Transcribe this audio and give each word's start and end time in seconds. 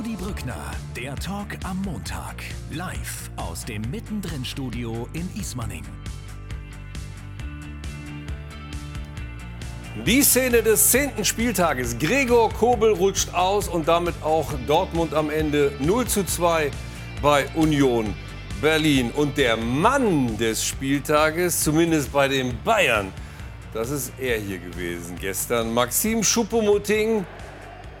Rudi 0.00 0.16
Brückner, 0.16 0.70
der 0.96 1.14
Talk 1.14 1.58
am 1.62 1.82
Montag. 1.82 2.36
Live 2.70 3.30
aus 3.36 3.66
dem 3.66 3.82
Mittendrin-Studio 3.90 5.06
in 5.12 5.28
Ismaning. 5.38 5.84
Die 10.06 10.22
Szene 10.22 10.62
des 10.62 10.90
zehnten 10.90 11.22
Spieltages. 11.22 11.98
Gregor 11.98 12.50
Kobel 12.50 12.94
rutscht 12.94 13.34
aus 13.34 13.68
und 13.68 13.88
damit 13.88 14.14
auch 14.22 14.50
Dortmund 14.66 15.12
am 15.12 15.28
Ende 15.28 15.72
0 15.80 16.06
zu 16.06 16.24
2 16.24 16.70
bei 17.20 17.46
Union 17.54 18.14
Berlin. 18.62 19.10
Und 19.10 19.36
der 19.36 19.58
Mann 19.58 20.38
des 20.38 20.64
Spieltages, 20.64 21.62
zumindest 21.62 22.10
bei 22.10 22.26
den 22.26 22.56
Bayern, 22.64 23.12
das 23.74 23.90
ist 23.90 24.14
er 24.18 24.38
hier 24.38 24.60
gewesen 24.60 25.16
gestern. 25.20 25.74
Maxim 25.74 26.24
Schuppomoting, 26.24 27.26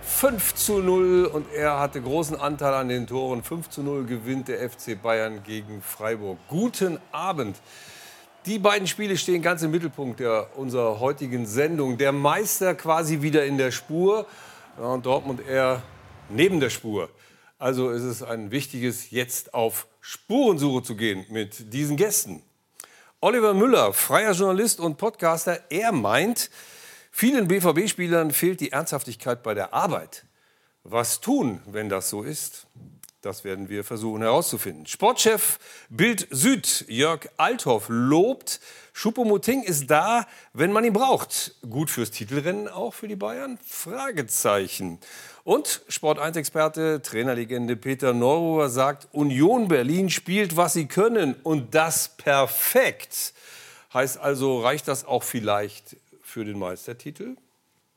5 0.02 0.54
zu 0.54 0.78
0 0.78 1.26
und 1.26 1.52
er 1.52 1.78
hatte 1.78 2.00
großen 2.00 2.38
Anteil 2.38 2.74
an 2.74 2.88
den 2.88 3.06
Toren. 3.06 3.42
5 3.42 3.68
zu 3.68 3.82
0 3.82 4.04
gewinnt 4.04 4.48
der 4.48 4.68
FC 4.68 5.00
Bayern 5.00 5.42
gegen 5.42 5.82
Freiburg. 5.82 6.38
Guten 6.48 6.98
Abend. 7.12 7.56
Die 8.46 8.58
beiden 8.58 8.86
Spiele 8.86 9.16
stehen 9.18 9.42
ganz 9.42 9.62
im 9.62 9.70
Mittelpunkt 9.70 10.20
der, 10.20 10.56
unserer 10.56 11.00
heutigen 11.00 11.46
Sendung. 11.46 11.98
Der 11.98 12.12
Meister 12.12 12.74
quasi 12.74 13.22
wieder 13.22 13.44
in 13.44 13.58
der 13.58 13.70
Spur 13.70 14.26
und 14.78 15.04
Dortmund 15.04 15.46
eher 15.46 15.82
neben 16.30 16.60
der 16.60 16.70
Spur. 16.70 17.10
Also 17.58 17.90
ist 17.90 18.02
es 18.02 18.22
ein 18.22 18.50
wichtiges, 18.50 19.10
jetzt 19.10 19.52
auf 19.52 19.86
Spurensuche 20.00 20.82
zu 20.82 20.96
gehen 20.96 21.26
mit 21.28 21.74
diesen 21.74 21.96
Gästen. 21.96 22.42
Oliver 23.20 23.52
Müller, 23.52 23.92
freier 23.92 24.32
Journalist 24.32 24.80
und 24.80 24.96
Podcaster, 24.96 25.60
er 25.68 25.92
meint, 25.92 26.50
vielen 27.10 27.48
BVB-Spielern 27.48 28.30
fehlt 28.30 28.60
die 28.60 28.72
Ernsthaftigkeit 28.72 29.42
bei 29.42 29.54
der 29.54 29.74
Arbeit. 29.74 30.24
Was 30.84 31.20
tun, 31.20 31.60
wenn 31.66 31.88
das 31.88 32.08
so 32.10 32.22
ist? 32.22 32.66
Das 33.22 33.44
werden 33.44 33.68
wir 33.68 33.84
versuchen 33.84 34.22
herauszufinden. 34.22 34.86
Sportchef 34.86 35.58
Bild 35.90 36.26
Süd 36.30 36.86
Jörg 36.88 37.28
Althoff 37.36 37.84
lobt, 37.88 38.60
Schuppomoting 38.94 39.62
ist 39.62 39.90
da, 39.90 40.26
wenn 40.54 40.72
man 40.72 40.84
ihn 40.84 40.94
braucht. 40.94 41.54
Gut 41.68 41.90
fürs 41.90 42.10
Titelrennen 42.10 42.66
auch 42.66 42.94
für 42.94 43.08
die 43.08 43.16
Bayern? 43.16 43.58
Fragezeichen. 43.62 44.98
Und 45.44 45.82
Sport 45.88 46.18
1-Experte, 46.18 47.02
Trainerlegende 47.02 47.76
Peter 47.76 48.14
Neururer 48.14 48.70
sagt, 48.70 49.08
Union 49.12 49.68
Berlin 49.68 50.08
spielt, 50.08 50.56
was 50.56 50.72
sie 50.72 50.86
können 50.86 51.34
und 51.42 51.74
das 51.74 52.16
perfekt. 52.16 53.34
Heißt 53.92 54.18
also, 54.18 54.60
reicht 54.60 54.88
das 54.88 55.04
auch 55.04 55.24
vielleicht 55.24 55.96
für 56.30 56.44
den 56.44 56.58
Meistertitel? 56.58 57.36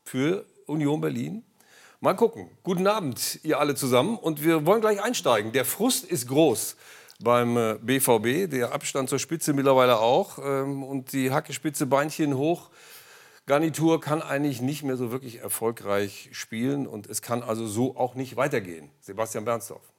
Für 0.03 0.45
Union 0.65 0.99
Berlin? 0.99 1.43
Mal 2.01 2.15
gucken. 2.15 2.49
Guten 2.63 2.87
Abend, 2.87 3.39
ihr 3.43 3.59
alle 3.59 3.75
zusammen. 3.75 4.17
Und 4.17 4.43
wir 4.43 4.65
wollen 4.65 4.81
gleich 4.81 5.01
einsteigen. 5.01 5.53
Der 5.53 5.63
Frust 5.63 6.03
ist 6.03 6.27
groß 6.27 6.75
beim 7.21 7.77
BVB, 7.81 8.25
äh, 8.25 8.47
der 8.47 8.73
Abstand 8.73 9.09
zur 9.09 9.19
Spitze 9.19 9.53
mittlerweile 9.53 9.99
auch. 9.99 10.39
Ähm, 10.39 10.83
und 10.83 11.13
die 11.13 11.31
Hacke 11.31 11.53
Spitze 11.53 11.85
Beinchen 11.85 12.35
hoch. 12.35 12.71
Garnitur 13.45 14.01
kann 14.01 14.21
eigentlich 14.21 14.61
nicht 14.61 14.83
mehr 14.83 14.97
so 14.97 15.11
wirklich 15.11 15.39
erfolgreich 15.39 16.29
spielen. 16.33 16.87
Und 16.87 17.07
es 17.07 17.21
kann 17.21 17.43
also 17.43 17.67
so 17.67 17.95
auch 17.95 18.15
nicht 18.15 18.35
weitergehen. 18.35 18.89
Sebastian 18.99 19.45
Bernsdorf. 19.45 19.93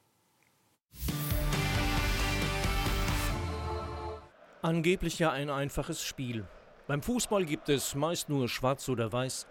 Angeblich 4.61 5.19
ja 5.19 5.31
ein 5.31 5.49
einfaches 5.49 6.03
Spiel. 6.03 6.45
Beim 6.87 7.01
Fußball 7.01 7.45
gibt 7.45 7.67
es 7.69 7.95
meist 7.95 8.29
nur 8.29 8.47
schwarz 8.47 8.87
oder 8.89 9.11
weiß. 9.11 9.47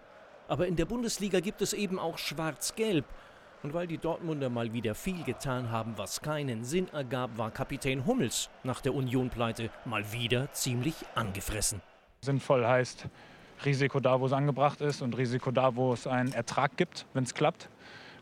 Aber 0.47 0.67
in 0.67 0.77
der 0.77 0.85
Bundesliga 0.85 1.41
gibt 1.41 1.61
es 1.61 1.73
eben 1.73 1.99
auch 1.99 2.17
Schwarz-Gelb. 2.17 3.03
Und 3.61 3.73
weil 3.73 3.87
die 3.87 3.97
Dortmunder 3.97 4.49
mal 4.49 4.71
wieder 4.71 4.95
viel 4.95 5.21
getan 5.23 5.69
haben, 5.69 5.97
was 5.97 6.21
keinen 6.21 6.63
Sinn 6.63 6.87
ergab, 6.93 7.37
war 7.37 7.51
Kapitän 7.51 8.05
Hummels 8.05 8.49
nach 8.63 8.79
der 8.79 8.93
Union-Pleite 8.93 9.69
mal 9.83 10.13
wieder 10.13 10.49
ziemlich 10.53 10.95
angefressen. 11.13 11.81
Sinnvoll 12.21 12.65
heißt 12.65 13.07
Risiko 13.65 13.99
da, 13.99 14.21
wo 14.21 14.27
es 14.27 14.33
angebracht 14.33 14.79
ist 14.79 15.01
und 15.01 15.17
Risiko 15.17 15.51
da, 15.51 15.75
wo 15.75 15.91
es 15.91 16.07
einen 16.07 16.31
Ertrag 16.31 16.77
gibt, 16.77 17.05
wenn 17.13 17.25
es 17.25 17.33
klappt. 17.33 17.67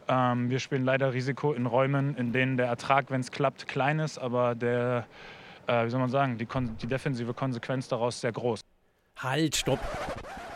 Ähm, 0.08 0.50
wir 0.50 0.58
spielen 0.58 0.86
leider 0.86 1.14
Risiko 1.14 1.54
in 1.54 1.68
Räumen, 1.68 2.16
in 2.16 2.32
denen 2.32 2.58
der 2.58 2.66
Ertrag, 2.66 3.12
wenn 3.12 3.22
es 3.22 3.30
klappt, 3.30 3.68
klein 3.68 4.00
ist, 4.00 4.18
aber 4.18 4.56
der, 4.56 5.06
äh, 5.68 5.86
wie 5.86 5.90
soll 5.92 6.00
man 6.00 6.10
sagen, 6.10 6.40
die, 6.40 6.48
die 6.82 6.88
defensive 6.88 7.36
Konsequenz 7.36 7.88
daraus 7.88 8.20
sehr 8.20 8.32
groß. 8.32 8.62
Halt, 9.18 9.56
stopp! 9.56 9.80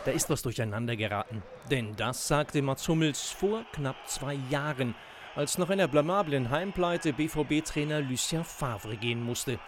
Da 0.04 0.10
ist 0.10 0.28
was 0.30 0.42
durcheinander 0.42 0.96
geraten. 0.96 1.42
Denn 1.70 1.96
das 1.96 2.28
sagte 2.28 2.60
Mats 2.62 2.86
Hummels 2.88 3.30
vor 3.30 3.64
knapp 3.72 3.96
zwei 4.08 4.38
Jahren, 4.50 4.94
als 5.34 5.58
nach 5.58 5.70
einer 5.70 5.88
blamablen 5.88 6.50
Heimpleite 6.50 7.12
BVB-Trainer 7.12 8.00
Lucien 8.00 8.44
Favre 8.44 8.96
gehen 8.96 9.22
musste. 9.22 9.58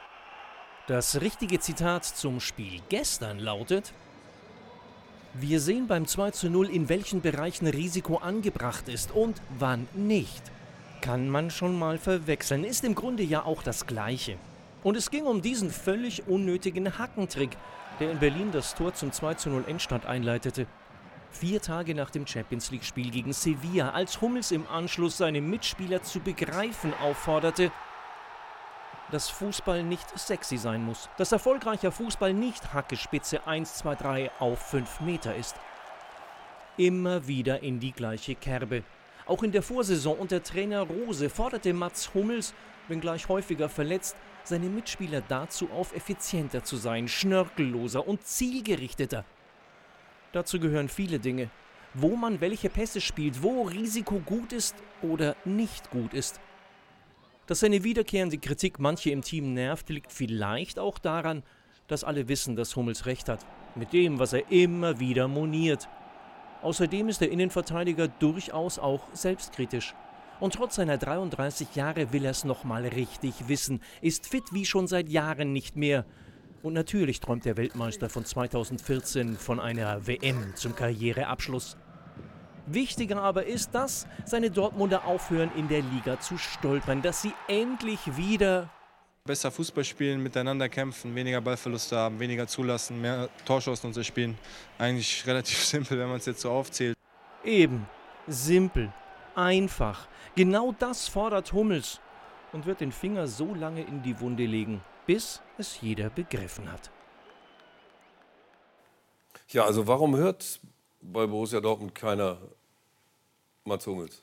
Das 0.86 1.20
richtige 1.20 1.60
Zitat 1.60 2.04
zum 2.04 2.40
Spiel 2.40 2.80
gestern 2.88 3.38
lautet: 3.38 3.94
Wir 5.34 5.60
sehen 5.60 5.86
beim 5.86 6.06
2 6.06 6.32
zu 6.32 6.50
0, 6.50 6.68
in 6.70 6.88
welchen 6.88 7.20
Bereichen 7.20 7.68
Risiko 7.68 8.16
angebracht 8.16 8.88
ist 8.88 9.12
und 9.12 9.40
wann 9.58 9.88
nicht. 9.94 10.42
Kann 11.00 11.28
man 11.28 11.50
schon 11.50 11.78
mal 11.78 11.96
verwechseln, 11.96 12.64
ist 12.64 12.84
im 12.84 12.94
Grunde 12.94 13.22
ja 13.22 13.44
auch 13.44 13.62
das 13.62 13.86
Gleiche. 13.86 14.36
Und 14.82 14.96
es 14.96 15.10
ging 15.10 15.24
um 15.24 15.42
diesen 15.42 15.70
völlig 15.70 16.26
unnötigen 16.26 16.98
Hackentrick, 16.98 17.56
der 18.00 18.10
in 18.10 18.18
Berlin 18.18 18.50
das 18.50 18.74
Tor 18.74 18.94
zum 18.94 19.12
2 19.12 19.34
zu 19.34 19.50
0 19.50 19.64
Endstand 19.68 20.06
einleitete. 20.06 20.66
Vier 21.30 21.62
Tage 21.62 21.94
nach 21.94 22.10
dem 22.10 22.26
Champions 22.26 22.70
League-Spiel 22.70 23.10
gegen 23.10 23.32
Sevilla, 23.32 23.90
als 23.90 24.20
Hummels 24.20 24.50
im 24.50 24.66
Anschluss 24.66 25.18
seine 25.18 25.40
Mitspieler 25.40 26.02
zu 26.02 26.18
begreifen 26.18 26.92
aufforderte, 27.00 27.70
dass 29.12 29.28
Fußball 29.28 29.82
nicht 29.82 30.18
sexy 30.18 30.56
sein 30.56 30.84
muss, 30.84 31.08
dass 31.18 31.32
erfolgreicher 31.32 31.92
Fußball 31.92 32.32
nicht 32.32 32.72
Hackespitze 32.72 33.46
1, 33.46 33.74
2, 33.74 33.94
3 33.94 34.30
auf 34.40 34.58
5 34.70 35.00
Meter 35.00 35.36
ist. 35.36 35.56
Immer 36.76 37.26
wieder 37.26 37.62
in 37.62 37.80
die 37.80 37.92
gleiche 37.92 38.34
Kerbe. 38.34 38.82
Auch 39.26 39.42
in 39.42 39.52
der 39.52 39.62
Vorsaison 39.62 40.18
unter 40.18 40.42
Trainer 40.42 40.80
Rose 40.80 41.28
forderte 41.28 41.72
Mats 41.72 42.14
Hummels, 42.14 42.54
wenngleich 42.88 43.28
häufiger 43.28 43.68
verletzt, 43.68 44.16
seine 44.44 44.68
Mitspieler 44.68 45.20
dazu 45.20 45.70
auf, 45.70 45.94
effizienter 45.94 46.64
zu 46.64 46.76
sein, 46.76 47.08
schnörkelloser 47.08 48.06
und 48.06 48.24
zielgerichteter. 48.24 49.24
Dazu 50.32 50.60
gehören 50.60 50.88
viele 50.88 51.18
Dinge. 51.18 51.50
Wo 51.94 52.14
man 52.14 52.40
welche 52.40 52.70
Pässe 52.70 53.00
spielt, 53.00 53.42
wo 53.42 53.62
Risiko 53.62 54.20
gut 54.20 54.52
ist 54.52 54.76
oder 55.02 55.34
nicht 55.44 55.90
gut 55.90 56.14
ist. 56.14 56.40
Dass 57.46 57.60
seine 57.60 57.82
wiederkehrende 57.82 58.38
Kritik 58.38 58.78
manche 58.78 59.10
im 59.10 59.22
Team 59.22 59.54
nervt, 59.54 59.88
liegt 59.88 60.12
vielleicht 60.12 60.78
auch 60.78 60.98
daran, 60.98 61.42
dass 61.88 62.04
alle 62.04 62.28
wissen, 62.28 62.54
dass 62.54 62.76
Hummels 62.76 63.06
recht 63.06 63.28
hat. 63.28 63.44
Mit 63.74 63.92
dem, 63.92 64.20
was 64.20 64.32
er 64.32 64.52
immer 64.52 65.00
wieder 65.00 65.26
moniert. 65.26 65.88
Außerdem 66.62 67.08
ist 67.08 67.20
der 67.20 67.32
Innenverteidiger 67.32 68.06
durchaus 68.06 68.78
auch 68.78 69.02
selbstkritisch. 69.12 69.94
Und 70.40 70.54
trotz 70.54 70.76
seiner 70.76 70.96
33 70.96 71.76
Jahre 71.76 72.12
will 72.12 72.24
er 72.24 72.30
es 72.30 72.44
nochmal 72.44 72.86
richtig 72.86 73.48
wissen, 73.48 73.82
ist 74.00 74.26
fit 74.26 74.44
wie 74.52 74.64
schon 74.64 74.86
seit 74.86 75.08
Jahren 75.08 75.52
nicht 75.52 75.76
mehr. 75.76 76.06
Und 76.62 76.72
natürlich 76.72 77.20
träumt 77.20 77.44
der 77.44 77.56
Weltmeister 77.56 78.08
von 78.08 78.24
2014 78.24 79.36
von 79.36 79.60
einer 79.60 80.06
WM 80.06 80.54
zum 80.56 80.74
Karriereabschluss. 80.74 81.76
Wichtiger 82.66 83.22
aber 83.22 83.46
ist, 83.46 83.74
dass 83.74 84.06
seine 84.24 84.50
Dortmunder 84.50 85.04
aufhören, 85.04 85.50
in 85.56 85.68
der 85.68 85.82
Liga 85.82 86.20
zu 86.20 86.38
stolpern, 86.38 87.02
dass 87.02 87.22
sie 87.22 87.32
endlich 87.48 88.16
wieder 88.16 88.70
besser 89.24 89.50
Fußball 89.50 89.84
spielen, 89.84 90.22
miteinander 90.22 90.68
kämpfen, 90.68 91.14
weniger 91.14 91.40
Ballverluste 91.40 91.96
haben, 91.96 92.18
weniger 92.18 92.46
zulassen, 92.46 93.00
mehr 93.00 93.28
Torschancen 93.44 93.92
uns 93.92 94.06
spielen. 94.06 94.36
Eigentlich 94.78 95.24
relativ 95.26 95.58
simpel, 95.64 95.98
wenn 95.98 96.08
man 96.08 96.16
es 96.16 96.26
jetzt 96.26 96.40
so 96.40 96.50
aufzählt. 96.50 96.96
Eben, 97.44 97.86
simpel, 98.26 98.92
einfach. 99.40 100.06
Genau 100.36 100.74
das 100.78 101.08
fordert 101.08 101.52
Hummels 101.52 102.00
und 102.52 102.66
wird 102.66 102.80
den 102.80 102.92
Finger 102.92 103.26
so 103.26 103.54
lange 103.54 103.82
in 103.82 104.02
die 104.02 104.18
Wunde 104.20 104.44
legen, 104.44 104.80
bis 105.06 105.40
es 105.58 105.80
jeder 105.80 106.10
begriffen 106.10 106.70
hat. 106.70 106.90
Ja, 109.48 109.64
also 109.64 109.86
warum 109.86 110.16
hört 110.16 110.60
bei 111.00 111.26
Borussia 111.26 111.60
Dortmund 111.60 111.94
keiner 111.94 112.38
Mats 113.64 113.86
Hummels? 113.86 114.22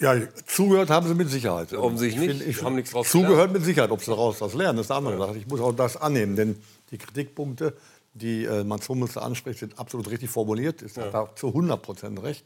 Ja, 0.00 0.16
zugehört 0.46 0.90
haben 0.90 1.06
sie 1.06 1.14
mit 1.14 1.30
Sicherheit. 1.30 1.72
Offensichtlich 1.72 2.38
nicht. 2.38 2.46
Ich, 2.48 2.62
haben 2.62 2.74
nichts 2.74 2.90
draus 2.90 3.08
Zugehört 3.08 3.34
gelernt. 3.34 3.52
mit 3.52 3.64
Sicherheit. 3.64 3.90
Ob 3.90 4.00
sie 4.00 4.10
daraus 4.10 4.40
was 4.40 4.54
lernen, 4.54 4.80
ist 4.80 4.90
eine 4.90 5.08
andere 5.08 5.26
Sache. 5.26 5.38
Ich 5.38 5.46
muss 5.46 5.60
auch 5.60 5.72
das 5.72 5.96
annehmen, 5.96 6.34
denn 6.34 6.56
die 6.90 6.98
Kritikpunkte, 6.98 7.76
die 8.12 8.44
äh, 8.44 8.64
Mats 8.64 8.88
Hummels 8.88 9.14
da 9.14 9.20
anspricht, 9.20 9.60
sind 9.60 9.78
absolut 9.78 10.10
richtig 10.10 10.30
formuliert. 10.30 10.82
Ist 10.82 10.96
ja. 10.96 11.10
da 11.10 11.34
zu 11.34 11.48
100 11.48 11.80
Prozent 11.80 12.22
recht. 12.22 12.44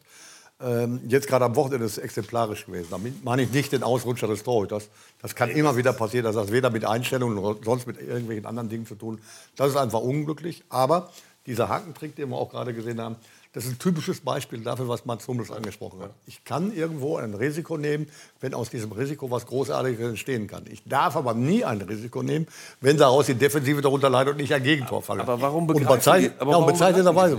Ähm, 0.61 1.01
jetzt 1.07 1.29
gerade 1.29 1.45
am 1.45 1.55
Wochenende 1.55 1.87
ist 1.87 1.93
es 1.93 1.99
exemplarisch 1.99 2.67
gewesen. 2.67 2.89
Damit 2.91 3.25
meine 3.25 3.43
ich 3.43 3.53
nicht 3.53 3.71
den 3.73 3.85
Ausrutscher 3.85 4.27
des 4.27 4.43
Torhüters. 4.43 4.89
Das 5.23 5.35
kann 5.35 5.51
immer 5.51 5.77
wieder 5.77 5.93
passieren. 5.93 6.25
Das 6.25 6.37
hat 6.37 6.51
weder 6.51 6.71
mit 6.71 6.85
Einstellungen 6.85 7.37
noch 7.37 7.57
sonst 7.65 7.87
mit 7.87 8.01
irgendwelchen 8.01 8.45
anderen 8.45 8.69
Dingen 8.69 8.87
zu 8.87 8.97
tun. 8.97 9.21
Das 9.55 9.69
ist 9.71 9.77
einfach 9.77 10.01
unglücklich. 10.01 10.65
Aber 10.69 11.11
dieser 11.47 11.69
Hakentrick, 11.69 12.17
den 12.17 12.31
wir 12.31 12.37
auch 12.37 12.51
gerade 12.51 12.75
gesehen 12.75 13.01
haben, 13.01 13.17
das 13.55 13.65
ist 13.65 13.73
ein 13.73 13.79
typisches 13.79 14.21
Beispiel 14.21 14.61
dafür, 14.61 14.89
was 14.89 15.07
Mats 15.07 15.27
Hummels 15.27 15.51
angesprochen 15.51 16.01
hat. 16.03 16.11
Ich 16.27 16.45
kann 16.45 16.71
irgendwo 16.73 17.17
ein 17.17 17.33
Risiko 17.35 17.79
nehmen, 17.79 18.07
wenn 18.41 18.53
aus 18.53 18.69
diesem 18.69 18.93
Risiko 18.93 19.31
was 19.31 19.47
Großartiges 19.47 20.07
entstehen 20.11 20.47
kann. 20.47 20.65
Ich 20.71 20.83
darf 20.85 21.17
aber 21.17 21.33
nie 21.33 21.65
ein 21.65 21.81
Risiko 21.81 22.23
nehmen, 22.23 22.47
wenn 22.83 22.99
daraus 22.99 23.27
die 23.27 23.35
Defensive 23.35 23.81
darunter 23.81 24.11
leidet 24.11 24.35
und 24.35 24.41
ich 24.41 24.53
ein 24.53 24.63
Gegentor 24.63 25.03
falle. 25.03 25.23
Aber 25.23 25.41
warum 25.41 25.67
bezeichnet, 25.67 26.35
aber 26.39 26.51
ja, 26.51 26.57
warum 26.59 26.67
bezeichnenderweise, 26.73 27.37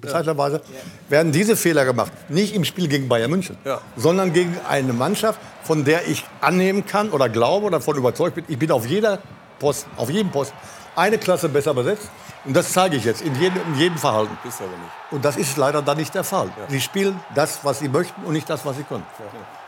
bezeichnenderweise 0.00 0.62
werden 1.10 1.30
diese 1.30 1.56
Fehler 1.56 1.84
gemacht. 1.84 2.10
Nicht 2.30 2.54
im 2.54 2.64
Spiel 2.64 2.88
gegen 2.88 3.08
Bayern 3.08 3.30
München, 3.30 3.56
Ja. 3.64 3.80
sondern 3.96 4.32
gegen 4.32 4.56
eine 4.66 4.94
Mannschaft, 4.94 5.38
von 5.62 5.84
der 5.84 6.08
ich 6.08 6.24
annehmen 6.40 6.86
kann 6.86 7.10
oder 7.10 7.28
glaube 7.28 7.66
oder 7.66 7.78
davon 7.78 7.96
überzeugt 7.96 8.34
bin, 8.34 8.44
ich 8.48 8.58
bin 8.58 8.70
auf 8.72 8.86
jeder 8.86 9.18
Posten, 9.58 9.90
auf 9.98 10.08
jedem 10.08 10.30
Posten 10.32 10.56
eine 10.96 11.18
Klasse 11.18 11.48
besser 11.48 11.74
besetzt. 11.74 12.08
Und 12.44 12.56
das 12.56 12.72
zeige 12.72 12.96
ich 12.96 13.04
jetzt 13.04 13.20
in 13.20 13.34
jedem, 13.34 13.60
in 13.66 13.74
jedem 13.78 13.98
Verhalten. 13.98 14.36
Ist 14.48 14.60
aber 14.60 14.70
nicht. 14.70 14.90
Und 15.10 15.24
das 15.24 15.36
ist 15.36 15.56
leider 15.56 15.82
dann 15.82 15.98
nicht 15.98 16.14
der 16.14 16.24
Fall. 16.24 16.50
Sie 16.68 16.80
spielen 16.80 17.20
das, 17.34 17.64
was 17.64 17.80
sie 17.80 17.88
möchten 17.88 18.22
und 18.24 18.32
nicht 18.32 18.48
das, 18.48 18.64
was 18.64 18.76
sie 18.76 18.82
können. 18.84 19.04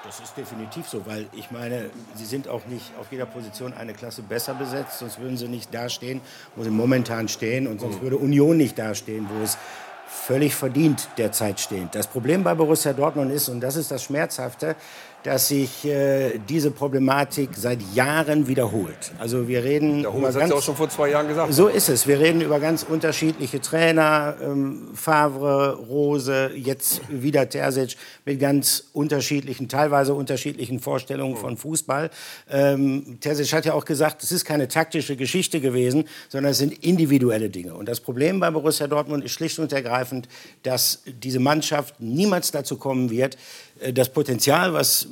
Das 0.04 0.20
ist 0.20 0.36
definitiv 0.36 0.88
so, 0.88 1.06
weil 1.06 1.26
ich 1.32 1.50
meine, 1.50 1.90
sie 2.14 2.24
sind 2.24 2.48
auch 2.48 2.64
nicht 2.66 2.92
auf 2.98 3.06
jeder 3.10 3.26
Position 3.26 3.72
eine 3.72 3.92
Klasse 3.92 4.22
besser 4.22 4.54
besetzt, 4.54 4.98
sonst 4.98 5.20
würden 5.20 5.36
sie 5.36 5.48
nicht 5.48 5.72
dastehen, 5.72 6.20
wo 6.56 6.64
sie 6.64 6.70
momentan 6.70 7.28
stehen 7.28 7.66
und 7.66 7.80
sonst 7.80 8.00
würde 8.00 8.16
Union 8.16 8.56
nicht 8.56 8.78
dastehen, 8.78 9.28
wo 9.32 9.44
es 9.44 9.56
völlig 10.06 10.54
verdient 10.54 11.08
derzeit 11.16 11.60
steht. 11.60 11.94
Das 11.94 12.06
Problem 12.06 12.42
bei 12.44 12.54
Borussia 12.54 12.92
Dortmund 12.92 13.32
ist, 13.32 13.48
und 13.48 13.60
das 13.60 13.76
ist 13.76 13.90
das 13.90 14.02
Schmerzhafte, 14.04 14.76
dass 15.24 15.48
sich 15.48 15.84
äh, 15.84 16.38
diese 16.48 16.70
Problematik 16.70 17.50
seit 17.56 17.78
Jahren 17.94 18.48
wiederholt. 18.48 19.12
Also 19.18 19.46
wir 19.46 19.62
reden 19.62 20.02
Der 20.02 20.12
Hummels 20.12 20.34
über 20.34 20.40
ganz- 20.40 20.52
auch 20.52 20.62
schon 20.62 20.76
vor 20.76 20.88
zwei 20.88 21.10
Jahren 21.10 21.28
gesagt. 21.28 21.52
so 21.52 21.68
ist 21.68 21.88
es. 21.88 22.06
Wir 22.06 22.18
reden 22.18 22.40
über 22.40 22.58
ganz 22.58 22.82
unterschiedliche 22.82 23.60
Trainer. 23.60 24.36
Ähm, 24.42 24.88
Favre, 24.94 25.74
Rose, 25.88 26.50
jetzt 26.56 27.00
wieder 27.08 27.48
Terzic 27.48 27.96
mit 28.24 28.40
ganz 28.40 28.84
unterschiedlichen, 28.92 29.68
teilweise 29.68 30.14
unterschiedlichen 30.14 30.80
Vorstellungen 30.80 31.36
von 31.36 31.56
Fußball. 31.56 32.10
Ähm, 32.50 33.18
Terzic 33.20 33.52
hat 33.52 33.64
ja 33.64 33.74
auch 33.74 33.84
gesagt, 33.84 34.22
es 34.22 34.32
ist 34.32 34.44
keine 34.44 34.68
taktische 34.68 35.16
Geschichte 35.16 35.60
gewesen, 35.60 36.04
sondern 36.28 36.52
es 36.52 36.58
sind 36.58 36.72
individuelle 36.84 37.48
Dinge. 37.48 37.74
Und 37.74 37.86
das 37.88 38.00
Problem 38.00 38.40
bei 38.40 38.50
Borussia 38.50 38.86
Dortmund 38.88 39.24
ist 39.24 39.32
schlicht 39.32 39.58
und 39.58 39.72
ergreifend, 39.72 40.28
dass 40.62 41.02
diese 41.06 41.38
Mannschaft 41.38 42.00
niemals 42.00 42.50
dazu 42.50 42.76
kommen 42.76 43.10
wird, 43.10 43.36
das 43.90 44.10
Potenzial, 44.10 44.72
was 44.72 45.04
äh, 45.04 45.08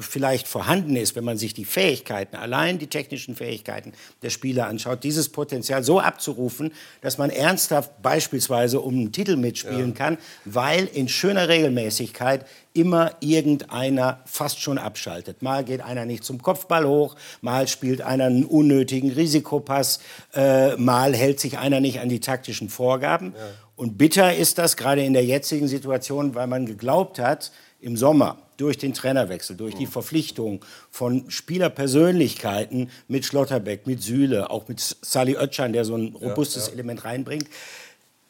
vielleicht 0.00 0.48
vorhanden 0.48 0.96
ist, 0.96 1.16
wenn 1.16 1.24
man 1.24 1.38
sich 1.38 1.54
die 1.54 1.64
Fähigkeiten, 1.64 2.36
allein 2.36 2.78
die 2.78 2.86
technischen 2.86 3.36
Fähigkeiten 3.36 3.92
der 4.22 4.30
Spieler 4.30 4.66
anschaut, 4.66 5.04
dieses 5.04 5.28
Potenzial 5.28 5.84
so 5.84 6.00
abzurufen, 6.00 6.72
dass 7.00 7.18
man 7.18 7.30
ernsthaft 7.30 8.02
beispielsweise 8.02 8.80
um 8.80 8.94
einen 8.94 9.12
Titel 9.12 9.36
mitspielen 9.36 9.94
kann, 9.94 10.18
weil 10.44 10.86
in 10.86 11.08
schöner 11.08 11.48
Regelmäßigkeit 11.48 12.46
immer 12.72 13.12
irgendeiner 13.20 14.20
fast 14.26 14.60
schon 14.60 14.78
abschaltet. 14.78 15.42
Mal 15.42 15.64
geht 15.64 15.80
einer 15.80 16.06
nicht 16.06 16.24
zum 16.24 16.42
Kopfball 16.42 16.86
hoch, 16.86 17.14
mal 17.40 17.68
spielt 17.68 18.02
einer 18.02 18.24
einen 18.24 18.44
unnötigen 18.44 19.12
Risikopass, 19.12 20.00
äh, 20.34 20.76
mal 20.76 21.14
hält 21.14 21.38
sich 21.38 21.58
einer 21.58 21.80
nicht 21.80 22.00
an 22.00 22.08
die 22.08 22.20
taktischen 22.20 22.68
Vorgaben. 22.68 23.32
Und 23.76 23.98
bitter 23.98 24.34
ist 24.34 24.58
das 24.58 24.76
gerade 24.76 25.02
in 25.04 25.14
der 25.14 25.24
jetzigen 25.24 25.66
Situation, 25.66 26.34
weil 26.34 26.46
man 26.46 26.66
geglaubt 26.66 27.18
hat, 27.18 27.50
im 27.84 27.96
Sommer 27.96 28.38
durch 28.56 28.78
den 28.78 28.94
Trainerwechsel, 28.94 29.56
durch 29.56 29.74
die 29.74 29.86
Verpflichtung 29.86 30.64
von 30.90 31.28
Spielerpersönlichkeiten 31.30 32.90
mit 33.08 33.24
Schlotterbeck, 33.24 33.86
mit 33.86 34.02
Süle, 34.02 34.50
auch 34.50 34.68
mit 34.68 34.80
Sali 34.80 35.36
Oetschan, 35.36 35.72
der 35.72 35.84
so 35.84 35.96
ein 35.96 36.14
robustes 36.14 36.68
Element 36.68 37.04
reinbringt, 37.04 37.48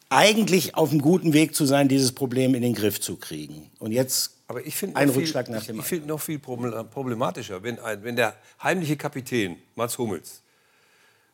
eigentlich 0.09 0.75
auf 0.75 0.91
einem 0.91 1.01
guten 1.01 1.33
Weg 1.33 1.55
zu 1.55 1.65
sein, 1.65 1.87
dieses 1.87 2.11
Problem 2.11 2.53
in 2.53 2.61
den 2.61 2.73
Griff 2.73 2.99
zu 3.01 3.15
kriegen. 3.17 3.69
Und 3.79 3.91
jetzt 3.91 4.31
Aber 4.47 4.65
ich 4.65 4.75
finde 4.75 4.95
ein 4.97 5.07
noch 5.07 5.13
viel- 5.13 5.23
Rückschlag 5.23 5.49
nach 5.49 5.61
ich, 5.61 5.67
dem 5.67 5.79
ich 5.79 5.85
finde 5.85 6.07
noch 6.07 6.21
viel 6.21 6.37
proble- 6.37 6.83
problematischer, 6.83 7.63
wenn, 7.63 7.79
ein, 7.79 8.03
wenn 8.03 8.15
der 8.15 8.35
heimliche 8.61 8.97
Kapitän 8.97 9.57
Mats 9.75 9.97
Hummels 9.97 10.41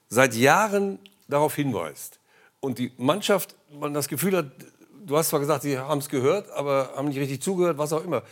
seit 0.09 0.35
Jahren 0.35 0.99
darauf 1.27 1.55
hinweist 1.55 2.19
und 2.59 2.77
die 2.77 2.91
Mannschaft 2.97 3.55
man 3.79 3.93
das 3.93 4.07
Gefühl 4.07 4.35
hat, 4.37 4.51
du 5.05 5.17
hast 5.17 5.29
zwar 5.29 5.39
gesagt, 5.39 5.63
sie 5.63 5.77
haben 5.77 5.99
es 5.99 6.09
gehört, 6.09 6.49
aber 6.51 6.91
haben 6.95 7.07
nicht 7.07 7.19
richtig 7.19 7.41
zugehört, 7.41 7.77
was 7.77 7.93
auch 7.93 8.03
immer. 8.03 8.23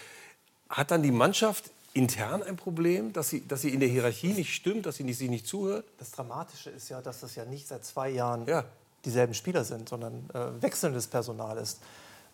Hat 0.70 0.92
dann 0.92 1.04
die 1.04 1.12
Mannschaft 1.12 1.72
intern 1.94 2.44
ein 2.44 2.56
Problem, 2.56 3.12
dass 3.14 3.30
sie, 3.30 3.48
dass 3.48 3.62
sie 3.62 3.70
in 3.70 3.80
der 3.80 3.90
Hierarchie 3.90 4.34
nicht 4.34 4.54
stimmt, 4.54 4.86
dass 4.86 4.96
sie 4.98 5.04
nicht, 5.04 5.18
sich 5.18 5.30
nicht 5.30 5.48
zuhört? 5.48 5.86
Das 5.98 6.12
Dramatische 6.12 6.70
ist 6.70 6.90
ja, 6.90 7.02
dass 7.02 7.22
das 7.22 7.36
ja 7.36 7.46
nicht 7.46 7.68
seit 7.68 7.84
zwei 7.86 8.10
Jahren 8.10 8.46
Ja. 8.48 8.64
dieselben 9.06 9.34
Spieler 9.34 9.64
sind, 9.64 9.90
sondern 9.90 10.30
äh, 10.34 10.62
wechselndes 10.62 11.08
Personal 11.08 11.58
ist. 11.58 11.80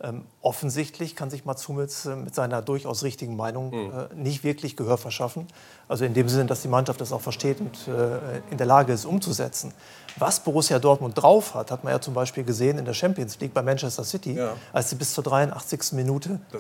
Ähm, 0.02 0.26
offensichtlich 0.42 1.16
kann 1.16 1.30
sich 1.30 1.46
Mats 1.46 1.68
Hummels 1.70 2.06
äh, 2.06 2.18
mit 2.18 2.36
seiner 2.36 2.62
durchaus 2.62 3.04
richtigen 3.04 3.38
Meinung 3.38 3.72
äh, 3.74 4.14
nicht 4.14 4.44
wirklich 4.44 4.76
Gehör 4.76 4.98
verschaffen. 4.98 5.48
Also 5.88 6.04
in 6.04 6.14
dem 6.14 6.28
Sinne, 6.28 6.48
dass 6.48 6.62
die 6.62 6.68
Mannschaft 6.68 7.00
das 7.00 7.14
auch 7.14 7.22
versteht 7.22 7.62
und 7.62 7.88
äh, 7.88 8.42
in 8.52 8.58
der 8.58 8.68
Lage 8.68 8.92
ist, 8.92 9.06
umzusetzen. 9.06 9.74
Was 10.18 10.42
Borussia 10.42 10.80
Dortmund 10.80 11.18
drauf 11.22 11.54
hat, 11.56 11.72
hat 11.72 11.84
man 11.86 11.94
ja 11.94 12.02
zum 12.02 12.14
Beispiel 12.14 12.44
gesehen 12.44 12.78
in 12.78 12.84
der 12.84 12.94
Champions 12.94 13.40
League 13.40 13.54
bei 13.54 13.62
Manchester 13.62 14.04
City, 14.04 14.34
Ja. 14.34 14.54
als 14.74 14.90
sie 14.90 14.96
bis 14.96 15.14
zur 15.14 15.24
83. 15.24 15.94
Minute 15.94 16.40
2 16.52 16.58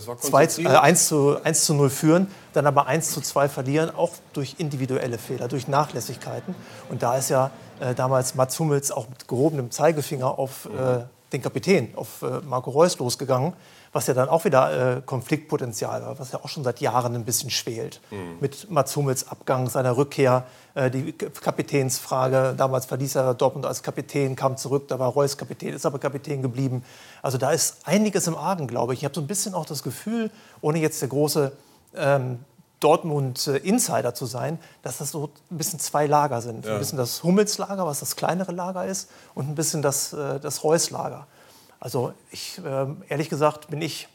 zu, 0.47 0.61
äh, 0.61 0.63
konzentriert. 0.63 0.83
1, 0.83 1.07
zu, 1.07 1.43
1 1.43 1.65
zu 1.65 1.73
0 1.73 1.89
führen, 1.89 2.27
dann 2.53 2.67
aber 2.67 2.87
1 2.87 3.11
zu 3.11 3.19
2 3.19 3.49
verlieren, 3.49 3.89
auch 3.93 4.11
durch 4.31 4.55
individuelle 4.59 5.17
Fehler, 5.17 5.49
durch 5.49 5.67
Nachlässigkeiten. 5.67 6.55
Und 6.89 7.03
da 7.03 7.17
ist 7.17 7.29
ja 7.29 7.51
äh, 7.81 7.93
damals 7.95 8.35
Mats 8.35 8.57
Hummels 8.59 8.91
auch 8.91 9.09
mit 9.09 9.27
gehobenem 9.27 9.71
Zeigefinger 9.71 10.39
auf 10.39 10.67
äh, 10.67 11.03
den 11.35 11.41
Kapitän, 11.41 11.93
auf 11.95 12.21
äh, 12.21 12.41
Marco 12.45 12.71
Reus 12.71 12.97
losgegangen, 12.97 13.53
was 13.91 14.07
ja 14.07 14.13
dann 14.13 14.27
auch 14.27 14.43
wieder 14.45 14.97
äh, 14.97 15.01
Konfliktpotenzial 15.05 16.01
war, 16.01 16.19
was 16.19 16.31
ja 16.31 16.39
auch 16.43 16.49
schon 16.49 16.63
seit 16.63 16.81
Jahren 16.81 17.15
ein 17.15 17.25
bisschen 17.25 17.49
schwelt. 17.49 18.01
Mit 18.41 18.69
Mats 18.69 18.95
Hummels 18.95 19.27
Abgang, 19.29 19.69
seiner 19.69 19.95
Rückkehr, 19.95 20.45
äh, 20.73 20.91
die 20.91 21.13
Kapitänsfrage. 21.13 22.55
Damals 22.57 22.85
verließ 22.87 23.15
er 23.15 23.33
Dortmund 23.33 23.65
als 23.65 23.83
Kapitän, 23.83 24.35
kam 24.35 24.57
zurück, 24.57 24.87
da 24.87 24.99
war 24.99 25.09
Reus 25.09 25.37
Kapitän, 25.37 25.73
ist 25.73 25.85
aber 25.85 25.99
Kapitän 25.99 26.41
geblieben. 26.41 26.83
Also 27.21 27.37
da 27.37 27.51
ist 27.51 27.77
einiges 27.85 28.27
im 28.27 28.35
Argen, 28.35 28.67
glaube 28.67 28.93
ich. 28.93 28.99
Ich 28.99 29.05
habe 29.05 29.15
so 29.15 29.21
ein 29.21 29.27
bisschen 29.27 29.53
auch 29.53 29.65
das 29.65 29.83
Gefühl, 29.83 30.31
ohne 30.61 30.79
jetzt 30.79 31.01
der 31.01 31.09
große 31.09 31.51
ähm, 31.95 32.39
Dortmund-Insider 32.79 34.13
zu 34.13 34.25
sein, 34.25 34.59
dass 34.81 34.97
das 34.97 35.11
so 35.11 35.31
ein 35.51 35.57
bisschen 35.57 35.79
zwei 35.79 36.07
Lager 36.07 36.41
sind. 36.41 36.67
Ein 36.67 36.79
bisschen 36.79 36.97
das 36.97 37.23
Hummels-Lager, 37.23 37.85
was 37.85 37.99
das 37.99 38.15
kleinere 38.15 38.51
Lager 38.51 38.85
ist, 38.85 39.09
und 39.33 39.49
ein 39.49 39.55
bisschen 39.55 39.81
das, 39.81 40.13
äh, 40.13 40.39
das 40.39 40.63
Reus-Lager. 40.63 41.27
Also 41.79 42.13
ich, 42.31 42.59
ähm, 42.65 43.03
ehrlich 43.09 43.29
gesagt, 43.29 43.69
bin 43.69 43.81
ich, 43.81 44.07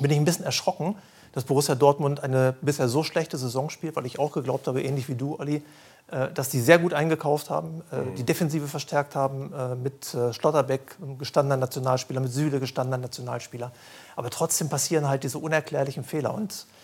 bin 0.00 0.10
ich 0.10 0.18
ein 0.18 0.24
bisschen 0.24 0.44
erschrocken, 0.44 0.96
dass 1.32 1.44
Borussia 1.44 1.74
Dortmund 1.74 2.22
eine 2.22 2.54
bisher 2.62 2.88
so 2.88 3.02
schlechte 3.02 3.36
Saison 3.36 3.70
spielt, 3.70 3.96
weil 3.96 4.06
ich 4.06 4.18
auch 4.18 4.32
geglaubt 4.32 4.66
habe, 4.66 4.82
ähnlich 4.82 5.08
wie 5.08 5.14
du, 5.14 5.38
Olli, 5.38 5.62
äh, 6.10 6.32
dass 6.32 6.48
die 6.48 6.60
sehr 6.60 6.78
gut 6.78 6.94
eingekauft 6.94 7.50
haben, 7.50 7.82
äh, 7.90 8.16
die 8.16 8.24
Defensive 8.24 8.66
verstärkt 8.66 9.14
haben 9.14 9.52
äh, 9.52 9.74
mit 9.74 10.14
äh, 10.14 10.32
Schlotterbeck, 10.32 10.96
einem 11.00 11.18
gestandenen 11.18 11.60
Nationalspieler, 11.60 12.20
mit 12.20 12.32
Süle, 12.32 12.60
gestandener 12.60 12.98
Nationalspieler. 12.98 13.72
Aber 14.16 14.30
trotzdem 14.30 14.68
passieren 14.68 15.08
halt 15.08 15.22
diese 15.22 15.38
unerklärlichen 15.38 16.04
Fehler. 16.04 16.34
Und 16.34 16.52
äh, 16.52 16.77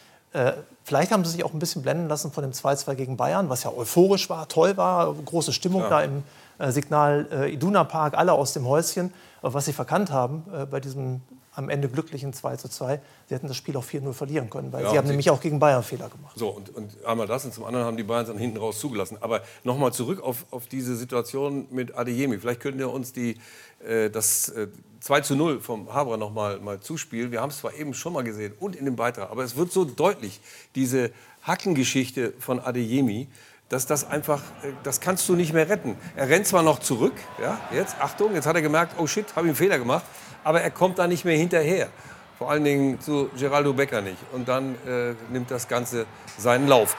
vielleicht 0.83 1.12
haben 1.12 1.25
sie 1.25 1.31
sich 1.31 1.45
auch 1.45 1.53
ein 1.53 1.59
bisschen 1.61 1.83
blenden 1.83 2.09
lassen 2.09 2.33
von 2.33 2.43
dem 2.43 2.53
2-2 2.53 2.95
gegen 2.95 3.17
Bayern, 3.17 3.49
was 3.49 3.62
ja 3.62 3.71
euphorisch 3.71 4.29
war, 4.29 4.49
toll 4.49 4.76
war, 4.76 5.14
große 5.14 5.53
Stimmung 5.53 5.85
da 5.88 6.03
im 6.03 6.25
äh, 6.59 6.71
Signal 6.71 7.26
äh, 7.33 7.53
Iduna 7.53 7.85
Park, 7.85 8.14
alle 8.17 8.33
aus 8.33 8.53
dem 8.53 8.67
Häuschen. 8.67 9.12
Aber 9.43 9.55
was 9.55 9.67
sie 9.67 9.73
verkannt 9.73 10.11
haben 10.11 10.45
äh, 10.53 10.67
bei 10.67 10.81
diesem 10.81 11.21
am 11.57 11.69
Ende 11.69 11.89
glücklichen 11.89 12.33
2 12.33 12.57
zu 12.57 12.69
2, 12.69 13.01
sie 13.29 13.35
hätten 13.35 13.47
das 13.49 13.57
Spiel 13.57 13.77
auch 13.77 13.85
4-0 13.85 14.13
verlieren 14.13 14.51
können, 14.51 14.73
weil 14.73 14.85
Ja, 14.85 14.91
sie 14.91 14.99
haben 14.99 15.07
nämlich 15.09 15.31
auch 15.31 15.41
gegen 15.41 15.59
Bayern 15.59 15.83
Fehler 15.83 16.09
gemacht. 16.09 16.37
So, 16.37 16.49
und, 16.49 16.75
und 16.75 17.05
einmal 17.05 17.27
das 17.27 17.45
und 17.45 17.55
zum 17.55 17.65
anderen 17.65 17.87
haben 17.87 17.97
die 17.97 18.03
Bayern 18.03 18.27
dann 18.27 18.39
hinten 18.39 18.57
raus 18.57 18.81
zugelassen. 18.81 19.19
Aber 19.21 19.43
nochmal 19.63 19.93
zurück 19.93 20.23
auf, 20.23 20.47
auf 20.51 20.67
diese 20.67 20.97
Situation 20.97 21.67
mit 21.71 21.97
Adeyemi. 21.97 22.39
Vielleicht 22.39 22.61
könnt 22.61 22.79
ihr 22.79 22.91
uns 22.91 23.13
die, 23.13 23.39
äh, 23.87 24.11
das 24.11 24.49
äh, 24.51 24.69
2 25.01 25.21
zu 25.21 25.37
0 25.37 25.61
vom 25.61 25.93
Haber 25.93 26.17
noch 26.17 26.33
mal, 26.33 26.59
mal 26.59 26.81
zuspielen. 26.81 27.31
Wir 27.31 27.41
haben 27.41 27.51
es 27.51 27.59
zwar 27.59 27.75
eben 27.75 27.95
schon 27.95 28.13
mal 28.13 28.25
gesehen 28.25 28.55
und 28.59 28.75
in 28.75 28.85
dem 28.85 28.97
Beitrag, 28.97 29.31
aber 29.31 29.45
es 29.45 29.57
wird 29.57 29.71
so 29.71 29.85
deutlich, 29.85 30.41
diese 30.75 31.11
Hackengeschichte 31.43 32.33
von 32.39 32.59
Adeyemi, 32.59 33.29
dass 33.69 33.87
das 33.87 34.09
einfach, 34.09 34.41
äh, 34.63 34.73
das 34.83 35.01
kannst 35.01 35.29
du 35.29 35.35
nicht 35.35 35.53
mehr 35.53 35.69
retten. 35.69 35.97
Er 36.17 36.29
rennt 36.29 36.47
zwar 36.47 36.63
noch 36.63 36.81
zurück, 36.81 37.15
ja, 37.41 37.61
jetzt, 37.73 37.97
Achtung, 38.01 38.35
jetzt 38.35 38.47
hat 38.47 38.57
er 38.57 38.63
gemerkt, 38.63 38.97
oh 38.99 39.07
shit, 39.07 39.27
habe 39.37 39.47
ich 39.47 39.51
einen 39.51 39.57
Fehler 39.57 39.79
gemacht, 39.79 40.05
aber 40.45 40.61
er 40.61 40.71
kommt 40.71 40.99
da 40.99 41.07
nicht 41.07 41.25
mehr 41.25 41.37
hinterher. 41.37 41.89
Vor 42.39 42.51
allen 42.51 42.65
Dingen 42.65 43.01
zu 43.01 43.31
Geraldo 43.39 43.73
Becker 43.73 44.01
nicht. 44.01 44.19
Und 44.33 44.49
dann 44.49 44.75
äh, 44.87 45.15
nimmt 45.33 45.51
das 45.51 45.67
Ganze 45.69 46.07
seinen 46.39 46.69
Lauf. 46.69 46.97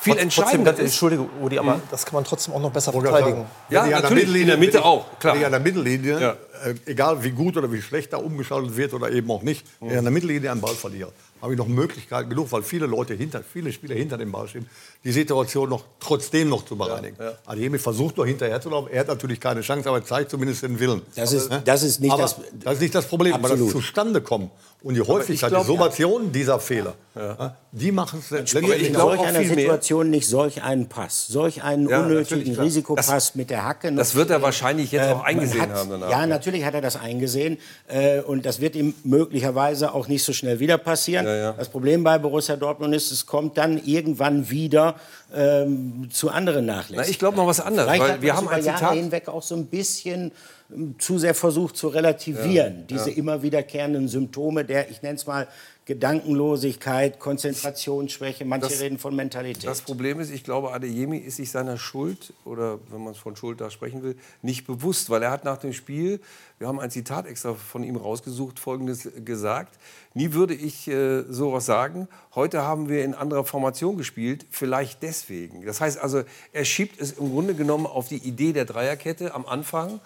Viel 0.00 0.12
Trotz- 0.14 0.22
entscheidender 0.22 0.72
ist, 0.74 0.78
Entschuldige, 0.80 1.26
Udi, 1.42 1.58
aber 1.58 1.80
das 1.90 2.04
kann 2.04 2.14
man 2.14 2.24
trotzdem 2.24 2.54
auch 2.54 2.60
noch 2.60 2.70
besser 2.70 2.92
verteidigen. 2.92 3.46
Ja, 3.68 3.84
der 3.84 4.00
natürlich, 4.00 4.24
Mittellinie- 4.26 4.40
in 4.42 4.46
der 4.48 4.56
Mitte 4.56 4.84
auch, 4.84 5.18
klar. 5.18 5.34
Wenn 5.34 5.40
ich 5.40 5.46
an 5.46 5.52
der 5.52 5.60
Mittellinie, 5.60 6.20
Ja. 6.20 6.36
äh, 6.64 6.74
egal 6.86 7.24
wie 7.24 7.30
gut 7.32 7.56
oder 7.56 7.72
wie 7.72 7.82
schlecht 7.82 8.12
da 8.12 8.18
umgeschaltet 8.18 8.76
wird 8.76 8.94
oder 8.94 9.10
eben 9.10 9.28
auch 9.30 9.42
nicht, 9.42 9.66
wenn 9.80 9.90
ich 9.90 9.98
an 9.98 10.04
der 10.04 10.12
Mittellinie 10.12 10.52
einen 10.52 10.60
Ball 10.60 10.74
verliere, 10.74 11.10
habe 11.42 11.52
ich 11.52 11.58
noch 11.58 11.66
Möglichkeiten 11.66 12.30
genug, 12.30 12.50
weil 12.52 12.62
viele 12.62 12.86
Leute 12.86 13.14
hinter, 13.14 13.42
viele 13.42 13.72
Spieler 13.72 13.96
hinter 13.96 14.18
dem 14.18 14.30
Ball 14.30 14.46
stehen, 14.46 14.68
die 15.08 15.12
Situation 15.12 15.70
noch 15.70 15.84
trotzdem 15.98 16.50
noch 16.50 16.66
zu 16.66 16.76
bereinigen. 16.76 17.16
Ja, 17.18 17.30
ja. 17.30 17.32
Adeyemi 17.46 17.78
versucht 17.78 18.18
noch 18.18 18.26
hinterher 18.26 18.60
zu 18.60 18.68
laufen. 18.68 18.90
Er 18.92 19.00
hat 19.00 19.08
natürlich 19.08 19.40
keine 19.40 19.62
Chance, 19.62 19.88
aber 19.88 20.04
zeigt 20.04 20.30
zumindest 20.30 20.62
den 20.62 20.78
Willen. 20.78 21.00
Das 21.16 21.32
ist, 21.32 21.50
das 21.64 21.82
ist, 21.82 21.98
nicht, 22.00 22.12
aber 22.12 22.20
das, 22.20 22.36
das 22.62 22.74
ist 22.74 22.80
nicht 22.82 22.94
das 22.94 23.06
Problem. 23.06 23.32
Absolut. 23.32 23.56
Aber 23.56 23.64
das 23.64 23.72
zustande 23.72 24.20
kommen 24.20 24.50
und 24.82 24.94
die 24.94 25.00
Häufigkeit, 25.00 25.50
glaub, 25.50 25.62
die 25.62 25.66
Summation 25.66 26.24
ja. 26.26 26.30
dieser 26.30 26.60
Fehler, 26.60 26.94
ja. 27.16 27.56
die 27.72 27.90
machen 27.90 28.20
es 28.22 28.30
letztendlich. 28.30 28.88
In 28.88 28.94
solch 28.94 29.20
einer 29.20 29.42
Situation 29.42 30.10
nicht 30.10 30.28
solch 30.28 30.62
einen 30.62 30.88
Pass, 30.88 31.26
solch 31.26 31.64
einen 31.64 31.88
ja, 31.88 32.00
unnötigen 32.00 32.54
Risikopass 32.54 33.06
das, 33.06 33.34
mit 33.34 33.50
der 33.50 33.64
Hacke. 33.64 33.90
Das 33.92 34.14
wird 34.14 34.30
er 34.30 34.40
wahrscheinlich 34.40 34.92
jetzt 34.92 35.08
äh, 35.08 35.12
auch 35.14 35.24
eingesehen 35.24 35.62
hat, 35.62 35.70
haben. 35.70 35.90
Danach. 35.90 36.10
Ja, 36.10 36.26
natürlich 36.26 36.64
hat 36.64 36.74
er 36.74 36.80
das 36.80 36.96
eingesehen. 36.96 37.58
Äh, 37.88 38.20
und 38.20 38.46
das 38.46 38.60
wird 38.60 38.76
ihm 38.76 38.94
möglicherweise 39.02 39.94
auch 39.94 40.06
nicht 40.06 40.22
so 40.22 40.32
schnell 40.32 40.60
wieder 40.60 40.78
passieren. 40.78 41.24
Das 41.24 41.70
Problem 41.70 42.04
bei 42.04 42.18
Borussia 42.18 42.54
Dortmund 42.54 42.94
ist, 42.94 43.10
es 43.10 43.26
kommt 43.26 43.58
dann 43.58 43.82
irgendwann 43.84 44.48
wieder 44.50 44.94
ähm, 45.34 46.08
zu 46.10 46.30
anderen 46.30 46.66
Nachlässen. 46.66 47.04
Na, 47.04 47.08
ich 47.08 47.18
glaube 47.18 47.36
noch 47.36 47.46
was 47.46 47.60
anderes. 47.60 47.90
Vielleicht 47.90 48.02
weil 48.02 48.22
wir 48.22 48.36
haben 48.36 48.48
ein 48.48 48.62
Zitat 48.62 48.94
hinweg 48.94 49.28
auch 49.28 49.42
so 49.42 49.54
ein 49.54 49.66
bisschen 49.66 50.32
ähm, 50.74 50.94
zu 50.98 51.18
sehr 51.18 51.34
versucht 51.34 51.76
zu 51.76 51.88
relativieren. 51.88 52.80
Ja, 52.80 52.84
diese 52.88 53.10
ja. 53.10 53.16
immer 53.16 53.42
wiederkehrenden 53.42 54.08
Symptome 54.08 54.64
der, 54.64 54.90
ich 54.90 55.02
nenne 55.02 55.16
es 55.16 55.26
mal, 55.26 55.46
Gedankenlosigkeit, 55.88 57.18
Konzentrationsschwäche, 57.18 58.44
manche 58.44 58.68
das, 58.68 58.80
reden 58.80 58.98
von 58.98 59.16
Mentalität. 59.16 59.66
Das 59.66 59.80
Problem 59.80 60.20
ist, 60.20 60.30
ich 60.30 60.44
glaube, 60.44 60.70
Adeyemi 60.72 61.16
ist 61.16 61.36
sich 61.36 61.50
seiner 61.50 61.78
Schuld, 61.78 62.34
oder 62.44 62.78
wenn 62.90 63.02
man 63.02 63.14
von 63.14 63.36
Schuld 63.36 63.62
da 63.62 63.70
sprechen 63.70 64.02
will, 64.02 64.14
nicht 64.42 64.66
bewusst, 64.66 65.08
weil 65.08 65.22
er 65.22 65.30
hat 65.30 65.44
nach 65.44 65.56
dem 65.56 65.72
Spiel, 65.72 66.20
wir 66.58 66.68
haben 66.68 66.78
ein 66.78 66.90
Zitat 66.90 67.24
extra 67.26 67.54
von 67.54 67.82
ihm 67.84 67.96
rausgesucht, 67.96 68.58
folgendes 68.58 69.08
gesagt, 69.24 69.78
nie 70.12 70.34
würde 70.34 70.52
ich 70.52 70.88
äh, 70.88 71.22
sowas 71.22 71.64
sagen, 71.64 72.06
heute 72.34 72.60
haben 72.60 72.90
wir 72.90 73.02
in 73.02 73.14
anderer 73.14 73.44
Formation 73.44 73.96
gespielt, 73.96 74.44
vielleicht 74.50 75.02
deswegen. 75.02 75.64
Das 75.64 75.80
heißt 75.80 75.96
also, 75.96 76.22
er 76.52 76.66
schiebt 76.66 77.00
es 77.00 77.12
im 77.12 77.30
Grunde 77.32 77.54
genommen 77.54 77.86
auf 77.86 78.08
die 78.08 78.18
Idee 78.18 78.52
der 78.52 78.66
Dreierkette 78.66 79.34
am 79.34 79.46
Anfang, 79.46 80.00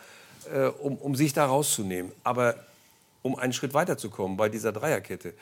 äh, 0.55 0.67
um, 0.67 0.95
um 0.95 1.17
sich 1.17 1.33
da 1.33 1.47
rauszunehmen. 1.47 2.13
Aber 2.23 2.55
um 3.23 3.37
einen 3.37 3.53
Schritt 3.53 3.75
weiterzukommen 3.75 4.37
bei 4.37 4.49
dieser 4.49 4.71
Dreierkette, 4.71 5.35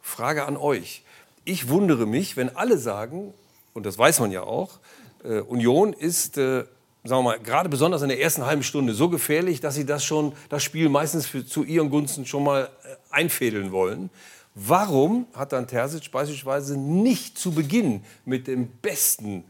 Frage 0.00 0.44
an 0.44 0.56
euch. 0.56 1.02
Ich 1.44 1.68
wundere 1.68 2.06
mich, 2.06 2.36
wenn 2.36 2.54
alle 2.56 2.78
sagen, 2.78 3.32
und 3.74 3.86
das 3.86 3.98
weiß 3.98 4.20
man 4.20 4.30
ja 4.32 4.42
auch, 4.42 4.80
äh, 5.24 5.40
Union 5.40 5.92
ist, 5.92 6.38
äh, 6.38 6.64
sagen 7.04 7.20
wir 7.20 7.22
mal, 7.22 7.40
gerade 7.40 7.68
besonders 7.68 8.02
in 8.02 8.08
der 8.08 8.20
ersten 8.20 8.44
halben 8.44 8.62
Stunde 8.62 8.94
so 8.94 9.08
gefährlich, 9.08 9.60
dass 9.60 9.74
sie 9.74 9.86
das 9.86 10.04
schon, 10.04 10.32
das 10.48 10.62
Spiel 10.62 10.88
meistens 10.88 11.26
für, 11.26 11.46
zu 11.46 11.64
ihren 11.64 11.90
Gunsten 11.90 12.26
schon 12.26 12.44
mal 12.44 12.64
äh, 12.64 12.96
einfädeln 13.10 13.72
wollen. 13.72 14.10
Warum 14.54 15.26
hat 15.34 15.52
dann 15.52 15.66
Terzic 15.68 16.10
beispielsweise 16.10 16.76
nicht 16.76 17.38
zu 17.38 17.52
Beginn 17.52 18.02
mit 18.24 18.46
den 18.46 18.68
besten 18.68 19.44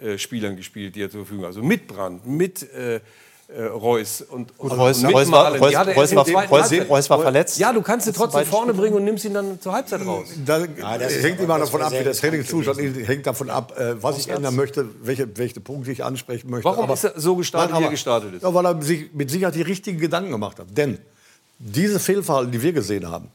äh, 0.00 0.16
Spielern 0.18 0.56
gespielt, 0.56 0.96
die 0.96 1.02
er 1.02 1.10
zur 1.10 1.20
Verfügung 1.20 1.44
hat? 1.44 1.50
Also 1.50 1.62
mit 1.62 1.86
Brand, 1.86 2.26
mit 2.26 2.66
äh, 3.54 3.64
Reus 3.64 4.20
und, 4.22 4.56
Gut, 4.58 4.72
und 4.72 4.78
Reus, 4.78 5.04
Reus, 5.04 5.30
war, 5.30 5.52
Reus, 5.52 5.60
Reus, 5.60 6.14
war, 6.14 6.26
Reus, 6.48 6.72
Reus, 6.88 7.10
war, 7.10 7.20
verletzt. 7.20 7.58
Ja, 7.58 7.72
du 7.72 7.82
kannst 7.82 8.06
ihn 8.06 8.12
trotzdem 8.12 8.44
vorne 8.44 8.74
bringen 8.74 8.96
und 8.96 9.04
nimmst 9.04 9.24
ihn 9.24 9.34
dann 9.34 9.60
zur 9.60 9.72
Halbzeit 9.72 10.04
raus. 10.04 10.26
Da, 10.44 10.58
ja, 10.58 10.98
das 10.98 11.22
hängt 11.22 11.40
immer 11.40 11.58
davon 11.58 11.82
ab, 11.82 11.92
wie 11.92 12.02
der 12.02 12.12
Trainingszustand 12.12 12.78
hängt 13.06 13.26
davon 13.26 13.50
ab, 13.50 13.78
äh, 13.78 14.02
was 14.02 14.18
ich 14.18 14.28
ändern 14.28 14.56
möchte, 14.56 14.86
welche, 15.02 15.36
welche 15.36 15.60
Punkte 15.60 15.92
ich 15.92 16.04
ansprechen 16.04 16.50
möchte. 16.50 16.64
Warum 16.64 16.84
aber, 16.84 16.94
ist 16.94 17.04
er 17.04 17.12
so 17.16 17.36
gestartet, 17.36 17.78
wie 17.78 17.84
er 17.84 17.90
gestartet 17.90 18.34
ist? 18.34 18.42
Ja, 18.42 18.52
weil 18.52 18.66
er 18.66 18.82
sich 18.82 19.12
mit 19.14 19.30
Sicherheit 19.30 19.54
die 19.54 19.62
richtigen 19.62 19.98
Gedanken 19.98 20.30
gemacht 20.30 20.58
hat. 20.58 20.66
Denn 20.70 20.98
diese 21.58 22.00
Fehlverhalten, 22.00 22.52
die 22.52 22.62
wir 22.62 22.72
gesehen 22.72 23.08
haben, 23.08 23.28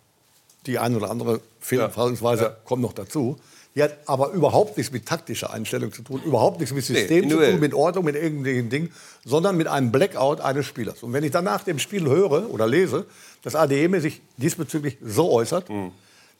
die 0.65 0.77
eine 0.79 0.97
oder 0.97 1.09
andere 1.09 1.41
Fehlverhaltensweise 1.59 2.43
ja. 2.43 2.55
kommt 2.65 2.81
noch 2.81 2.93
dazu, 2.93 3.37
die 3.75 3.83
hat 3.83 3.97
aber 4.07 4.31
überhaupt 4.31 4.77
nichts 4.77 4.91
mit 4.91 5.05
taktischer 5.05 5.53
Einstellung 5.53 5.93
zu 5.93 6.01
tun, 6.01 6.21
überhaupt 6.25 6.59
nichts 6.59 6.73
mit 6.73 6.83
System 6.83 7.25
nee, 7.25 7.31
zu 7.31 7.37
tun, 7.37 7.59
mit 7.59 7.73
Ordnung, 7.73 8.05
mit 8.05 8.15
irgendwelchen 8.15 8.69
Dingen, 8.69 8.91
sondern 9.23 9.57
mit 9.57 9.67
einem 9.67 9.91
Blackout 9.91 10.41
eines 10.41 10.65
Spielers. 10.65 11.03
Und 11.03 11.13
wenn 11.13 11.23
ich 11.23 11.31
dann 11.31 11.45
nach 11.45 11.63
dem 11.63 11.77
Spiel 11.79 12.05
höre 12.07 12.49
oder 12.49 12.67
lese, 12.67 13.05
dass 13.43 13.55
ADM 13.55 13.99
sich 13.99 14.21
diesbezüglich 14.37 14.97
so 15.01 15.31
äußert, 15.31 15.69
mhm. 15.69 15.91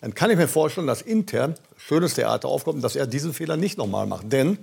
dann 0.02 0.16
kann 0.16 0.32
ich 0.32 0.38
mir 0.38 0.48
vorstellen, 0.48 0.88
dass 0.88 1.02
intern 1.02 1.56
schönes 1.78 2.16
Theater 2.16 2.48
aufkommt, 2.48 2.84
dass 2.84 2.96
er 2.96 3.06
diesen 3.06 3.34
Fehler 3.34 3.58
nicht 3.58 3.78
nochmal 3.78 4.08
macht. 4.08 4.32
Denn 4.32 4.58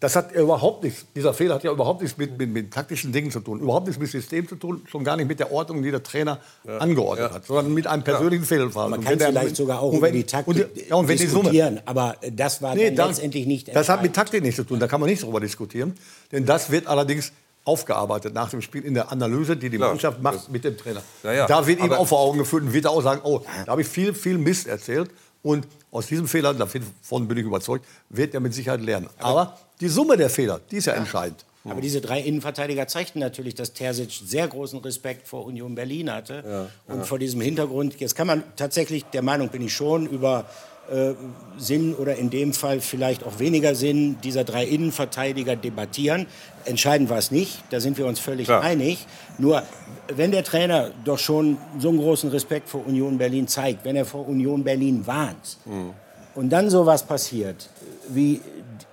das 0.00 0.16
hat 0.16 0.32
überhaupt 0.32 0.82
nichts, 0.82 1.06
dieser 1.14 1.34
Fehler 1.34 1.54
hat 1.54 1.64
ja 1.64 1.72
überhaupt 1.72 2.02
nichts 2.02 2.16
mit, 2.18 2.38
mit, 2.38 2.50
mit, 2.50 2.72
taktischen 2.72 3.12
Dingen 3.12 3.30
zu 3.30 3.40
tun, 3.40 3.60
überhaupt 3.60 3.86
nichts 3.86 4.00
mit 4.00 4.10
System 4.10 4.48
zu 4.48 4.56
tun, 4.56 4.82
schon 4.90 5.04
gar 5.04 5.16
nicht 5.16 5.28
mit 5.28 5.38
der 5.38 5.52
Ordnung, 5.52 5.82
die 5.82 5.90
der 5.90 6.02
Trainer 6.02 6.38
ja. 6.66 6.78
angeordnet 6.78 7.30
ja. 7.30 7.34
hat, 7.34 7.46
sondern 7.46 7.72
mit 7.72 7.86
einem 7.86 8.02
persönlichen 8.02 8.42
ja. 8.42 8.48
Fehlverhalten. 8.48 8.90
Man 8.90 9.04
kann 9.04 9.18
vielleicht 9.18 9.56
sogar 9.56 9.80
auch 9.80 9.92
wenn, 9.92 9.98
über 9.98 10.10
die 10.10 10.24
Taktik 10.24 10.48
und, 10.48 10.88
ja, 10.88 10.96
und 10.96 11.08
wenn 11.08 11.18
diskutieren, 11.18 11.76
die 11.76 11.86
aber 11.86 12.16
das 12.32 12.62
war 12.62 12.74
nee, 12.74 12.90
dann 12.90 13.08
letztendlich 13.08 13.46
nicht 13.46 13.74
Das 13.74 13.88
hat 13.88 14.02
mit 14.02 14.14
Taktik 14.14 14.42
nichts 14.42 14.56
zu 14.56 14.64
tun, 14.64 14.80
da 14.80 14.86
kann 14.86 15.00
man 15.00 15.08
nicht 15.08 15.22
darüber 15.22 15.40
diskutieren, 15.40 15.94
denn 16.32 16.46
das 16.46 16.70
wird 16.70 16.86
allerdings 16.86 17.32
aufgearbeitet 17.64 18.34
nach 18.34 18.50
dem 18.50 18.62
Spiel 18.62 18.84
in 18.84 18.94
der 18.94 19.12
Analyse, 19.12 19.56
die 19.56 19.70
die 19.70 19.78
Mannschaft 19.78 20.22
macht 20.22 20.50
mit 20.50 20.64
dem 20.64 20.76
Trainer. 20.76 21.02
Da 21.22 21.66
wird 21.66 21.80
ihm 21.80 21.92
auch 21.92 22.06
vor 22.06 22.20
Augen 22.20 22.38
geführt 22.38 22.64
und 22.64 22.72
wird 22.72 22.86
auch 22.86 23.02
sagen, 23.02 23.20
oh, 23.24 23.42
da 23.64 23.72
habe 23.72 23.82
ich 23.82 23.88
viel, 23.88 24.14
viel 24.14 24.38
Mist 24.38 24.66
erzählt 24.66 25.10
und 25.42 25.66
aus 25.90 26.06
diesem 26.06 26.28
Fehler, 26.28 26.54
davon 26.54 27.28
bin 27.28 27.38
ich 27.38 27.44
überzeugt, 27.44 27.84
wird 28.08 28.34
er 28.34 28.40
mit 28.40 28.54
Sicherheit 28.54 28.80
lernen. 28.80 29.08
Aber 29.18 29.58
die 29.80 29.88
Summe 29.88 30.16
der 30.16 30.30
Fehler, 30.30 30.60
die 30.70 30.76
ist 30.76 30.86
ja, 30.86 30.94
ja. 30.94 31.00
entscheidend. 31.00 31.44
Aber 31.64 31.82
diese 31.82 32.00
drei 32.00 32.20
Innenverteidiger 32.20 32.86
zeigten 32.86 33.18
natürlich, 33.18 33.54
dass 33.54 33.74
Terzic 33.74 34.10
sehr 34.24 34.48
großen 34.48 34.78
Respekt 34.78 35.28
vor 35.28 35.44
Union 35.44 35.74
Berlin 35.74 36.10
hatte. 36.10 36.42
Ja, 36.46 36.94
und 36.94 37.00
ja. 37.00 37.04
vor 37.04 37.18
diesem 37.18 37.40
Hintergrund, 37.42 38.00
jetzt 38.00 38.14
kann 38.14 38.26
man 38.26 38.42
tatsächlich, 38.56 39.04
der 39.04 39.20
Meinung 39.20 39.50
bin 39.50 39.60
ich 39.60 39.74
schon, 39.74 40.06
über 40.06 40.46
äh, 40.90 41.14
Sinn 41.56 41.94
oder 41.94 42.16
in 42.16 42.30
dem 42.30 42.52
Fall 42.52 42.80
vielleicht 42.80 43.24
auch 43.24 43.38
weniger 43.38 43.74
Sinn 43.74 44.16
dieser 44.24 44.44
drei 44.44 44.64
Innenverteidiger 44.64 45.56
debattieren. 45.56 46.26
Entscheidend 46.64 47.10
war 47.10 47.18
es 47.18 47.30
nicht, 47.30 47.62
da 47.70 47.80
sind 47.80 47.98
wir 47.98 48.06
uns 48.06 48.18
völlig 48.18 48.48
ja. 48.48 48.60
einig. 48.60 49.06
Nur 49.38 49.62
wenn 50.08 50.32
der 50.32 50.44
Trainer 50.44 50.90
doch 51.04 51.18
schon 51.18 51.58
so 51.78 51.88
einen 51.90 51.98
großen 51.98 52.30
Respekt 52.30 52.68
vor 52.68 52.86
Union 52.86 53.18
Berlin 53.18 53.46
zeigt, 53.46 53.84
wenn 53.84 53.96
er 53.96 54.04
vor 54.04 54.26
Union 54.28 54.64
Berlin 54.64 55.06
warnt 55.06 55.58
mhm. 55.64 55.90
und 56.34 56.50
dann 56.50 56.70
sowas 56.70 57.04
passiert, 57.04 57.68
wie 58.08 58.40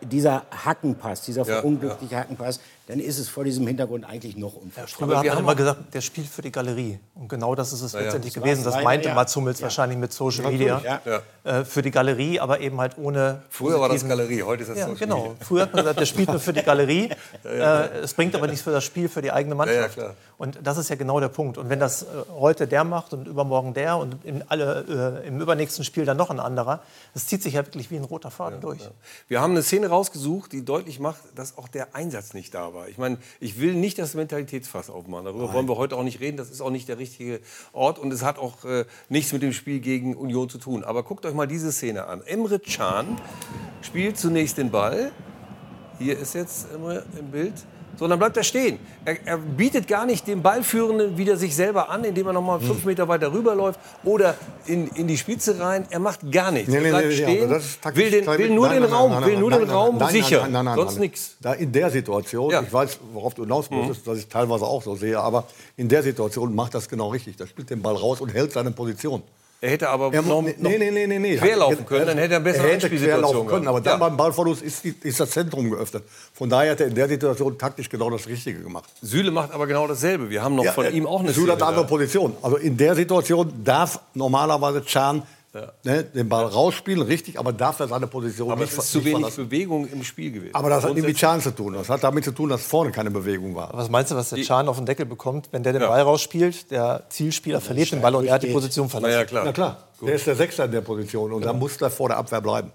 dieser 0.02 0.44
Hackenpass, 0.52 1.22
dieser 1.22 1.46
ja, 1.46 1.56
verunglückliche 1.56 2.14
ja. 2.14 2.20
Hackenpass, 2.22 2.60
dann 2.88 3.00
ist 3.00 3.20
es 3.20 3.28
vor 3.28 3.44
diesem 3.44 3.68
Hintergrund 3.68 4.06
eigentlich 4.06 4.38
noch 4.38 4.56
unvorstellbar. 4.56 5.16
Ja, 5.16 5.20
früher 5.20 5.32
hat 5.32 5.36
man 5.36 5.44
immer 5.44 5.56
gesagt, 5.56 5.94
der 5.94 6.00
spielt 6.00 6.28
für 6.28 6.42
die 6.42 6.54
Galerie. 6.54 7.00
Und 7.16 7.28
genau 7.28 7.54
das 7.54 7.74
ist 7.74 7.82
es 7.82 7.92
ja, 7.92 8.00
letztendlich 8.00 8.34
das 8.34 8.42
gewesen. 8.42 8.64
Das 8.64 8.82
meinte 8.82 9.10
ja. 9.10 9.14
Mats 9.14 9.36
Hummels 9.36 9.62
wahrscheinlich 9.62 9.98
mit 9.98 10.14
Social 10.14 10.50
Media. 10.50 11.02
Äh, 11.44 11.66
für 11.66 11.82
die 11.82 11.92
Galerie, 11.92 12.40
aber 12.40 12.62
eben 12.62 12.80
halt 12.80 12.98
ohne... 12.98 13.42
Früher 13.50 13.80
war 13.80 13.90
das 13.90 14.08
Galerie, 14.08 14.42
heute 14.42 14.64
ist 14.64 14.70
das 14.70 14.78
ja, 14.78 14.86
Social 14.86 15.00
genau. 15.00 15.36
Früher 15.42 15.64
hat 15.64 15.74
man 15.74 15.84
gesagt, 15.84 16.00
der 16.00 16.06
spielt 16.06 16.30
nur 16.30 16.40
für 16.40 16.54
die 16.54 16.64
Galerie. 16.64 17.10
äh, 17.44 18.00
es 18.04 18.14
bringt 18.14 18.34
aber 18.36 18.48
nichts 18.48 18.62
für 18.62 18.72
das 18.72 18.86
Spiel, 18.86 19.10
für 19.10 19.22
die 19.22 19.32
eigene 19.32 19.56
Mannschaft. 19.56 19.98
Und 20.38 20.60
das 20.64 20.78
ist 20.78 20.90
ja 20.90 20.96
genau 20.96 21.20
der 21.20 21.30
Punkt. 21.30 21.58
Und 21.58 21.70
wenn 21.70 21.80
das 21.80 22.04
äh, 22.04 22.06
heute 22.30 22.68
der 22.68 22.86
macht 22.86 23.12
und 23.14 23.28
übermorgen 23.28 23.74
der 23.74 23.98
und 23.98 24.24
in 24.24 24.44
alle, 24.48 25.22
äh, 25.24 25.28
im 25.28 25.42
übernächsten 25.42 25.84
Spiel 25.84 26.06
dann 26.06 26.18
noch 26.18 26.30
ein 26.30 26.40
anderer, 26.40 26.82
das 27.14 27.28
zieht 27.28 27.44
sich 27.44 27.56
ja 27.56 27.66
wirklich 27.66 27.92
wie 27.92 27.98
ein 27.98 28.06
roter 28.06 28.32
Faden 28.32 28.62
durch. 28.62 28.80
Wir 29.28 29.42
haben 29.42 29.52
eine 29.52 29.64
Szene 29.64 29.88
rausgesucht, 29.88 30.54
die 30.54 30.64
deutlich 30.64 31.00
macht, 31.00 31.20
dass 31.36 31.58
auch 31.58 31.68
der 31.68 31.94
Einsatz 31.94 32.34
nicht 32.34 32.54
da 32.54 32.74
war 32.74 32.78
war. 32.78 32.88
Ich 32.88 32.98
meine, 32.98 33.18
ich 33.40 33.60
will 33.60 33.74
nicht 33.74 34.00
das 34.00 34.14
Mentalitätsfass 34.14 34.90
aufmachen. 34.90 35.26
Darüber 35.26 35.46
Nein. 35.46 35.54
wollen 35.54 35.68
wir 35.68 35.78
heute 35.78 35.98
auch 35.98 36.04
nicht 36.04 36.22
reden. 36.22 36.38
Das 36.38 36.50
ist 36.50 36.62
auch 36.62 36.70
nicht 36.70 36.88
der 36.88 36.98
richtige 36.98 37.42
Ort 37.74 38.00
und 38.00 38.14
es 38.14 38.24
hat 38.24 38.38
auch 38.38 38.64
äh, 38.64 38.86
nichts 39.10 39.34
mit 39.34 39.42
dem 39.42 39.52
Spiel 39.52 39.80
gegen 39.80 40.16
Union 40.16 40.50
zu 40.50 40.58
tun. 40.58 40.84
Aber 40.84 41.04
guckt 41.04 41.26
euch 41.26 41.34
mal 41.34 41.48
diese 41.48 41.72
Szene 41.72 42.06
an. 42.06 42.22
Emre 42.26 42.60
Can 42.60 43.18
spielt 43.82 44.18
zunächst 44.18 44.58
den 44.58 44.72
Ball. 44.72 45.12
Hier 46.00 46.18
ist 46.18 46.36
jetzt 46.36 46.72
Emre 46.74 47.04
im 47.20 47.32
Bild 47.32 47.54
sondern 47.98 48.20
bleibt 48.20 48.38
er 48.38 48.44
stehen. 48.44 48.80
Er, 49.06 49.18
er, 49.26 49.38
bietet 49.38 49.88
gar 49.88 50.06
nicht 50.06 50.28
dem 50.28 50.42
Ballführenden 50.42 51.18
wieder 51.18 51.38
sich 51.38 51.56
selber 51.56 51.90
an, 51.90 52.04
indem 52.04 52.28
er 52.28 52.34
noch 52.34 52.42
mal 52.42 52.60
fünf 52.60 52.80
hm. 52.80 52.86
Meter 52.86 53.08
weiter 53.08 53.32
rüberläuft 53.34 53.80
oder 54.04 54.36
in, 54.66 54.88
in 54.90 55.08
die 55.08 55.18
Spitze 55.18 55.60
rein. 55.60 55.86
Er 55.90 56.00
macht 56.00 56.32
gar 56.32 56.52
nichts. 56.52 56.70
Nee, 56.70 56.80
nee, 56.80 56.86
er 56.86 56.90
bleibt 56.92 57.08
nee, 57.08 57.16
stehen, 57.16 57.50
will, 57.50 58.12
den, 58.12 58.28
will 58.28 58.50
nur 58.50 58.68
nein, 58.68 58.82
den 58.82 58.92
Raum, 58.92 59.12
nein, 59.12 59.26
will 59.26 59.38
nur 59.38 59.52
den 59.52 59.70
Raum 59.70 60.00
sichern, 60.10 60.54
sonst 60.76 61.00
nichts. 61.00 61.38
Da 61.42 61.54
in 61.54 61.72
der 61.72 61.90
Situation, 61.90 62.52
ja. 62.52 62.62
ich 62.62 62.72
weiß, 62.72 63.00
worauf 63.14 63.34
du 63.34 63.44
hinaus 63.44 63.70
musstest, 63.70 64.06
mhm. 64.06 64.12
dass 64.12 64.20
ich 64.20 64.28
teilweise 64.28 64.66
auch 64.66 64.84
so 64.84 64.96
sehe, 64.96 65.20
aber 65.20 65.46
in 65.76 65.90
der 65.90 66.04
Situation 66.04 66.54
macht 66.54 66.74
das 66.74 66.88
genau 66.88 67.10
richtig. 67.10 67.38
Da 67.38 67.48
spielt 67.48 67.70
den 67.70 67.82
Ball 67.82 67.96
raus 67.96 68.22
und 68.22 68.34
hält 68.34 68.52
seine 68.52 68.72
Position. 68.72 69.24
Er 69.60 69.72
hätte 69.72 69.90
aber 69.90 70.14
er, 70.14 70.22
noch, 70.22 70.44
nee, 70.44 70.56
nee, 70.60 70.92
nee, 70.92 71.08
nee, 71.08 71.18
nee. 71.18 71.36
querlaufen 71.38 71.84
können, 71.84 72.06
dann 72.06 72.18
hätte 72.20 72.36
er 72.36 72.40
besser 72.40 72.64
er 72.64 72.76
hätte 72.76 72.90
querlaufen 72.92 73.48
können, 73.48 73.68
aber 73.68 73.82
dann 73.82 73.94
ja. 73.94 74.08
beim 74.08 74.16
Ballverlust 74.16 74.62
ist, 74.62 74.86
ist, 74.86 75.20
das 75.20 75.32
Zentrum 75.32 75.72
geöffnet. 75.72 76.04
Von 76.34 76.48
daher 76.48 76.74
hat 76.74 76.82
er 76.82 76.88
in 76.88 76.94
der 76.94 77.08
Situation 77.08 77.58
taktisch 77.58 77.90
genau 77.90 78.12
das 78.12 78.28
Richtige 78.28 78.62
gemacht. 78.62 78.88
Süle 79.02 79.32
macht 79.32 79.52
aber 79.52 79.66
genau 79.66 79.88
dasselbe. 79.88 80.30
Wir 80.30 80.44
haben 80.44 80.54
noch 80.54 80.64
ja, 80.64 80.74
von 80.74 80.94
ihm 80.94 81.08
auch 81.08 81.22
eine 81.22 81.34
Süle 81.34 81.54
hat 81.54 81.64
eine 81.64 81.70
andere 81.70 81.88
Position. 81.88 82.38
Also 82.44 82.58
in 82.58 82.78
der 82.78 82.94
Situation 82.94 83.52
darf 83.64 84.00
normalerweise 84.14 84.86
Can 85.62 85.72
Ne, 85.84 86.04
den 86.04 86.30
Ball 86.30 86.46
rausspielen, 86.46 87.02
richtig, 87.02 87.40
aber 87.40 87.54
darf 87.54 87.80
er 87.80 87.88
seine 87.88 88.08
Position 88.08 88.52
Aber 88.52 88.62
nicht 88.62 88.70
es 88.70 88.76
ver- 88.76 88.84
ist 88.84 88.92
zu 88.92 88.98
nicht 89.00 89.06
wenig 89.06 89.20
verlassen. 89.20 89.50
Bewegung 89.50 89.88
im 89.88 90.04
Spiel 90.04 90.32
gewesen. 90.32 90.56
Aber 90.56 90.70
das 90.70 90.84
hat 90.84 90.94
nichts 90.94 91.08
mit 91.08 91.18
Chan 91.18 91.42
zu 91.42 91.52
tun. 91.52 91.74
Das 91.74 91.90
hat 91.90 92.04
damit 92.04 92.24
zu 92.26 92.32
tun, 92.32 92.50
dass 92.50 92.62
vorne 92.64 92.92
keine 92.92 93.12
Bewegung 93.12 93.56
war. 93.56 93.70
Was 93.74 93.90
meinst 93.90 94.12
du, 94.12 94.16
was 94.16 94.30
der 94.30 94.42
Chan 94.44 94.68
auf 94.68 94.78
den 94.78 94.86
Deckel 94.86 95.06
bekommt, 95.06 95.50
wenn 95.52 95.64
der 95.64 95.74
den 95.74 95.82
Ja. 95.82 95.88
Ball 95.90 96.02
rausspielt? 96.02 96.72
Der 96.72 97.04
Zielspieler 97.10 97.62
verliert 97.62 97.92
den 97.92 98.02
Ball 98.02 98.16
und 98.16 98.26
er 98.26 98.34
hat 98.34 98.44
die 98.44 98.52
Position 98.54 98.90
verlassen. 98.90 99.14
Na 99.14 99.20
ja, 99.20 99.26
klar. 99.26 99.46
Na 99.46 99.52
klar, 99.54 99.88
der 100.02 100.16
ist 100.16 100.28
der 100.28 100.36
Sechster 100.36 100.66
in 100.66 100.72
der 100.72 100.82
Position 100.82 101.32
und 101.34 101.44
da 101.46 101.54
muss 101.54 101.78
er 101.82 101.90
vor 101.90 102.10
der 102.10 102.18
Abwehr 102.18 102.42
bleiben. 102.42 102.72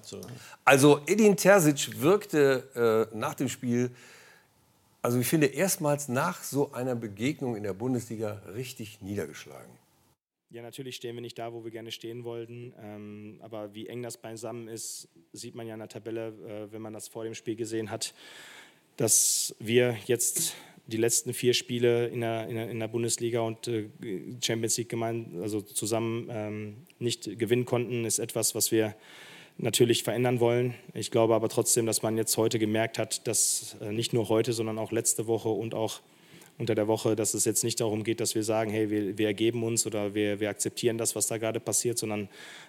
Also 0.64 1.00
Edin 1.06 1.36
Terzic 1.36 2.00
wirkte 2.00 3.08
äh, 3.12 3.16
nach 3.16 3.34
dem 3.34 3.48
Spiel, 3.48 3.90
also 5.02 5.18
ich 5.18 5.26
finde 5.26 5.46
erstmals 5.48 6.08
nach 6.08 6.42
so 6.44 6.70
einer 6.72 6.94
Begegnung 6.94 7.56
in 7.56 7.64
der 7.64 7.72
Bundesliga 7.72 8.40
richtig 8.54 8.98
niedergeschlagen. 9.02 9.81
Ja, 10.52 10.60
natürlich 10.60 10.96
stehen 10.96 11.14
wir 11.14 11.22
nicht 11.22 11.38
da, 11.38 11.54
wo 11.54 11.64
wir 11.64 11.70
gerne 11.70 11.90
stehen 11.90 12.24
wollten. 12.24 12.74
Ähm, 12.78 13.38
aber 13.40 13.74
wie 13.74 13.86
eng 13.86 14.02
das 14.02 14.18
beisammen 14.18 14.68
ist, 14.68 15.08
sieht 15.32 15.54
man 15.54 15.66
ja 15.66 15.72
in 15.72 15.80
der 15.80 15.88
Tabelle, 15.88 16.28
äh, 16.28 16.70
wenn 16.70 16.82
man 16.82 16.92
das 16.92 17.08
vor 17.08 17.24
dem 17.24 17.32
Spiel 17.32 17.56
gesehen 17.56 17.90
hat, 17.90 18.12
dass 18.98 19.56
wir 19.60 19.96
jetzt 20.04 20.54
die 20.88 20.98
letzten 20.98 21.32
vier 21.32 21.54
Spiele 21.54 22.08
in 22.08 22.20
der, 22.20 22.48
in 22.48 22.56
der, 22.56 22.68
in 22.68 22.80
der 22.80 22.88
Bundesliga 22.88 23.40
und 23.40 23.66
äh, 23.66 23.88
Champions 24.42 24.76
League 24.76 24.90
gemein, 24.90 25.38
also 25.40 25.62
zusammen 25.62 26.28
ähm, 26.30 26.76
nicht 26.98 27.38
gewinnen 27.38 27.64
konnten, 27.64 28.04
ist 28.04 28.18
etwas, 28.18 28.54
was 28.54 28.70
wir 28.70 28.94
natürlich 29.56 30.02
verändern 30.02 30.38
wollen. 30.38 30.74
Ich 30.92 31.10
glaube 31.10 31.34
aber 31.34 31.48
trotzdem, 31.48 31.86
dass 31.86 32.02
man 32.02 32.18
jetzt 32.18 32.36
heute 32.36 32.58
gemerkt 32.58 32.98
hat, 32.98 33.26
dass 33.26 33.78
äh, 33.80 33.90
nicht 33.90 34.12
nur 34.12 34.28
heute, 34.28 34.52
sondern 34.52 34.78
auch 34.78 34.92
letzte 34.92 35.26
Woche 35.26 35.48
und 35.48 35.72
auch 35.74 36.02
unter 36.62 36.74
der 36.74 36.86
Woche, 36.88 37.14
dass 37.16 37.34
es 37.34 37.44
jetzt 37.44 37.64
nicht 37.64 37.80
darum 37.80 38.04
geht, 38.04 38.20
dass 38.20 38.34
wir 38.34 38.44
sagen, 38.44 38.70
hey, 38.70 38.88
wir, 38.88 39.18
wir 39.18 39.26
ergeben 39.26 39.62
uns 39.64 39.84
oder 39.84 40.14
wir, 40.14 40.38
wir 40.40 40.48
akzeptieren 40.48 40.96
das, 40.96 41.14
was 41.16 41.26
da 41.26 41.36
gerade 41.36 41.60
passiert, 41.60 41.98
sondern 41.98 42.28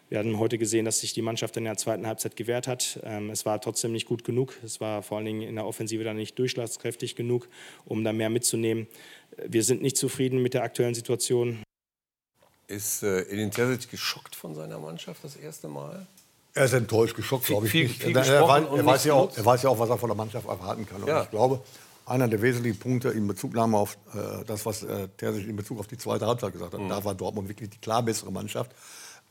wir 0.09 0.17
haben 0.19 0.37
heute 0.39 0.57
gesehen, 0.57 0.83
dass 0.83 0.99
sich 0.99 1.13
die 1.13 1.21
Mannschaft 1.21 1.55
in 1.57 1.63
der 1.63 1.77
zweiten 1.77 2.05
Halbzeit 2.07 2.35
gewehrt 2.35 2.67
hat. 2.67 2.99
Ähm, 3.03 3.29
es 3.29 3.45
war 3.45 3.61
trotzdem 3.61 3.91
nicht 3.93 4.07
gut 4.07 4.23
genug. 4.23 4.53
Es 4.65 4.81
war 4.81 5.03
vor 5.03 5.17
allen 5.17 5.25
Dingen 5.27 5.41
in 5.43 5.55
der 5.55 5.65
Offensive 5.65 6.03
dann 6.03 6.17
nicht 6.17 6.37
durchschlagskräftig 6.37 7.15
genug, 7.15 7.47
um 7.85 8.03
da 8.03 8.11
mehr 8.11 8.29
mitzunehmen. 8.29 8.87
Wir 9.47 9.63
sind 9.63 9.81
nicht 9.81 9.95
zufrieden 9.97 10.41
mit 10.41 10.53
der 10.55 10.63
aktuellen 10.63 10.95
Situation. 10.95 11.61
Ist 12.67 13.03
äh, 13.03 13.21
Edin 13.29 13.51
Terzic 13.51 13.89
geschockt 13.91 14.35
von 14.35 14.55
seiner 14.55 14.79
Mannschaft 14.79 15.23
das 15.23 15.35
erste 15.35 15.67
Mal? 15.67 16.07
Er 16.55 16.65
ist 16.65 16.73
enttäuscht, 16.73 17.15
geschockt, 17.15 17.45
glaube 17.45 17.65
ich. 17.67 17.71
viel- 17.71 17.87
nicht. 17.87 18.01
viel 18.01 18.15
er, 18.17 18.25
er, 18.25 18.41
er, 18.77 18.85
weiß 18.85 19.05
ja 19.05 19.13
auch, 19.13 19.35
er 19.37 19.45
weiß 19.45 19.63
ja 19.63 19.69
auch, 19.69 19.77
was 19.79 19.89
er 19.89 19.97
von 19.97 20.09
der 20.09 20.15
Mannschaft 20.15 20.47
erwarten 20.47 20.85
kann. 20.87 21.01
Und 21.01 21.09
Ja. 21.09 21.23
ich 21.23 21.29
glaube, 21.29 21.61
einer 22.05 22.27
der 22.27 22.41
wesentlichen 22.41 22.79
Punkte 22.79 23.09
in 23.09 23.27
Bezugnahme 23.27 23.77
auf 23.77 23.97
äh, 24.13 24.43
das, 24.45 24.65
was 24.65 24.83
äh, 24.83 25.07
Terzic 25.17 25.47
in 25.47 25.55
Bezug 25.55 25.79
auf 25.79 25.87
die 25.87 25.97
zweite 25.97 26.25
Halbzeit 26.27 26.51
gesagt 26.53 26.73
hat, 26.73 26.79
Mhm. 26.81 26.89
da 26.89 27.03
war 27.03 27.15
Dortmund 27.15 27.47
wirklich 27.49 27.69
die 27.69 27.77
klar 27.79 28.03
bessere 28.03 28.31
Mannschaft. 28.31 28.71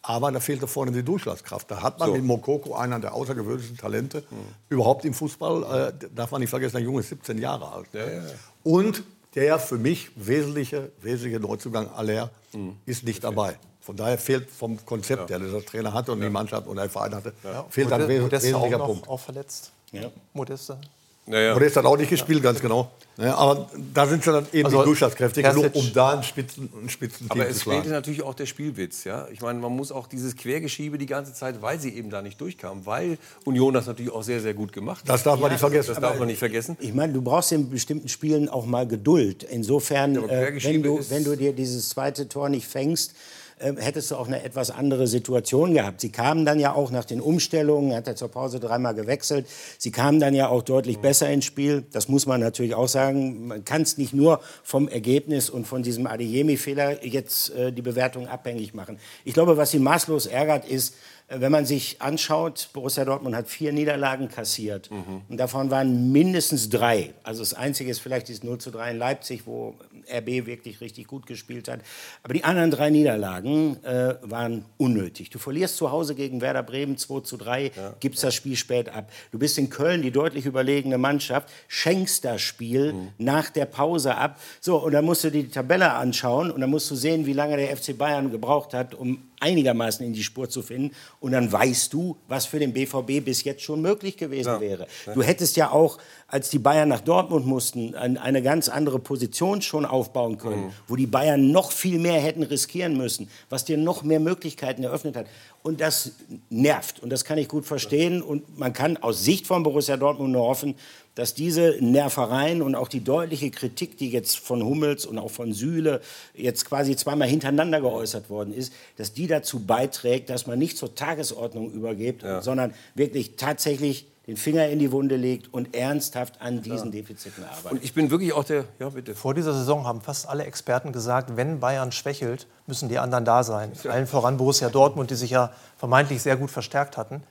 Aber 0.04 0.32
da 0.32 0.40
fehlte 0.40 0.66
vorne 0.66 0.90
die 0.90 1.04
Durchschlagskraft. 1.04 1.70
Da 1.70 1.80
hat 1.80 2.00
man 2.00 2.08
So. 2.08 2.14
Mhm. 2.14 2.20
mit 2.22 2.26
Mokoko 2.26 2.74
einen 2.74 3.00
der 3.00 3.14
außergewöhnlichen 3.14 3.76
Talente 3.76 4.24
überhaupt 4.68 5.04
im 5.04 5.14
Fußball. 5.14 5.92
Äh, 6.02 6.08
darf 6.14 6.32
man 6.32 6.40
nicht 6.40 6.50
vergessen, 6.50 6.76
der 6.76 6.82
Junge 6.84 7.00
ist 7.00 7.08
17 7.10 7.38
Jahre 7.38 7.70
alt. 7.70 7.86
Ja, 7.92 8.00
ja, 8.06 8.12
ja. 8.22 8.30
Und 8.64 9.04
der 9.36 9.58
für 9.60 9.78
mich 9.78 10.10
wesentliche, 10.16 10.90
wesentliche 11.00 11.38
Neuzugang 11.40 11.88
Aller 11.94 12.30
Mhm. 12.52 12.76
ist 12.84 13.04
nicht 13.04 13.22
dabei. 13.22 13.56
Von 13.80 13.96
daher 13.96 14.18
fehlt 14.18 14.50
vom 14.50 14.84
Konzept, 14.84 15.30
der 15.30 15.38
der 15.38 15.64
Trainer 15.64 15.92
hatte 15.94 16.12
und 16.12 16.20
die 16.20 16.28
Mannschaft 16.30 16.66
und 16.66 16.76
der 16.76 16.88
Verein 16.90 17.14
hatte, 17.14 17.32
fehlt 17.70 17.92
ein 17.92 18.06
wes 18.08 18.20
Modeste 18.22 18.48
auch 18.48 18.62
wesentlicher 18.62 18.78
noch, 18.78 18.86
Punkt. 18.86 19.08
auch 19.08 19.20
verletzt. 19.20 19.72
Ja. 19.92 20.10
Modeste. 20.32 20.78
Naja. 21.26 21.54
Modest 21.54 21.76
hat 21.76 21.84
auch 21.84 21.96
nicht 21.96 22.10
gespielt, 22.10 22.42
ganz 22.42 22.60
genau. 22.60 22.90
Ja, 23.16 23.36
aber 23.36 23.68
da 23.94 24.06
sind 24.06 24.24
sie 24.24 24.32
dann 24.32 24.46
eben 24.52 24.64
Also, 24.64 24.78
nicht 24.78 24.86
durchschlagskräftig 24.86 25.44
genug, 25.44 25.74
um 25.74 25.92
da 25.92 26.16
ein, 26.16 26.22
Spitzen, 26.22 26.68
ein 26.82 26.88
Spitzenteam 26.88 27.30
Aber 27.30 27.50
zu 27.50 27.56
es 27.56 27.62
fehlte 27.62 27.90
natürlich 27.90 28.22
auch 28.22 28.34
der 28.34 28.46
Spielwitz. 28.46 29.04
Ja? 29.04 29.28
Ich 29.30 29.40
meine, 29.40 29.60
man 29.60 29.70
muss 29.72 29.92
auch 29.92 30.06
dieses 30.08 30.34
Quergeschiebe 30.34 30.98
die 30.98 31.06
ganze 31.06 31.32
Zeit, 31.34 31.62
weil 31.62 31.78
sie 31.78 31.94
eben 31.94 32.10
da 32.10 32.22
nicht 32.22 32.40
durchkamen, 32.40 32.86
weil 32.86 33.18
Union 33.44 33.74
das 33.74 33.86
natürlich 33.86 34.10
auch 34.10 34.22
sehr, 34.22 34.40
sehr 34.40 34.54
gut 34.54 34.72
gemacht 34.72 35.02
hat. 35.02 35.08
Das 35.10 35.22
darf 35.22 35.38
man 35.38 35.52
nicht 35.52 35.60
vergessen. 35.60 35.90
Das 35.90 36.00
darf 36.00 36.18
man 36.18 36.26
nicht 36.26 36.38
vergessen. 36.38 36.76
Ich 36.80 36.94
meine, 36.94 37.12
du 37.12 37.22
brauchst 37.22 37.52
in 37.52 37.70
bestimmten 37.70 38.08
Spielen 38.08 38.48
auch 38.48 38.66
mal 38.66 38.88
Geduld. 38.88 39.44
Insofern, 39.44 40.16
aber 40.16 40.30
äh, 40.32 40.64
wenn, 40.64 40.82
du, 40.82 40.98
wenn 41.08 41.22
du 41.22 41.36
dir 41.36 41.52
dieses 41.52 41.90
zweite 41.90 42.28
Tor 42.28 42.48
nicht 42.48 42.66
fängst, 42.66 43.14
äh, 43.62 43.74
hättest 43.78 44.10
du 44.10 44.16
auch 44.16 44.26
eine 44.26 44.42
etwas 44.42 44.70
andere 44.70 45.06
Situation 45.06 45.74
gehabt. 45.74 46.00
Sie 46.00 46.10
kamen 46.10 46.44
dann 46.44 46.58
ja 46.60 46.74
auch 46.74 46.90
nach 46.90 47.04
den 47.04 47.20
Umstellungen, 47.20 47.94
hat 47.94 48.06
er 48.08 48.16
zur 48.16 48.28
Pause 48.28 48.60
dreimal 48.60 48.94
gewechselt. 48.94 49.46
Sie 49.78 49.90
kamen 49.90 50.20
dann 50.20 50.34
ja 50.34 50.48
auch 50.48 50.62
deutlich 50.62 50.98
Mhm. 50.98 51.02
besser 51.02 51.30
ins 51.30 51.44
Spiel. 51.44 51.84
Das 51.92 52.08
muss 52.08 52.26
man 52.26 52.40
natürlich 52.40 52.74
auch 52.74 52.88
sagen. 52.88 53.46
Man 53.46 53.64
kann 53.64 53.82
es 53.82 53.98
nicht 53.98 54.12
nur 54.14 54.40
vom 54.62 54.88
Ergebnis 54.88 55.48
und 55.50 55.66
von 55.66 55.82
diesem 55.82 56.06
Adeyemi-Fehler 56.06 57.04
jetzt 57.04 57.50
äh, 57.54 57.72
die 57.72 57.82
Bewertung 57.82 58.26
abhängig 58.28 58.74
machen. 58.74 58.98
Ich 59.24 59.34
glaube, 59.34 59.56
was 59.56 59.70
sie 59.70 59.78
maßlos 59.78 60.26
ärgert, 60.26 60.66
ist, 60.68 60.94
äh, 61.28 61.40
wenn 61.40 61.52
man 61.52 61.64
sich 61.66 62.02
anschaut, 62.02 62.70
Borussia 62.72 63.04
Dortmund 63.04 63.34
hat 63.36 63.48
vier 63.48 63.72
Niederlagen 63.72 64.28
kassiert. 64.28 64.90
Und 65.28 65.36
davon 65.38 65.70
waren 65.70 66.12
mindestens 66.12 66.68
drei. 66.68 67.12
Also 67.22 67.40
das 67.40 67.54
Einzige 67.54 67.90
ist 67.90 68.00
vielleicht 68.00 68.28
dieses 68.28 68.42
0 68.42 68.58
zu 68.58 68.70
3 68.70 68.90
in 68.92 68.98
Leipzig, 68.98 69.42
wo 69.46 69.74
RB 70.10 70.46
wirklich 70.46 70.80
richtig 70.80 71.06
gut 71.06 71.26
gespielt 71.26 71.68
hat. 71.68 71.80
Aber 72.22 72.34
die 72.34 72.44
anderen 72.44 72.70
drei 72.70 72.90
Niederlagen 72.90 73.82
äh, 73.84 74.14
waren 74.22 74.64
unnötig. 74.78 75.30
Du 75.30 75.38
verlierst 75.38 75.76
zu 75.76 75.90
Hause 75.90 76.14
gegen 76.14 76.40
Werder 76.40 76.62
Bremen 76.62 76.96
2 76.96 77.20
zu 77.20 77.36
3, 77.36 77.72
gibst 78.00 78.22
das 78.24 78.34
Spiel 78.34 78.56
spät 78.56 78.88
ab. 78.88 79.10
Du 79.30 79.38
bist 79.38 79.58
in 79.58 79.70
Köln 79.70 80.02
die 80.02 80.10
deutlich 80.10 80.46
überlegene 80.46 80.98
Mannschaft, 80.98 81.48
schenkst 81.68 82.24
das 82.24 82.40
Spiel 82.40 82.94
nach 83.18 83.50
der 83.50 83.66
Pause 83.66 84.16
ab. 84.16 84.40
So, 84.60 84.78
und 84.78 84.92
dann 84.92 85.04
musst 85.04 85.24
du 85.24 85.30
dir 85.30 85.42
die 85.42 85.50
Tabelle 85.50 85.92
anschauen 85.92 86.50
und 86.50 86.60
dann 86.60 86.70
musst 86.70 86.90
du 86.90 86.94
sehen, 86.94 87.26
wie 87.26 87.32
lange 87.32 87.56
der 87.56 87.76
FC 87.76 87.96
Bayern 87.96 88.30
gebraucht 88.30 88.74
hat, 88.74 88.94
um 88.94 89.18
einigermaßen 89.42 90.06
in 90.06 90.12
die 90.12 90.22
Spur 90.22 90.48
zu 90.48 90.62
finden. 90.62 90.94
Und 91.20 91.32
dann 91.32 91.50
weißt 91.50 91.92
du, 91.92 92.16
was 92.28 92.46
für 92.46 92.58
den 92.58 92.72
BVB 92.72 93.24
bis 93.24 93.44
jetzt 93.44 93.62
schon 93.62 93.82
möglich 93.82 94.16
gewesen 94.16 94.60
wäre. 94.60 94.86
Du 95.14 95.22
hättest 95.22 95.56
ja 95.56 95.70
auch, 95.70 95.98
als 96.28 96.48
die 96.48 96.58
Bayern 96.58 96.88
nach 96.88 97.00
Dortmund 97.00 97.46
mussten, 97.46 97.94
ein, 97.94 98.16
eine 98.16 98.40
ganz 98.40 98.68
andere 98.68 98.98
Position 98.98 99.60
schon 99.60 99.84
aufbauen 99.84 100.38
können, 100.38 100.72
wo 100.86 100.96
die 100.96 101.06
Bayern 101.06 101.50
noch 101.50 101.72
viel 101.72 101.98
mehr 101.98 102.20
hätten 102.20 102.42
riskieren 102.42 102.96
müssen, 102.96 103.28
was 103.50 103.64
dir 103.64 103.76
noch 103.76 104.02
mehr 104.02 104.20
Möglichkeiten 104.20 104.84
eröffnet 104.84 105.16
hat. 105.16 105.26
Und 105.62 105.80
das 105.80 106.12
nervt. 106.50 107.00
Und 107.00 107.10
das 107.10 107.24
kann 107.24 107.38
ich 107.38 107.46
gut 107.46 107.66
verstehen. 107.66 108.20
Und 108.20 108.58
man 108.58 108.72
kann 108.72 108.96
aus 108.96 109.24
Sicht 109.24 109.46
von 109.46 109.62
Borussia 109.62 109.96
Dortmund 109.96 110.32
nur 110.32 110.42
hoffen, 110.42 110.74
dass 111.14 111.34
diese 111.34 111.76
Nervereien 111.80 112.62
und 112.62 112.74
auch 112.74 112.88
die 112.88 113.04
deutliche 113.04 113.50
Kritik, 113.50 113.96
die 113.96 114.10
jetzt 114.10 114.38
von 114.38 114.64
Hummels 114.64 115.04
und 115.04 115.18
auch 115.18 115.30
von 115.30 115.52
Süle 115.52 116.00
jetzt 116.34 116.64
quasi 116.64 116.96
zweimal 116.96 117.28
hintereinander 117.28 117.80
geäußert 117.80 118.30
worden 118.30 118.54
ist, 118.54 118.72
dass 118.96 119.12
die 119.12 119.26
dazu 119.26 119.60
beiträgt, 119.60 120.30
dass 120.30 120.46
man 120.46 120.58
nicht 120.58 120.78
zur 120.78 120.94
Tagesordnung 120.94 121.70
übergeht, 121.70 122.22
sondern 122.40 122.74
wirklich 122.94 123.36
tatsächlich 123.36 124.06
den 124.26 124.36
Finger 124.36 124.68
in 124.68 124.78
die 124.78 124.92
Wunde 124.92 125.16
legt 125.16 125.52
und 125.52 125.74
ernsthaft 125.74 126.40
an 126.40 126.62
diesen 126.62 126.92
Defiziten 126.92 127.42
arbeitet. 127.44 127.72
Und 127.72 127.84
ich 127.84 127.92
bin 127.92 128.10
wirklich 128.10 128.32
auch 128.32 128.44
der. 128.44 128.64
Ja, 128.78 128.88
bitte. 128.90 129.14
Vor 129.14 129.34
dieser 129.34 129.52
Saison 129.52 129.84
haben 129.84 130.00
fast 130.00 130.28
alle 130.28 130.44
Experten 130.44 130.92
gesagt, 130.92 131.36
wenn 131.36 131.58
Bayern 131.58 131.90
schwächelt, 131.90 132.46
müssen 132.66 132.88
die 132.88 132.98
anderen 132.98 133.24
da 133.24 133.42
sein. 133.42 133.72
Allen 133.88 134.06
voran 134.06 134.36
Borussia 134.36 134.68
Dortmund, 134.68 135.10
die 135.10 135.16
sich 135.16 135.30
ja 135.30 135.52
vermeintlich 135.76 136.22
sehr 136.22 136.36
gut 136.36 136.50
verstärkt 136.50 136.96
hatten. 136.96 137.22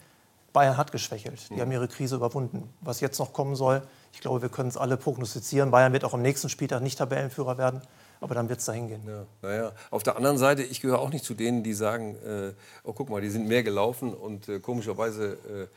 Bayern 0.53 0.75
hat 0.75 0.91
geschwächelt. 0.91 1.49
Die 1.49 1.61
haben 1.61 1.71
ihre 1.71 1.87
Krise 1.87 2.15
überwunden. 2.15 2.67
Was 2.81 2.99
jetzt 2.99 3.19
noch 3.19 3.31
kommen 3.31 3.55
soll, 3.55 3.81
ich 4.13 4.19
glaube, 4.19 4.41
wir 4.41 4.49
können 4.49 4.67
es 4.67 4.75
alle 4.75 4.97
prognostizieren. 4.97 5.71
Bayern 5.71 5.93
wird 5.93 6.03
auch 6.03 6.13
am 6.13 6.21
nächsten 6.21 6.49
Spieltag 6.49 6.81
nicht 6.81 6.97
Tabellenführer 6.97 7.57
werden, 7.57 7.81
aber 8.19 8.35
dann 8.35 8.49
wird 8.49 8.59
es 8.59 8.65
dahin 8.65 8.89
gehen. 8.89 9.01
Ja, 9.07 9.25
naja. 9.41 9.71
Auf 9.91 10.03
der 10.03 10.17
anderen 10.17 10.37
Seite, 10.37 10.63
ich 10.63 10.81
gehöre 10.81 10.99
auch 10.99 11.09
nicht 11.09 11.23
zu 11.23 11.35
denen, 11.35 11.63
die 11.63 11.73
sagen, 11.73 12.15
äh, 12.25 12.51
oh 12.83 12.91
guck 12.91 13.09
mal, 13.09 13.21
die 13.21 13.29
sind 13.29 13.47
mehr 13.47 13.63
gelaufen 13.63 14.13
und 14.13 14.49
äh, 14.49 14.59
komischerweise 14.59 15.33
äh, 15.33 15.67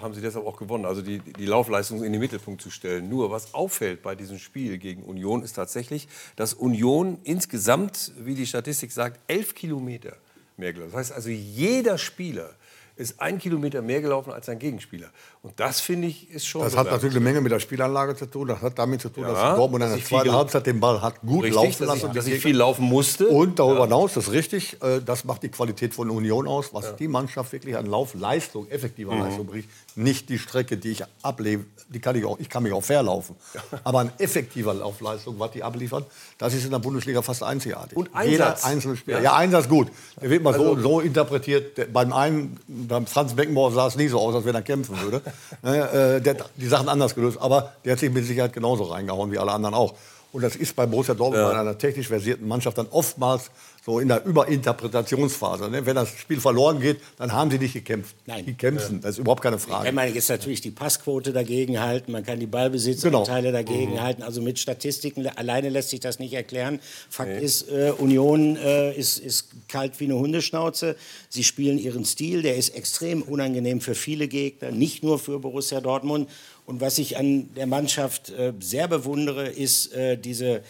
haben 0.00 0.14
sie 0.14 0.20
deshalb 0.20 0.46
auch 0.46 0.56
gewonnen. 0.56 0.84
Also 0.84 1.02
die, 1.02 1.18
die 1.18 1.46
Laufleistung 1.46 2.02
in 2.04 2.12
den 2.12 2.20
Mittelpunkt 2.20 2.60
zu 2.60 2.70
stellen. 2.70 3.08
Nur 3.08 3.30
was 3.30 3.54
auffällt 3.54 4.02
bei 4.02 4.14
diesem 4.14 4.38
Spiel 4.38 4.78
gegen 4.78 5.02
Union 5.02 5.42
ist 5.42 5.54
tatsächlich, 5.54 6.08
dass 6.36 6.54
Union 6.54 7.18
insgesamt, 7.24 8.12
wie 8.18 8.34
die 8.34 8.46
Statistik 8.46 8.92
sagt, 8.92 9.20
elf 9.26 9.54
Kilometer 9.54 10.16
mehr 10.56 10.72
gelaufen. 10.72 10.92
Das 10.92 11.00
heißt 11.00 11.12
also, 11.12 11.30
jeder 11.30 11.98
Spieler 11.98 12.54
ist 12.98 13.20
ein 13.20 13.38
Kilometer 13.38 13.80
mehr 13.80 14.00
gelaufen 14.00 14.32
als 14.32 14.46
sein 14.46 14.58
Gegenspieler. 14.58 15.08
Und 15.42 15.58
das 15.60 15.80
finde 15.80 16.08
ich 16.08 16.30
ist 16.30 16.46
schon. 16.46 16.62
Das 16.62 16.76
hat 16.76 16.90
natürlich 16.90 17.14
eine 17.16 17.24
Menge 17.24 17.40
mit 17.40 17.52
der 17.52 17.60
Spielanlage 17.60 18.16
zu 18.16 18.26
tun. 18.26 18.48
Das 18.48 18.60
hat 18.60 18.78
damit 18.78 19.00
zu 19.00 19.08
tun, 19.08 19.22
Ja, 19.22 19.32
dass 19.32 19.56
Dortmund 19.56 19.84
in 19.84 19.90
der 19.90 20.04
zweiten 20.04 20.32
Halbzeit 20.32 20.66
den 20.66 20.80
Ball 20.80 21.00
hat 21.00 21.20
gut 21.22 21.44
Richtig, 21.44 21.54
laufen 21.54 21.68
dass 21.78 21.88
lassen. 21.88 22.06
ich, 22.08 22.12
dass 22.12 22.26
ich 22.26 22.42
viel 22.42 22.56
laufen 22.56 22.84
musste. 22.84 23.28
Und 23.28 23.58
darüber 23.58 23.84
hinaus, 23.84 24.14
das 24.14 24.26
ist 24.26 24.32
richtig, 24.32 24.76
äh, 24.82 25.00
das 25.00 25.24
macht 25.24 25.42
die 25.44 25.48
Qualität 25.48 25.94
von 25.94 26.10
Union 26.10 26.46
aus, 26.48 26.74
was 26.74 26.96
die 26.96 27.08
Mannschaft 27.08 27.52
wirklich 27.52 27.76
an 27.76 27.86
Laufleistung, 27.86 28.68
effektiver 28.68 29.12
Mhm. 29.14 29.22
Leistung 29.22 29.46
bringt. 29.46 29.66
Nicht 29.98 30.28
die 30.28 30.38
Strecke, 30.38 30.76
die 30.76 30.90
ich 30.92 31.02
ablebe, 31.22 31.64
die 31.88 31.98
kann 31.98 32.14
ich 32.14 32.24
auch, 32.24 32.38
ich 32.38 32.48
kann 32.48 32.62
mich 32.62 32.72
auch 32.72 32.84
verlaufen. 32.84 33.34
Aber 33.84 33.98
an 33.98 34.12
effektiver 34.18 34.72
Laufleistung, 34.72 35.38
was 35.40 35.50
die 35.50 35.62
abliefern, 35.64 36.04
das 36.38 36.54
ist 36.54 36.64
in 36.64 36.70
der 36.70 36.78
Bundesliga 36.78 37.20
fast 37.20 37.42
einzigartig. 37.42 37.96
Und 37.98 38.08
Jeder 38.24 38.46
Einsatz. 38.50 38.64
einzelne 38.64 38.96
Spieler. 38.96 39.18
Ja. 39.18 39.24
Ja, 39.24 39.36
Einsatz 39.36 39.68
gut. 39.68 39.88
Der 40.22 40.30
wird 40.30 40.42
mal 40.44 40.54
so 40.54 40.60
Also- 40.60 40.72
und 40.72 40.82
so 40.82 41.00
interpretiert. 41.00 41.76
Der, 41.78 41.86
beim 41.86 42.12
einen, 42.12 42.60
beim 42.68 43.06
Franz 43.08 43.34
Beckenbauer 43.34 43.72
sah 43.72 43.88
es 43.88 43.96
nie 43.96 44.06
so 44.08 44.20
aus, 44.20 44.34
als 44.36 44.44
wenn 44.44 44.54
er 44.54 44.62
kämpfen 44.62 45.00
würde. 45.00 45.20
Ne, 45.62 45.90
äh, 45.90 46.20
der 46.20 46.34
hat 46.38 46.50
die 46.56 46.68
Sachen 46.68 46.88
anders 46.88 47.16
gelöst. 47.16 47.38
Aber 47.40 47.72
der 47.84 47.92
hat 47.94 47.98
sich 47.98 48.12
mit 48.12 48.24
Sicherheit 48.24 48.52
genauso 48.52 48.84
reingehauen 48.84 49.32
wie 49.32 49.38
alle 49.38 49.50
anderen 49.50 49.74
auch. 49.74 49.94
Und 50.30 50.42
das 50.42 50.56
ist 50.56 50.76
bei 50.76 50.84
Borussia 50.86 51.14
Dortmund, 51.14 51.42
Ja. 51.42 51.52
bei 51.52 51.58
einer 51.58 51.78
technisch 51.78 52.08
versierten 52.08 52.46
Mannschaft, 52.46 52.76
dann 52.76 52.86
oftmals 52.90 53.50
so 53.84 53.98
in 54.00 54.08
der 54.08 54.22
Überinterpretationsphase. 54.26 55.70
Ne? 55.70 55.86
Wenn 55.86 55.96
das 55.96 56.10
Spiel 56.10 56.40
verloren 56.40 56.80
geht, 56.80 57.00
dann 57.16 57.32
haben 57.32 57.50
sie 57.50 57.58
nicht 57.58 57.72
gekämpft. 57.72 58.14
Nein. 58.26 58.44
Die 58.44 58.54
kämpfen, 58.54 59.00
das 59.00 59.12
ist 59.12 59.18
überhaupt 59.18 59.42
keine 59.42 59.58
Frage. 59.58 59.88
Ich 59.88 59.94
meine, 59.94 60.12
jetzt 60.14 60.28
natürlich 60.28 60.60
die 60.60 60.70
Passquote 60.70 61.32
dagegen 61.32 61.80
halten, 61.80 62.12
man 62.12 62.24
kann 62.24 62.38
die 62.38 62.46
Ballbesitzanteile 62.46 63.52
dagegen 63.52 64.00
halten. 64.02 64.22
Also 64.22 64.42
mit 64.42 64.58
Statistiken 64.58 65.26
alleine 65.26 65.70
lässt 65.70 65.90
sich 65.90 66.00
das 66.00 66.18
nicht 66.18 66.34
erklären. 66.34 66.80
Fakt 67.08 67.40
ist, 67.40 67.70
äh, 67.70 67.92
Union 67.96 68.56
äh, 68.56 68.94
ist, 68.94 69.18
ist 69.18 69.48
kalt 69.68 69.98
wie 70.00 70.04
eine 70.04 70.16
Hundeschnauze. 70.16 70.96
Sie 71.30 71.44
spielen 71.44 71.78
ihren 71.78 72.04
Stil, 72.04 72.42
der 72.42 72.56
ist 72.56 72.74
extrem 72.76 73.22
unangenehm 73.22 73.80
für 73.80 73.94
viele 73.94 74.28
Gegner, 74.28 74.70
nicht 74.70 75.02
nur 75.02 75.18
für 75.18 75.38
Borussia 75.38 75.80
Dortmund. 75.80 76.28
Und 76.68 76.82
was 76.82 76.98
ich 76.98 77.16
an 77.16 77.48
der 77.54 77.66
Mannschaft 77.66 78.28
äh, 78.28 78.52
sehr 78.60 78.88
bewundere, 78.88 79.48
ist 79.48 79.90
äh, 79.94 80.18
diese 80.18 80.62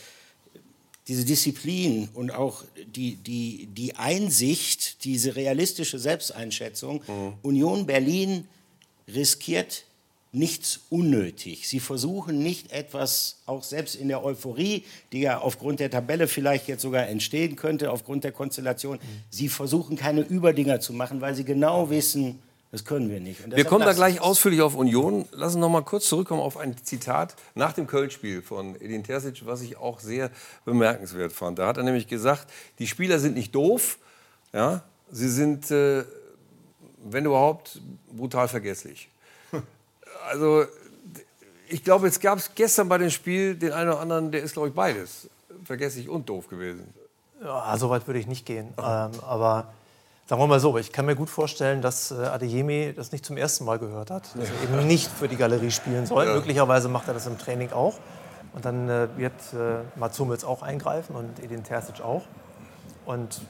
diese 1.09 1.25
Disziplin 1.25 2.09
und 2.13 2.31
auch 2.31 2.65
die, 2.95 3.17
die, 3.17 3.67
die 3.73 3.97
Einsicht, 3.97 5.05
diese 5.05 5.37
realistische 5.37 5.99
Selbsteinschätzung. 5.99 7.03
Union 7.41 7.87
Berlin 7.87 8.47
riskiert 9.09 9.85
nichts 10.33 10.81
unnötig. 10.91 11.67
Sie 11.67 11.81
versuchen 11.81 12.43
nicht 12.43 12.73
etwas, 12.73 13.39
auch 13.47 13.63
selbst 13.63 13.95
in 13.95 14.09
der 14.09 14.23
Euphorie, 14.23 14.85
die 15.13 15.21
ja 15.21 15.41
aufgrund 15.41 15.81
der 15.81 15.91
Tabelle 15.91 16.29
vielleicht 16.29 16.69
jetzt 16.69 16.83
sogar 16.83 17.09
entstehen 17.09 17.57
könnte, 17.57 17.91
aufgrund 17.91 18.25
der 18.25 18.33
Konstellation, 18.33 18.99
sie 19.31 19.49
versuchen 19.49 19.97
keine 19.97 20.21
Überdinger 20.21 20.79
zu 20.79 20.93
machen, 20.93 21.23
weil 21.23 21.35
sie 21.35 21.45
genau 21.45 21.89
wissen, 21.89 22.39
das 22.71 22.85
können 22.85 23.09
wir 23.09 23.19
nicht. 23.21 23.45
Und 23.45 23.57
Wir 23.57 23.65
kommen 23.65 23.85
da 23.87 23.93
gleich 23.95 24.17
es. 24.17 24.21
ausführlich 24.21 24.61
auf 24.61 24.75
Union. 24.75 25.27
Lassen 25.33 25.55
Sie 25.55 25.61
noch 25.61 25.71
mal 25.71 25.83
kurz 25.83 26.07
zurückkommen 26.09 26.43
auf 26.43 26.59
ein 26.59 26.77
Zitat 26.85 27.35
nach 27.55 27.73
dem 27.73 27.87
Köln-Spiel 27.87 28.43
von 28.43 28.75
Edin 28.81 29.05
Terzic, 29.05 29.47
was 29.47 29.63
ich 29.63 29.79
auch 29.79 30.01
sehr 30.01 30.31
bemerkenswert 30.67 31.33
fand. 31.33 31.59
Da 31.59 31.67
hat 31.67 31.79
er 31.79 31.83
nämlich 31.83 32.09
gesagt, 32.09 32.47
die 32.79 32.87
Spieler 32.87 33.19
sind 33.19 33.35
nicht 33.37 33.55
doof, 33.55 33.99
ja, 34.53 34.83
sie 35.11 35.29
sind, 35.29 35.71
äh, 35.71 36.05
wenn 37.05 37.25
überhaupt, 37.25 37.81
brutal 38.13 38.49
vergesslich. 38.49 39.09
Also 40.31 40.67
ich 41.69 41.83
glaube, 41.85 42.07
es 42.07 42.21
gab 42.21 42.39
gestern 42.55 42.89
bei 42.89 42.99
dem 42.99 43.09
Spiel 43.09 43.55
den 43.55 43.73
einen 43.73 43.89
oder 43.91 44.01
anderen, 44.01 44.31
der 44.31 44.43
ist, 44.43 44.53
glaube 44.53 44.69
ich, 44.69 44.75
beides. 44.75 45.31
Vergesslich 45.65 46.09
und 46.11 46.29
doof 46.29 46.49
gewesen. 46.49 46.93
Ja, 47.43 47.77
so 47.79 47.89
weit 47.89 48.07
würde 48.07 48.21
ich 48.21 48.27
nicht 48.27 48.45
gehen. 48.45 48.75
Ähm, 48.79 49.11
aber 49.23 49.73
sagen 50.29 50.43
wir 50.43 50.47
mal 50.47 50.61
so, 50.61 50.77
ich 50.77 50.93
kann 50.93 51.07
mir 51.07 51.17
gut 51.17 51.31
vorstellen, 51.31 51.81
dass 51.81 52.11
äh, 52.11 52.17
Adeyemi 52.17 52.93
das 52.95 53.13
nicht 53.13 53.25
zum 53.25 53.39
ersten 53.39 53.65
Mal 53.65 53.79
gehört 53.79 54.11
hat, 54.11 54.25
dass 54.37 54.49
er 54.51 54.63
eben 54.63 54.87
nicht 54.87 55.11
für 55.11 55.27
die 55.27 55.37
Galerie 55.37 55.71
spielen 55.71 56.05
soll. 56.05 56.27
Möglicherweise 56.27 56.89
macht 56.89 57.09
er 57.09 57.15
das 57.15 57.27
im 57.27 57.39
Training 57.39 57.73
auch. 57.73 57.95
Und 58.53 58.65
dann 58.65 58.89
äh, 58.89 59.09
wird 59.17 59.33
äh, 59.55 59.99
Mats 59.99 60.19
Hummels 60.19 60.45
auch 60.45 60.63
eingreifen 60.63 61.17
und 61.17 61.43
Edin 61.43 61.65
Terzic 61.65 62.03
auch. 62.03 62.23
Und 63.07 63.41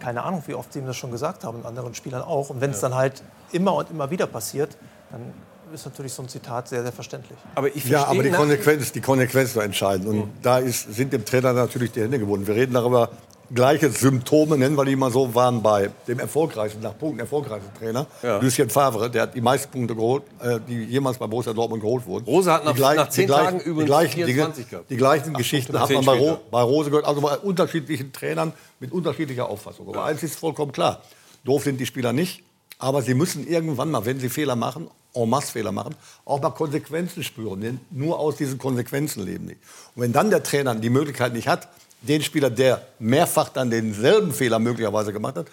keine 0.00 0.24
Ahnung, 0.24 0.42
wie 0.46 0.54
oft 0.54 0.72
sie 0.72 0.80
ihm 0.80 0.86
das 0.86 0.96
schon 0.96 1.12
gesagt 1.12 1.44
haben 1.44 1.58
und 1.58 1.66
anderen 1.66 1.94
Spielern 1.94 2.22
auch. 2.22 2.50
Und 2.50 2.60
wenn 2.60 2.70
es 2.70 2.80
dann 2.80 2.94
halt 2.94 3.22
immer 3.52 3.74
und 3.74 3.90
immer 3.90 4.10
wieder 4.10 4.26
passiert, 4.26 4.76
dann 5.12 5.32
ist 5.72 5.84
natürlich 5.84 6.12
so 6.12 6.22
ein 6.22 6.28
Zitat 6.28 6.68
sehr, 6.68 6.82
sehr 6.82 6.92
verständlich. 6.92 7.38
Aber 7.54 7.74
ich 7.74 7.84
Ja, 7.84 8.06
aber 8.06 8.22
die 8.22 8.30
Konsequenz, 8.30 8.90
die 8.90 9.00
Konsequenz 9.00 9.50
ist 9.50 9.54
so 9.54 9.60
entscheidend. 9.60 10.08
Und 10.08 10.32
da 10.42 10.58
ist, 10.58 10.92
sind 10.94 11.12
dem 11.12 11.24
Trainer 11.24 11.52
natürlich 11.52 11.92
die 11.92 12.02
Hände 12.02 12.18
gebunden. 12.18 12.46
Wir 12.46 12.54
reden 12.54 12.74
darüber, 12.74 13.10
gleiche 13.54 13.90
Symptome, 13.90 14.58
nennen 14.58 14.76
wir 14.76 14.84
die 14.84 14.96
mal 14.96 15.10
so, 15.10 15.34
waren 15.34 15.62
bei 15.62 15.90
dem 16.08 16.18
erfolgreichsten, 16.18 16.82
nach 16.82 16.96
Punkten 16.98 17.20
erfolgreichsten 17.20 17.72
Trainer, 17.78 18.06
Ja. 18.22 18.38
Lucien 18.38 18.68
Favre. 18.70 19.08
Der 19.10 19.22
hat 19.22 19.34
die 19.34 19.40
meisten 19.40 19.70
Punkte 19.70 19.94
geholt, 19.94 20.24
äh, 20.40 20.58
die 20.66 20.84
jemals 20.84 21.18
bei 21.18 21.26
Borussia 21.26 21.52
Dortmund 21.52 21.82
geholt 21.82 22.04
wurden. 22.06 22.24
Rose 22.26 22.52
hat 22.52 22.64
nach- 22.64 22.72
Die 22.72 22.76
gleich- 22.78 22.96
nach 22.96 23.08
zehn 23.08 23.26
gleich- 23.26 23.44
Tagen 23.44 23.60
übrigens 23.60 23.80
die 23.84 23.86
gleichen 23.86 24.12
24 24.14 24.56
Dinge, 24.64 24.70
gehabt. 24.70 24.90
Die 24.90 24.96
gleichen 24.96 25.34
Geschichten 25.34 25.72
mit 25.72 25.80
hat 25.80 25.90
man 25.90 26.04
bei, 26.04 26.18
Ro 26.18 26.38
bei 26.50 26.62
Rose 26.62 26.90
gehört, 26.90 27.06
also 27.06 27.20
bei 27.20 27.36
unterschiedlichen 27.38 28.12
Trainern 28.12 28.52
mit 28.80 28.92
unterschiedlicher 28.92 29.48
Auffassung. 29.48 29.88
Aber 29.88 30.04
eins 30.04 30.22
ist 30.22 30.36
vollkommen 30.38 30.72
klar, 30.72 31.02
doof 31.44 31.64
sind 31.64 31.78
die 31.80 31.86
Spieler 31.86 32.12
nicht, 32.12 32.42
aber 32.78 33.02
sie 33.02 33.14
müssen 33.14 33.46
irgendwann 33.46 33.90
mal, 33.90 34.04
wenn 34.04 34.18
sie 34.20 34.28
Fehler 34.28 34.56
machen, 34.56 34.88
en 35.16 35.28
masse 35.30 35.52
Fehler 35.52 35.70
machen, 35.70 35.94
auch 36.24 36.42
mal 36.42 36.50
Konsequenzen 36.50 37.22
spüren. 37.22 37.60
Denn 37.60 37.80
nur 37.90 38.18
aus 38.18 38.34
diesen 38.36 38.58
Konsequenzen 38.58 39.24
leben 39.24 39.46
die. 39.46 39.54
Und 39.94 40.02
wenn 40.02 40.12
dann 40.12 40.28
der 40.30 40.42
Trainer 40.42 40.74
die 40.74 40.90
Möglichkeit 40.90 41.32
nicht 41.34 41.46
hat, 41.46 41.68
den 42.06 42.22
Spieler, 42.22 42.50
der 42.50 42.82
mehrfach 42.98 43.48
dann 43.48 43.70
denselben 43.70 44.32
Fehler 44.32 44.58
möglicherweise 44.58 45.12
gemacht 45.12 45.36
hat, 45.36 45.46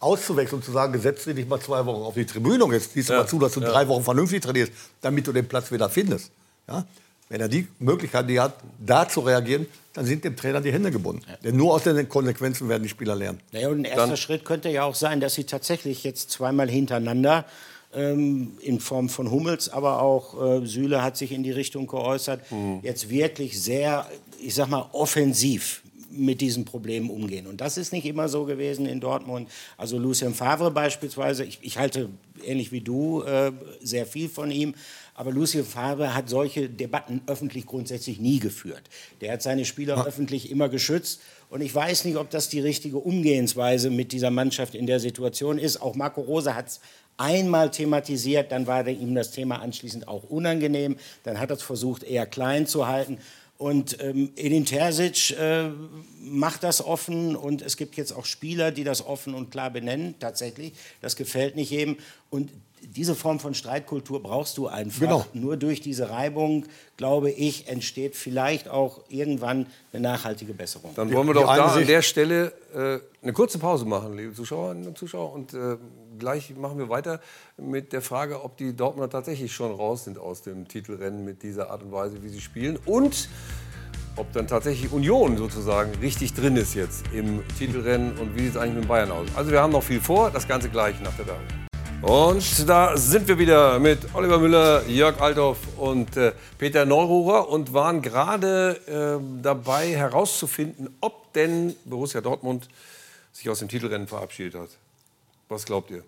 auszuwechseln 0.00 0.60
und 0.60 0.64
zu 0.64 0.72
sagen, 0.72 0.98
setz 1.00 1.24
dich 1.24 1.46
mal 1.46 1.60
zwei 1.60 1.84
Wochen 1.86 2.02
auf 2.02 2.14
die 2.14 2.26
Tribüne 2.26 2.64
und 2.64 2.72
jetzt 2.72 2.92
siehst 2.92 3.10
du 3.10 3.14
mal 3.14 3.26
zu, 3.26 3.38
dass 3.38 3.52
du 3.52 3.60
drei 3.60 3.86
Wochen 3.88 4.02
vernünftig 4.02 4.42
trainierst, 4.42 4.72
damit 5.00 5.26
du 5.26 5.32
den 5.32 5.46
Platz 5.46 5.70
wieder 5.70 5.88
findest. 5.88 6.30
Ja? 6.68 6.84
Wenn 7.28 7.40
er 7.40 7.48
die 7.48 7.66
Möglichkeit 7.78 8.28
die 8.28 8.38
hat, 8.38 8.54
da 8.78 9.08
zu 9.08 9.20
reagieren, 9.20 9.66
dann 9.94 10.04
sind 10.04 10.24
dem 10.24 10.36
Trainer 10.36 10.60
die 10.60 10.72
Hände 10.72 10.90
gebunden. 10.90 11.22
Denn 11.44 11.56
nur 11.56 11.74
aus 11.74 11.84
den 11.84 12.08
Konsequenzen 12.08 12.68
werden 12.68 12.82
die 12.82 12.88
Spieler 12.88 13.14
lernen. 13.14 13.40
Naja, 13.52 13.68
und 13.68 13.80
ein 13.80 13.84
erster 13.84 14.16
Schritt 14.16 14.44
könnte 14.44 14.68
ja 14.68 14.84
auch 14.84 14.94
sein, 14.94 15.20
dass 15.20 15.34
sie 15.34 15.44
tatsächlich 15.44 16.04
jetzt 16.04 16.30
zweimal 16.30 16.68
hintereinander 16.68 17.44
ähm, 17.94 18.52
in 18.60 18.80
Form 18.80 19.08
von 19.08 19.30
Hummels, 19.30 19.68
aber 19.68 20.00
auch 20.00 20.62
äh, 20.62 20.66
Süle 20.66 21.02
hat 21.02 21.16
sich 21.16 21.32
in 21.32 21.42
die 21.42 21.50
Richtung 21.50 21.86
geäußert, 21.86 22.40
jetzt 22.82 23.10
wirklich 23.10 23.60
sehr, 23.62 24.06
ich 24.40 24.54
sag 24.54 24.68
mal, 24.68 24.88
offensiv 24.92 25.82
mit 26.12 26.40
diesen 26.40 26.64
Problemen 26.64 27.10
umgehen. 27.10 27.46
Und 27.46 27.60
das 27.60 27.76
ist 27.76 27.92
nicht 27.92 28.06
immer 28.06 28.28
so 28.28 28.44
gewesen 28.44 28.86
in 28.86 29.00
Dortmund. 29.00 29.48
Also 29.76 29.98
Lucien 29.98 30.34
Favre 30.34 30.70
beispielsweise, 30.70 31.44
ich, 31.44 31.58
ich 31.62 31.78
halte 31.78 32.10
ähnlich 32.44 32.72
wie 32.72 32.80
du 32.80 33.22
äh, 33.22 33.52
sehr 33.82 34.06
viel 34.06 34.28
von 34.28 34.50
ihm, 34.50 34.74
aber 35.14 35.30
Lucien 35.30 35.64
Favre 35.64 36.14
hat 36.14 36.28
solche 36.28 36.68
Debatten 36.68 37.20
öffentlich 37.26 37.66
grundsätzlich 37.66 38.18
nie 38.18 38.38
geführt. 38.38 38.82
Der 39.20 39.32
hat 39.32 39.42
seine 39.42 39.64
Spieler 39.64 40.06
öffentlich 40.06 40.50
immer 40.50 40.68
geschützt. 40.68 41.20
Und 41.50 41.60
ich 41.60 41.74
weiß 41.74 42.06
nicht, 42.06 42.16
ob 42.16 42.30
das 42.30 42.48
die 42.48 42.60
richtige 42.60 42.96
Umgehensweise 42.96 43.90
mit 43.90 44.12
dieser 44.12 44.30
Mannschaft 44.30 44.74
in 44.74 44.86
der 44.86 45.00
Situation 45.00 45.58
ist. 45.58 45.82
Auch 45.82 45.94
Marco 45.94 46.22
Rose 46.22 46.54
hat 46.54 46.68
es 46.68 46.80
einmal 47.18 47.70
thematisiert, 47.70 48.52
dann 48.52 48.66
war 48.66 48.86
ihm 48.88 49.14
das 49.14 49.30
Thema 49.32 49.60
anschließend 49.60 50.08
auch 50.08 50.24
unangenehm. 50.24 50.96
Dann 51.24 51.38
hat 51.38 51.50
er 51.50 51.56
es 51.56 51.62
versucht, 51.62 52.02
eher 52.04 52.26
klein 52.26 52.66
zu 52.66 52.86
halten. 52.86 53.18
Und 53.62 53.98
ähm, 54.00 54.32
Edin 54.34 54.64
Terzic 54.64 55.38
äh, 55.38 55.68
macht 56.20 56.64
das 56.64 56.84
offen 56.84 57.36
und 57.36 57.62
es 57.62 57.76
gibt 57.76 57.96
jetzt 57.96 58.10
auch 58.10 58.24
Spieler, 58.24 58.72
die 58.72 58.82
das 58.82 59.06
offen 59.06 59.34
und 59.34 59.52
klar 59.52 59.70
benennen, 59.70 60.16
tatsächlich. 60.18 60.72
Das 61.00 61.14
gefällt 61.14 61.54
nicht 61.54 61.70
jedem. 61.70 61.96
Und 62.28 62.50
diese 62.82 63.14
Form 63.14 63.38
von 63.40 63.54
Streitkultur 63.54 64.22
brauchst 64.22 64.58
du 64.58 64.66
einfach. 64.66 65.00
Genau. 65.00 65.26
Nur 65.32 65.56
durch 65.56 65.80
diese 65.80 66.10
Reibung, 66.10 66.66
glaube 66.96 67.30
ich, 67.30 67.68
entsteht 67.68 68.16
vielleicht 68.16 68.68
auch 68.68 69.02
irgendwann 69.08 69.66
eine 69.92 70.02
nachhaltige 70.02 70.52
Besserung. 70.52 70.92
Dann 70.94 71.12
wollen 71.12 71.26
wir 71.28 71.34
doch 71.34 71.54
da 71.54 71.66
an 71.66 71.86
der 71.86 72.02
Stelle 72.02 72.52
äh, 72.74 72.98
eine 73.22 73.32
kurze 73.32 73.58
Pause 73.58 73.84
machen, 73.84 74.16
liebe 74.16 74.32
Zuschauerinnen 74.34 74.86
und 74.86 74.98
Zuschauer. 74.98 75.32
Und 75.32 75.54
äh, 75.54 75.76
gleich 76.18 76.54
machen 76.56 76.78
wir 76.78 76.88
weiter 76.88 77.20
mit 77.56 77.92
der 77.92 78.02
Frage, 78.02 78.42
ob 78.42 78.56
die 78.56 78.74
Dortmunder 78.74 79.10
tatsächlich 79.10 79.52
schon 79.52 79.72
raus 79.72 80.04
sind 80.04 80.18
aus 80.18 80.42
dem 80.42 80.68
Titelrennen 80.68 81.24
mit 81.24 81.42
dieser 81.42 81.70
Art 81.70 81.82
und 81.82 81.92
Weise, 81.92 82.22
wie 82.22 82.28
sie 82.28 82.40
spielen. 82.40 82.78
Und 82.84 83.28
ob 84.16 84.30
dann 84.32 84.46
tatsächlich 84.46 84.92
Union 84.92 85.36
sozusagen 85.38 85.94
richtig 86.00 86.34
drin 86.34 86.56
ist 86.56 86.74
jetzt 86.74 87.04
im 87.14 87.42
Titelrennen 87.58 88.18
und 88.18 88.34
wie 88.36 88.40
sieht 88.40 88.50
es 88.50 88.56
eigentlich 88.56 88.80
mit 88.80 88.88
Bayern 88.88 89.10
aus. 89.10 89.28
Also 89.34 89.50
wir 89.50 89.62
haben 89.62 89.72
noch 89.72 89.82
viel 89.82 90.00
vor, 90.00 90.30
das 90.30 90.46
Ganze 90.46 90.68
gleich 90.68 91.00
nach 91.00 91.16
der 91.16 91.28
Werbung. 91.28 91.62
Und 92.02 92.68
da 92.68 92.96
sind 92.96 93.28
wir 93.28 93.38
wieder 93.38 93.78
mit 93.78 94.12
Oliver 94.12 94.38
Müller, 94.38 94.84
Jörg 94.88 95.20
Althoff 95.20 95.58
und 95.76 96.16
äh, 96.16 96.32
Peter 96.58 96.84
Neururer 96.84 97.48
und 97.48 97.72
waren 97.74 98.02
gerade 98.02 99.20
äh, 99.20 99.40
dabei 99.40 99.90
herauszufinden, 99.90 100.92
ob 101.00 101.32
denn 101.32 101.76
Borussia 101.84 102.20
Dortmund 102.20 102.68
sich 103.32 103.48
aus 103.48 103.60
dem 103.60 103.68
Titelrennen 103.68 104.08
verabschiedet 104.08 104.56
hat. 104.56 104.70
Was 105.48 105.64
glaubt 105.64 105.92
ihr? 105.92 106.02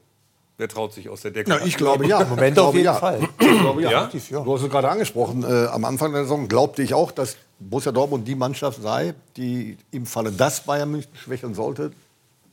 Wer 0.58 0.68
traut 0.68 0.92
sich 0.92 1.08
aus 1.08 1.22
der 1.22 1.30
Decke? 1.30 1.50
Ja, 1.50 1.64
ich 1.64 1.76
glaube 1.76 2.06
ja. 2.08 2.22
Im 2.22 2.28
Moment 2.30 2.58
auf 2.58 2.74
jeden 2.74 2.94
Fall. 2.94 3.20
Ich 3.38 3.46
glaube 3.60 3.82
ja. 3.82 3.90
Ja? 3.90 4.40
Du 4.42 4.52
hast 4.52 4.62
es 4.62 4.70
gerade 4.70 4.88
angesprochen. 4.88 5.44
Äh, 5.44 5.66
am 5.66 5.84
Anfang 5.84 6.12
der 6.12 6.22
Saison 6.22 6.48
glaubte 6.48 6.82
ich 6.82 6.92
auch, 6.92 7.12
dass 7.12 7.36
Borussia 7.60 7.92
Dortmund 7.92 8.26
die 8.26 8.34
Mannschaft 8.34 8.82
sei, 8.82 9.14
die 9.36 9.78
im 9.92 10.06
Falle, 10.06 10.32
dass 10.32 10.62
Bayern 10.62 10.90
München 10.90 11.14
schwächeln 11.14 11.54
sollte, 11.54 11.92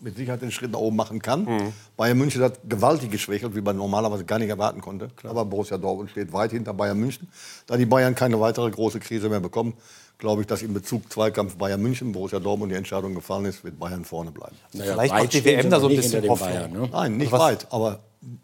mit 0.02 0.18
Sicherheit 0.18 0.42
den 0.42 0.52
Schritt 0.52 0.72
nach 0.72 0.80
oben 0.80 0.96
machen 0.96 1.22
kann. 1.22 1.44
Mhm. 1.46 1.74
Bayern 1.98 2.18
München 2.18 2.42
hat 2.42 2.60
gewaltig 2.68 3.12
geschwächelt, 3.12 3.56
wie 3.56 3.62
man 3.62 3.78
normalerweise 3.78 4.26
gar 4.26 4.40
nicht 4.40 4.50
erwarten 4.50 4.82
konnte. 4.82 5.10
Aber 5.24 5.46
Borussia 5.46 5.78
Dortmund 5.78 6.10
steht 6.12 6.34
weit 6.34 6.52
hinter 6.52 6.74
Bayern 6.74 6.98
München. 7.00 7.28
Da 7.68 7.78
die 7.78 7.86
Bayern 7.86 8.16
keine 8.16 8.40
weitere 8.40 8.70
große 8.72 9.00
Krise 9.00 9.30
mehr 9.30 9.40
bekommen, 9.40 9.74
glaube 10.18 10.42
ich, 10.42 10.48
dass 10.48 10.62
in 10.62 10.74
Bezug 10.74 11.12
Zweikampf 11.12 11.56
Bayern 11.56 11.82
München, 11.82 12.12
Borussia 12.12 12.40
Dortmund 12.40 12.72
die 12.72 12.76
Entscheidung 12.76 13.16
gefallen 13.16 13.46
ist, 13.46 13.64
wird 13.64 13.80
Bayern 13.80 14.06
vorne 14.06 14.32
bleiben. 14.32 14.56
Naja, 14.74 14.94
Vielleicht 14.94 15.14
macht 15.14 15.34
die 15.34 15.46
WM 15.46 15.70
da 15.70 15.80
so 15.80 15.88
ein 15.88 15.94
nicht 15.94 16.02
bisschen 16.04 16.28
Hoffnung. 16.30 16.50
Bayern, 16.50 16.72
ne? 16.72 16.90
Nein, 16.92 17.18
nicht 17.18 17.32
weit, 17.32 17.68
aber 17.72 18.00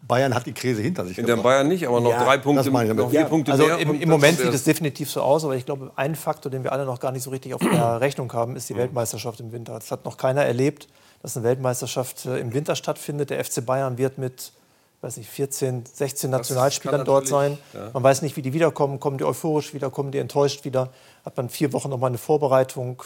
Bayern 0.08 0.34
hat 0.34 0.44
die 0.44 0.52
Krise 0.52 0.82
hinter 0.82 1.06
sich. 1.06 1.16
In 1.18 1.26
den 1.26 1.40
Bayern 1.40 1.68
nicht, 1.68 1.86
aber 1.86 2.00
noch 2.00 2.10
Ja, 2.10 2.24
drei 2.24 2.38
Punkte, 2.38 2.64
das 2.64 2.72
meine 2.72 2.86
ich 2.86 2.88
damit. 2.90 3.04
noch 3.04 3.10
vier 3.12 3.20
Ja, 3.20 3.26
Punkte 3.28 3.52
Also 3.52 3.64
mehr. 3.64 3.78
im, 3.78 4.00
im 4.00 4.08
Moment 4.08 4.38
sieht 4.38 4.52
es 4.52 4.64
definitiv 4.64 5.08
so 5.08 5.22
aus, 5.22 5.44
aber 5.44 5.54
ich 5.54 5.66
glaube, 5.66 5.92
ein 5.94 6.16
Faktor, 6.16 6.50
den 6.50 6.64
wir 6.64 6.72
alle 6.72 6.84
noch 6.84 6.98
gar 6.98 7.12
nicht 7.12 7.22
so 7.22 7.30
richtig 7.30 7.54
auf 7.54 7.60
der 7.60 8.00
Rechnung 8.00 8.32
haben, 8.32 8.56
ist 8.56 8.68
die 8.68 8.74
Weltmeisterschaft 8.76 9.38
im 9.38 9.52
Winter. 9.52 9.74
Das 9.74 9.92
hat 9.92 10.04
noch 10.04 10.16
keiner 10.16 10.42
erlebt, 10.44 10.88
dass 11.22 11.36
eine 11.36 11.44
Weltmeisterschaft 11.44 12.26
äh, 12.26 12.38
im 12.38 12.52
Winter 12.54 12.76
stattfindet. 12.76 13.30
Der 13.30 13.44
FC 13.44 13.64
Bayern 13.64 13.98
wird 13.98 14.18
mit 14.18 14.52
weiß 15.00 15.16
nicht, 15.16 15.30
14, 15.30 15.84
16 15.92 16.28
Nationalspielern 16.28 17.04
dort 17.04 17.28
sein. 17.28 17.56
ja. 17.72 17.90
Man 17.92 18.02
weiß 18.02 18.22
nicht, 18.22 18.36
wie 18.36 18.42
die 18.42 18.52
wiederkommen. 18.52 18.98
Kommen 18.98 19.16
die 19.18 19.24
euphorisch 19.24 19.72
wieder, 19.72 19.90
kommen 19.90 20.10
die 20.10 20.18
enttäuscht 20.18 20.64
wieder? 20.64 20.90
Hat 21.24 21.36
man 21.36 21.48
vier 21.48 21.72
Wochen 21.72 21.90
noch 21.90 21.98
mal 21.98 22.08
eine 22.08 22.18
Vorbereitung? 22.18 23.00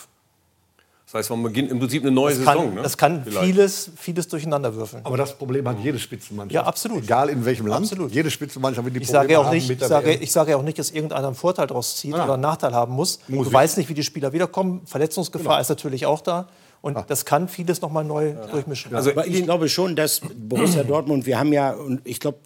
Das 1.05 1.15
heißt, 1.15 1.31
man 1.31 1.43
beginnt 1.43 1.71
im 1.71 1.79
Prinzip 1.79 2.03
eine 2.03 2.11
neue 2.11 2.35
Das 2.35 2.45
kann, 2.47 2.57
Saison. 2.57 2.75
Ne? 2.77 2.83
das 2.83 2.97
kann 2.97 3.25
Vielleicht. 3.25 3.45
vieles, 3.45 3.91
vieles 3.97 4.29
durcheinander 4.29 4.75
würfeln. 4.75 5.05
Aber 5.05 5.19
das 5.19 5.37
Problem 5.37 5.69
hat 5.69 5.81
jede 5.81 5.99
Spitzenmannschaft. 5.99 6.55
Ja, 6.55 6.63
absolut. 6.65 7.03
Egal 7.03 7.29
in 7.29 7.45
welchem 7.45 7.67
Land. 7.67 7.83
Absolut. 7.83 8.13
Jede 8.13 8.31
Spitzenmannschaft 8.31 8.87
wird 8.87 8.97
die 8.97 9.03
Ich 9.03 9.09
Probleme 9.09 9.23
sage, 9.25 9.33
ja 9.35 9.39
auch 9.41 9.45
haben 9.47 9.55
nicht, 9.55 9.69
mit 9.69 9.73
ich, 9.75 9.79
der 9.81 9.89
sage, 9.89 10.07
WM. 10.07 10.23
ich 10.23 10.33
sage 10.33 10.51
ja 10.53 10.57
auch 10.57 10.63
nicht, 10.63 10.79
dass 10.79 10.91
irgendeiner 10.91 11.27
einen 11.27 11.37
Vorteil 11.37 11.67
daraus 11.67 11.97
zieht 11.97 12.13
Nein. 12.13 12.23
oder 12.23 12.33
einen 12.35 12.43
Nachteil 12.43 12.73
haben 12.73 12.95
muss. 12.95 13.19
Muss 13.29 13.29
du 13.29 13.43
nicht. 13.45 13.53
weißt 13.53 13.77
nicht, 13.77 13.91
wie 13.91 13.95
die 13.95 14.03
Spieler 14.05 14.33
wiederkommen. 14.33 14.81
Verletzungsgefahr 14.87 15.57
Genau. 15.57 15.61
ist 15.61 15.69
natürlich 15.69 16.07
auch 16.07 16.23
da. 16.23 16.49
Und 16.83 16.99
das 17.09 17.25
kann 17.25 17.49
vieles 17.49 17.81
noch 17.81 17.91
mal 17.91 18.05
neu 18.05 18.33
durchmischen. 18.51 18.95
Also 18.95 19.11
Aber 19.13 19.27
ich 19.27 19.43
glaube 19.45 19.69
schon, 19.71 19.97
dass 19.97 20.21
Borussia 20.37 20.83
Dortmund, 20.85 21.25
wir 21.27 21.39
haben 21.39 21.53
ja, 21.53 21.71
und 21.73 22.01
ich 22.05 22.19
glaube, 22.21 22.39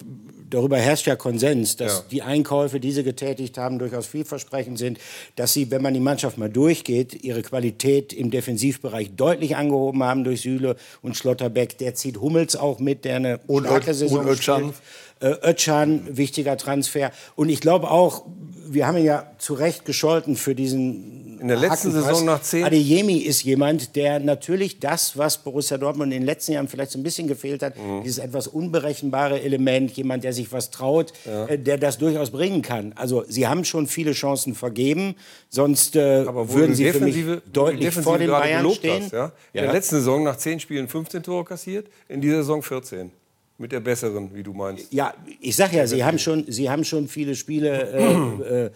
darüber 0.50 0.76
herrscht 0.76 1.06
ja 1.08 1.16
Konsens, 1.16 1.76
dass 1.76 1.92
Ja. 2.00 2.04
die 2.10 2.22
Einkäufe, 2.22 2.78
die 2.78 2.92
sie 2.92 3.02
getätigt 3.02 3.58
haben, 3.58 3.78
durchaus 3.80 4.06
vielversprechend 4.06 4.78
sind, 4.78 4.98
dass 5.36 5.52
sie, 5.54 5.70
wenn 5.72 5.82
man 5.82 5.92
die 5.94 6.00
Mannschaft 6.00 6.38
mal 6.38 6.48
durchgeht, 6.50 7.24
ihre 7.24 7.42
Qualität 7.42 8.12
im 8.12 8.30
Defensivbereich 8.30 9.10
deutlich 9.16 9.56
angehoben 9.56 10.04
haben 10.04 10.22
durch 10.22 10.42
Süle 10.42 10.76
und 11.02 11.16
Schlotterbeck. 11.16 11.78
Der 11.78 11.94
zieht 11.94 12.20
Hummels 12.20 12.54
auch 12.56 12.78
mit, 12.78 13.04
der 13.04 13.16
eine 13.16 13.40
Und 13.48 13.64
starke 13.64 13.90
Ö- 13.90 13.94
Saison 13.94 14.26
und 14.26 14.40
spielt. 14.42 14.74
Äh, 15.18 15.50
Özcan, 15.50 16.02
wichtiger 16.16 16.58
Transfer. 16.58 17.10
Und 17.36 17.48
ich 17.48 17.60
glaube 17.62 17.90
auch, 17.90 18.26
wir 18.68 18.86
haben 18.86 18.98
ihn 18.98 19.04
ja 19.06 19.30
zu 19.38 19.54
Recht 19.54 19.86
gescholten 19.86 20.36
für 20.36 20.54
diesen 20.54 21.25
In 21.40 21.48
der 21.48 21.56
letzten. 21.56 21.92
Saison 21.92 22.24
nach 22.24 22.42
zehn- 22.42 22.64
Adeyemi 22.64 23.18
ist 23.18 23.42
jemand, 23.44 23.96
der 23.96 24.20
natürlich 24.20 24.78
das, 24.80 25.16
was 25.16 25.38
Borussia 25.38 25.78
Dortmund 25.78 26.12
in 26.12 26.20
den 26.20 26.26
letzten 26.26 26.52
Jahren 26.52 26.68
vielleicht 26.68 26.90
so 26.92 26.98
ein 26.98 27.02
bisschen 27.02 27.28
gefehlt 27.28 27.62
hat, 27.62 27.76
Mhm. 27.76 28.02
dieses 28.04 28.18
etwas 28.18 28.46
unberechenbare 28.46 29.40
Element, 29.40 29.90
jemand, 29.92 30.24
der 30.24 30.32
sich 30.32 30.50
was 30.52 30.70
traut, 30.70 31.12
äh, 31.48 31.58
der 31.58 31.78
das 31.78 31.98
durchaus 31.98 32.30
bringen 32.30 32.62
kann. 32.62 32.92
Also 32.96 33.24
sie 33.28 33.46
haben 33.46 33.64
schon 33.64 33.86
viele 33.86 34.12
Chancen 34.12 34.54
vergeben, 34.54 35.14
sonst 35.48 35.96
äh, 35.96 36.26
würden 36.26 36.74
sie 36.74 36.90
für 36.92 37.00
mich 37.00 37.16
deutlich 37.52 37.94
vor 37.94 38.18
den 38.18 38.30
Bayern 38.30 38.70
stehen. 38.72 39.04
Hast, 39.04 39.12
ja? 39.12 39.24
In 39.26 39.32
Ja. 39.54 39.62
der 39.62 39.72
letzten 39.72 39.96
Saison 39.96 40.22
nach 40.24 40.36
10 40.36 40.60
Spielen 40.60 40.88
15 40.88 41.22
Tore 41.22 41.44
kassiert, 41.44 41.86
in 42.08 42.20
dieser 42.20 42.38
Saison 42.38 42.62
14. 42.62 43.10
Mit 43.58 43.72
der 43.72 43.80
besseren, 43.80 44.34
wie 44.34 44.42
du 44.42 44.52
meinst. 44.52 44.92
Ja, 44.92 45.14
ich 45.40 45.56
sag 45.56 45.72
ja, 45.72 45.86
Sie 45.86 46.04
haben 46.04 46.18
schon, 46.18 46.44
Sie 46.46 46.68
haben 46.68 46.84
schon 46.84 47.08
viele 47.08 47.34
Spiele, 47.34 47.90
äh, 47.90 48.64
äh, 48.66 48.70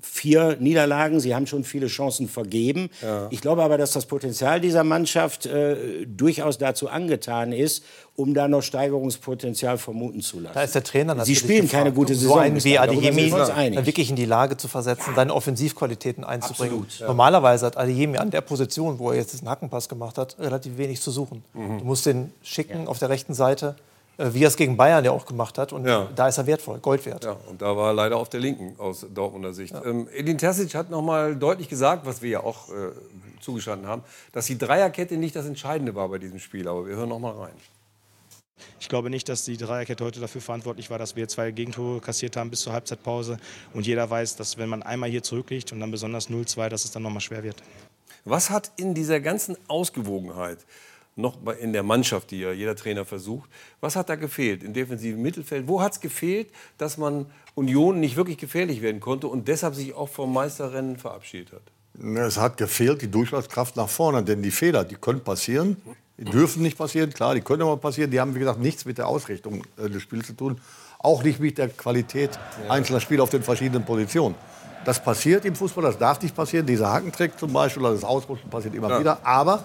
vier 0.00 0.56
Niederlagen, 0.60 1.18
Sie 1.18 1.34
haben 1.34 1.48
schon 1.48 1.64
viele 1.64 1.88
Chancen 1.88 2.28
vergeben. 2.28 2.88
Ich 3.30 3.40
glaube 3.40 3.64
aber, 3.64 3.78
dass 3.78 3.90
das 3.90 4.06
Potenzial 4.06 4.60
dieser 4.60 4.84
Mannschaft 4.84 5.46
äh, 5.46 6.06
durchaus 6.06 6.58
dazu 6.58 6.88
angetan 6.88 7.52
ist, 7.52 7.84
um 8.14 8.32
da 8.34 8.46
noch 8.46 8.62
Steigerungspotenzial 8.62 9.78
vermuten 9.78 10.20
zu 10.20 10.38
lassen. 10.38 10.54
Da 10.54 10.62
ist 10.62 10.74
der 10.74 10.84
Trainer 10.84 11.14
Sie 11.14 11.18
natürlich 11.18 11.38
spielen 11.38 11.62
gefragt, 11.62 11.84
keine 11.84 11.94
gute 11.94 12.14
Saison. 12.14 12.34
So 12.34 12.38
einen 12.38 12.62
wie 12.62 12.78
Adeyemi 12.78 13.22
sind 13.22 13.32
wir 13.32 13.40
uns 13.40 13.50
einig. 13.50 13.76
dann 13.76 13.86
wirklich 13.86 14.10
in 14.10 14.16
die 14.16 14.26
Lage 14.26 14.56
zu 14.56 14.68
versetzen, 14.68 15.14
seine 15.16 15.34
Offensivqualitäten 15.34 16.22
einzubringen. 16.22 16.86
Normalerweise 17.00 17.66
hat 17.66 17.76
Adeyemi 17.76 18.18
an 18.18 18.30
der 18.30 18.42
Position, 18.42 18.98
wo 18.98 19.10
er 19.10 19.16
jetzt 19.16 19.32
diesen 19.32 19.48
Hackenpass 19.48 19.88
gemacht 19.88 20.18
hat, 20.18 20.36
relativ 20.38 20.76
wenig 20.76 21.00
zu 21.00 21.10
suchen. 21.10 21.42
Mhm. 21.54 21.78
Du 21.78 21.84
musst 21.84 22.06
den 22.06 22.32
schicken 22.42 22.86
auf 22.86 22.98
der 22.98 23.08
rechten 23.08 23.34
Seite, 23.34 23.76
wie 24.18 24.44
er 24.44 24.48
es 24.48 24.56
gegen 24.56 24.76
Bayern 24.76 25.04
ja 25.04 25.10
auch 25.10 25.26
gemacht 25.26 25.58
hat. 25.58 25.72
Und 25.72 25.86
Ja. 25.86 26.08
da 26.14 26.28
ist 26.28 26.38
er 26.38 26.46
wertvoll, 26.46 26.78
Gold 26.78 27.04
wert. 27.06 27.24
Ja, 27.24 27.36
und 27.48 27.60
da 27.62 27.76
war 27.76 27.88
er 27.88 27.94
leider 27.94 28.16
auf 28.16 28.28
der 28.28 28.40
Linken 28.40 28.74
aus 28.78 29.06
Dortmunder 29.12 29.52
Sicht. 29.52 29.74
Ähm, 29.84 30.08
Edin 30.14 30.38
Terzic 30.38 30.74
hat 30.74 30.90
noch 30.90 31.02
mal 31.02 31.34
deutlich 31.36 31.68
gesagt, 31.68 32.04
was 32.06 32.22
wir 32.22 32.30
ja 32.30 32.40
auch 32.40 32.68
äh, 32.68 32.90
zugestanden 33.40 33.88
haben, 33.88 34.02
dass 34.32 34.46
die 34.46 34.58
Dreierkette 34.58 35.16
nicht 35.16 35.34
das 35.34 35.46
Entscheidende 35.46 35.94
war 35.94 36.08
bei 36.08 36.18
diesem 36.18 36.38
Spiel. 36.38 36.68
Aber 36.68 36.86
wir 36.86 36.96
hören 36.96 37.08
noch 37.08 37.18
mal 37.18 37.32
rein. 37.32 37.54
Ich 38.78 38.88
glaube 38.88 39.10
nicht, 39.10 39.28
dass 39.28 39.44
die 39.44 39.56
Dreierkette 39.56 40.04
heute 40.04 40.20
dafür 40.20 40.40
verantwortlich 40.40 40.90
war, 40.90 40.98
dass 40.98 41.16
wir 41.16 41.26
zwei 41.26 41.50
Gegentore 41.50 42.00
kassiert 42.00 42.36
haben 42.36 42.50
bis 42.50 42.60
zur 42.60 42.72
Halbzeitpause. 42.72 43.38
Und 43.74 43.86
jeder 43.86 44.08
weiß, 44.08 44.36
dass 44.36 44.56
wenn 44.58 44.68
man 44.68 44.82
einmal 44.82 45.08
hier 45.10 45.22
zurückliegt 45.22 45.72
und 45.72 45.80
dann 45.80 45.90
besonders 45.90 46.28
0-2, 46.30 46.68
dass 46.68 46.84
es 46.84 46.90
dann 46.92 47.02
nochmal 47.02 47.20
schwer 47.20 47.42
wird. 47.42 47.56
Was 48.24 48.50
hat 48.50 48.70
in 48.76 48.94
dieser 48.94 49.18
ganzen 49.20 49.56
Ausgewogenheit 49.68 50.58
noch 51.16 51.36
in 51.60 51.72
der 51.72 51.82
Mannschaft, 51.82 52.30
die 52.30 52.40
ja 52.40 52.52
jeder 52.52 52.74
Trainer 52.74 53.04
versucht, 53.04 53.50
was 53.80 53.96
hat 53.96 54.08
da 54.08 54.16
gefehlt 54.16 54.62
im 54.62 54.72
defensiven 54.72 55.20
Mittelfeld? 55.20 55.68
Wo 55.68 55.80
hat 55.80 55.92
es 55.92 56.00
gefehlt, 56.00 56.48
dass 56.78 56.96
man 56.96 57.26
Union 57.54 58.00
nicht 58.00 58.16
wirklich 58.16 58.38
gefährlich 58.38 58.80
werden 58.82 59.00
konnte 59.00 59.26
und 59.26 59.48
deshalb 59.48 59.74
sich 59.74 59.94
auch 59.94 60.08
vom 60.08 60.32
Meisterrennen 60.32 60.96
verabschiedet 60.96 61.52
hat? 61.52 61.62
Es 62.16 62.38
hat 62.38 62.56
gefehlt, 62.56 63.02
die 63.02 63.10
Durchschlagskraft 63.10 63.76
nach 63.76 63.88
vorne, 63.88 64.22
denn 64.22 64.42
die 64.42 64.50
Fehler, 64.50 64.84
die 64.84 64.94
können 64.94 65.20
passieren, 65.20 65.76
die 66.16 66.24
dürfen 66.24 66.62
nicht 66.62 66.78
passieren, 66.78 67.12
klar, 67.12 67.34
die 67.34 67.42
können 67.42 67.62
aber 67.62 67.76
passieren, 67.76 68.10
die 68.10 68.18
haben, 68.18 68.34
wie 68.34 68.38
gesagt, 68.38 68.60
nichts 68.60 68.84
mit 68.86 68.96
der 68.96 69.08
Ausrichtung 69.08 69.64
äh, 69.76 69.90
des 69.90 70.02
Spiels 70.02 70.26
zu 70.26 70.32
tun, 70.32 70.60
auch 70.98 71.22
nicht 71.22 71.40
mit 71.40 71.58
der 71.58 71.68
Qualität 71.68 72.38
einzelner 72.68 73.00
Spieler 73.00 73.24
auf 73.24 73.30
den 73.30 73.42
verschiedenen 73.42 73.84
Positionen. 73.84 74.34
Das 74.84 75.02
passiert 75.02 75.44
im 75.44 75.54
Fußball, 75.54 75.84
das 75.84 75.98
darf 75.98 76.20
nicht 76.22 76.34
passieren, 76.34 76.66
dieser 76.66 76.90
Hakentrick 76.90 77.38
zum 77.38 77.52
Beispiel, 77.52 77.82
oder 77.82 77.92
das 77.92 78.04
Ausrutschen 78.04 78.48
passiert 78.50 78.74
immer 78.74 78.98
wieder, 78.98 79.18
aber 79.24 79.62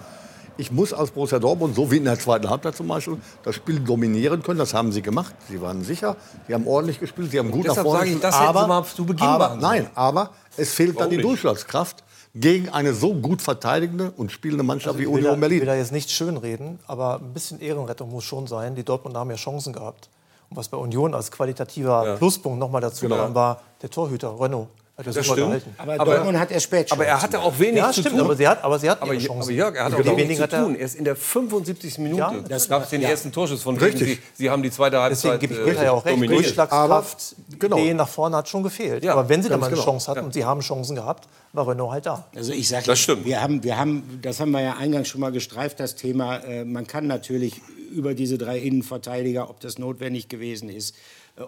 ich 0.58 0.72
muss 0.72 0.92
als 0.94 1.12
Borussia 1.12 1.40
Dortmund, 1.40 1.76
so 1.76 1.90
wie 1.92 1.98
in 1.98 2.06
der 2.06 2.18
zweiten 2.20 2.50
Halbzeit 2.50 2.76
zum 2.76 2.88
Beispiel, 2.88 3.18
das 3.44 3.56
Spiel 3.56 3.80
dominieren 3.80 4.42
können. 4.44 4.60
Das 4.60 4.74
haben 4.74 4.92
sie 4.92 5.02
gemacht. 5.02 5.34
Sie 5.50 5.62
waren 5.62 5.84
sicher, 5.84 6.16
sie 6.48 6.54
haben 6.54 6.68
ordentlich 6.68 7.00
gespielt, 7.00 7.32
sie 7.32 7.40
haben 7.40 7.52
gut 7.52 7.66
nach 7.66 7.70
deshalb 7.74 7.86
vorne 7.86 8.00
sage 8.00 8.10
ich, 8.12 8.22
gespielt. 8.22 8.34
das 8.34 8.42
aber, 8.42 8.68
mal 8.68 8.84
zu 8.84 9.06
Beginn 9.06 9.26
aber. 9.28 9.56
Nein, 9.56 9.90
aber 9.96 10.32
es 10.58 10.74
fehlt 10.74 10.90
dann 10.92 10.98
Warum 10.98 11.10
die 11.12 11.18
nicht? 11.18 11.26
Durchschlagskraft 11.28 12.04
gegen 12.36 12.70
eine 12.70 12.94
so 12.94 13.14
gut 13.16 13.42
verteidigende 13.42 14.12
und 14.18 14.32
spielende 14.32 14.64
Mannschaft 14.64 14.98
wie 15.00 15.04
Also 15.06 15.12
da, 15.14 15.18
Union 15.18 15.36
ich 15.36 15.42
will 15.42 15.50
Berlin. 15.50 15.66
da 15.66 15.76
jetzt 15.76 15.92
nicht 15.92 16.12
schönreden, 16.12 16.80
aber 16.88 17.16
ein 17.20 17.34
bisschen 17.34 17.60
Ehrenrettung 17.60 18.12
muss 18.12 18.24
schon 18.26 18.48
sein. 18.48 18.76
Die 18.76 18.84
Dortmunder 18.84 19.20
haben 19.22 19.30
ja 19.32 19.38
Chancen 19.38 19.74
gehabt. 19.74 20.10
Und 20.50 20.58
was 20.58 20.70
bei 20.70 20.78
Union 20.78 21.14
als 21.14 21.32
qualitativer 21.32 22.16
Pluspunkt 22.18 22.60
nochmal 22.60 22.82
dazu 22.82 23.02
Genau. 23.06 23.18
kam, 23.18 23.36
war 23.36 23.62
der 23.82 23.90
Torhüter 23.90 24.40
Renault. 24.40 24.68
Hat 24.98 25.06
er 25.06 25.14
super 25.14 25.24
stimmt. 25.26 25.38
gehalten. 25.38 25.76
Aber, 25.78 25.94
Aber- 26.00 26.16
Dortmund 26.16 26.40
hat 26.40 26.50
erst 26.52 26.64
spät 26.66 26.92
Aber 26.92 27.06
er 27.06 27.22
hatte 27.22 27.40
auch 27.40 27.60
wenig 27.60 27.76
Ja, 27.78 27.92
zu 27.92 28.00
stimmt, 28.02 28.16
tun. 28.16 28.26
aber 28.26 28.36
sie 28.36 28.48
hat, 28.48 28.64
aber 28.64 28.80
sie 28.80 28.90
hat 28.90 29.00
Aber, 29.00 29.14
ihre 29.14 29.26
aber 29.30 29.36
Chancen. 29.36 29.54
Jörg, 29.56 29.76
er 29.76 29.86
hat 29.86 29.94
auch 29.94 30.18
wenig 30.18 30.38
zu 30.38 30.44
hat 30.44 30.54
er- 30.54 30.64
tun. 30.64 30.76
Erst 30.76 30.96
in 30.96 31.04
der 31.06 31.16
75. 31.16 32.00
Minute 32.00 32.20
Ja, 32.20 32.34
das 32.50 32.68
gab 32.68 32.84
es 32.84 32.90
den 32.90 33.04
ersten 33.04 33.32
Torschuss 33.32 33.62
von 33.62 33.78
Richtig. 33.78 34.22
Sie, 34.34 34.44
Sie 34.44 34.50
haben 34.50 34.64
die 34.64 34.72
zweite 34.72 34.96
Deswegen 35.08 35.34
Halbzeit 35.34 35.40
gebe 35.40 35.72
ich 35.72 35.78
äh, 35.80 35.84
ja 35.84 35.92
auch 35.92 36.04
recht. 36.04 36.16
dominiert. 36.16 36.40
Durchschlagskraft, 36.40 37.36
genau. 37.60 37.78
Ideen 37.78 37.98
nach 37.98 38.08
vorne 38.10 38.38
hat 38.38 38.50
schon 38.50 38.64
gefehlt. 38.64 39.04
Ja, 39.04 39.14
aber 39.14 39.30
wenn 39.30 39.44
sie 39.44 39.50
dann 39.50 39.60
mal 39.60 39.68
eine 39.68 39.76
genau. 39.76 39.86
Chance 39.86 40.10
hatten, 40.10 40.26
und 40.26 40.34
sie 40.34 40.44
haben 40.46 40.62
Chancen 40.62 40.96
gehabt, 40.96 41.28
war 41.54 41.68
Renault 41.68 41.92
halt 41.92 42.06
da. 42.08 42.26
Also 42.36 42.52
ich 42.54 42.68
sage, 42.68 42.86
Das 42.88 42.98
stimmt. 43.00 43.24
wir 43.26 43.40
haben, 43.42 43.64
wir 43.64 43.78
haben, 43.78 44.20
das 44.24 44.40
haben 44.40 44.50
wir 44.52 44.62
ja 44.62 44.78
eingangs 44.78 45.08
schon 45.10 45.22
mal 45.22 45.32
gestreift, 45.32 45.80
das 45.80 45.96
Thema. 45.96 46.38
Äh, 46.38 46.66
man 46.66 46.88
kann 46.88 47.06
natürlich 47.06 47.62
über 47.92 48.16
diese 48.16 48.38
drei 48.40 48.58
Innenverteidiger, 48.58 49.50
ob 49.50 49.60
das 49.60 49.78
notwendig 49.78 50.28
gewesen 50.28 50.70
ist, 50.70 50.96
äh, 50.96 50.96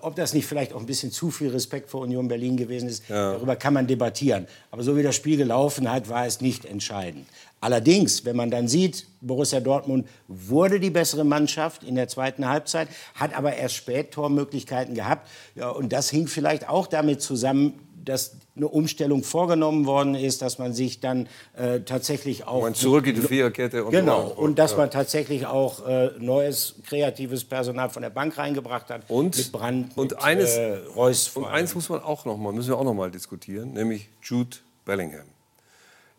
ob 0.02 0.16
das 0.16 0.34
nicht 0.34 0.46
vielleicht 0.46 0.74
auch 0.74 0.80
ein 0.80 0.86
bisschen 0.86 1.12
zu 1.12 1.32
viel 1.32 1.50
Respekt 1.50 1.90
vor 1.90 2.02
Union 2.02 2.28
Berlin 2.28 2.58
gewesen 2.58 2.90
ist, 2.90 3.04
darüber 3.10 3.56
kann 3.56 3.74
man 3.74 3.88
debattieren. 3.88 4.48
Aber 4.72 4.84
so 4.84 4.96
wie 4.96 5.04
das 5.04 5.16
Spiel 5.16 5.38
gelaufen 5.38 5.92
hat, 5.92 6.10
war 6.10 6.26
es 6.26 6.42
nicht 6.42 6.66
entscheidend. 6.66 7.26
Allerdings, 7.62 8.24
wenn 8.24 8.36
man 8.36 8.52
dann 8.52 8.68
sieht, 8.68 9.06
Borussia 9.20 9.60
Dortmund 9.60 10.08
wurde 10.28 10.80
die 10.80 10.92
bessere 10.92 11.26
Mannschaft 11.26 11.84
in 11.84 11.96
der 11.96 12.08
zweiten 12.08 12.48
Halbzeit, 12.48 12.88
hat 13.16 13.36
aber 13.36 13.56
erst 13.56 13.76
spät 13.76 14.12
Tormöglichkeiten 14.12 14.96
gehabt. 14.96 15.28
Ja, 15.56 15.70
und 15.70 15.92
das 15.92 16.10
hing 16.10 16.28
vielleicht 16.28 16.70
auch 16.70 16.88
damit 16.88 17.22
zusammen, 17.22 17.74
dass 18.10 18.36
eine 18.56 18.68
Umstellung 18.68 19.24
vorgenommen 19.24 19.86
worden 19.86 20.16
ist, 20.16 20.42
dass 20.42 20.58
man 20.60 20.74
sich 20.74 21.00
dann 21.00 21.28
äh, 21.56 21.80
tatsächlich 21.82 22.46
auch 22.46 22.62
Man 22.64 22.74
zurück 22.76 23.08
in 23.08 23.16
die 23.16 23.22
Viererkette 23.22 23.86
und 23.86 23.92
genau 23.92 24.26
weiter. 24.32 24.38
und 24.40 24.60
dass 24.60 24.76
man 24.76 24.92
tatsächlich 24.92 25.46
auch 25.46 25.88
äh, 25.88 26.12
neues 26.20 26.76
kreatives 26.86 27.46
Personal 27.46 27.90
von 27.90 28.02
der 28.02 28.10
Bank 28.10 28.38
reingebracht 28.38 28.90
hat 28.90 29.04
Und- 29.10 29.38
mit 29.38 29.52
Brand 29.52 29.98
und 29.98 30.12
mit, 30.12 30.22
eines- 30.22 30.56
äh, 30.58 30.78
Reus 30.96 31.30
Und 31.36 31.46
eins 31.46 31.74
muss 31.76 31.88
man 31.90 32.02
auch 32.02 32.26
noch 32.26 32.38
mal, 32.38 32.52
müssen 32.52 32.70
wir 32.70 32.78
auch 32.78 32.84
noch 32.84 32.94
mal 32.94 33.10
diskutieren, 33.12 33.74
nämlich 33.74 34.10
Jude 34.24 34.58
Bellingham. 34.86 35.26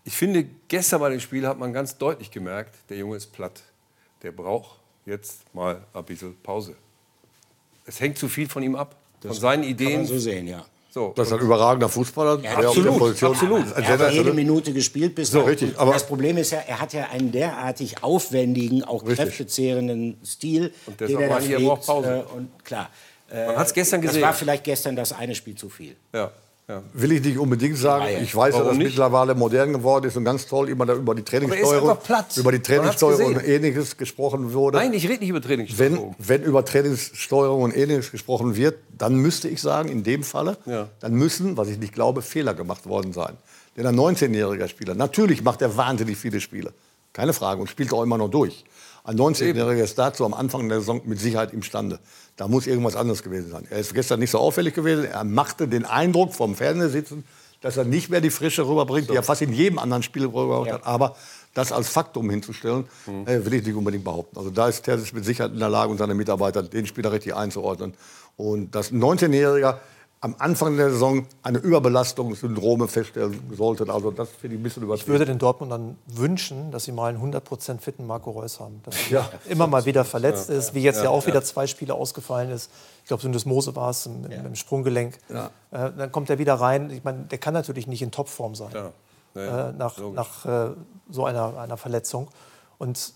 Ich 0.05 0.15
finde, 0.17 0.47
gestern 0.69 1.01
bei 1.01 1.11
dem 1.11 1.21
Spiel 1.21 1.47
hat 1.47 1.59
man 1.59 1.73
ganz 1.73 1.99
deutlich 1.99 2.31
gemerkt, 2.31 2.75
der 2.89 2.97
Junge 2.97 3.17
ist 3.17 3.33
platt. 3.33 3.63
Der 4.23 4.33
braucht 4.33 4.79
jetzt 5.05 5.43
mal 5.55 5.83
ein 5.93 6.05
bisschen 6.05 6.35
Pause. 6.43 6.75
Es 7.85 8.01
hängt 8.01 8.17
zu 8.19 8.29
viel 8.29 8.49
von 8.49 8.63
ihm 8.63 8.77
ab, 8.77 8.95
von 9.21 9.33
seinen 9.33 9.63
kann 9.63 9.71
Ideen. 9.71 9.97
man 9.99 10.07
so 10.07 10.19
sehen 10.19 10.47
ja 10.47 10.65
So. 10.93 11.13
Das 11.17 11.29
ist 11.29 11.33
ein 11.35 11.39
überragender 11.41 11.89
Fußballer, 11.89 12.39
der 12.39 12.59
absolut, 12.59 13.23
absolut. 13.23 13.65
er 13.77 13.87
hat 13.89 14.01
ja 14.01 14.11
jede 14.11 14.33
Minute 14.33 14.73
gespielt 14.73 15.15
bis 15.15 15.31
So, 15.31 15.43
richtig, 15.43 15.79
aber- 15.79 15.93
das 15.93 16.05
Problem 16.07 16.37
ist 16.37 16.51
ja, 16.51 16.59
er 16.67 16.81
hat 16.81 16.93
ja 16.93 17.07
einen 17.13 17.31
derartig 17.31 18.03
aufwendigen, 18.03 18.83
auch 18.83 19.03
Richtig. 19.03 19.19
kräftezehrenden 19.19 20.19
Stil, 20.25 20.73
Und 20.87 21.01
den 21.01 21.17
er 21.21 21.29
da 21.29 21.41
pflegt. 21.41 21.87
Pause. 21.87 22.25
Äh, 22.29 22.37
und 22.37 22.65
klar, 22.65 22.91
äh, 23.31 23.47
Man 23.47 23.57
hat's 23.57 23.73
gestern 23.73 24.03
Das 24.03 24.11
gesehen. 24.11 24.23
war 24.23 24.35
vielleicht 24.35 24.65
gestern 24.65 24.97
das 24.97 25.13
eine 25.13 25.35
Spiel 25.37 25.55
zu 25.55 25.69
viel. 25.69 25.95
Ja, 26.13 26.33
ja. 26.71 26.83
Will 26.93 27.13
ich 27.13 27.23
nicht 27.25 27.39
unbedingt 27.39 27.77
sagen. 27.77 28.05
Reihe. 28.05 28.21
Ich 28.21 28.35
weiß 28.35 28.55
ja, 28.55 28.61
Warum 28.61 28.69
dass 28.71 28.79
nicht? 28.79 28.87
mittlerweile 28.89 29.35
modern 29.35 29.73
geworden 29.73 30.07
ist 30.07 30.17
und 30.17 30.25
ganz 30.25 30.47
toll 30.47 30.69
immer 30.69 30.87
da 30.87 30.95
über 30.95 31.15
die 31.15 31.23
Trainingssteuerung, 31.23 31.99
über 32.37 32.53
die 32.53 32.61
Trainingssteuerung 32.61 33.35
und 33.35 33.47
ähnliches 33.47 33.97
gesprochen 33.97 34.53
wurde. 34.53 34.79
Nein, 34.79 34.93
ich 34.93 35.09
rede 35.09 35.21
nicht 35.21 35.31
über 35.31 35.41
Trainingssteuerung. 35.43 36.15
Wenn, 36.19 36.41
wenn 36.41 36.43
über 36.47 36.65
Trainingssteuerung 36.65 37.63
und 37.63 37.77
ähnliches 37.77 38.11
gesprochen 38.11 38.57
wird, 38.57 38.79
dann 38.97 39.17
müsste 39.17 39.49
ich 39.49 39.61
sagen, 39.61 39.89
in 39.89 40.03
dem 40.05 40.23
Falle, 40.23 40.57
Ja. 40.67 40.89
dann 41.01 41.15
müssen, 41.15 41.57
was 41.57 41.69
ich 41.69 41.79
nicht 41.79 41.93
glaube, 41.93 42.23
Fehler 42.23 42.55
gemacht 42.55 42.87
worden 42.87 43.13
sein. 43.13 43.37
Denn 43.77 43.87
ein 43.87 43.97
19-jähriger 43.99 44.69
Spieler, 44.69 44.95
natürlich 44.95 45.43
macht 45.43 45.63
er 45.63 45.77
wahnsinnig 45.77 46.17
viele 46.17 46.41
Spiele, 46.41 46.73
keine 47.13 47.33
Frage, 47.33 47.61
und 47.61 47.69
spielt 47.69 47.93
auch 47.93 48.03
immer 48.03 48.19
noch 48.19 48.29
durch. 48.29 48.65
Ein 49.05 49.17
19-jähriger 49.17 49.83
ist 49.83 49.99
dazu 49.99 50.25
am 50.25 50.35
Anfang 50.35 50.69
der 50.69 50.81
Saison 50.81 51.01
mit 51.05 51.19
Sicherheit 51.19 51.53
imstande. 51.55 51.99
Da 52.41 52.49
muss 52.49 52.67
irgendwas 52.67 52.97
anderes 52.97 53.23
gewesen 53.23 53.51
sein. 53.51 53.67
Er 53.69 53.81
ist 53.81 53.93
gestern 53.93 54.19
nicht 54.19 54.31
so 54.31 54.39
auffällig 54.39 54.73
gewesen. 54.73 55.05
Er 55.05 55.25
machte 55.25 55.69
den 55.69 55.85
Eindruck 55.85 56.33
vom 56.33 56.55
Fernsehsitzen, 56.55 57.23
dass 57.61 57.77
er 57.77 57.85
nicht 57.85 58.09
mehr 58.09 58.23
die 58.23 58.31
Frische 58.31 58.67
rüberbringt, 58.67 59.11
die 59.11 59.15
er 59.15 59.23
fast 59.23 59.43
in 59.43 59.53
jedem 59.53 59.79
anderen 59.79 60.03
Spiel 60.03 60.25
rübergebracht 60.25 60.73
hat. 60.73 60.87
Aber 60.87 61.17
das 61.53 61.71
als 61.71 61.91
Faktum 61.91 62.31
hinzustellen, 62.31 62.87
äh, 63.27 63.45
will 63.45 63.53
ich 63.53 63.67
nicht 63.67 63.75
unbedingt 63.75 64.05
behaupten. 64.05 64.39
Also 64.39 64.49
da 64.49 64.69
ist 64.69 64.85
Terzic 64.85 65.13
mit 65.13 65.27
Sicherheit 65.27 65.53
in 65.53 65.59
der 65.59 65.69
Lage 65.69 65.91
und 65.91 65.99
seine 65.99 66.15
Mitarbeiter, 66.15 66.63
den 66.63 66.87
Spieler 66.87 67.13
richtig 67.13 67.35
einzuordnen. 67.35 67.93
Und 68.39 68.75
dass 68.75 68.91
ein 68.91 69.03
19-Jähriger 69.03 69.77
am 70.23 70.35
Anfang 70.39 70.77
der 70.77 70.91
Saison 70.91 71.27
eine 71.43 71.59
Überbelastung, 71.59 72.35
Syndrome 72.35 72.89
feststellen 72.89 73.41
sollte, 73.57 73.91
also 73.91 74.11
das 74.11 74.29
finde 74.29 74.57
ich 74.57 74.61
ein 74.61 74.63
bisschen 74.63 74.83
Ich 74.83 74.87
übertrieben. 74.87 75.13
würde 75.13 75.25
den 75.25 75.39
Dortmundern 75.39 75.97
wünschen, 76.07 76.71
dass 76.71 76.85
sie 76.85 76.93
mal 76.93 77.07
einen 77.15 77.33
100% 77.33 77.79
fitten 77.81 78.07
Marco 78.07 78.31
Reus 78.31 78.61
haben. 78.61 78.83
Dass 78.85 78.95
er 79.07 79.11
Ja. 79.11 79.31
immer 79.49 79.67
mal 79.67 79.87
wieder 79.87 80.05
verletzt 80.05 80.51
ist, 80.51 80.75
wie 80.75 80.83
jetzt 80.83 81.03
ja, 81.03 81.09
auch 81.09 81.27
wieder 81.27 81.43
zwei 81.43 81.67
Spiele 81.67 81.95
ausgefallen 81.95 82.51
ist. 82.51 82.71
Ich 83.03 83.09
glaube, 83.09 83.23
Syndesmose 83.23 83.75
war 83.77 83.89
es 83.91 84.05
im, 84.05 84.27
im, 84.27 84.47
im 84.47 84.55
Sprunggelenk. 84.57 85.17
Äh, 85.31 85.41
dann 85.71 86.13
kommt 86.13 86.29
er 86.29 86.39
wieder 86.39 86.55
rein. 86.55 86.91
Ich 86.91 87.03
meine, 87.03 87.21
der 87.25 87.39
kann 87.39 87.55
natürlich 87.55 87.87
nicht 87.87 88.03
in 88.03 88.11
Topform 88.11 88.55
sein 88.55 88.71
Ja. 88.75 88.93
Ja, 89.35 89.69
äh, 89.71 89.73
nach, 89.73 89.97
nach 90.13 90.45
äh, 90.45 90.71
so 91.09 91.25
einer, 91.25 91.57
einer 91.59 91.77
Verletzung. 91.79 92.29
Und 92.79 93.15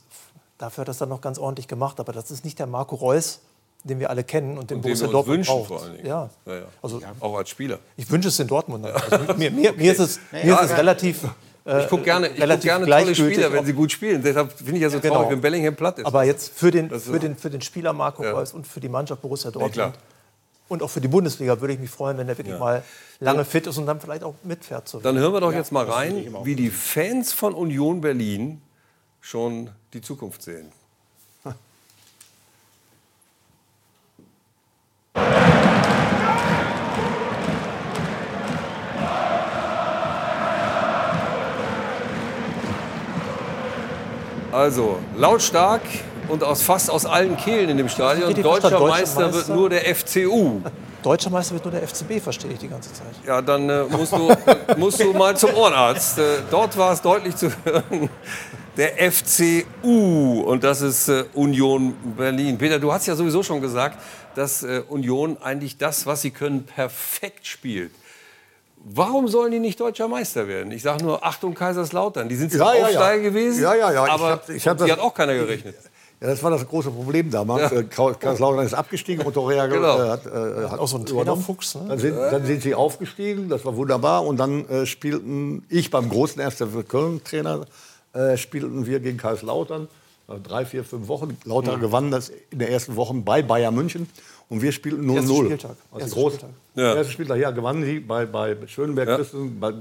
dafür 0.59 0.83
hat 0.83 0.89
er 0.89 0.93
es 0.93 0.99
dann 0.99 1.09
noch 1.11 1.21
ganz 1.21 1.39
ordentlich 1.39 1.69
gemacht. 1.69 2.01
Aber 2.01 2.13
das 2.13 2.31
ist 2.31 2.45
nicht 2.45 2.59
der 2.61 2.67
Marco 2.67 2.95
Reus, 2.95 3.41
den 3.85 4.01
wir 4.01 4.11
alle 4.11 4.25
kennen 4.25 4.59
und 4.59 4.71
den 4.71 4.79
Den 4.79 4.85
wir 4.85 4.91
Borussia 4.91 5.07
uns 5.07 5.13
Dortmund 5.13 5.39
wünschen 5.39 5.53
braucht. 5.55 5.69
vor 5.69 5.83
allen 5.83 5.93
Dingen. 5.95 6.07
Ja. 6.07 6.31
Ja, 6.47 6.55
ja. 6.55 6.63
Also 6.83 7.01
Auch 7.21 7.37
als 7.37 7.51
Spieler. 7.51 7.79
ich 7.97 8.11
wünsche 8.11 8.29
es 8.29 8.37
den 8.39 8.47
Dortmundern. 8.49 8.93
Also 8.95 9.35
mir, 9.35 9.51
mir, 9.51 9.73
mir 9.75 9.93
ist 9.93 10.01
es, 10.01 10.19
mir 10.33 10.55
ist 10.61 10.71
es 10.71 10.77
relativ. 10.77 11.25
Äh, 11.67 11.83
Ich 11.85 11.89
gucke 11.89 12.03
gerne, 12.03 12.29
ich 12.29 12.39
guck 12.41 12.61
gerne 12.61 12.87
tolle 12.87 13.15
Spieler, 13.15 13.53
wenn 13.53 13.65
sie 13.65 13.73
gut 13.73 13.93
spielen. 13.93 14.23
Deshalb 14.23 14.53
finde 14.53 14.75
ich 14.77 14.81
ja 14.83 14.91
so 14.91 15.01
Genau. 15.01 15.15
traurig, 15.15 15.31
wenn 15.31 15.41
Bellingham 15.41 15.75
platt 15.77 15.99
ist. 15.99 16.07
Aber 16.07 16.25
jetzt 16.25 16.53
für 16.59 16.71
den, 16.71 16.91
für 16.91 17.19
den, 17.19 17.37
für 17.37 17.49
den 17.51 17.61
Spieler 17.63 17.93
Marco 17.93 18.23
Reus 18.23 18.53
und 18.53 18.67
für 18.67 18.81
die 18.81 18.89
Mannschaft 18.89 19.23
Borussia. 19.23 19.51
Dortmund 19.51 19.95
und 20.69 20.83
auch 20.83 20.89
für 20.89 21.01
die 21.03 21.09
Bundesliga 21.09 21.61
würde 21.61 21.75
ich 21.75 21.79
mich 21.81 21.91
freuen, 21.91 22.17
wenn 22.17 22.27
er 22.29 22.39
wirklich 22.39 22.59
mal 22.59 22.83
lange 23.21 23.45
fit 23.45 23.67
ist 23.67 23.77
und 23.77 23.85
dann 23.87 24.01
vielleicht 24.01 24.25
auch 24.25 24.35
mitfährt. 24.45 24.89
Zu 24.89 24.99
Dann 25.01 25.19
hören 25.19 25.33
wir 25.35 25.41
doch 25.41 25.53
jetzt 25.53 25.73
mal 25.73 25.85
rein, 25.85 26.35
wie 26.45 26.55
die 26.55 26.71
Fans 26.71 27.35
von 27.35 27.53
Union 27.55 28.01
Berlin 28.01 28.63
schon 29.21 29.71
die 29.93 30.01
Zukunft 30.01 30.43
sehen. 30.43 30.73
Also, 44.55 45.01
lautstark 45.17 45.83
und 46.29 46.45
aus, 46.45 46.63
fast 46.63 46.89
aus 46.89 47.07
allen 47.07 47.37
Kehlen 47.37 47.71
in 47.71 47.77
dem 47.77 47.89
Stadion. 47.89 48.33
Deutscher 48.33 48.71
deutscher 48.71 48.87
Meister 48.87 49.35
wird 49.35 49.49
nur 49.49 49.69
der 49.69 49.93
FCU. 49.93 50.61
Deutscher 51.03 51.31
Meister 51.31 51.55
wird 51.55 51.65
nur 51.65 51.73
der 51.73 51.83
FCB, 51.83 52.23
verstehe 52.23 52.53
ich 52.53 52.61
die 52.61 52.69
ganze 52.69 52.93
Zeit. 52.93 53.09
Ja, 53.27 53.43
dann 53.43 53.69
äh, 53.69 53.83
musst, 53.91 54.13
du, 54.13 54.31
musst 54.77 55.01
du 55.03 55.13
mal 55.13 55.37
zum 55.37 55.55
Ohrenarzt. 55.55 56.21
Äh, 56.21 56.23
dort 56.53 56.79
war 56.79 56.93
es 56.93 57.03
deutlich 57.03 57.35
zu 57.35 57.51
hören. 57.65 58.09
Der 58.77 59.11
FCU 59.11 60.43
und 60.47 60.63
das 60.63 60.83
ist 60.83 61.09
äh, 61.09 61.25
Union 61.35 61.93
Berlin. 62.17 62.57
Peter, 62.57 62.79
du 62.79 62.93
hast 62.93 63.07
ja 63.07 63.17
sowieso 63.17 63.43
schon 63.43 63.61
gesagt, 63.61 63.99
dass 64.37 64.63
äh, 64.63 64.83
Union 64.89 65.37
eigentlich 65.43 65.79
das, 65.79 66.07
was 66.07 66.23
sie 66.23 66.31
können, 66.31 66.63
perfekt 66.63 67.45
spielt. 67.45 67.91
Warum 68.87 69.29
sollen 69.29 69.51
die 69.51 69.61
nicht 69.61 69.81
deutscher 69.81 70.09
Meister 70.09 70.47
werden? 70.47 70.71
Ich 70.71 70.83
sage 70.83 71.03
nur 71.05 71.25
Achtung 71.25 71.55
Kaiserslautern. 71.55 72.29
Die 72.29 72.37
sind 72.37 72.53
Ja, 72.53 72.73
ja, 72.75 72.81
ja. 72.81 72.85
Aufsteiger 72.87 73.23
gewesen, 73.23 73.63
Ja, 73.63 73.75
ja, 73.75 73.93
ja. 73.93 74.05
Ich 74.07 74.13
aber 74.13 74.29
hab- 74.31 74.49
ich 74.51 74.69
hab 74.69 74.77
die 74.77 74.83
das- 74.83 74.93
hat 74.93 74.99
auch 75.01 75.15
keiner 75.15 75.35
gerechnet. 75.35 75.75
Ja, 76.21 76.29
das 76.29 76.43
war 76.43 76.51
das 76.51 76.67
große 76.69 76.91
Problem 76.91 77.31
damals. 77.31 77.73
Ja. 77.73 77.79
Äh, 77.81 77.85
Kaiserslautern 77.85 78.65
ist 78.67 78.75
abgestiegen 78.75 79.25
und 79.25 79.33
Torrea 79.33 79.67
Genau. 79.69 79.99
äh, 80.03 80.09
hat, 80.11 80.27
äh, 80.27 80.69
hat 80.69 80.79
Auch 80.79 80.87
so 80.89 80.97
ein 80.99 81.03
übernommen. 81.07 81.25
Trainerfuchs, 81.45 81.75
ne? 81.77 81.85
Dann 81.89 81.99
sind, 81.99 82.17
dann 82.17 82.45
sind 82.47 82.63
sie 82.63 82.75
aufgestiegen, 82.75 83.49
das 83.49 83.65
war 83.65 83.75
wunderbar. 83.77 84.25
Und 84.27 84.37
dann 84.39 84.69
äh, 84.69 84.85
spielten 84.87 85.65
ich 85.71 85.91
beim 85.91 86.09
großen 86.11 86.41
1. 86.41 86.63
Köln-Trainer, 86.89 87.65
äh, 88.13 88.37
spielten 88.37 88.87
wir 88.87 89.01
gegen 89.01 89.17
Kaiserslautern. 89.19 89.89
Nach 90.27 90.39
drei, 90.43 90.65
vier, 90.65 90.85
fünf 90.85 91.09
Wochen. 91.09 91.37
Lauter 91.45 91.77
gewann 91.79 92.11
das 92.11 92.33
in 92.51 92.59
der 92.59 92.71
ersten 92.71 92.97
Woche 92.97 93.13
bei 93.15 93.43
Bayern 93.43 93.75
München. 93.75 94.09
Und 94.49 94.63
wir 94.63 94.73
spielten 94.73 95.09
0-0. 95.09 95.15
Erster 95.17 95.35
Spieltag. 95.45 95.77
Also 95.91 96.05
Erster 96.05 96.21
groß, 96.21 96.35
Spieltag. 96.35 96.51
Ja. 96.75 96.95
Erster 96.95 97.13
Spieltag, 97.13 97.39
ja, 97.39 97.51
gewannen 97.51 97.85
sie 97.85 98.01
bei, 98.01 98.27
bei 98.27 98.57
Schönberg 98.67 99.09
Ja. 99.09 99.17
Christen, 99.17 99.59
bei, 99.61 99.69
äh, 99.71 99.73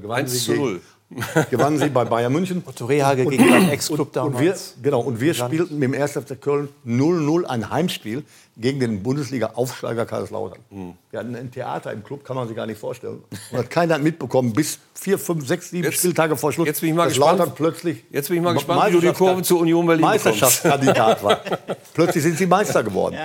gewannen 0.00 0.12
1 0.24 0.32
sie 0.32 0.38
zu 0.38 0.54
0. 0.54 0.80
gewannen 1.50 1.78
sie 1.78 1.88
bei 1.88 2.04
Bayern 2.04 2.32
München. 2.32 2.64
Torehage 2.74 3.26
gegen 3.26 3.48
seinen 3.48 3.68
Ex-Club 3.68 4.16
Und 4.16 4.38
wir, 4.40 4.50
damals. 4.50 4.74
genau, 4.82 5.00
und 5.00 5.20
wir 5.20 5.34
spielten 5.34 5.78
mit 5.78 5.92
dem 5.92 6.00
1. 6.00 6.12
FC 6.12 6.40
Köln 6.40 6.68
0-0 6.86 7.44
ein 7.44 7.70
Heimspiel 7.70 8.24
gegen 8.56 8.80
den 8.80 9.02
Bundesliga-Aufsteiger 9.02 10.04
Kaiserslautern. 10.06 10.58
Hm. 10.70 10.94
Wir 11.10 11.20
hatten 11.20 11.36
ein 11.36 11.50
Theater 11.50 11.92
im 11.92 12.02
Club, 12.02 12.24
kann 12.24 12.34
man 12.36 12.48
sich 12.48 12.56
gar 12.56 12.66
nicht 12.66 12.80
vorstellen. 12.80 13.22
Und 13.52 13.58
hat 13.58 13.70
keiner 13.70 13.98
mitbekommen, 13.98 14.52
bis 14.52 14.78
vier, 14.94 15.18
fünf, 15.18 15.46
sechs, 15.46 15.70
sieben 15.70 15.84
Jetzt- 15.84 15.98
Spieltage 15.98 16.36
vor 16.36 16.52
Schluss. 16.52 16.66
jetzt 16.66 16.80
bin 16.80 16.90
ich 16.90 16.96
mal 16.96 17.04
dass 17.04 17.14
gespannt. 17.14 17.38
Lautern 17.38 17.54
plötzlich 17.54 18.04
Jetzt 18.10 18.28
bin 18.28 18.38
ich 18.38 18.42
mal 18.42 18.54
gespannt, 18.54 18.88
wie 18.88 18.92
du 18.92 19.00
die 19.00 19.12
Kurve 19.12 19.42
zu 19.42 19.58
Union 19.58 19.86
Berlin. 19.86 20.04
Meisterschaftskandidat 20.04 21.22
war. 21.22 21.40
plötzlich 21.94 22.24
sind 22.24 22.36
sie 22.38 22.46
Meister 22.46 22.82
geworden. 22.82 23.16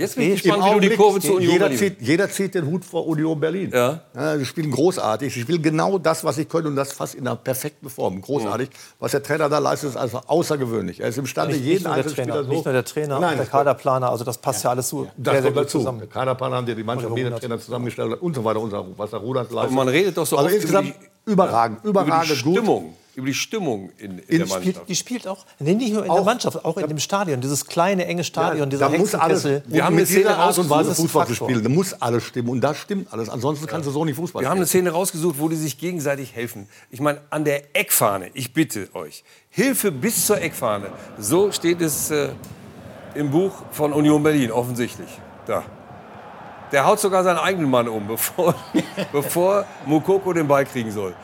Jetzt 0.00 0.16
bin 0.16 0.32
ich 0.32 0.42
gespannt, 0.42 0.64
wie 0.64 0.80
du 0.80 0.88
die 0.88 0.96
Kurve 0.96 1.20
zu 1.20 1.34
Union 1.34 1.52
jeder 1.52 1.64
Berlin 1.68 1.78
zieht, 1.78 2.00
jeder 2.00 2.30
zieht 2.30 2.54
den 2.54 2.66
Hut 2.66 2.84
vor 2.84 3.06
Union 3.06 3.38
Berlin. 3.38 3.70
Ja. 3.72 4.00
sie 4.38 4.44
spielen 4.46 4.70
großartig. 4.70 5.32
Sie 5.32 5.40
spielen 5.42 5.62
genau 5.62 5.98
das, 5.98 6.24
was 6.24 6.36
sie 6.36 6.46
können 6.46 6.68
und 6.68 6.76
das 6.76 6.92
fast 6.92 7.14
in 7.14 7.26
einer 7.26 7.36
perfekten 7.36 7.90
Form. 7.90 8.20
Großartig. 8.20 8.70
Was 8.98 9.12
der 9.12 9.22
Trainer 9.22 9.48
da 9.48 9.58
leistet, 9.58 9.90
ist 9.90 9.96
also 9.96 10.20
außergewöhnlich. 10.26 11.00
Er 11.00 11.08
ist 11.08 11.18
imstande, 11.18 11.54
Nicht, 11.54 11.64
jeden 11.64 11.74
nicht, 11.74 11.84
nur 11.84 11.94
der 11.94 12.04
einzelnen 12.04 12.16
Trainer, 12.16 12.32
Spieler 12.32 12.44
so... 12.44 12.50
nicht 12.50 12.64
nur 12.64 12.72
der 12.74 12.84
Trainer, 12.84 13.20
Nein, 13.20 13.32
auch 13.34 13.36
der 13.36 13.46
Kaderplaner, 13.46 14.10
also 14.10 14.24
das 14.24 14.38
passt 14.38 14.64
ja, 14.64 14.70
alles 14.70 14.88
so 14.88 15.06
Das 15.16 15.32
sehr, 15.32 15.32
sehr 15.34 15.42
kommt 15.42 15.54
gut 15.56 15.64
dazu. 15.66 15.78
zusammen. 15.78 15.98
Der 15.98 16.08
Kaderplaner, 16.08 16.62
der 16.62 16.74
die 16.74 16.82
Mannschaft, 16.84 17.14
wie 17.14 17.22
der 17.22 17.36
Trainer 17.38 17.58
zusammengestellt 17.60 18.12
hat 18.12 18.22
und 18.22 18.34
so 18.34 18.44
weiter 18.44 18.60
und 18.60 18.70
so. 18.70 18.86
Was 18.96 19.10
der 19.10 19.18
Rudert 19.20 19.50
leistet. 19.52 19.76
man 19.76 19.88
redet 19.88 20.16
doch 20.16 20.26
so 20.26 20.36
Also 20.36 20.46
oft 20.46 20.54
insgesamt 20.56 20.94
über 21.26 21.32
überragend, 21.44 21.84
Über 21.84 22.02
überragend 22.02 22.30
die 22.38 22.42
gut. 22.42 22.56
Stimmung, 22.56 22.94
über 23.20 23.28
die 23.28 23.34
Stimmung 23.34 23.90
in, 23.98 24.18
in 24.18 24.26
der 24.26 24.28
In- 24.28 24.38
Mannschaft. 24.40 24.62
Spielt, 24.62 24.88
die 24.88 24.96
spielt 24.96 25.28
auch, 25.28 25.46
nee, 25.58 25.74
nicht 25.74 25.92
nur 25.92 26.04
in 26.04 26.10
Auch- 26.10 26.16
der 26.16 26.24
Mannschaft, 26.24 26.64
auch 26.64 26.76
in 26.76 26.88
dem 26.88 26.98
Stadion. 26.98 27.40
Dieses 27.40 27.64
kleine, 27.66 28.06
enge 28.06 28.24
Stadion, 28.24 28.68
dieser 28.70 28.90
da 28.90 28.98
muss 28.98 29.14
alles. 29.14 29.44
Wir 29.44 29.84
haben 29.84 29.96
eine 29.96 30.06
Szene 30.06 30.30
rausgesucht, 30.30 30.68
Fußball 30.96 31.24
das 31.26 31.28
zu 31.28 31.34
spielen. 31.44 31.62
Da 31.62 31.68
muss 31.68 31.92
alles 31.94 32.24
stimmen 32.24 32.48
und 32.48 32.60
da 32.60 32.74
stimmt 32.74 33.12
alles. 33.12 33.28
Ansonsten 33.28 33.66
kannst 33.66 33.86
du 33.86 33.92
so 33.92 34.04
nicht 34.04 34.16
Fußball 34.16 34.42
Wir 34.42 34.48
haben 34.50 34.56
eine. 34.56 34.66
Szene 34.66 34.90
rausgesucht, 34.90 35.36
wo 35.38 35.48
die 35.48 35.56
sich 35.56 35.78
gegenseitig 35.78 36.34
helfen. 36.34 36.68
Ich 36.90 37.00
meine, 37.00 37.20
an 37.30 37.44
der 37.44 37.76
Eckfahne, 37.76 38.30
ich 38.34 38.52
bitte 38.52 38.88
euch, 38.94 39.22
Hilfe 39.50 39.92
bis 39.92 40.26
zur 40.26 40.40
Eckfahne. 40.40 40.86
So 41.18 41.52
steht 41.52 41.80
es 41.80 42.10
äh, 42.10 42.30
im 43.14 43.30
Buch 43.30 43.52
von 43.72 43.92
Union 43.92 44.22
Berlin, 44.22 44.50
offensichtlich. 44.52 45.08
Da. 45.46 45.64
Der 46.72 46.86
haut 46.86 47.00
sogar 47.00 47.24
seinen 47.24 47.38
eigenen 47.38 47.68
Mann 47.68 47.88
um, 47.88 48.06
bevor, 48.06 48.54
bevor 49.12 49.64
Mukoko 49.86 50.32
den 50.32 50.46
Ball 50.46 50.64
kriegen 50.64 50.92
soll. 50.92 51.14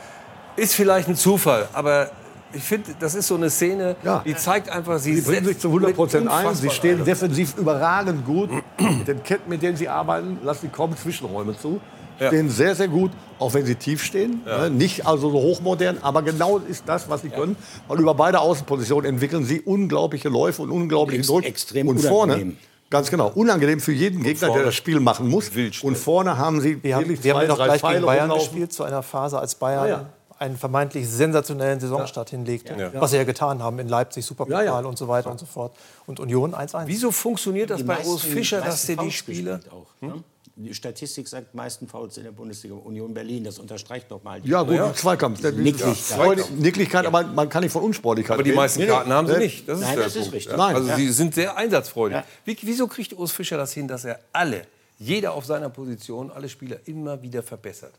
Ist 0.56 0.74
vielleicht 0.74 1.08
ein 1.08 1.16
Zufall, 1.16 1.68
aber 1.72 2.10
ich 2.52 2.62
finde, 2.62 2.90
das 2.98 3.14
ist 3.14 3.26
so 3.26 3.34
eine 3.34 3.50
Szene, 3.50 3.96
Ja. 4.02 4.22
die 4.24 4.34
zeigt 4.34 4.70
einfach, 4.70 4.98
sie 4.98 5.16
Sie 5.16 5.20
bringen 5.30 5.46
sich 5.46 5.58
zu 5.58 5.68
100 5.68 5.94
Prozent 5.94 6.28
ein. 6.28 6.54
Sie 6.54 6.70
stehen 6.70 7.04
defensiv 7.04 7.56
überragend 7.58 8.24
gut. 8.24 8.50
mit 8.78 9.06
den 9.08 9.22
Ketten, 9.22 9.50
mit 9.50 9.62
denen 9.62 9.76
sie 9.76 9.88
arbeiten, 9.88 10.38
lassen 10.42 10.60
sie 10.62 10.68
kaum 10.68 10.96
Zwischenräume 10.96 11.58
zu. 11.58 11.80
Ja. 12.18 12.28
Stehen 12.28 12.48
sehr, 12.48 12.74
sehr 12.74 12.88
gut, 12.88 13.10
auch 13.38 13.52
wenn 13.52 13.66
sie 13.66 13.74
tief 13.74 14.02
stehen. 14.02 14.40
Ne? 14.46 14.70
Nicht 14.70 15.06
also 15.06 15.28
so 15.30 15.36
hochmodern, 15.38 15.98
aber 16.00 16.22
genau 16.22 16.56
ist 16.56 16.84
das, 16.86 17.10
was 17.10 17.20
sie 17.20 17.28
können. 17.28 17.56
Weil 17.88 18.00
über 18.00 18.14
beide 18.14 18.40
Außenpositionen 18.40 19.10
entwickeln 19.10 19.44
sie 19.44 19.60
unglaubliche 19.60 20.30
Läufe 20.30 20.62
und 20.62 20.70
unglaublichen 20.70 21.20
Ex- 21.20 21.26
Druck. 21.28 21.44
extrem 21.44 21.88
und 21.88 21.98
vorne, 21.98 22.32
unangenehm. 22.36 22.56
ganz 22.88 23.10
genau, 23.10 23.30
unangenehm 23.34 23.80
für 23.80 23.92
jeden 23.92 24.22
Gegner, 24.22 24.50
der 24.50 24.62
das 24.64 24.74
Spiel 24.74 24.98
machen 25.00 25.28
muss. 25.28 25.50
Und 25.82 25.98
vorne 25.98 26.38
haben 26.38 26.62
sie 26.62 26.82
Wir 26.82 26.94
haben, 26.94 27.02
wirklich 27.02 27.22
wir 27.22 27.34
haben 27.34 27.42
ja 27.42 27.48
noch 27.48 27.58
drei 27.58 27.64
gleich 27.66 27.82
gegen 27.82 27.92
Pfeile 27.92 28.06
Bayern 28.06 28.30
rumlaufen. 28.30 28.48
gespielt, 28.52 28.72
zu 28.72 28.84
einer 28.84 29.02
Phase, 29.02 29.38
als 29.38 29.54
Bayern 29.54 29.84
Ja, 29.84 29.90
ja. 29.90 30.06
Einen 30.38 30.56
vermeintlich 30.56 31.08
sensationellen 31.08 31.80
Saisonstart 31.80 32.30
hinlegte. 32.30 32.92
Was 32.94 33.10
sie 33.12 33.16
ja 33.16 33.24
getan 33.24 33.62
haben 33.62 33.78
in 33.78 33.88
Leipzig, 33.88 34.24
Superpokal 34.24 34.64
Ja, 34.66 34.80
ja. 34.80 34.86
und 34.86 34.98
so 34.98 35.08
weiter 35.08 35.30
und 35.30 35.38
so 35.40 35.46
fort. 35.46 35.74
Und 36.06 36.20
Union 36.20 36.54
1-1. 36.54 36.82
Wieso 36.86 37.10
funktioniert 37.10 37.70
das 37.70 37.78
Die 37.78 37.84
bei 37.84 38.04
Urs 38.04 38.22
Fischer, 38.22 38.60
dass 38.60 38.86
der 38.86 38.96
die 38.96 39.10
Spiele... 39.10 39.60
Auch, 39.70 39.86
ne? 40.00 40.22
Die 40.58 40.72
Statistik 40.72 41.28
sagt, 41.28 41.54
meisten 41.54 41.86
Fouls 41.86 42.16
in 42.16 42.24
der 42.24 42.30
Bundesliga 42.32 42.74
Union 42.76 43.12
Berlin. 43.12 43.44
Das 43.44 43.58
unterstreicht 43.58 44.08
nochmal. 44.08 44.40
Ja, 44.44 44.62
gut, 44.62 44.96
Zweikampf. 44.96 45.42
Der- 45.42 45.52
Nicklichkeit. 45.52 46.50
Nicklichkeit, 46.58 47.04
aber 47.04 47.24
man 47.24 47.50
kann 47.50 47.62
nicht 47.62 47.72
von 47.72 47.82
Unsportlichkeit 47.82 48.32
Aber 48.36 48.42
die 48.42 48.52
meisten 48.52 48.78
Nee, 48.80 48.86
nee. 48.86 48.90
Karten 48.90 49.12
haben 49.12 49.26
sie 49.26 49.36
nicht. 49.36 49.68
Das 49.68 49.80
ist 49.80 49.84
Nein, 49.84 49.96
der 49.96 50.04
das 50.04 50.16
ist 50.16 50.20
Punkt. 50.22 50.34
richtig. 50.36 50.52
Ja. 50.52 50.56
Nein. 50.56 50.76
Also 50.76 50.88
Ja. 50.88 50.96
sie 50.96 51.10
sind 51.12 51.34
sehr 51.34 51.54
einsatzfreudig. 51.58 52.16
Ja. 52.16 52.24
Wie, 52.46 52.56
wieso 52.62 52.86
kriegt 52.86 53.12
Urs 53.12 53.32
Fischer 53.32 53.58
das 53.58 53.74
hin, 53.74 53.86
dass 53.86 54.06
er 54.06 54.18
alle, 54.32 54.62
jeder 54.98 55.34
auf 55.34 55.44
seiner 55.44 55.68
Position, 55.68 56.30
alle 56.30 56.48
Spieler 56.48 56.78
immer 56.86 57.20
wieder 57.20 57.42
verbessert? 57.42 57.92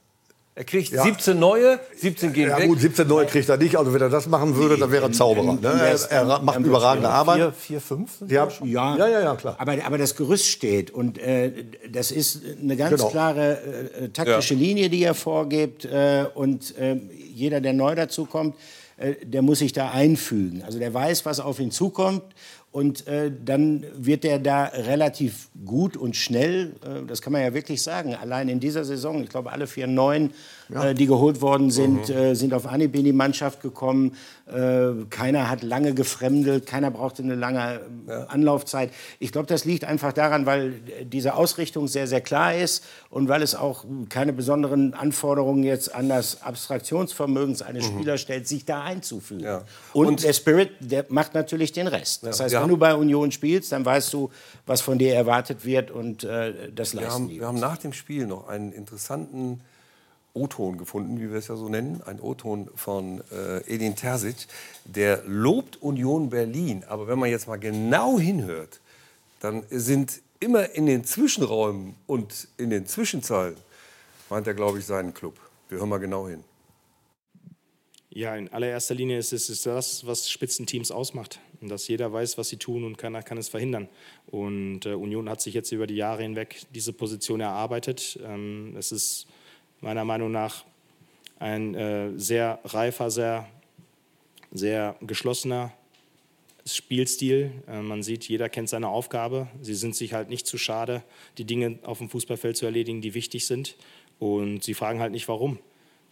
Er 0.57 0.63
kriegt 0.63 0.91
Ja. 0.91 1.03
17 1.03 1.37
neue, 1.37 1.79
17 1.97 2.33
gehen 2.33 2.49
Ja 2.49 2.57
weg. 2.57 2.67
gut, 2.67 2.79
17 2.79 3.07
neue 3.07 3.27
kriegt 3.27 3.47
er 3.47 3.57
nicht. 3.57 3.75
Also 3.77 3.93
wenn 3.93 4.01
er 4.01 4.09
das 4.09 4.25
machen 4.25 4.55
würde, 4.55 4.75
dann 4.77 4.91
wäre 4.91 5.03
er 5.05 5.11
Zauberer. 5.11 5.53
Ne? 5.53 5.59
Er, 5.61 6.11
er 6.11 6.39
macht 6.41 6.59
überragende 6.59 7.09
Arbeit. 7.09 7.37
4, 7.55 7.79
4, 7.79 7.81
5. 7.81 8.11
Ja, 8.27 8.47
Ja, 8.63 8.97
ja, 8.97 9.07
ja, 9.07 9.19
ja, 9.21 9.35
klar. 9.35 9.55
Aber, 9.59 9.75
aber 9.85 9.99
das 9.99 10.15
Gerüst 10.15 10.47
steht 10.47 10.89
und 10.89 11.19
äh, 11.19 11.51
das 11.91 12.09
ist 12.09 12.41
eine 12.59 12.75
ganz 12.75 12.95
Genau. 12.95 13.09
klare 13.09 13.59
äh, 14.01 14.09
taktische 14.09 14.55
Linie, 14.55 14.89
die 14.89 15.03
er 15.03 15.13
vorgibt. 15.13 15.85
Äh, 15.85 16.25
und 16.33 16.75
äh, 16.79 16.99
jeder, 17.35 17.61
der 17.61 17.73
neu 17.73 17.93
dazukommt, 17.93 18.55
äh, 18.97 19.13
der 19.23 19.43
muss 19.43 19.59
sich 19.59 19.73
da 19.73 19.91
einfügen. 19.91 20.63
Also 20.65 20.79
der 20.79 20.91
weiß, 20.91 21.23
was 21.27 21.39
auf 21.39 21.59
ihn 21.59 21.69
zukommt. 21.69 22.23
Und 22.77 23.07
äh, 23.07 23.31
dann 23.43 23.87
wird 23.95 24.23
er 24.23 24.37
da 24.37 24.65
relativ 24.65 25.49
gut 25.65 25.97
und 25.97 26.15
schnell, 26.15 26.75
äh, 26.85 27.07
das 27.07 27.23
kann 27.23 27.33
man 27.33 27.41
ja 27.41 27.55
wirklich 27.55 27.81
sagen, 27.81 28.13
allein 28.13 28.49
in 28.49 28.59
dieser 28.59 28.85
Saison, 28.85 29.23
ich 29.23 29.29
glaube 29.29 29.51
alle 29.51 29.65
vier 29.65 29.87
neuen, 29.87 30.29
ja. 30.69 30.89
äh, 30.89 30.95
die 30.95 31.05
geholt 31.05 31.41
worden 31.41 31.71
sind, 31.71 32.09
mhm. 32.09 32.15
Äh, 32.15 32.35
sind 32.35 32.53
auf 32.53 32.65
Anhieb 32.67 32.95
in 32.95 33.05
die 33.05 33.13
Mannschaft 33.13 33.61
gekommen. 33.61 34.15
Äh, 34.47 35.05
keiner 35.09 35.49
hat 35.49 35.63
lange 35.63 35.93
gefremdelt, 35.93 36.65
keiner 36.65 36.91
brauchte 36.91 37.23
eine 37.23 37.35
lange 37.35 37.81
äh, 38.07 38.11
ja. 38.11 38.23
Anlaufzeit. 38.25 38.91
Ich 39.19 39.31
glaube, 39.31 39.47
das 39.47 39.65
liegt 39.65 39.83
einfach 39.83 40.13
daran, 40.13 40.45
weil 40.45 40.73
diese 41.03 41.35
Ausrichtung 41.35 41.87
sehr, 41.87 42.07
sehr 42.07 42.21
klar 42.21 42.55
ist 42.55 42.83
und 43.09 43.27
weil 43.27 43.41
es 43.41 43.55
auch 43.55 43.85
keine 44.09 44.33
besonderen 44.33 44.93
Anforderungen 44.93 45.63
jetzt 45.63 45.93
an 45.93 46.09
das 46.09 46.41
Abstraktionsvermögen 46.41 47.61
eines 47.61 47.89
mhm. 47.89 47.95
Spielers 47.95 48.21
stellt, 48.21 48.47
sich 48.47 48.65
da 48.65 48.83
einzufügen. 48.83 49.43
Ja. 49.43 49.63
Und, 49.93 50.07
und, 50.07 50.23
der 50.23 50.33
Spirit, 50.33 50.71
der 50.79 51.05
macht 51.09 51.33
natürlich 51.33 51.71
den 51.71 51.87
Rest. 51.87 52.25
Das 52.25 52.39
heißt, 52.39 52.55
wenn 52.55 52.69
du 52.69 52.77
bei 52.77 52.95
Union 52.95 53.31
spielst, 53.31 53.71
dann 53.71 53.85
weißt 53.85 54.13
du, 54.13 54.29
was 54.65 54.81
von 54.81 54.97
dir 54.97 55.13
erwartet 55.13 55.65
wird 55.65 55.91
und 55.91 56.23
äh, 56.23 56.71
das 56.73 56.93
leisten 56.93 56.97
wir 56.97 57.11
haben, 57.11 57.39
wir 57.39 57.47
haben 57.47 57.59
nach 57.59 57.77
dem 57.77 57.93
Spiel 57.93 58.27
noch 58.27 58.47
einen 58.47 58.71
interessanten 58.71 59.61
O-Ton 60.37 60.77
gefunden, 60.77 61.19
wie 61.19 61.29
wir 61.29 61.37
es 61.37 61.47
ja 61.47 61.55
so 61.55 61.69
nennen, 61.69 62.01
ein 62.05 62.19
O-Ton 62.19 62.69
von 62.75 63.21
äh, 63.31 63.73
Edin 63.73 63.95
Terzic, 63.95 64.47
der 64.85 65.23
lobt 65.25 65.81
Union 65.81 66.29
Berlin. 66.29 66.83
Aber 66.87 67.07
wenn 67.07 67.19
man 67.19 67.29
jetzt 67.29 67.47
mal 67.47 67.57
genau 67.57 68.19
hinhört, 68.19 68.79
dann 69.39 69.63
sind 69.69 70.21
immer 70.39 70.75
in 70.75 70.85
den 70.85 71.03
Zwischenräumen 71.03 71.95
und 72.05 72.47
in 72.57 72.69
den 72.69 72.85
Zwischenzeilen, 72.85 73.57
meint 74.29 74.47
er, 74.47 74.53
glaube 74.53 74.79
ich, 74.79 74.85
seinen 74.85 75.13
Club. 75.13 75.39
Wir 75.69 75.79
hören 75.79 75.89
mal 75.89 75.97
genau 75.97 76.27
hin. 76.27 76.43
Ja, 78.09 78.35
in 78.35 78.51
allererster 78.51 78.95
Linie 78.95 79.19
ist 79.19 79.31
es 79.31 79.61
das, 79.61 80.05
was 80.05 80.29
Spitzenteams 80.29 80.91
ausmacht. 80.91 81.39
Und 81.61 81.69
dass 81.69 81.87
jeder 81.87 82.11
weiß, 82.11 82.37
was 82.37 82.49
sie 82.49 82.57
tun 82.57 82.83
und 82.83 82.97
keiner 82.97 83.21
kann 83.21 83.37
es 83.37 83.49
verhindern. 83.49 83.89
Und 84.27 84.85
äh, 84.85 84.93
Union 84.93 85.29
hat 85.29 85.41
sich 85.41 85.53
jetzt 85.53 85.71
über 85.71 85.87
die 85.87 85.95
Jahre 85.95 86.21
hinweg 86.23 86.61
diese 86.73 86.93
Position 86.93 87.41
erarbeitet. 87.41 88.19
Ähm, 88.23 88.75
es 88.77 88.91
ist 88.91 89.27
meiner 89.81 90.05
Meinung 90.05 90.31
nach 90.31 90.65
ein 91.39 91.75
äh, 91.75 92.17
sehr 92.17 92.59
reifer, 92.63 93.11
sehr, 93.11 93.47
sehr 94.51 94.95
geschlossener 95.01 95.73
Spielstil. 96.65 97.51
Äh, 97.67 97.81
man 97.81 98.03
sieht, 98.03 98.27
jeder 98.27 98.49
kennt 98.49 98.69
seine 98.69 98.89
Aufgabe. 98.89 99.47
Sie 99.61 99.75
sind 99.75 99.95
sich 99.95 100.13
halt 100.13 100.29
nicht 100.29 100.47
zu 100.47 100.57
schade, 100.57 101.03
die 101.37 101.45
Dinge 101.45 101.79
auf 101.83 101.99
dem 101.99 102.09
Fußballfeld 102.09 102.57
zu 102.57 102.65
erledigen, 102.65 103.01
die 103.01 103.13
wichtig 103.13 103.45
sind. 103.45 103.75
Und 104.19 104.63
sie 104.63 104.73
fragen 104.73 104.99
halt 104.99 105.11
nicht, 105.11 105.27
warum. 105.27 105.59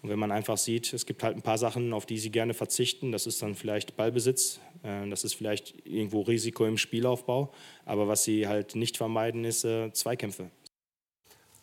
Und 0.05 0.09
wenn 0.11 0.19
man 0.19 0.31
einfach 0.31 0.57
sieht, 0.57 0.93
es 0.93 1.07
gibt 1.07 1.23
halt 1.23 1.35
ein 1.35 1.41
paar 1.41 1.57
Sachen, 1.57 1.91
auf 1.91 2.05
die 2.05 2.19
sie 2.19 2.29
gerne 2.29 2.53
verzichten, 2.53 3.11
das 3.11 3.25
ist 3.25 3.41
dann 3.41 3.55
vielleicht 3.55 3.95
Ballbesitz, 3.95 4.59
äh, 4.83 5.09
das 5.09 5.23
ist 5.23 5.33
vielleicht 5.33 5.73
irgendwo 5.83 6.21
Risiko 6.21 6.65
im 6.65 6.77
Spielaufbau, 6.77 7.51
aber 7.85 8.07
was 8.07 8.23
sie 8.23 8.47
halt 8.47 8.75
nicht 8.75 8.97
vermeiden, 8.97 9.45
ist 9.45 9.65
äh, 9.65 9.91
Zweikämpfe. 9.93 10.51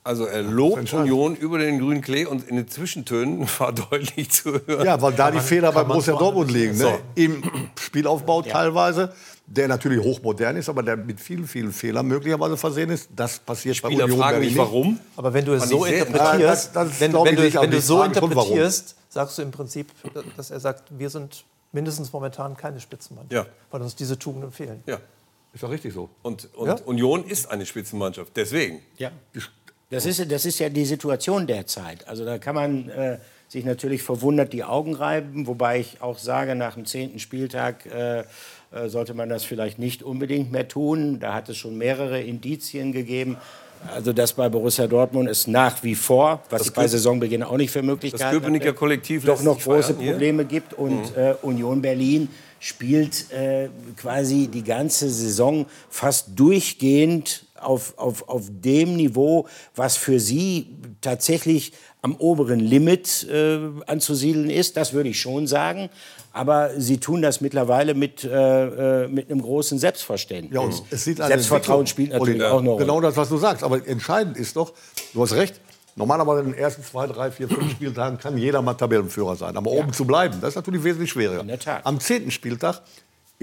Also 0.04 0.24
er 0.24 0.42
lobt 0.42 0.92
Union 0.92 1.36
über 1.36 1.58
den 1.58 1.78
grünen 1.78 2.00
Klee 2.00 2.26
und 2.26 2.48
in 2.48 2.56
den 2.56 2.66
Zwischentönen 2.66 3.46
war 3.58 3.72
deutlich 3.72 4.30
zu 4.30 4.60
hören. 4.66 4.84
Ja, 4.84 5.00
weil 5.00 5.12
da 5.12 5.30
die 5.30 5.38
Fehler 5.38 5.70
bei 5.70 5.84
Borussia 5.84 6.16
Dortmund 6.16 6.50
liegen. 6.50 6.72
Ne? 6.72 6.84
So. 6.84 6.98
Im 7.14 7.42
Spielaufbau 7.78 8.42
ja. 8.42 8.52
teilweise, 8.52 9.12
der 9.46 9.68
natürlich 9.68 10.02
hochmodern 10.02 10.56
ist, 10.56 10.68
aber 10.68 10.82
der 10.82 10.96
mit 10.96 11.20
vielen, 11.20 11.46
vielen 11.46 11.72
Fehlern 11.72 12.06
möglicherweise 12.06 12.56
versehen 12.56 12.90
ist. 12.90 13.10
Das 13.14 13.38
passiert 13.38 13.76
Spieler 13.76 13.98
bei 13.98 14.04
Union 14.04 14.18
fragen 14.18 14.40
mich, 14.40 14.56
warum. 14.56 14.98
Aber 15.16 15.32
wenn 15.32 15.44
du 15.44 15.52
es 15.52 15.68
so 15.68 15.84
interpretierst, 15.84 16.40
ja, 16.40 16.48
das, 16.48 16.72
das 16.72 17.00
wenn, 17.00 17.12
wenn, 17.12 17.36
du, 17.36 17.54
wenn 17.54 17.70
du 17.70 17.80
so 17.80 18.02
interpretierst, 18.02 18.96
sagst 19.08 19.38
du 19.38 19.42
im 19.42 19.52
Prinzip, 19.52 19.92
dass 20.36 20.50
er 20.50 20.58
sagt, 20.58 20.84
wir 20.90 21.10
sind 21.10 21.44
mindestens 21.70 22.12
momentan 22.12 22.56
keine 22.56 22.80
Spitzenmannschaft, 22.80 23.46
ja. 23.46 23.52
weil 23.70 23.82
uns 23.82 23.94
diese 23.94 24.18
Tugenden 24.18 24.50
fehlen. 24.50 24.82
Ja. 24.86 24.98
Ist 25.54 25.62
doch 25.62 25.70
richtig 25.70 25.92
so. 25.92 26.08
Und, 26.22 26.48
und 26.54 26.66
ja? 26.66 26.74
Union 26.86 27.24
ist 27.24 27.50
eine 27.50 27.66
Spitzenmannschaft. 27.66 28.32
Deswegen. 28.34 28.80
Ja. 28.96 29.10
Das 29.92 30.06
ist, 30.06 30.32
das 30.32 30.46
ist 30.46 30.58
ja 30.58 30.70
die 30.70 30.86
Situation 30.86 31.46
derzeit. 31.46 32.08
Also 32.08 32.24
da 32.24 32.38
kann 32.38 32.54
man 32.54 32.88
äh, 32.88 33.18
sich 33.46 33.66
natürlich 33.66 34.02
verwundert 34.02 34.54
die 34.54 34.64
Augen 34.64 34.94
reiben, 34.94 35.46
wobei 35.46 35.80
ich 35.80 36.00
auch 36.00 36.16
sage, 36.16 36.54
nach 36.54 36.74
dem 36.74 36.86
zehnten 36.86 37.18
Spieltag 37.18 37.84
äh, 37.84 38.20
äh, 38.20 38.24
sollte 38.86 39.12
man 39.12 39.28
das 39.28 39.44
vielleicht 39.44 39.78
nicht 39.78 40.02
unbedingt 40.02 40.50
mehr 40.50 40.66
tun. 40.66 41.20
Da 41.20 41.34
hat 41.34 41.50
es 41.50 41.58
schon 41.58 41.76
mehrere 41.76 42.22
Indizien 42.22 42.92
gegeben. 42.92 43.36
Also 43.94 44.14
dass 44.14 44.32
bei 44.32 44.48
Borussia 44.48 44.86
Dortmund 44.86 45.28
es 45.28 45.46
nach 45.46 45.82
wie 45.82 45.94
vor, 45.94 46.42
was 46.48 46.60
das 46.60 46.68
ich 46.68 46.72
bei 46.72 46.88
Saisonbeginn 46.88 47.42
auch 47.42 47.58
nicht 47.58 47.70
für 47.70 47.82
möglich 47.82 48.12
gehalten 48.12 48.54
habe, 48.54 48.72
Kollektiv 48.72 49.26
doch 49.26 49.42
noch 49.42 49.60
große 49.60 49.92
Probleme 49.92 50.46
gibt. 50.46 50.72
Und 50.72 51.14
mhm. 51.14 51.22
äh, 51.22 51.34
Union 51.42 51.82
Berlin 51.82 52.28
spielt 52.60 53.30
äh, 53.32 53.68
quasi 53.96 54.48
die 54.48 54.62
ganze 54.64 55.10
Saison 55.10 55.66
fast 55.90 56.28
durchgehend 56.36 57.44
auf, 57.62 57.98
auf, 57.98 58.28
auf 58.28 58.44
dem 58.48 58.96
Niveau, 58.96 59.46
was 59.74 59.96
für 59.96 60.20
sie 60.20 60.76
tatsächlich 61.00 61.72
am 62.02 62.16
oberen 62.16 62.58
Limit 62.58 63.28
äh, 63.30 63.60
anzusiedeln 63.86 64.50
ist. 64.50 64.76
Das 64.76 64.92
würde 64.92 65.08
ich 65.08 65.20
schon 65.20 65.46
sagen. 65.46 65.88
Aber 66.32 66.70
sie 66.78 66.98
tun 66.98 67.22
das 67.22 67.40
mittlerweile 67.40 67.94
mit, 67.94 68.24
äh, 68.24 69.04
äh 69.04 69.08
mit 69.08 69.30
einem 69.30 69.42
großen 69.42 69.78
Selbstverständnis. 69.78 70.54
Ja, 70.54 70.60
und 70.60 70.82
es 70.90 71.04
sieht 71.04 71.18
Selbstvertrauen 71.18 71.86
spielt 71.86 72.12
natürlich 72.12 72.40
ja. 72.40 72.50
auch 72.50 72.60
eine 72.60 72.70
Rolle. 72.70 72.84
Genau 72.84 73.00
das, 73.00 73.16
was 73.16 73.28
du 73.28 73.36
sagst. 73.36 73.62
Aber 73.62 73.86
entscheidend 73.86 74.36
ist 74.36 74.56
doch, 74.56 74.72
du 75.14 75.22
hast 75.22 75.34
recht, 75.34 75.60
Normalerweise 75.94 76.40
in 76.40 76.52
den 76.52 76.54
ersten 76.54 76.82
zwei, 76.82 77.06
drei, 77.06 77.30
vier, 77.30 77.48
fünf 77.48 77.70
Spieltagen 77.72 78.18
kann 78.18 78.38
jeder 78.38 78.62
mal 78.62 78.74
Tabellenführer 78.74 79.36
sein. 79.36 79.56
Aber 79.56 79.72
ja. 79.72 79.80
oben 79.80 79.92
zu 79.92 80.06
bleiben, 80.06 80.38
das 80.40 80.50
ist 80.50 80.56
natürlich 80.56 80.84
wesentlich 80.84 81.10
schwieriger. 81.10 81.44
Am 81.84 82.00
zehnten 82.00 82.30
Spieltag 82.30 82.80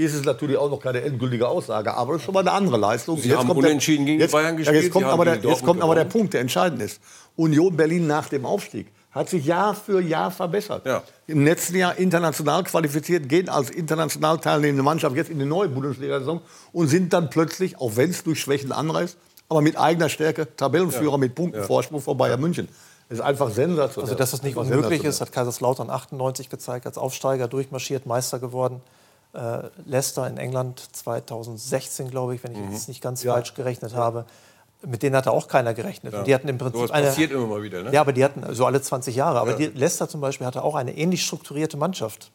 ist 0.04 0.14
es 0.14 0.24
natürlich 0.24 0.58
auch 0.58 0.70
noch 0.70 0.80
keine 0.80 1.02
endgültige 1.02 1.48
Aussage, 1.48 1.94
aber 1.94 2.14
das 2.14 2.22
ist 2.22 2.26
schon 2.26 2.34
mal 2.34 2.42
eine 2.42 2.52
andere 2.52 2.78
Leistung. 2.78 3.18
Sie 3.18 3.30
jetzt 3.30 3.38
haben 3.38 3.48
kommt 3.48 3.60
unentschieden 3.60 4.06
der, 4.06 4.14
gegen 4.14 4.22
jetzt, 4.22 4.32
Bayern 4.32 4.56
gespielt. 4.56 4.78
Ja, 4.78 4.82
jetzt 4.84 4.94
kommt, 4.94 5.06
aber 5.06 5.26
der, 5.26 5.36
jetzt 5.38 5.64
kommt 5.64 5.82
aber 5.82 5.96
der 5.96 6.06
Punkt, 6.06 6.34
der 6.34 6.42
entscheidend 6.42 6.82
ist. 6.82 7.02
Union 7.36 7.76
Berlin 7.76 8.08
nach 8.08 8.30
dem 8.30 8.46
Aufstieg 8.46 8.88
hat 9.12 9.28
sich 9.30 9.46
Jahr 9.46 9.74
für 9.74 10.00
Jahr 10.00 10.32
verbessert. 10.32 10.86
Ja. 10.86 11.04
Im 11.28 11.44
letzten 11.44 11.76
Jahr 11.76 11.98
international 11.98 12.64
qualifiziert, 12.64 13.28
gehen 13.28 13.50
als 13.50 13.70
international 13.72 14.38
teilnehmende 14.38 14.84
Mannschaft 14.84 15.16
jetzt 15.16 15.32
in 15.32 15.40
die 15.40 15.46
neue 15.46 15.68
Bundesliga-Saison 15.68 16.42
und 16.72 16.88
sind 16.88 17.12
dann 17.12 17.30
plötzlich, 17.30 17.80
auch 17.80 17.96
wenn 17.96 18.12
es 18.12 18.24
durch 18.24 18.40
Schwächen 18.40 18.72
anreißt, 18.72 19.18
aber 19.50 19.62
mit 19.62 19.78
eigener 19.78 20.10
Stärke 20.10 20.56
Tabellenführer 20.56 21.14
ja. 21.14 21.18
mit 21.18 21.34
Punktenvorsprung 21.34 22.00
ja. 22.00 22.04
vor 22.04 22.16
Bayern 22.16 22.40
München. 22.40 22.70
Das 23.10 23.18
ist 23.18 23.26
einfach 23.26 23.50
sensationell. 23.50 24.12
Also, 24.12 24.16
dass 24.16 24.32
das 24.32 24.44
nicht 24.44 24.56
unmöglich 24.56 25.04
ist, 25.04 25.20
hat 25.20 25.32
Kaiserslautern 25.32 25.90
98 25.90 26.50
gezeigt, 26.50 26.86
als 26.86 27.00
Aufsteiger 27.00 27.48
durchmarschiert, 27.48 28.06
Meister 28.06 28.38
geworden 28.38 28.82
äh, 29.34 29.70
Leicester 29.86 30.28
in 30.28 30.38
England 30.38 30.82
2016, 30.92 32.10
glaube 32.10 32.36
ich, 32.36 32.44
wenn 32.44 32.52
ich 32.52 32.58
mhm. 32.58 32.72
jetzt 32.72 32.88
nicht 32.88 33.02
ganz 33.02 33.24
ja. 33.24 33.34
falsch 33.34 33.54
gerechnet 33.54 33.92
ja. 33.92 33.98
habe. 33.98 34.26
Mit 34.86 35.04
denen 35.04 35.16
hatte 35.16 35.32
auch 35.32 35.48
keiner 35.48 35.74
gerechnet. 35.74 36.14
Ja. 36.14 36.20
Und 36.20 36.28
die 36.28 36.34
hatten 36.34 36.48
im 36.48 36.58
Prinzip 36.58 36.88
so, 36.88 36.94
eine, 36.94 37.08
passiert 37.08 37.32
immer 37.32 37.48
mal 37.48 37.62
wieder, 37.62 37.84
ne? 37.84 37.92
Ja, 37.92 38.02
aber 38.02 38.14
die 38.14 38.24
hatten 38.24 38.44
so 38.56 38.66
alle 38.66 38.82
20 38.82 39.14
Jahre. 39.16 39.40
Aber 39.40 39.54
die, 39.54 39.66
Leicester 39.66 40.08
zum 40.08 40.22
Beispiel 40.22 40.48
hatte 40.48 40.64
auch 40.64 40.76
eine 40.76 40.96
ähnlich 40.98 41.26
strukturierte 41.26 41.76
Mannschaft. 41.76 42.32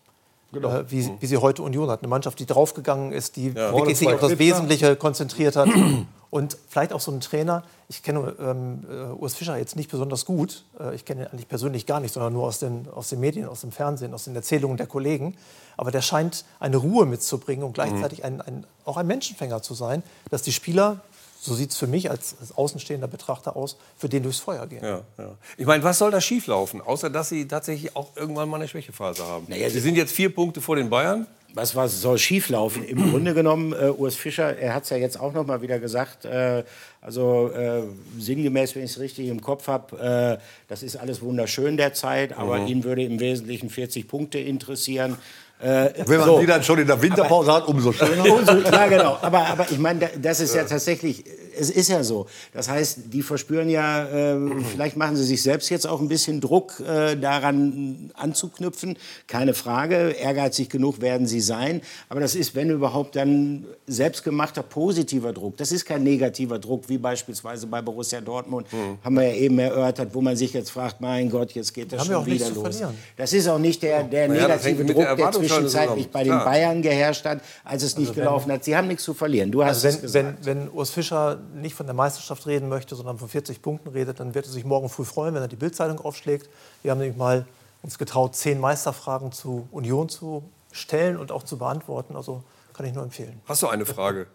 Genau. 0.52 0.68
Äh, 0.68 0.90
wie, 0.90 1.02
mhm. 1.02 1.16
wie, 1.20 1.26
sie 1.26 1.38
heute 1.38 1.62
Union 1.62 1.88
hat. 1.88 2.00
Eine 2.00 2.08
Mannschaft, 2.08 2.38
die 2.38 2.46
draufgegangen 2.46 3.12
ist, 3.12 3.36
die 3.36 3.54
wirklich 3.54 3.98
sich 3.98 4.08
auf 4.08 4.20
das 4.20 4.38
Wesentliche 4.38 4.94
konzentriert 4.96 5.56
hat. 5.56 5.68
Und 6.34 6.56
vielleicht 6.68 6.92
auch 6.92 6.98
so 6.98 7.12
ein 7.12 7.20
Trainer, 7.20 7.62
ich 7.88 8.02
kenne 8.02 8.34
ähm, 8.40 8.84
äh, 8.90 9.12
Urs 9.12 9.36
Fischer 9.36 9.56
jetzt 9.56 9.76
nicht 9.76 9.88
besonders 9.88 10.24
gut, 10.24 10.64
äh, 10.80 10.92
ich 10.92 11.04
kenne 11.04 11.22
ihn 11.22 11.26
eigentlich 11.28 11.46
persönlich 11.46 11.86
gar 11.86 12.00
nicht, 12.00 12.12
sondern 12.12 12.32
nur 12.32 12.42
aus 12.42 12.58
den, 12.58 12.88
aus 12.92 13.08
den 13.08 13.20
Medien, 13.20 13.46
aus 13.46 13.60
dem 13.60 13.70
Fernsehen, 13.70 14.12
aus 14.12 14.24
den 14.24 14.34
Erzählungen 14.34 14.76
der 14.76 14.88
Kollegen. 14.88 15.36
Aber 15.76 15.92
der 15.92 16.02
scheint 16.02 16.44
eine 16.58 16.78
Ruhe 16.78 17.06
mitzubringen 17.06 17.64
und 17.64 17.74
gleichzeitig 17.74 18.18
mhm. 18.18 18.24
ein, 18.24 18.40
ein, 18.40 18.66
auch 18.84 18.96
ein 18.96 19.06
Menschenfänger 19.06 19.62
zu 19.62 19.74
sein, 19.74 20.02
dass 20.28 20.42
die 20.42 20.50
Spieler 20.50 21.02
so 21.40 21.54
sieht 21.54 21.70
es 21.70 21.76
für 21.76 21.86
mich 21.86 22.10
als, 22.10 22.34
als, 22.40 22.56
außenstehender 22.56 23.06
Betrachter 23.06 23.54
aus, 23.54 23.76
für 23.96 24.08
den 24.08 24.24
durchs 24.24 24.40
Feuer 24.40 24.66
gehen. 24.66 24.82
Ja, 24.82 25.02
ja. 25.18 25.36
Ich 25.56 25.66
meine, 25.66 25.84
was 25.84 25.98
soll 25.98 26.10
da 26.10 26.20
schieflaufen, 26.20 26.80
außer 26.80 27.10
dass 27.10 27.28
sie 27.28 27.46
tatsächlich 27.46 27.94
auch 27.94 28.16
irgendwann 28.16 28.48
mal 28.48 28.56
eine 28.56 28.66
Schwächephase 28.66 29.22
haben? 29.24 29.46
Naja, 29.48 29.70
sie 29.70 29.80
sind 29.80 29.94
jetzt 29.94 30.12
vier 30.12 30.34
Punkte 30.34 30.60
vor 30.60 30.74
den 30.74 30.90
Bayern 30.90 31.28
was, 31.54 31.74
was 31.76 32.00
soll 32.00 32.18
schieflaufen? 32.18 32.84
Im 32.84 32.98
Grunde 33.10 33.32
genommen, 33.32 33.72
äh, 33.72 33.90
Urs 33.90 34.16
Fischer, 34.16 34.56
er 34.56 34.74
hat 34.74 34.84
es 34.84 34.90
ja 34.90 34.96
jetzt 34.96 35.18
auch 35.18 35.32
noch 35.32 35.46
mal 35.46 35.62
wieder 35.62 35.78
gesagt, 35.78 36.24
äh, 36.24 36.64
also 37.00 37.50
äh, 37.50 37.82
sinngemäß, 38.18 38.74
wenn 38.74 38.84
ich 38.84 38.90
es 38.90 39.00
richtig 39.00 39.28
im 39.28 39.40
Kopf 39.40 39.68
habe, 39.68 40.38
äh, 40.40 40.42
das 40.68 40.82
ist 40.82 40.96
alles 40.96 41.22
wunderschön 41.22 41.76
derzeit, 41.76 42.36
aber 42.36 42.58
mhm. 42.58 42.66
ihn 42.66 42.84
würde 42.84 43.04
im 43.04 43.20
Wesentlichen 43.20 43.70
40 43.70 44.08
Punkte 44.08 44.38
interessieren. 44.38 45.16
Äh, 45.60 45.90
wenn 46.06 46.18
man 46.18 46.26
so. 46.26 46.40
die 46.40 46.46
dann 46.46 46.62
schon 46.62 46.80
in 46.80 46.86
der 46.86 47.00
Winterpause 47.00 47.50
aber, 47.50 47.62
hat, 47.62 47.68
umso 47.68 47.92
schöner. 47.92 48.26
ja, 48.72 48.86
genau. 48.86 49.18
Aber, 49.22 49.46
aber 49.46 49.66
ich 49.70 49.78
meine, 49.78 50.10
das 50.20 50.40
ist 50.40 50.54
ja 50.54 50.64
tatsächlich 50.64 51.24
es 51.58 51.70
ist 51.70 51.88
ja 51.88 52.02
so. 52.04 52.26
Das 52.52 52.68
heißt, 52.68 52.98
die 53.12 53.22
verspüren 53.22 53.68
ja, 53.68 54.04
äh, 54.06 54.36
vielleicht 54.72 54.96
machen 54.96 55.16
sie 55.16 55.24
sich 55.24 55.42
selbst 55.42 55.68
jetzt 55.70 55.86
auch 55.86 56.00
ein 56.00 56.08
bisschen 56.08 56.40
Druck, 56.40 56.80
äh, 56.80 57.16
daran 57.16 58.10
anzuknüpfen. 58.14 58.96
Keine 59.26 59.54
Frage, 59.54 60.10
ehrgeizig 60.10 60.68
genug 60.68 61.00
werden 61.00 61.26
sie 61.26 61.40
sein. 61.40 61.80
Aber 62.08 62.20
das 62.20 62.34
ist, 62.34 62.54
wenn 62.54 62.70
überhaupt, 62.70 63.16
dann 63.16 63.64
selbstgemachter 63.86 64.62
positiver 64.62 65.32
Druck. 65.32 65.56
Das 65.56 65.72
ist 65.72 65.84
kein 65.84 66.02
negativer 66.02 66.58
Druck, 66.58 66.88
wie 66.88 66.98
beispielsweise 66.98 67.66
bei 67.66 67.80
Borussia 67.82 68.20
Dortmund, 68.20 68.72
Mhm. 68.72 68.98
haben 69.04 69.14
wir 69.16 69.28
ja 69.28 69.34
eben 69.34 69.58
erörtert, 69.58 70.14
wo 70.14 70.20
man 70.20 70.36
sich 70.36 70.52
jetzt 70.52 70.70
fragt, 70.70 71.00
mein 71.00 71.30
Gott, 71.30 71.52
jetzt 71.52 71.72
geht 71.74 71.92
das 71.92 72.00
Haben 72.00 72.08
wir 72.08 72.14
schon 72.14 72.22
auch 72.22 72.26
nichts 72.26 72.46
wieder 72.46 72.54
zu 72.56 72.62
los. 72.64 72.76
verlieren. 72.76 72.98
Das 73.16 73.32
ist 73.32 73.48
auch 73.48 73.58
nicht 73.58 73.82
der, 73.82 74.02
der 74.04 74.22
hängt 74.22 74.32
negative 74.34 74.84
der 74.84 74.86
Druck, 74.94 74.96
der 74.96 75.08
Erwartungshaltung 75.10 75.68
zwischenzeitlich 75.68 76.08
bei 76.10 76.24
den 76.24 76.32
Klar. 76.32 76.44
Bayern 76.44 76.82
geherrscht 76.82 77.24
hat, 77.24 77.40
als 77.64 77.82
es 77.82 77.96
nicht 77.96 78.08
Also 78.08 78.16
wenn- 78.16 78.24
gelaufen 78.24 78.52
hat. 78.52 78.64
Sie 78.64 78.76
haben 78.76 78.88
nichts 78.88 79.04
zu 79.04 79.14
verlieren. 79.14 79.50
Du 79.50 79.62
hast 79.64 79.84
Also 79.84 79.88
es 79.88 79.94
wenn, 79.96 80.02
gesagt. 80.02 80.46
wenn, 80.46 80.56
wenn 80.62 80.70
Urs 80.70 80.90
Fischer 80.90 81.38
nicht 81.54 81.74
von 81.74 81.86
der 81.86 81.94
Meisterschaft 81.94 82.46
reden 82.46 82.68
möchte, 82.68 82.94
sondern 82.96 83.18
von 83.18 83.28
40 83.28 83.60
Punkten 83.62 83.88
redet, 83.90 84.20
dann 84.20 84.34
wird 84.34 84.46
er 84.46 84.52
sich 84.52 84.64
morgen 84.64 84.88
früh 84.88 85.04
freuen, 85.04 85.34
wenn 85.34 85.42
er 85.42 85.48
die 85.48 85.56
Bildzeitung 85.56 85.98
aufschlägt. 86.00 86.48
Wir 86.82 86.90
haben 86.90 86.98
nämlich 86.98 87.16
mal 87.16 87.46
uns 87.82 87.98
getraut, 87.98 88.34
zehn 88.34 88.58
Meisterfragen 88.60 89.32
zu 89.32 89.68
Union 89.70 90.08
zu 90.08 90.42
stellen 90.72 91.16
und 91.18 91.30
auch 91.32 91.42
zu 91.42 91.58
beantworten. 91.58 92.16
Also 92.16 92.42
kann 92.72 92.86
ich 92.86 92.92
nur 92.94 93.04
empfehlen. 93.04 93.40
Hast 93.46 93.62
du 93.62 93.68
eine 93.68 93.84
Frage 93.86 94.26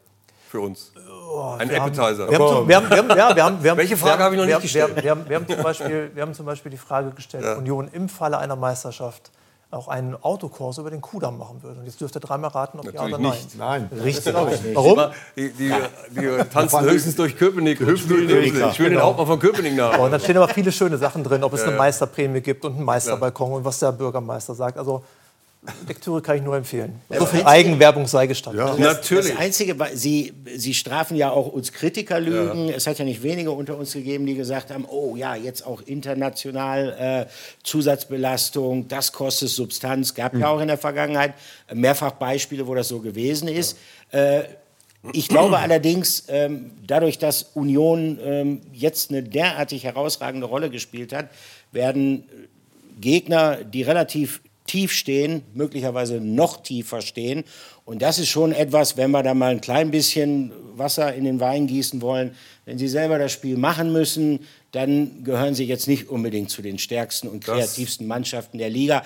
für 0.50 0.62
uns? 0.62 0.92
Ein 1.58 1.70
Wir 1.70 1.82
haben- 1.82 1.92
Appetizer. 1.94 2.30
Welche 3.78 3.98
Frage 3.98 4.24
habe 4.24 4.36
ich 4.36 4.40
noch 4.42 4.48
nicht 4.48 4.62
gestellt? 4.62 5.02
Wir 5.04 5.12
haben, 5.12 5.28
wir, 5.28 5.36
haben 5.36 5.48
zum 5.48 5.62
Beispiel, 5.64 6.12
wir 6.14 6.22
haben 6.22 6.34
zum 6.34 6.46
Beispiel 6.46 6.72
die 6.72 6.78
Frage 6.78 7.12
gestellt, 7.12 7.44
Ja. 7.44 7.56
Union 7.56 7.88
im 7.92 8.08
Falle 8.10 8.38
einer 8.38 8.56
Meisterschaft 8.56 9.32
auch 9.72 9.88
einen 9.88 10.16
Autokurs 10.24 10.80
über 10.80 10.90
den 10.90 11.00
Kudamm 11.02 11.38
machen 11.38 11.62
würde. 11.62 11.80
Und 11.80 11.86
jetzt 11.86 12.02
dürft 12.02 12.16
ihr 12.16 12.20
dreimal 12.20 12.50
raten, 12.50 12.80
ob 12.80 12.86
ja 12.86 12.92
Natürlich 12.92 13.14
oder 13.14 13.22
nein. 13.24 13.32
nicht. 13.38 13.58
Nein. 13.58 13.90
Richtig. 14.04 14.34
Warum? 14.34 15.00
Die, 15.36 15.52
die, 15.52 15.72
die 16.10 16.38
tanzen 16.52 16.82
höchstens 16.82 17.16
durch 17.16 17.38
Köpenick. 17.38 17.78
spielen 17.98 18.28
den- 18.28 18.44
Ich 18.72 18.80
will 18.80 18.90
den 18.90 19.00
Hauptmann 19.02 19.28
von 19.28 19.40
Köpenick 19.40 19.76
nach. 19.76 20.00
Und 20.00 20.10
dann 20.12 20.20
stehen 20.20 20.38
aber 20.38 20.48
viele 20.48 20.72
schöne 20.72 20.98
Sachen 20.98 21.24
drin, 21.24 21.44
ob 21.44 21.54
es 21.54 21.62
eine 21.64 21.76
Meisterprämie 21.78 22.42
gibt 22.42 22.66
und 22.66 22.76
einen 22.78 22.84
Meisterbalkon 22.86 23.52
und 23.52 23.66
was 23.66 23.78
der 23.80 23.92
Bürgermeister 23.92 24.56
sagt. 24.56 24.78
Also 24.80 25.04
Lektüre 25.88 26.22
kann 26.22 26.38
ich 26.38 26.42
nur 26.42 26.56
empfehlen. 26.56 27.02
So 27.10 27.26
viel 27.26 27.44
Eigenwerbung 27.44 28.08
sei 28.08 28.28
gestattet. 28.28 28.60
Ja. 28.60 28.76
Natürlich. 28.78 29.32
Das 29.32 29.40
Einzige, 29.40 29.76
Sie, 29.94 30.34
Sie 30.56 30.74
strafen 30.74 31.18
ja 31.18 31.32
auch 31.32 31.48
uns 31.48 31.74
Kritikerlügen. 31.74 32.70
Es 32.70 32.88
hat 32.88 32.98
ja 32.98 33.04
nicht 33.04 33.24
wenige 33.24 33.52
unter 33.52 33.78
uns 33.78 33.92
gegeben, 33.92 34.26
die 34.26 34.36
gesagt 34.36 34.72
haben, 34.72 34.86
oh 34.90 35.18
ja, 35.18 35.36
jetzt 35.36 35.66
auch 35.66 35.82
international 35.82 37.28
äh, 37.28 37.30
Zusatzbelastung, 37.64 38.88
das 38.88 39.12
kostet 39.12 39.50
Substanz. 39.50 40.16
Gab 40.16 40.34
ja 40.34 40.48
auch 40.48 40.62
in 40.62 40.70
der 40.70 40.78
Vergangenheit 40.78 41.34
mehrfach 41.74 42.12
Beispiele, 42.12 42.66
wo 42.66 42.74
das 42.74 42.88
so 42.88 43.00
gewesen 43.00 43.50
ist. 43.50 43.78
Äh, 44.12 44.44
ich 45.14 45.28
glaube 45.28 45.58
allerdings, 45.60 46.24
ähm, 46.28 46.72
dadurch, 46.86 47.18
dass 47.18 47.44
Union 47.54 48.20
ähm, 48.24 48.62
jetzt 48.74 49.12
eine 49.12 49.24
derartig 49.24 49.84
herausragende 49.84 50.46
Rolle 50.46 50.70
gespielt 50.70 51.14
hat, 51.14 51.30
werden 51.72 52.24
Gegner, 53.00 53.64
die 53.64 53.82
relativ 53.84 54.42
tief 54.70 54.92
stehen, 54.92 55.42
möglicherweise 55.56 56.22
noch 56.22 56.62
tiefer 56.62 57.02
stehen. 57.02 57.44
Und 57.86 58.04
das 58.04 58.20
ist 58.20 58.30
schon 58.30 58.52
etwas, 58.52 58.98
wenn 58.98 59.10
wir 59.10 59.24
da 59.24 59.34
mal 59.34 59.50
ein 59.52 59.62
klein 59.62 59.90
bisschen 59.90 60.52
Wasser 60.76 61.14
in 61.16 61.24
den 61.24 61.40
Wein 61.40 61.66
gießen 61.66 62.02
wollen, 62.02 62.36
wenn 62.66 62.78
sie 62.78 62.88
selber 62.88 63.18
das 63.18 63.32
Spiel 63.32 63.58
machen 63.58 63.92
müssen, 63.92 64.42
dann 64.72 65.24
gehören 65.24 65.56
sie 65.56 65.64
jetzt 65.66 65.88
nicht 65.88 66.08
unbedingt 66.08 66.52
zu 66.52 66.62
den 66.62 66.78
stärksten 66.78 67.28
und 67.28 67.44
kreativsten 67.44 68.06
Mannschaften 68.06 68.60
der 68.60 68.70
Liga. 68.70 69.04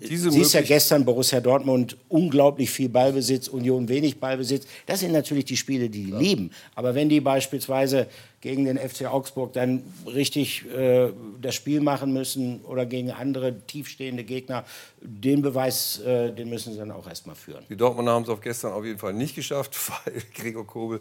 Diese 0.00 0.30
Siehst 0.30 0.54
ja 0.54 0.60
möglich- 0.60 0.68
gestern 0.68 1.04
Borussia 1.04 1.40
Dortmund 1.40 1.98
unglaublich 2.08 2.70
viel 2.70 2.88
Ballbesitz, 2.88 3.48
Union 3.48 3.90
wenig 3.90 4.18
Ballbesitz. 4.18 4.66
Das 4.86 5.00
sind 5.00 5.12
natürlich 5.12 5.44
die 5.44 5.58
Spiele, 5.58 5.90
die 5.90 6.04
die 6.04 6.12
lieben. 6.12 6.50
Aber 6.74 6.94
wenn 6.94 7.10
die 7.10 7.20
beispielsweise 7.20 8.06
gegen 8.44 8.66
den 8.66 8.76
FC 8.76 9.06
Augsburg 9.06 9.54
dann 9.54 9.82
richtig 10.06 10.70
äh, 10.70 11.10
das 11.40 11.54
Spiel 11.54 11.80
machen 11.80 12.12
müssen 12.12 12.60
oder 12.60 12.84
gegen 12.84 13.10
andere 13.10 13.58
tiefstehende 13.66 14.22
Gegner, 14.22 14.66
den 15.00 15.40
Beweis, 15.40 16.00
äh, 16.00 16.30
den 16.30 16.50
müssen 16.50 16.74
sie 16.74 16.78
dann 16.78 16.90
auch 16.90 17.08
erstmal 17.08 17.36
führen. 17.36 17.64
Die 17.70 17.76
Dortmunder 17.76 18.12
haben 18.12 18.24
es 18.24 18.28
auf 18.28 18.42
gestern 18.42 18.74
auf 18.74 18.84
jeden 18.84 18.98
Fall 18.98 19.14
nicht 19.14 19.34
geschafft, 19.34 19.74
weil 20.04 20.22
Gregor 20.34 20.66
Kobel 20.66 21.00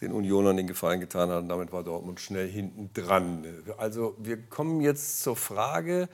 den 0.00 0.12
Unionern 0.12 0.56
den 0.56 0.66
Gefallen 0.66 1.00
getan 1.00 1.28
hat. 1.28 1.42
Und 1.42 1.50
damit 1.50 1.72
war 1.72 1.84
Dortmund 1.84 2.20
schnell 2.20 2.48
hinten 2.48 2.88
dran. 2.94 3.44
Also 3.76 4.16
wir 4.16 4.38
kommen 4.38 4.80
jetzt 4.80 5.22
zur 5.22 5.36
Frage, 5.36 6.08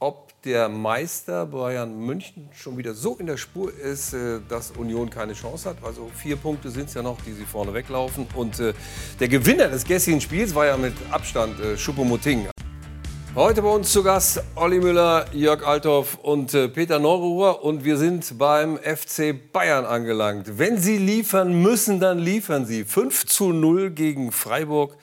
ob 0.00 0.30
der 0.44 0.70
Meister 0.70 1.44
Bayern 1.44 1.94
München 2.00 2.48
schon 2.52 2.78
wieder 2.78 2.94
so 2.94 3.16
in 3.16 3.26
der 3.26 3.36
Spur 3.36 3.72
ist, 3.72 4.14
äh, 4.14 4.40
dass 4.48 4.70
Union 4.70 5.10
keine 5.10 5.34
Chance 5.34 5.68
hat. 5.68 5.76
Also 5.84 6.10
vier 6.14 6.36
Punkte 6.36 6.70
sind 6.70 6.88
es 6.88 6.94
ja 6.94 7.02
noch, 7.02 7.18
die 7.26 7.32
sie 7.32 7.44
vorne 7.44 7.74
weglaufen. 7.74 8.26
Und 8.34 8.58
äh, 8.58 8.72
der 9.20 9.28
Gewinner 9.28 9.68
des 9.68 9.84
gestrigen 9.84 10.20
Spiels 10.20 10.54
war 10.54 10.64
ja 10.64 10.78
mit 10.78 10.94
Abstand 11.10 11.60
äh, 11.60 11.76
Schuppomoting. 11.76 12.48
Heute 13.34 13.60
bei 13.60 13.68
uns 13.68 13.92
zu 13.92 14.02
Gast 14.02 14.42
Olli 14.56 14.80
Müller, 14.80 15.26
Jörg 15.32 15.64
Althoff 15.66 16.18
und 16.22 16.54
äh, 16.54 16.68
Peter 16.68 16.98
Neururer 16.98 17.62
und 17.62 17.84
wir 17.84 17.98
sind 17.98 18.38
beim 18.38 18.78
FC 18.78 19.52
Bayern 19.52 19.84
angelangt. 19.84 20.58
Wenn 20.58 20.78
Sie 20.78 20.96
liefern 20.96 21.60
müssen, 21.60 22.00
dann 22.00 22.18
liefern 22.18 22.64
Sie. 22.64 22.84
5 22.84 23.26
zu 23.26 23.52
0 23.52 23.90
gegen 23.90 24.32
Freiburg. 24.32 24.96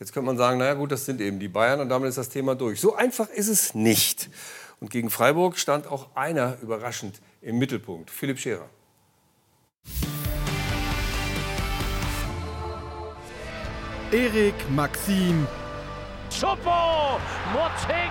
Jetzt 0.00 0.14
könnte 0.14 0.28
man 0.28 0.38
sagen, 0.38 0.58
naja 0.58 0.72
gut, 0.72 0.90
das 0.92 1.04
sind 1.04 1.20
eben 1.20 1.38
die 1.38 1.48
Bayern 1.48 1.78
und 1.80 1.90
damit 1.90 2.08
ist 2.08 2.16
das 2.16 2.30
Thema 2.30 2.54
durch. 2.54 2.80
So 2.80 2.96
einfach 2.96 3.28
ist 3.28 3.48
es 3.48 3.74
nicht. 3.74 4.30
Und 4.80 4.90
gegen 4.90 5.10
Freiburg 5.10 5.58
stand 5.58 5.86
auch 5.86 6.16
einer 6.16 6.56
überraschend 6.62 7.20
im 7.42 7.58
Mittelpunkt, 7.58 8.10
Philipp 8.10 8.38
Scherer. 8.38 8.70
Erik 14.10 14.54
Maxim. 14.70 15.46
Schuppo! 16.30 17.20
Moting! 17.52 18.10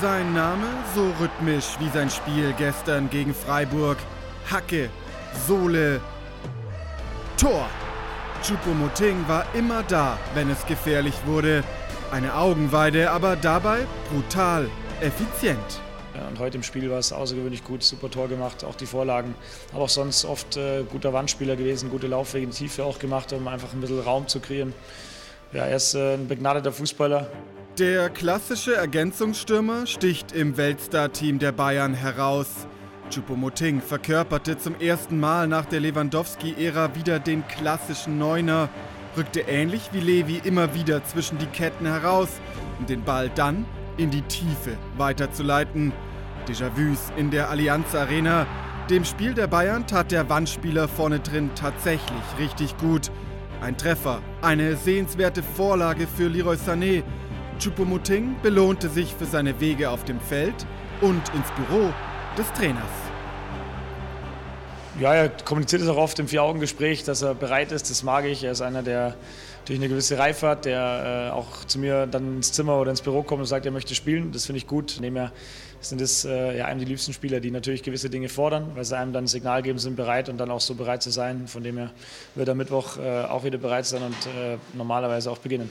Sein 0.00 0.32
Name 0.32 0.66
so 0.94 1.12
rhythmisch 1.20 1.76
wie 1.80 1.90
sein 1.90 2.08
Spiel 2.08 2.54
gestern 2.56 3.10
gegen 3.10 3.34
Freiburg. 3.34 3.98
Hacke, 4.50 4.88
Sohle, 5.46 6.00
Tor. 7.36 7.68
Choupo-Moting 8.44 9.26
war 9.26 9.46
immer 9.54 9.82
da, 9.84 10.18
wenn 10.34 10.50
es 10.50 10.66
gefährlich 10.66 11.14
wurde. 11.24 11.64
Eine 12.12 12.34
Augenweide, 12.34 13.10
aber 13.10 13.36
dabei 13.36 13.86
brutal 14.12 14.68
effizient. 15.00 15.80
Ja, 16.14 16.28
und 16.28 16.38
heute 16.38 16.58
im 16.58 16.62
Spiel 16.62 16.90
war 16.90 16.98
es 16.98 17.10
außergewöhnlich 17.10 17.64
gut, 17.64 17.82
super 17.82 18.10
Tor 18.10 18.28
gemacht, 18.28 18.62
auch 18.62 18.74
die 18.74 18.84
Vorlagen. 18.84 19.34
Aber 19.72 19.84
auch 19.84 19.88
sonst 19.88 20.26
oft 20.26 20.58
äh, 20.58 20.82
guter 20.82 21.14
Wandspieler 21.14 21.56
gewesen, 21.56 21.88
gute 21.88 22.06
Laufwege 22.06 22.44
in 22.44 22.50
die 22.50 22.56
Tiefe 22.58 22.84
auch 22.84 22.98
gemacht, 22.98 23.32
um 23.32 23.48
einfach 23.48 23.72
ein 23.72 23.80
bisschen 23.80 24.00
Raum 24.00 24.28
zu 24.28 24.40
kreieren. 24.40 24.74
Ja, 25.54 25.64
er 25.64 25.76
ist 25.76 25.94
äh, 25.94 26.12
ein 26.12 26.28
begnadeter 26.28 26.70
Fußballer. 26.70 27.26
Der 27.78 28.10
klassische 28.10 28.74
Ergänzungsstürmer 28.74 29.86
sticht 29.86 30.32
im 30.32 30.58
Weltstar-Team 30.58 31.38
der 31.38 31.52
Bayern 31.52 31.94
heraus. 31.94 32.66
Choupo-Moting 33.10 33.80
verkörperte 33.80 34.58
zum 34.58 34.80
ersten 34.80 35.20
Mal 35.20 35.46
nach 35.46 35.66
der 35.66 35.80
Lewandowski-Ära 35.80 36.94
wieder 36.94 37.18
den 37.18 37.46
klassischen 37.46 38.18
Neuner, 38.18 38.68
rückte 39.16 39.40
ähnlich 39.40 39.90
wie 39.92 40.00
Levi 40.00 40.40
immer 40.42 40.74
wieder 40.74 41.04
zwischen 41.04 41.38
die 41.38 41.46
Ketten 41.46 41.86
heraus, 41.86 42.28
um 42.78 42.86
den 42.86 43.04
Ball 43.04 43.30
dann 43.34 43.66
in 43.96 44.10
die 44.10 44.22
Tiefe 44.22 44.76
weiterzuleiten. 44.96 45.92
Déjà-vus 46.48 47.12
in 47.16 47.30
der 47.30 47.50
Allianz 47.50 47.94
Arena. 47.94 48.46
Dem 48.90 49.04
Spiel 49.04 49.32
der 49.32 49.46
Bayern 49.46 49.86
tat 49.86 50.10
der 50.10 50.28
Wandspieler 50.28 50.88
vorne 50.88 51.20
drin 51.20 51.50
tatsächlich 51.54 52.22
richtig 52.38 52.76
gut. 52.78 53.10
Ein 53.60 53.76
Treffer, 53.76 54.20
eine 54.42 54.76
sehenswerte 54.76 55.42
Vorlage 55.42 56.06
für 56.06 56.28
Leroy 56.28 56.56
Sané. 56.56 57.02
Choupo-Moting 57.60 58.36
belohnte 58.42 58.88
sich 58.88 59.14
für 59.14 59.26
seine 59.26 59.60
Wege 59.60 59.90
auf 59.90 60.04
dem 60.04 60.20
Feld 60.20 60.66
und 61.00 61.22
ins 61.34 61.50
Büro 61.52 61.92
des 62.36 62.50
Trainers. 62.52 62.82
Ja, 65.00 65.12
er 65.12 65.28
kommuniziert 65.28 65.82
es 65.82 65.88
auch 65.88 65.96
oft 65.96 66.18
im 66.20 66.28
Vier-Augen-Gespräch, 66.28 67.02
dass 67.02 67.22
er 67.22 67.34
bereit 67.34 67.72
ist. 67.72 67.90
Das 67.90 68.04
mag 68.04 68.24
ich. 68.26 68.44
Er 68.44 68.52
ist 68.52 68.60
einer, 68.60 68.82
der 68.82 69.16
durch 69.64 69.78
eine 69.78 69.88
gewisse 69.88 70.18
Reife 70.18 70.48
hat, 70.48 70.66
der 70.66 71.30
äh, 71.30 71.34
auch 71.34 71.64
zu 71.64 71.78
mir 71.78 72.06
dann 72.06 72.36
ins 72.36 72.52
Zimmer 72.52 72.78
oder 72.78 72.90
ins 72.90 73.02
Büro 73.02 73.22
kommt 73.22 73.40
und 73.40 73.46
sagt, 73.46 73.66
er 73.66 73.72
möchte 73.72 73.94
spielen. 73.94 74.30
Das 74.30 74.46
finde 74.46 74.58
ich 74.58 74.66
gut. 74.66 74.98
Nebenher 75.00 75.32
sind 75.80 76.00
es 76.00 76.24
äh, 76.24 76.58
ja, 76.58 76.66
einem 76.66 76.78
die 76.78 76.86
liebsten 76.86 77.12
Spieler, 77.12 77.40
die 77.40 77.50
natürlich 77.50 77.82
gewisse 77.82 78.08
Dinge 78.08 78.28
fordern, 78.28 78.70
weil 78.74 78.84
sie 78.84 78.96
einem 78.96 79.12
dann 79.12 79.24
ein 79.24 79.28
Signal 79.28 79.62
geben, 79.62 79.78
sind 79.78 79.96
bereit 79.96 80.28
und 80.28 80.38
dann 80.38 80.50
auch 80.50 80.60
so 80.60 80.74
bereit 80.74 81.02
zu 81.02 81.10
sein. 81.10 81.48
Von 81.48 81.64
dem 81.64 81.76
her 81.76 81.90
wird 82.34 82.48
er 82.48 82.54
Mittwoch 82.54 82.98
äh, 82.98 83.24
auch 83.24 83.42
wieder 83.42 83.58
bereit 83.58 83.86
sein 83.86 84.02
und 84.02 84.26
äh, 84.26 84.58
normalerweise 84.74 85.30
auch 85.30 85.38
beginnen. 85.38 85.70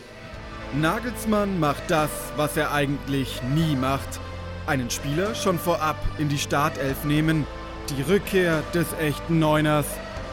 Nagelsmann 0.81 1.59
macht 1.59 1.83
das, 1.87 2.09
was 2.35 2.57
er 2.57 2.73
eigentlich 2.73 3.41
nie 3.55 3.75
macht. 3.75 4.19
Einen 4.65 4.89
Spieler 4.89 5.35
schon 5.35 5.59
vorab 5.59 5.97
in 6.17 6.29
die 6.29 6.37
Startelf 6.37 7.03
nehmen. 7.03 7.45
Die 7.89 8.01
Rückkehr 8.01 8.63
des 8.73 8.87
echten 8.93 9.39
Neuners. 9.39 9.85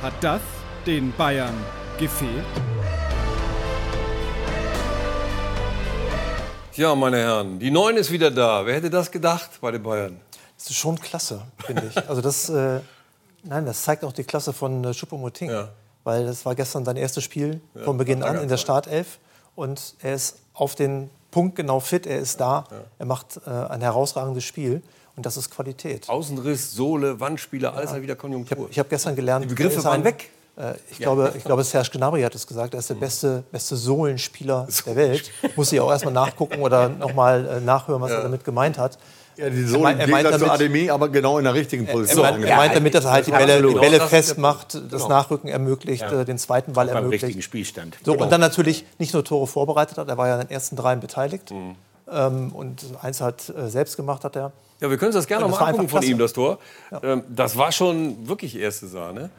Hat 0.03 0.13
das 0.21 0.41
den 0.87 1.13
Bayern 1.17 1.55
gefehlt? 1.99 2.45
Ja, 6.75 6.95
meine 6.95 7.19
Herren, 7.19 7.59
die 7.59 7.71
Neun 7.71 7.97
ist 7.97 8.11
wieder 8.11 8.31
da. 8.31 8.65
Wer 8.65 8.77
hätte 8.77 8.89
das 8.89 9.11
gedacht 9.11 9.51
bei 9.61 9.73
den 9.73 9.83
Bayern? 9.83 10.21
Das 10.57 10.71
ist 10.71 10.77
schon 10.77 10.99
klasse, 10.99 11.43
finde 11.67 11.91
ich. 11.91 12.09
Also 12.09 12.23
das, 12.23 12.49
äh, 12.49 12.81
nein, 13.43 13.67
das 13.67 13.83
zeigt 13.83 14.05
auch 14.05 14.13
die 14.13 14.25
Klasse 14.25 14.53
von 14.53 14.85
äh, 14.85 14.93
Choupo-Moting. 14.95 15.51
Ja. 15.51 15.69
weil 16.05 16.25
das 16.27 16.47
war 16.47 16.55
gestern 16.55 16.85
sein 16.85 16.97
erstes 16.97 17.25
Spiel 17.25 17.61
von 17.85 17.99
Beginn 17.99 18.23
an 18.23 18.37
in 18.41 18.49
der 18.49 18.57
Startelf. 18.57 19.19
Und 19.57 19.95
er 20.01 20.15
ist 20.15 20.39
auf 20.55 20.75
den 20.77 21.11
Punkt 21.31 21.57
genau 21.57 21.81
fit, 21.81 22.07
er 22.07 22.19
ist 22.19 22.41
da, 22.41 22.65
er 22.99 23.07
macht 23.07 23.41
äh, 23.47 23.51
ein 23.51 23.81
herausragendes 23.81 24.45
Spiel. 24.45 24.83
Und 25.17 25.27
das 25.27 25.37
ist 25.37 25.51
Qualität. 25.51 26.09
Außenriss, 26.09 26.73
Sohle, 26.73 27.21
Wandspieler, 27.21 27.75
alles 27.75 27.91
ja. 27.91 28.01
wieder 28.01 28.17
Konjunktur. 28.17 28.69
Ich 28.71 28.79
habe 28.79 28.87
hab 28.87 28.91
gestern 28.91 29.17
gelernt, 29.17 29.45
die 29.45 29.49
Begriffe 29.49 29.85
waren 29.85 30.03
weg. 30.03 30.31
Äh, 30.57 30.75
ich, 30.91 30.99
ja. 30.99 31.05
glaube, 31.05 31.33
ich 31.37 31.45
glaube, 31.45 31.65
Serge 31.65 31.91
Gnabry 31.93 32.23
hat 32.23 32.35
es 32.35 32.47
gesagt, 32.47 32.75
er 32.75 32.81
ist 32.81 32.91
der 32.91 32.95
beste, 32.95 33.45
beste 33.51 33.77
Sohlenspieler 33.77 34.67
der 34.87 34.97
Welt. 34.97 35.31
Muss 35.57 35.73
ich 35.73 35.81
auch 35.81 35.91
erstmal 35.91 36.15
nachgucken 36.15 36.61
oder 36.61 36.89
nochmal 36.89 37.47
äh, 37.47 37.61
nachhören, 37.61 38.01
was 38.01 38.11
ja. 38.11 38.19
er 38.19 38.23
damit 38.23 38.45
gemeint 38.45 38.79
hat. 38.79 38.99
Ja, 39.41 39.49
die 39.49 39.63
Sohlen 39.65 39.85
er, 39.85 39.85
meint, 39.85 40.01
er 40.01 40.09
meint 40.09 40.31
damit, 40.31 40.51
Ademi, 40.51 40.91
aber 40.91 41.09
genau 41.09 41.39
in 41.39 41.45
der 41.45 41.55
richtigen 41.55 41.87
Position. 41.87 42.25
Er, 42.25 42.45
er 42.45 42.57
meint 42.57 42.77
damit, 42.77 42.95
dass 42.95 43.07
er 43.07 43.13
halt 43.13 43.27
die 43.27 43.31
Bälle, 43.31 43.67
die 43.67 43.75
Bälle 43.75 44.01
festmacht, 44.01 44.75
das 44.75 44.91
genau. 44.91 45.09
Nachrücken 45.09 45.49
ermöglicht, 45.49 46.03
ja. 46.03 46.21
Äh, 46.21 46.25
den 46.27 46.37
zweiten 46.37 46.75
Ball 46.75 46.91
ermöglicht. 46.91 47.25
richtigen 47.25 47.43
Spielstand. 47.43 47.97
So, 48.05 48.13
genau. 48.13 48.25
Und 48.25 48.31
dann 48.33 48.41
natürlich 48.41 48.85
nicht 48.99 49.15
nur 49.15 49.25
Tore 49.25 49.47
vorbereitet 49.47 49.97
hat, 49.97 50.09
er 50.09 50.19
war 50.19 50.29
ja 50.29 50.35
in 50.35 50.47
den 50.47 50.51
ersten 50.51 50.77
dreien 50.77 51.01
beteiligt. 51.01 51.51
Mhm. 51.51 51.77
Ähm, 52.11 52.53
und 52.53 52.85
eins 53.01 53.21
hat 53.21 53.49
äh, 53.49 53.71
selbst 53.71 53.97
gemacht, 53.97 54.25
hat 54.25 54.37
er. 54.37 54.53
Ja, 54.81 54.91
wir 54.91 54.99
können 54.99 55.09
uns 55.09 55.17
das 55.17 55.27
gerne 55.27 55.45
ja, 55.45 55.51
mal 55.51 55.59
angucken 55.59 55.89
von 55.89 56.03
ihm, 56.03 56.19
das 56.19 56.33
Tor. 56.33 56.59
Ja. 56.91 57.03
Ähm, 57.03 57.23
das 57.29 57.57
war 57.57 57.73
schon 57.73 58.29
wirklich 58.29 58.59
erste 58.59 58.89
Sahne. 58.89 59.31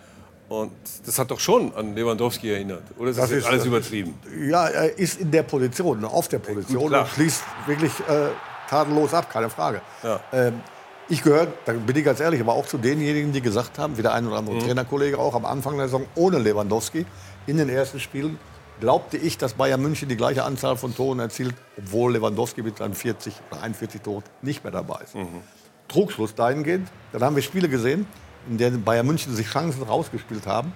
Und 0.50 0.72
das 1.06 1.18
hat 1.18 1.32
doch 1.32 1.40
schon 1.40 1.74
an 1.76 1.96
Lewandowski 1.96 2.52
erinnert. 2.52 2.84
Oder 2.98 3.12
ist 3.12 3.20
das, 3.20 3.30
das 3.30 3.40
ist 3.40 3.46
alles 3.46 3.66
übertrieben? 3.66 4.16
Ja, 4.50 4.68
er 4.68 5.00
ist 5.00 5.22
in 5.22 5.32
der 5.32 5.44
Position, 5.44 6.04
auf 6.04 6.28
der 6.28 6.40
Position 6.40 6.94
und 6.94 7.08
schließt 7.08 7.44
wirklich 7.68 7.92
äh, 8.02 8.28
tadellos 8.72 9.14
ab, 9.14 9.30
keine 9.30 9.50
Frage. 9.50 9.82
Ja. 10.02 10.20
Ähm, 10.32 10.62
ich 11.10 11.22
gehöre, 11.22 11.48
da 11.66 11.74
bin 11.74 11.96
ich 11.96 12.06
ganz 12.06 12.22
ehrlich, 12.22 12.40
aber 12.40 12.54
auch 12.54 12.66
zu 12.66 12.78
denjenigen, 12.78 13.34
die 13.34 13.42
gesagt 13.42 13.78
haben, 13.78 13.98
wie 13.98 14.02
der 14.02 14.14
ein 14.14 14.26
oder 14.26 14.38
andere 14.38 14.56
mhm. 14.56 14.62
Trainerkollege 14.62 15.20
auch 15.20 15.36
am 15.36 15.46
Anfang 15.46 15.76
der 15.76 15.88
Saison 15.88 16.06
ohne 16.16 16.40
Lewandowski 16.40 17.06
in 17.48 17.58
den 17.58 17.68
ersten 17.68 18.00
Spielen 18.00 18.40
glaubte 18.80 19.18
ich, 19.18 19.38
dass 19.38 19.54
Bayern 19.54 19.82
München 19.82 20.08
die 20.08 20.16
gleiche 20.16 20.44
Anzahl 20.44 20.78
von 20.78 20.96
Toren 20.96 21.20
erzielt, 21.20 21.54
obwohl 21.78 22.14
Lewandowski 22.14 22.64
mit 22.64 22.78
seinen 22.78 22.96
40 22.96 23.34
oder 23.52 23.62
41 23.62 24.02
Toren 24.02 24.24
nicht 24.42 24.64
mehr 24.64 24.72
dabei 24.72 25.02
ist. 25.04 25.16
Mhm. 25.16 25.44
Trugschluss 25.90 26.34
dahingehend, 26.34 26.88
dann 27.12 27.22
haben 27.24 27.36
wir 27.36 27.44
Spiele 27.44 27.68
gesehen, 27.68 28.08
in 28.50 28.58
denen 28.58 28.84
Bayern 28.84 29.06
München 29.06 29.36
sich 29.36 29.48
Chancen 29.48 29.84
rausgespielt 29.84 30.48
haben, 30.48 30.72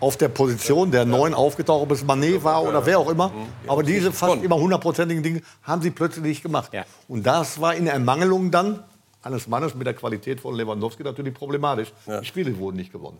auf 0.00 0.16
der 0.16 0.28
Position 0.28 0.90
der 0.90 1.04
Neun 1.04 1.34
aufgetaucht, 1.34 1.82
ob 1.82 1.90
es 1.90 2.04
Manet 2.04 2.44
war 2.44 2.62
oder 2.62 2.84
wer 2.84 2.98
auch 2.98 3.10
immer. 3.10 3.28
Mhm. 3.28 3.46
Aber 3.66 3.82
diese 3.82 4.12
fast 4.12 4.42
immer 4.42 4.56
hundertprozentigen 4.56 5.22
Dinge 5.22 5.42
haben 5.62 5.82
sie 5.82 5.90
plötzlich 5.90 6.24
nicht 6.24 6.42
gemacht. 6.42 6.70
Und 7.08 7.26
das 7.26 7.60
war 7.60 7.74
in 7.74 7.86
Ermangelung 7.86 8.50
dann 8.50 8.82
eines 9.22 9.48
Mannes 9.48 9.74
mit 9.74 9.86
der 9.86 9.94
Qualität 9.94 10.40
von 10.40 10.54
Lewandowski 10.54 11.02
natürlich 11.02 11.34
problematisch. 11.34 11.92
Die 12.06 12.24
Spiele 12.24 12.56
wurden 12.58 12.76
nicht 12.76 12.92
gewonnen. 12.92 13.18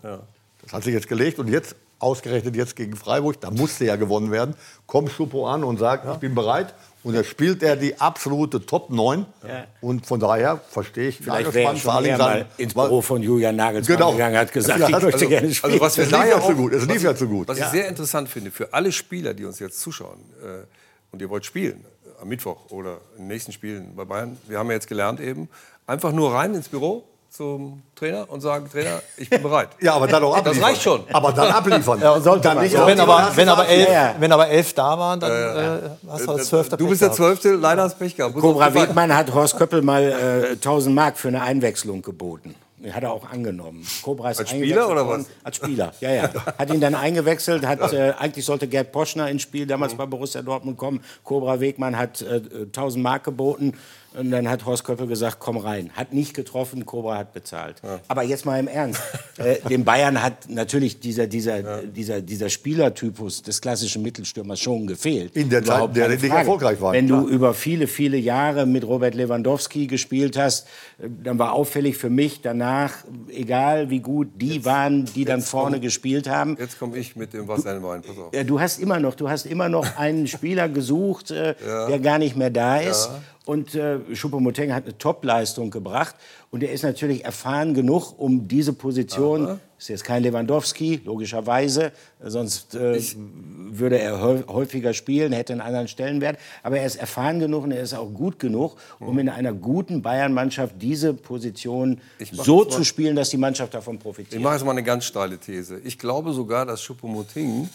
Das 0.63 0.73
hat 0.73 0.83
sich 0.85 0.95
jetzt 0.95 1.09
gelegt 1.09 1.39
und 1.39 1.49
jetzt 1.49 1.77
ausgerechnet 1.99 2.57
jetzt 2.57 2.77
gegen 2.77 2.97
Freiburg, 2.97 3.41
da 3.41 3.51
musste 3.51 3.85
ja 3.85 3.97
gewonnen 3.97 4.31
werden, 4.31 4.55
kommt 4.87 5.11
Schuppo 5.11 5.49
an 5.49 5.65
und 5.65 5.79
sagt, 5.79 6.07
ich 6.13 6.19
bin 6.19 6.35
bereit. 6.35 6.75
Und 7.07 7.15
da 7.15 7.23
spielt 7.23 7.63
er 7.63 7.77
die 7.77 8.01
absolute 8.01 8.67
Top 8.67 8.91
9. 8.91 9.27
Ja. 9.47 9.67
Und 9.81 10.05
von 10.05 10.19
daher 10.19 10.61
verstehe 10.69 11.11
ich 11.11 11.19
Vielleicht 11.19 11.55
wäre 11.55 11.73
er 11.73 11.77
schon 11.77 12.05
eher 12.05 12.19
mal 12.19 12.47
ins 12.57 12.75
Büro 12.75 13.01
von 13.01 13.23
Julian 13.23 13.55
Nagelsmann 13.55 13.97
genau. 13.97 14.11
gegangen 14.11 14.37
hat 14.37 14.53
gesagt, 14.53 14.81
ja, 14.81 14.89
ich 14.89 14.93
möchte 14.93 15.13
also, 15.13 15.29
gerne 15.29 15.55
spielen. 15.55 15.73
Also 15.73 15.85
was 15.85 15.99
es 15.99 16.11
lief 16.11 16.27
ja 16.29 16.41
zu 16.41 16.57
gut. 16.57 16.73
Es 16.73 16.87
lief 16.87 17.03
ja 17.05 17.15
zu 17.15 17.29
gut. 17.29 17.47
Was 17.47 17.59
ich 17.59 17.67
sehr 17.67 17.87
interessant 17.87 18.29
finde, 18.29 18.51
für 18.51 18.75
alle 18.75 18.91
Spieler, 18.91 19.35
die 19.35 19.45
uns 19.45 19.61
jetzt 19.61 19.81
zuschauen, 19.81 20.19
äh, 20.43 20.67
und 21.13 21.23
ihr 21.23 21.31
wollt 21.31 21.45
spielen, 21.45 21.85
am 22.21 22.27
Mittwoch 22.27 22.73
oder 22.73 22.99
in 23.13 23.23
den 23.23 23.29
nächsten 23.29 23.53
Spielen 23.53 23.95
bei 23.95 24.05
Bayern, 24.05 24.37
wir 24.49 24.59
haben 24.59 24.67
ja 24.67 24.75
jetzt 24.75 24.89
gelernt 24.89 25.21
eben, 25.21 25.49
einfach 25.87 26.11
nur 26.11 26.35
rein 26.35 26.55
ins 26.55 26.69
Büro, 26.69 27.05
zum 27.37 27.83
Trainer 27.95 28.31
und 28.31 28.41
sagen, 28.41 28.69
Trainer, 28.71 29.03
ich 29.19 29.29
bin 29.29 29.43
bereit. 29.43 29.69
ja, 29.81 29.95
aber 29.95 30.07
dann 30.07 30.25
auch 30.25 30.37
abliefern. 30.37 30.59
Das 30.59 30.69
reicht 30.71 30.83
schon. 30.83 31.03
Aber 31.13 31.33
dann 31.33 31.51
abliefern. 31.53 32.01
ja, 32.01 32.19
dann 32.19 32.63
nicht 32.63 32.75
wenn, 32.75 33.01
aber, 33.01 33.31
wenn, 33.35 33.49
aber 33.49 33.69
elf, 33.69 33.89
wenn 34.19 34.33
aber 34.33 34.49
elf 34.49 34.73
da 34.73 34.99
waren, 34.99 35.21
dann 35.21 35.31
äh, 35.31 35.91
hast 36.09 36.27
du 36.27 36.33
als 36.33 36.49
Zwölfter 36.49 36.77
Du 36.79 36.89
bist 36.89 37.03
der 37.03 37.13
Zwölfte, 37.13 37.53
leider 37.53 37.83
hast 37.83 37.99
Pech 37.99 38.17
gehabt. 38.17 38.35
Cobra 38.37 38.73
Wegmann 38.73 39.15
hat 39.15 39.35
Horst 39.35 39.59
Köppel 39.59 39.83
mal 39.83 40.47
äh, 40.49 40.53
1000 40.53 40.95
Mark 40.95 41.19
für 41.19 41.29
eine 41.29 41.43
Einwechslung 41.43 42.01
geboten. 42.01 42.55
Hat 42.91 43.03
er 43.03 43.13
auch 43.13 43.29
angenommen. 43.31 43.87
Cobra 44.03 44.31
ist 44.31 44.39
als 44.39 44.51
Spieler 44.51 44.89
oder 44.89 45.09
was? 45.09 45.27
Als 45.43 45.57
Spieler, 45.57 45.93
ja, 46.01 46.13
ja. 46.13 46.31
Hat 46.59 46.73
ihn 46.73 46.81
dann 46.81 46.95
eingewechselt. 46.95 47.67
Hat, 47.67 47.93
äh, 47.93 48.13
eigentlich 48.19 48.45
sollte 48.45 48.69
Gerd 48.69 48.93
Poschner 48.93 49.29
ins 49.29 49.43
Spiel 49.43 49.67
damals 49.67 49.95
bei 49.95 50.07
Borussia 50.07 50.43
Dortmund 50.43 50.77
kommen. 50.77 51.03
Cobra 51.25 51.59
Wegmann 51.59 51.99
hat 51.99 52.23
äh, 52.23 52.43
1000 52.67 53.03
Mark 53.03 53.25
geboten. 53.25 53.73
Und 54.17 54.31
dann 54.31 54.49
hat 54.49 54.65
Horst 54.65 54.85
Köppel 54.85 55.07
gesagt, 55.07 55.37
komm 55.41 55.59
rein. 55.59 55.91
Hat 55.95 56.15
nicht 56.15 56.33
getroffen, 56.33 56.87
Cobra 56.87 57.19
hat 57.19 57.35
bezahlt. 57.35 57.77
Ja. 57.83 58.01
Aber 58.09 58.23
jetzt 58.23 58.47
mal 58.47 58.59
im 58.59 58.67
Ernst. 58.67 59.01
äh, 59.37 59.57
den 59.69 59.85
Bayern 59.85 60.23
hat 60.23 60.49
natürlich 60.49 61.01
dieser, 61.01 61.27
dieser, 61.27 61.61
ja. 61.61 61.83
dieser, 61.83 62.23
dieser 62.23 62.49
Spielertypus 62.49 63.43
des 63.43 63.61
klassischen 63.61 64.03
Mittelstürmers 64.03 64.59
schon 64.59 64.87
gefehlt. 64.87 65.37
In 65.37 65.51
der 65.51 65.63
Zeit, 65.63 65.95
der 65.95 66.09
nicht 66.09 66.25
erfolgreich 66.25 66.81
war. 66.81 66.95
Wenn 66.95 67.09
du 67.09 67.29
über 67.29 67.53
viele, 67.53 67.87
viele 67.87 68.17
Jahre 68.17 68.65
mit 68.65 68.85
Robert 68.85 69.15
Lewandowski 69.15 69.87
gespielt 69.87 70.39
hast, 70.39 70.67
äh, 70.99 71.09
dann 71.23 71.39
war 71.39 71.53
auffällig 71.53 71.99
für 71.99 72.11
mich 72.11 72.41
danach, 72.41 72.93
egal 73.29 73.91
wie 73.91 74.01
gut 74.01 74.29
die 74.37 74.57
jetzt, 74.57 74.65
waren, 74.65 75.05
die 75.05 75.27
dann 75.27 75.43
vorne 75.43 75.77
komm, 75.77 75.83
gespielt 75.83 76.27
haben. 76.27 76.57
Jetzt 76.59 76.79
komme 76.79 76.97
ich 76.97 77.17
mit 77.17 77.35
dem 77.35 77.49
Wasser 77.49 77.77
in 77.77 77.83
Wein, 77.83 78.01
pass 78.01 78.17
auf. 78.17 78.35
Ja, 78.35 78.45
du 78.45 78.61
hast 78.61 78.81
immer 78.81 78.99
noch, 78.99 79.15
du 79.15 79.29
hast 79.29 79.45
immer 79.45 79.69
noch 79.69 79.99
einen 79.99 80.27
Spieler 80.27 80.71
gesucht, 80.71 81.31
äh, 81.31 81.55
der 81.63 81.99
gar 81.99 82.19
nicht 82.19 82.35
mehr 82.35 82.51
da 82.51 82.79
ist. 82.79 83.11
Und 83.47 83.77
äh, 83.77 84.01
Choupo-Moting 84.13 84.75
hat 84.75 84.85
eine 84.85 84.99
Top-Leistung 84.99 85.71
gebracht. 85.71 86.17
Und 86.51 86.65
er 86.65 86.73
ist 86.73 86.83
natürlich 86.83 87.25
erfahren 87.25 87.75
genug, 87.75 88.19
um 88.19 88.49
diese 88.49 88.73
Position, 88.73 89.47
Aha. 89.47 89.61
ist 89.79 89.89
jetzt 89.89 90.03
kein 90.03 90.25
Lewandowski, 90.25 91.01
logischerweise, 91.05 91.93
sonst 92.21 92.75
äh, 92.75 93.01
würde 93.15 94.01
er 94.01 94.21
häufiger 94.49 94.93
spielen, 94.95 95.33
hätte 95.33 95.53
einen 95.53 95.63
anderen 95.63 95.87
Stellenwert. 95.87 96.41
Aber 96.65 96.79
er 96.79 96.87
ist 96.87 96.97
erfahren 96.97 97.39
genug 97.39 97.63
und 97.63 97.71
er 97.71 97.83
ist 97.83 97.95
auch 97.95 98.13
gut 98.13 98.41
genug, 98.41 98.79
um 98.99 99.13
mhm. 99.13 99.21
in 99.21 99.29
einer 99.29 99.53
guten 99.53 100.03
Bayern-Mannschaft 100.03 100.75
diese 100.81 101.15
Position 101.15 102.01
so 102.33 102.65
zu 102.65 102.83
spielen, 102.83 103.15
dass 103.15 103.31
die 103.31 103.37
Mannschaft 103.37 103.75
davon 103.75 104.01
profitiert. 104.01 104.35
Ich 104.35 104.43
mache 104.43 104.55
jetzt 104.55 104.65
mal 104.65 104.73
eine 104.73 104.83
ganz 104.83 105.05
steile 105.05 105.39
These. 105.39 105.79
Ich 105.85 106.01
glaube 106.01 106.33
sogar, 106.33 106.67
dass 106.67 106.83
Choupo-Moting, 106.83 107.69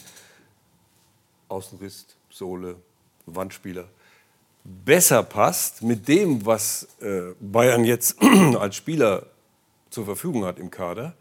Außenriss, 1.48 2.04
Sohle, 2.28 2.76
Wandspieler, 3.24 3.86
besser 4.64 5.22
passt 5.22 5.82
mit 5.82 6.08
dem, 6.08 6.44
was 6.46 6.88
äh, 7.00 7.32
Bayern 7.40 7.84
jetzt 7.84 8.16
als 8.58 8.76
Spieler 8.76 9.26
zur 9.90 10.04
Verfügung 10.04 10.44
hat 10.44 10.58
im 10.58 10.70
Kader, 10.70 11.14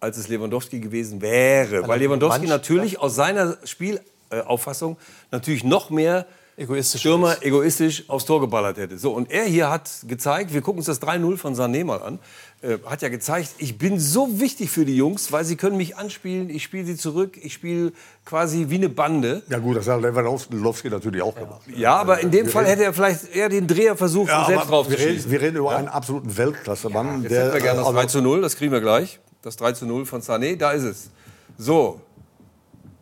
als 0.00 0.16
es 0.16 0.28
Lewandowski 0.28 0.80
gewesen 0.80 1.20
wäre. 1.20 1.86
Weil 1.88 2.00
Lewandowski 2.00 2.46
natürlich 2.46 2.98
aus 2.98 3.14
seiner 3.14 3.58
Spielauffassung 3.64 4.96
natürlich 5.30 5.64
noch 5.64 5.90
mehr 5.90 6.26
egoistisch 6.56 7.00
Stürmer 7.00 7.34
ist. 7.34 7.42
egoistisch 7.42 8.08
aufs 8.08 8.24
Tor 8.24 8.40
geballert 8.40 8.76
hätte. 8.76 8.98
So, 8.98 9.12
und 9.12 9.30
er 9.30 9.44
hier 9.44 9.70
hat 9.70 9.90
gezeigt, 10.06 10.52
wir 10.52 10.60
gucken 10.60 10.78
uns 10.78 10.86
das 10.86 11.00
3-0 11.00 11.36
von 11.36 11.54
Sané 11.54 11.84
mal 11.84 12.02
an, 12.02 12.18
äh, 12.60 12.78
hat 12.86 13.02
ja 13.02 13.08
gezeigt, 13.08 13.50
ich 13.58 13.78
bin 13.78 14.00
so 14.00 14.40
wichtig 14.40 14.70
für 14.70 14.84
die 14.84 14.96
Jungs, 14.96 15.30
weil 15.30 15.44
sie 15.44 15.56
können 15.56 15.76
mich 15.76 15.96
anspielen, 15.96 16.50
ich 16.50 16.64
spiele 16.64 16.84
sie 16.84 16.96
zurück, 16.96 17.38
ich 17.40 17.52
spiele 17.52 17.92
quasi 18.24 18.66
wie 18.68 18.76
eine 18.76 18.88
Bande. 18.88 19.42
Ja 19.48 19.58
gut, 19.58 19.76
das 19.76 19.86
hat 19.86 20.00
Lewandowski 20.02 20.90
natürlich 20.90 21.22
auch 21.22 21.34
gemacht. 21.34 21.62
Ja, 21.74 21.96
aber 21.96 22.20
in 22.20 22.30
dem 22.30 22.46
wir 22.46 22.52
Fall 22.52 22.66
hätte 22.66 22.84
er 22.84 22.92
vielleicht 22.92 23.34
eher 23.34 23.48
den 23.48 23.66
Dreher 23.66 23.96
versucht, 23.96 24.28
ja, 24.28 24.44
selbst 24.44 24.70
drauf 24.70 24.90
wir 24.90 24.98
reden, 24.98 25.30
wir 25.30 25.40
reden 25.40 25.56
über 25.56 25.72
ja? 25.72 25.78
einen 25.78 25.88
absoluten 25.88 26.36
Weltklasse-Mann. 26.36 27.22
Ja, 27.24 27.30
hätten 27.30 27.52
wir 27.52 27.60
gerne 27.60 27.80
das 27.80 27.92
3 27.92 28.06
zu 28.06 28.22
0, 28.22 28.42
das 28.42 28.56
kriegen 28.56 28.72
wir 28.72 28.80
gleich. 28.80 29.20
Das 29.42 29.56
3 29.56 29.72
zu 29.72 29.86
0 29.86 30.04
von 30.06 30.20
Sané, 30.20 30.56
da 30.56 30.72
ist 30.72 30.82
es. 30.82 31.10
So, 31.56 32.00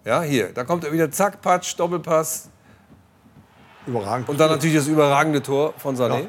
ja, 0.04 0.22
hier, 0.22 0.52
da 0.52 0.64
kommt 0.64 0.84
er 0.84 0.92
wieder, 0.92 1.10
zack, 1.10 1.40
Patsch, 1.40 1.74
Doppelpass, 1.78 2.50
Überragend. 3.86 4.28
Und 4.28 4.40
dann 4.40 4.50
natürlich 4.50 4.76
das 4.76 4.88
überragende 4.88 5.42
Tor 5.42 5.72
von 5.76 5.96
Sané. 5.96 6.26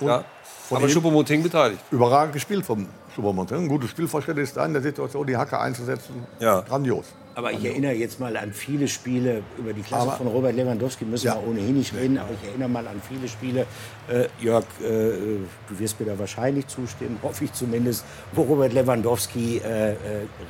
Ja. 0.00 0.24
Ja. 0.70 0.76
Aber 0.76 0.86
Choupo-Moting 0.86 1.42
beteiligt. 1.42 1.80
Überragend 1.90 2.32
gespielt 2.32 2.64
vom 2.64 2.86
Choupo-Moting. 3.14 3.58
Ein 3.58 3.68
gutes 3.68 3.90
Spielverständnis 3.90 4.54
da 4.54 4.64
in 4.64 4.72
der 4.72 4.82
Situation, 4.82 5.26
die 5.26 5.36
Hacke 5.36 5.58
einzusetzen. 5.58 6.26
Ja. 6.38 6.60
Grandios. 6.60 7.06
Aber 7.34 7.52
ich 7.52 7.64
erinnere 7.64 7.92
jetzt 7.92 8.18
mal 8.18 8.36
an 8.36 8.52
viele 8.52 8.88
Spiele, 8.88 9.42
über 9.56 9.72
die 9.72 9.82
Klasse 9.82 10.08
aber, 10.08 10.16
von 10.16 10.26
Robert 10.26 10.54
Lewandowski 10.56 11.04
müssen 11.04 11.26
ja. 11.26 11.36
wir 11.36 11.48
ohnehin 11.48 11.78
nicht 11.78 11.94
reden, 11.94 12.18
aber 12.18 12.30
ich 12.40 12.48
erinnere 12.48 12.68
mal 12.68 12.86
an 12.86 13.00
viele 13.06 13.28
Spiele, 13.28 13.66
äh, 14.08 14.26
Jörg, 14.40 14.64
äh, 14.80 14.84
du 14.84 15.78
wirst 15.78 16.00
mir 16.00 16.06
da 16.06 16.18
wahrscheinlich 16.18 16.66
zustimmen, 16.66 17.18
hoffe 17.22 17.44
ich 17.44 17.52
zumindest, 17.52 18.04
wo 18.32 18.42
Robert 18.42 18.72
Lewandowski 18.72 19.58
äh, 19.58 19.92
äh 19.92 19.96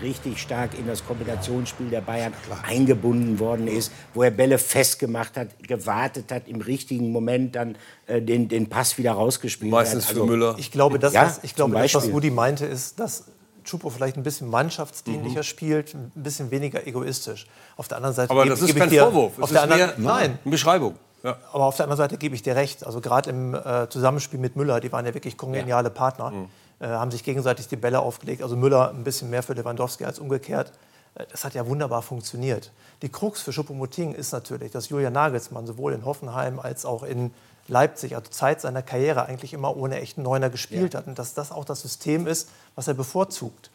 richtig 0.03 0.39
stark 0.39 0.79
in 0.79 0.87
das 0.87 1.07
Kombinationsspiel 1.07 1.91
der 1.91 2.01
Bayern 2.01 2.33
eingebunden 2.63 3.39
worden 3.39 3.69
ist, 3.69 3.93
wo 4.15 4.23
er 4.23 4.31
Bälle 4.31 4.59
festgemacht 4.59 5.37
hat, 5.37 5.49
gewartet 5.63 6.33
hat, 6.33 6.49
im 6.49 6.61
richtigen 6.61 7.13
Moment 7.13 7.55
dann 7.57 7.77
äh, 8.07 8.23
den, 8.23 8.49
den 8.49 8.69
Pass 8.69 8.97
wieder 8.99 9.13
rausgespielt 9.13 9.71
Meistens 9.71 10.05
hat. 10.05 10.11
Also, 10.11 10.25
für 10.25 10.31
Müller. 10.31 10.57
Ich 10.59 10.71
glaube, 10.71 10.99
das, 10.99 11.13
ja, 11.13 11.27
was, 11.27 11.41
ich 11.43 11.55
glaube 11.55 11.75
das, 11.75 11.95
was 11.95 12.09
Rudi 12.09 12.31
meinte, 12.31 12.67
ist, 12.67 12.99
dass 12.99 13.25
Chupo 13.71 13.91
vielleicht 13.91 14.17
ein 14.17 14.23
bisschen 14.23 14.49
mannschaftsdienlicher 14.49 15.41
mhm. 15.41 15.45
spielt, 15.45 15.95
ein 15.95 16.11
bisschen 16.15 16.51
weniger 16.51 16.87
egoistisch. 16.87 17.47
Auf 17.77 17.89
der 17.89 17.99
anderen 17.99 18.15
Seite 18.15 18.31
aber 18.31 18.47
das 18.47 18.61
ist 18.61 18.75
kein 18.75 18.91
dir, 18.91 19.03
Vorwurf. 19.03 19.39
Auf 19.41 19.51
der 19.51 19.63
anderen, 19.63 19.93
nein, 19.99 20.39
eine 20.45 20.51
Beschreibung. 20.51 20.97
Ja. 21.23 21.37
Aber 21.53 21.67
auf 21.67 21.77
der 21.77 21.85
anderen 21.85 21.99
Seite 21.99 22.17
gebe 22.17 22.35
ich 22.35 22.43
dir 22.43 22.57
recht. 22.57 22.85
Also 22.85 23.01
gerade 23.01 23.31
im 23.31 23.55
äh, 23.55 23.89
Zusammenspiel 23.89 24.41
mit 24.41 24.57
Müller, 24.57 24.81
die 24.81 24.91
waren 24.91 25.07
ja 25.07 25.15
wirklich 25.15 25.37
kongeniale 25.37 25.89
ja. 25.89 25.95
Partner, 25.95 26.31
mhm. 26.31 26.49
äh, 26.81 26.87
haben 26.87 27.11
sich 27.11 27.23
gegenseitig 27.23 27.69
die 27.69 27.77
Bälle 27.77 28.01
aufgelegt. 28.01 28.43
Also 28.43 28.57
Müller 28.57 28.91
ein 28.91 29.05
bisschen 29.05 29.31
mehr 29.31 29.43
für 29.43 29.53
Lewandowski 29.53 30.05
als 30.05 30.19
umgekehrt. 30.19 30.73
äh, 31.15 31.25
das 31.31 31.45
hat 31.45 31.55
ja 31.55 31.67
wunderbar 31.67 32.03
funktioniert. 32.03 32.73
Die 33.03 33.09
Krux 33.09 33.41
für 33.41 33.53
Schuppomoting 33.53 34.15
ist 34.15 34.33
natürlich, 34.33 34.73
dass 34.73 34.89
Julian 34.89 35.13
Nagelsmann 35.13 35.67
sowohl 35.67 35.93
in 35.93 36.05
Hoffenheim 36.05 36.59
als 36.59 36.85
auch 36.85 37.03
in 37.03 37.33
Leipzig, 37.71 38.17
also 38.17 38.31
Zeit 38.31 38.61
seiner 38.61 38.83
Karriere, 38.83 39.27
eigentlich 39.27 39.53
immer 39.53 39.77
ohne 39.77 40.01
echten 40.01 40.23
Neuner 40.23 40.51
gespielt 40.51 40.95
ja. 40.95 41.01
hat. 41.01 41.07
Und 41.07 41.19
dass 41.19 41.35
das 41.35 41.53
auch 41.53 41.65
das 41.65 41.81
System 41.81 42.27
ist, 42.27 42.51
was 42.75 42.89
er 42.89 42.95
bevorzugt. 42.95 43.71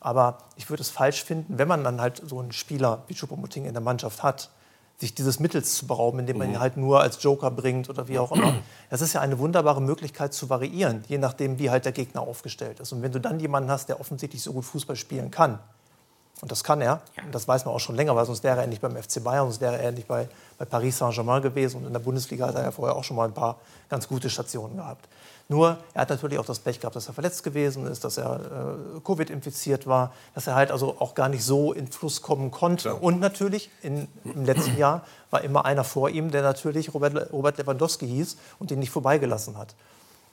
Aber 0.00 0.38
ich 0.56 0.68
würde 0.68 0.82
es 0.82 0.90
falsch 0.90 1.24
finden, 1.24 1.58
wenn 1.58 1.68
man 1.68 1.82
dann 1.82 2.00
halt 2.00 2.20
so 2.24 2.40
einen 2.40 2.52
Spieler 2.52 3.04
wie 3.06 3.14
Choupo-Moting 3.14 3.64
in 3.64 3.72
der 3.72 3.82
Mannschaft 3.82 4.22
hat, 4.22 4.50
sich 4.98 5.14
dieses 5.14 5.40
Mittels 5.40 5.74
zu 5.74 5.86
berauben, 5.86 6.18
indem 6.20 6.38
man 6.38 6.48
ihn 6.48 6.54
mhm. 6.54 6.60
halt 6.60 6.76
nur 6.76 7.00
als 7.00 7.22
Joker 7.22 7.50
bringt 7.50 7.88
oder 7.90 8.08
wie 8.08 8.18
auch 8.18 8.32
immer. 8.32 8.54
Das 8.88 9.00
ist 9.00 9.14
ja 9.14 9.20
eine 9.20 9.38
wunderbare 9.40 9.82
Möglichkeit 9.82 10.32
zu 10.32 10.48
variieren, 10.48 11.02
je 11.08 11.18
nachdem, 11.18 11.58
wie 11.58 11.70
halt 11.70 11.84
der 11.84 11.92
Gegner 11.92 12.20
aufgestellt 12.20 12.78
ist. 12.78 12.92
Und 12.92 13.02
wenn 13.02 13.10
du 13.10 13.20
dann 13.20 13.40
jemanden 13.40 13.68
hast, 13.68 13.88
der 13.88 13.98
offensichtlich 13.98 14.42
so 14.42 14.52
gut 14.52 14.64
Fußball 14.64 14.94
spielen 14.94 15.32
kann, 15.32 15.58
und 16.42 16.52
das 16.52 16.62
kann 16.62 16.82
er, 16.82 17.00
und 17.24 17.34
das 17.34 17.48
weiß 17.48 17.64
man 17.64 17.74
auch 17.74 17.80
schon 17.80 17.96
länger, 17.96 18.14
weil 18.14 18.26
sonst 18.26 18.44
wäre 18.44 18.60
er 18.60 18.66
nicht 18.66 18.82
beim 18.82 18.94
FC 18.94 19.24
Bayern, 19.24 19.46
sonst 19.46 19.60
wäre 19.60 19.78
er 19.78 19.90
nicht 19.90 20.06
bei, 20.06 20.28
bei 20.58 20.66
Paris 20.66 20.98
Saint-Germain 20.98 21.40
gewesen. 21.40 21.78
Und 21.78 21.86
in 21.86 21.92
der 21.92 22.00
Bundesliga 22.00 22.48
hat 22.48 22.54
er 22.56 22.64
ja 22.64 22.70
vorher 22.70 22.94
auch 22.94 23.04
schon 23.04 23.16
mal 23.16 23.26
ein 23.26 23.32
paar 23.32 23.56
ganz 23.88 24.06
gute 24.06 24.28
Stationen 24.28 24.76
gehabt. 24.76 25.08
Nur, 25.48 25.78
er 25.94 26.02
hat 26.02 26.10
natürlich 26.10 26.38
auch 26.38 26.44
das 26.44 26.58
Pech 26.58 26.80
gehabt, 26.80 26.96
dass 26.96 27.06
er 27.06 27.14
verletzt 27.14 27.42
gewesen 27.42 27.86
ist, 27.86 28.04
dass 28.04 28.18
er 28.18 28.40
äh, 28.96 29.00
Covid 29.00 29.30
infiziert 29.30 29.86
war, 29.86 30.12
dass 30.34 30.46
er 30.46 30.56
halt 30.56 30.72
also 30.72 30.96
auch 30.98 31.14
gar 31.14 31.28
nicht 31.28 31.44
so 31.44 31.72
in 31.72 31.86
Fluss 31.86 32.20
kommen 32.20 32.50
konnte. 32.50 32.88
Ja. 32.88 32.94
Und 32.94 33.20
natürlich 33.20 33.70
in, 33.82 34.08
im 34.24 34.44
letzten 34.44 34.76
Jahr 34.78 35.06
war 35.30 35.42
immer 35.42 35.64
einer 35.64 35.84
vor 35.84 36.10
ihm, 36.10 36.32
der 36.32 36.42
natürlich 36.42 36.92
Robert, 36.92 37.32
Robert 37.32 37.56
Lewandowski 37.58 38.08
hieß 38.08 38.36
und 38.58 38.70
ihn 38.72 38.80
nicht 38.80 38.90
vorbeigelassen 38.90 39.56
hat. 39.56 39.74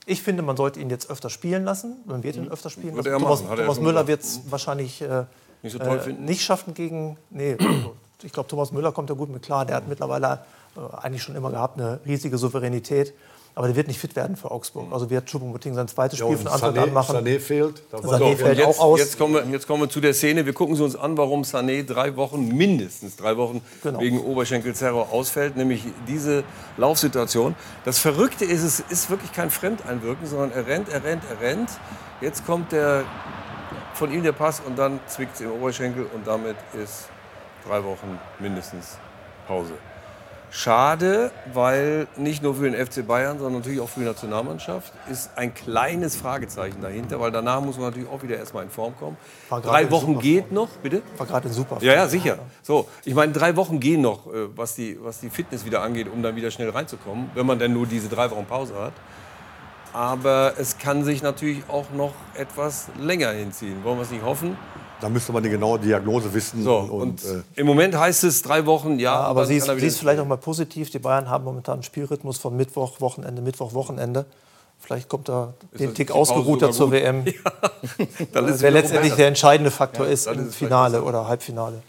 Ich 0.06 0.22
finde, 0.22 0.41
man 0.41 0.58
sollte 0.58 0.82
ihn 0.82 0.89
jetzt 0.89 1.10
öfter 1.10 1.30
spielen 1.30 1.64
lassen. 1.64 1.95
Man 2.06 2.24
wird 2.24 2.36
ihn 2.36 2.45
mhm. 2.45 2.51
öfter 2.51 2.70
spielen 2.70 2.95
lassen. 2.95 3.12
Thomas, 3.12 3.43
Thomas 3.43 3.80
Müller 3.80 4.08
wird 4.08 4.22
es 4.22 4.41
wahrscheinlich 4.49 5.01
äh, 5.01 5.26
nicht, 5.64 5.74
so 5.74 5.80
äh, 5.80 6.14
nicht, 6.14 6.41
schaffen 6.41 6.74
gegen. 6.74 7.18
Nee, 7.30 7.53
also, 7.59 7.95
ich 8.22 8.32
glaube, 8.32 8.49
Thomas 8.49 8.72
Müller 8.72 8.91
kommt 8.91 9.09
da 9.09 9.14
gut 9.14 9.30
mit 9.30 9.43
klar. 9.43 9.66
Der 9.66 9.78
hat 9.78 9.88
mittlerweile 9.88 10.39
äh, 10.76 10.97
eigentlich 10.97 11.24
schon 11.24 11.36
immer 11.36 11.51
gehabt 11.51 11.80
eine 11.80 11.99
riesige 12.05 12.38
Souveränität. 12.38 13.14
Aber 13.55 13.68
der 13.68 13.76
wird 13.76 13.88
nicht 13.88 13.99
fit 13.99 14.16
werden 14.16 14.36
für 14.36 14.49
Augsburg. 14.49 14.91
Also 14.91 15.11
wird 15.11 15.30
Choupo-Moting 15.30 15.76
sein 15.76 15.88
zweites 15.88 16.18
Spiel 16.18 16.32
ja, 16.32 16.38
von 16.38 16.47
Anfang 16.47 16.76
an 16.76 16.91
machen. 16.91 17.16
Sané 17.18 17.39
fehlt. 17.39 17.84
Sané 17.91 18.36
fällt 18.36 18.57
jetzt, 18.57 18.68
auch 18.68 18.80
aus. 18.80 18.99
Jetzt 18.99 19.18
kommen, 19.18 19.36
wir, 19.36 19.45
jetzt 19.45 19.68
kommen 19.68 19.84
wir 19.84 19.89
zu 19.89 20.01
der 20.01 20.16
Szene. 20.16 20.47
Wir 20.47 20.53
gucken 20.53 20.80
uns 20.82 20.95
an, 20.95 21.16
warum 21.18 21.43
Sané 21.43 21.86
drei 21.86 22.16
Wochen, 22.16 22.47
mindestens 22.47 23.16
drei 23.16 23.38
Wochen, 23.38 23.61
genau. 23.84 23.99
wegen 23.99 24.20
Oberschenkelzerror 24.20 25.11
ausfällt. 25.11 25.55
Nämlich 25.55 25.84
diese 26.07 26.43
Laufsituation. 26.78 27.53
Das 27.86 27.99
Verrückte 27.99 28.43
ist, 28.43 28.64
es 28.64 28.80
ist 28.80 29.11
wirklich 29.11 29.32
kein 29.32 29.51
Fremdeinwirken, 29.51 30.26
sondern 30.26 30.51
er 30.51 30.66
rennt, 30.66 30.89
er 30.89 31.03
rennt, 31.03 31.22
er 31.30 31.39
rennt. 31.39 31.70
Jetzt 32.22 32.47
kommt 32.47 32.72
der, 32.72 33.03
von 33.94 34.12
ihm 34.12 34.24
der 34.24 34.32
Pass 34.32 34.60
und 34.60 34.78
dann 34.78 35.00
zwickt 35.08 35.36
es 35.36 35.41
im 35.41 35.52
Oberschenkel 35.52 36.06
und 36.14 36.28
damit 36.28 36.56
ist 36.74 37.10
drei 37.68 37.84
Wochen 37.84 38.20
mindestens 38.39 38.98
Pause. 39.48 39.74
Schade, 40.56 41.32
weil 41.52 42.06
nicht 42.16 42.44
nur 42.44 42.54
für 42.54 42.70
den 42.70 42.76
FC 42.76 43.08
Bayern, 43.08 43.39
sondern 43.39 43.62
natürlich 43.62 43.80
auch 43.80 43.89
für 43.89 44.02
die 44.02 44.06
Nationalmannschaft 44.06 44.94
ist 45.10 45.32
ein 45.36 45.52
kleines 45.56 46.16
Fragezeichen 46.16 46.80
dahinter, 46.80 47.20
weil 47.20 47.32
danach 47.32 47.60
muss 47.60 47.78
man 47.78 47.88
natürlich 47.88 48.08
auch 48.08 48.22
wieder 48.22 48.38
erstmal 48.38 48.64
in 48.64 48.70
Form 48.70 48.96
kommen. 48.96 49.18
Drei 49.50 49.89
Wochen 49.89 50.20
geht 50.20 50.52
noch, 50.52 50.70
bitte? 50.84 51.02
War 51.18 51.26
gerade 51.26 51.48
in 51.48 51.56
super. 51.56 51.80
Ja, 51.82 51.94
ja, 51.94 52.08
sicher. 52.08 52.38
So, 52.62 52.88
ich 53.04 53.16
meine, 53.16 53.34
drei 53.34 53.56
Wochen 53.56 53.80
gehen 53.80 54.02
noch, 54.02 54.28
äh, 54.28 54.56
was 54.56 54.76
die, 54.76 55.00
was 55.02 55.20
die 55.22 55.32
Fitness 55.32 55.66
wieder 55.66 55.82
angeht, 55.82 56.08
um 56.08 56.22
dann 56.22 56.36
wieder 56.36 56.52
schnell 56.52 56.70
reinzukommen, 56.70 57.32
wenn 57.34 57.48
man 57.48 57.58
denn 57.58 57.74
nur 57.74 57.88
diese 57.88 58.08
drei 58.08 58.30
Wochen 58.30 58.46
Pause 58.46 58.76
hat. 58.76 58.94
Aber 59.94 60.54
es 60.58 60.80
kann 60.80 61.04
sich 61.04 61.22
natürlich 61.22 61.64
auch 61.70 61.86
noch 61.96 62.14
etwas 62.36 62.88
länger 63.00 63.30
hinziehen. 63.30 63.84
Wollen 63.84 63.98
wir 63.98 64.04
es 64.04 64.12
nicht 64.12 64.24
hoffen? 64.24 64.58
Da 65.00 65.10
müsste 65.10 65.34
man 65.34 65.44
die 65.44 65.50
genaue 65.50 65.80
Diagnose 65.80 66.34
wissen. 66.34 66.64
So, 66.64 66.78
und, 66.78 66.91
und 66.91 67.24
äh 67.26 67.44
Im 67.56 67.68
Moment 67.68 67.96
heißt 67.96 68.24
es 68.24 68.41
drei 68.41 68.66
Wochen, 68.66 69.00
ja. 69.00 69.14
ja 69.14 69.20
aber 69.20 69.46
sie 69.46 69.58
ist, 69.58 69.66
sie 69.66 69.86
ist 69.86 70.00
vielleicht 70.00 70.20
auch 70.20 70.26
mal 70.26 70.38
positiv. 70.38 70.89
Die 70.89 71.00
Bayern 71.00 71.30
haben 71.30 71.44
momentan 71.44 71.76
einen 71.76 71.84
Spielrhythmus 71.84 72.38
von 72.38 72.56
Mittwoch, 72.56 73.02
Wochenende, 73.02 73.41
Mittwoch, 73.41 73.74
Wochenende. 73.74 74.26
Vielleicht 74.80 75.10
kommt 75.10 75.30
da 75.30 75.54
den 75.78 75.94
Tick 75.94 76.12
ausgeruhter 76.12 76.72
zur 76.72 76.91
WM. 76.91 77.26
Ja, 78.34 78.41
der 78.41 78.72
letztendlich 78.72 79.14
der 79.14 79.28
entscheidende 79.28 79.72
Faktor 79.72 80.06
ja, 80.06 80.12
ist 80.12 80.28
im 80.28 80.48
ist 80.48 80.56
Finale 80.56 81.04
oder 81.04 81.28
Halbfinale. 81.28 81.84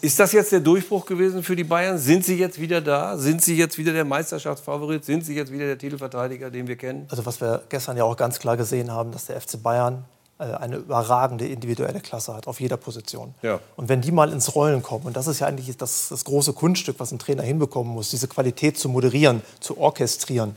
Ist 0.00 0.18
das 0.20 0.32
jetzt 0.32 0.52
der 0.52 0.60
Durchbruch 0.60 1.06
gewesen 1.06 1.42
für 1.42 1.56
die 1.56 1.64
Bayern? 1.64 1.98
Sind 1.98 2.24
sie 2.24 2.36
jetzt 2.36 2.60
wieder 2.60 2.80
da? 2.80 3.16
Sind 3.16 3.42
sie 3.42 3.56
jetzt 3.56 3.78
wieder 3.78 3.92
der 3.92 4.04
Meisterschaftsfavorit? 4.04 5.04
Sind 5.04 5.24
sie 5.24 5.34
jetzt 5.34 5.50
wieder 5.50 5.66
der 5.66 5.78
Titelverteidiger, 5.78 6.50
den 6.50 6.68
wir 6.68 6.76
kennen? 6.76 7.06
Also 7.08 7.24
was 7.24 7.40
wir 7.40 7.62
gestern 7.68 7.96
ja 7.96 8.04
auch 8.04 8.16
ganz 8.16 8.38
klar 8.38 8.56
gesehen 8.56 8.90
haben, 8.90 9.12
dass 9.12 9.26
der 9.26 9.40
FC 9.40 9.62
Bayern 9.62 10.04
äh, 10.38 10.44
eine 10.44 10.76
überragende 10.76 11.46
individuelle 11.46 12.00
Klasse 12.00 12.34
hat, 12.34 12.46
auf 12.46 12.60
jeder 12.60 12.76
Position. 12.76 13.34
Ja. 13.40 13.58
Und 13.76 13.88
wenn 13.88 14.02
die 14.02 14.12
mal 14.12 14.30
ins 14.30 14.54
Rollen 14.54 14.82
kommen, 14.82 15.06
und 15.06 15.16
das 15.16 15.26
ist 15.28 15.40
ja 15.40 15.46
eigentlich 15.46 15.74
das, 15.78 16.08
das 16.10 16.24
große 16.24 16.52
Kunststück, 16.52 16.96
was 16.98 17.10
ein 17.10 17.18
Trainer 17.18 17.42
hinbekommen 17.42 17.94
muss, 17.94 18.10
diese 18.10 18.28
Qualität 18.28 18.78
zu 18.78 18.90
moderieren, 18.90 19.40
zu 19.60 19.78
orchestrieren, 19.78 20.54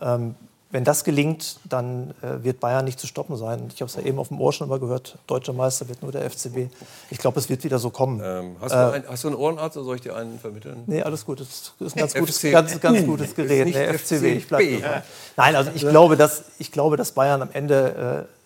ähm, 0.00 0.34
wenn 0.70 0.84
das 0.84 1.02
gelingt, 1.02 1.58
dann 1.68 2.14
äh, 2.22 2.44
wird 2.44 2.60
Bayern 2.60 2.84
nicht 2.84 3.00
zu 3.00 3.06
stoppen 3.06 3.36
sein. 3.36 3.68
Ich 3.74 3.80
habe 3.82 3.88
es 3.88 3.96
ja 3.96 4.02
eben 4.02 4.18
auf 4.18 4.28
dem 4.28 4.40
Ohr 4.40 4.52
schon 4.52 4.68
mal 4.68 4.78
gehört, 4.78 5.18
deutscher 5.26 5.52
Meister 5.52 5.88
wird 5.88 6.02
nur 6.02 6.12
der 6.12 6.28
FCB. 6.30 6.70
Ich 7.10 7.18
glaube, 7.18 7.40
es 7.40 7.48
wird 7.48 7.64
wieder 7.64 7.78
so 7.78 7.90
kommen. 7.90 8.20
Ähm, 8.24 8.56
hast, 8.60 8.72
äh, 8.72 8.76
du 8.76 8.90
ein, 8.92 9.04
hast, 9.08 9.24
du 9.24 9.28
einen 9.28 9.36
Ohrenarzt 9.36 9.76
oder 9.76 9.84
soll 9.84 9.96
ich 9.96 10.02
dir 10.02 10.14
einen 10.14 10.38
vermitteln? 10.38 10.84
Nee, 10.86 11.02
alles 11.02 11.26
gut. 11.26 11.40
Das 11.40 11.48
ist 11.48 11.96
ein 11.96 11.98
ganz, 11.98 12.14
gutes, 12.18 12.40
ganz, 12.42 12.80
ganz 12.80 13.04
gutes 13.04 13.34
Gerät. 13.34 13.74
Der 13.74 13.98
FCB, 13.98 14.24
ich 14.24 14.46
bleibe 14.46 15.02
Nein, 15.36 15.56
also 15.56 15.72
ich 15.74 15.82
glaube, 15.82 16.16
dass, 16.16 16.44
ich 16.58 16.70
glaube, 16.70 16.96
dass 16.96 17.12
Bayern 17.12 17.42
am 17.42 17.50
Ende 17.52 18.28
äh, 18.28 18.39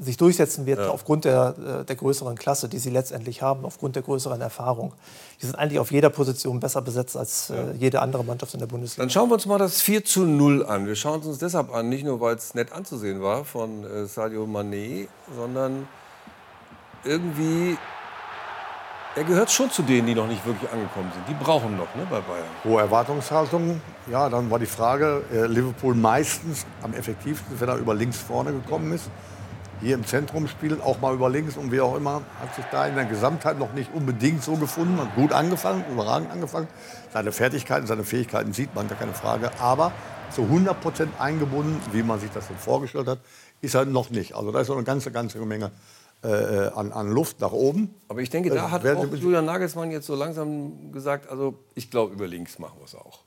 sich 0.00 0.16
durchsetzen 0.16 0.66
wird 0.66 0.78
ja. 0.78 0.88
aufgrund 0.88 1.24
der, 1.24 1.54
äh, 1.82 1.84
der 1.84 1.96
größeren 1.96 2.36
Klasse, 2.36 2.68
die 2.68 2.78
sie 2.78 2.90
letztendlich 2.90 3.42
haben, 3.42 3.64
aufgrund 3.64 3.96
der 3.96 4.02
größeren 4.02 4.40
Erfahrung. 4.40 4.92
Die 5.40 5.46
sind 5.46 5.56
eigentlich 5.56 5.78
auf 5.78 5.90
jeder 5.90 6.10
Position 6.10 6.60
besser 6.60 6.82
besetzt 6.82 7.16
als 7.16 7.50
äh, 7.50 7.54
ja. 7.54 7.62
jede 7.78 8.02
andere 8.02 8.24
Mannschaft 8.24 8.54
in 8.54 8.60
der 8.60 8.66
Bundesliga. 8.66 9.02
Dann 9.02 9.10
schauen 9.10 9.28
wir 9.28 9.34
uns 9.34 9.46
mal 9.46 9.58
das 9.58 9.80
4 9.80 10.04
zu 10.04 10.24
0 10.24 10.64
an. 10.66 10.86
Wir 10.86 10.96
schauen 10.96 11.20
es 11.20 11.26
uns 11.26 11.38
deshalb 11.38 11.72
an, 11.72 11.88
nicht 11.88 12.04
nur, 12.04 12.20
weil 12.20 12.36
es 12.36 12.54
nett 12.54 12.72
anzusehen 12.72 13.22
war 13.22 13.44
von 13.44 13.84
äh, 13.84 14.06
Sadio 14.06 14.44
Mané, 14.44 15.08
sondern 15.36 15.88
irgendwie 17.04 17.76
er 19.14 19.24
gehört 19.24 19.50
schon 19.50 19.70
zu 19.70 19.80
denen, 19.80 20.06
die 20.06 20.14
noch 20.14 20.26
nicht 20.26 20.44
wirklich 20.44 20.70
angekommen 20.70 21.10
sind. 21.14 21.26
Die 21.26 21.42
brauchen 21.42 21.74
noch 21.78 21.94
ne, 21.94 22.06
bei 22.10 22.20
Bayern. 22.20 22.44
Hohe 22.64 22.82
Erwartungshaltung. 22.82 23.80
Ja, 24.10 24.28
dann 24.28 24.50
war 24.50 24.58
die 24.58 24.66
Frage, 24.66 25.22
äh, 25.32 25.46
Liverpool 25.46 25.94
meistens 25.94 26.66
am 26.82 26.92
effektivsten, 26.92 27.58
wenn 27.58 27.68
er 27.68 27.76
über 27.76 27.94
links 27.94 28.18
vorne 28.18 28.52
gekommen 28.52 28.92
ist 28.92 29.10
hier 29.80 29.94
im 29.94 30.06
Zentrum 30.06 30.48
spielen, 30.48 30.80
auch 30.80 31.00
mal 31.00 31.14
über 31.14 31.28
links 31.28 31.56
und 31.56 31.72
wie 31.72 31.80
auch 31.80 31.96
immer, 31.96 32.22
hat 32.40 32.54
sich 32.54 32.64
da 32.70 32.86
in 32.86 32.94
der 32.94 33.04
Gesamtheit 33.04 33.58
noch 33.58 33.72
nicht 33.72 33.92
unbedingt 33.92 34.42
so 34.42 34.56
gefunden. 34.56 34.98
Hat 34.98 35.14
gut 35.14 35.32
angefangen, 35.32 35.84
überragend 35.90 36.30
angefangen. 36.30 36.68
Seine 37.12 37.32
Fertigkeiten, 37.32 37.86
seine 37.86 38.04
Fähigkeiten 38.04 38.52
sieht 38.52 38.74
man, 38.74 38.88
da 38.88 38.94
keine 38.94 39.14
Frage. 39.14 39.50
Aber 39.60 39.92
zu 40.30 40.42
100 40.42 40.80
Prozent 40.80 41.20
eingebunden, 41.20 41.80
wie 41.92 42.02
man 42.02 42.20
sich 42.20 42.30
das 42.30 42.48
so 42.48 42.54
vorgestellt 42.54 43.06
hat, 43.06 43.18
ist 43.60 43.74
er 43.74 43.84
noch 43.84 44.10
nicht. 44.10 44.34
Also 44.34 44.50
da 44.52 44.60
ist 44.60 44.68
noch 44.68 44.76
eine 44.76 44.84
ganze, 44.84 45.10
ganze 45.10 45.38
Menge 45.38 45.70
äh, 46.22 46.28
an, 46.74 46.92
an, 46.92 47.10
Luft 47.10 47.40
nach 47.40 47.52
oben. 47.52 47.94
Aber 48.08 48.20
ich 48.20 48.30
denke, 48.30 48.50
da 48.50 48.66
äh, 48.66 48.70
hat 48.70 48.86
auch 48.86 49.14
Julian 49.14 49.44
Nagelsmann 49.44 49.90
jetzt 49.90 50.06
so 50.06 50.14
langsam 50.14 50.92
gesagt, 50.92 51.30
also 51.30 51.54
ich 51.74 51.90
glaube, 51.90 52.14
über 52.14 52.26
links 52.26 52.58
machen 52.58 52.78
wir 52.78 52.84
es 52.86 52.94
auch 52.94 53.25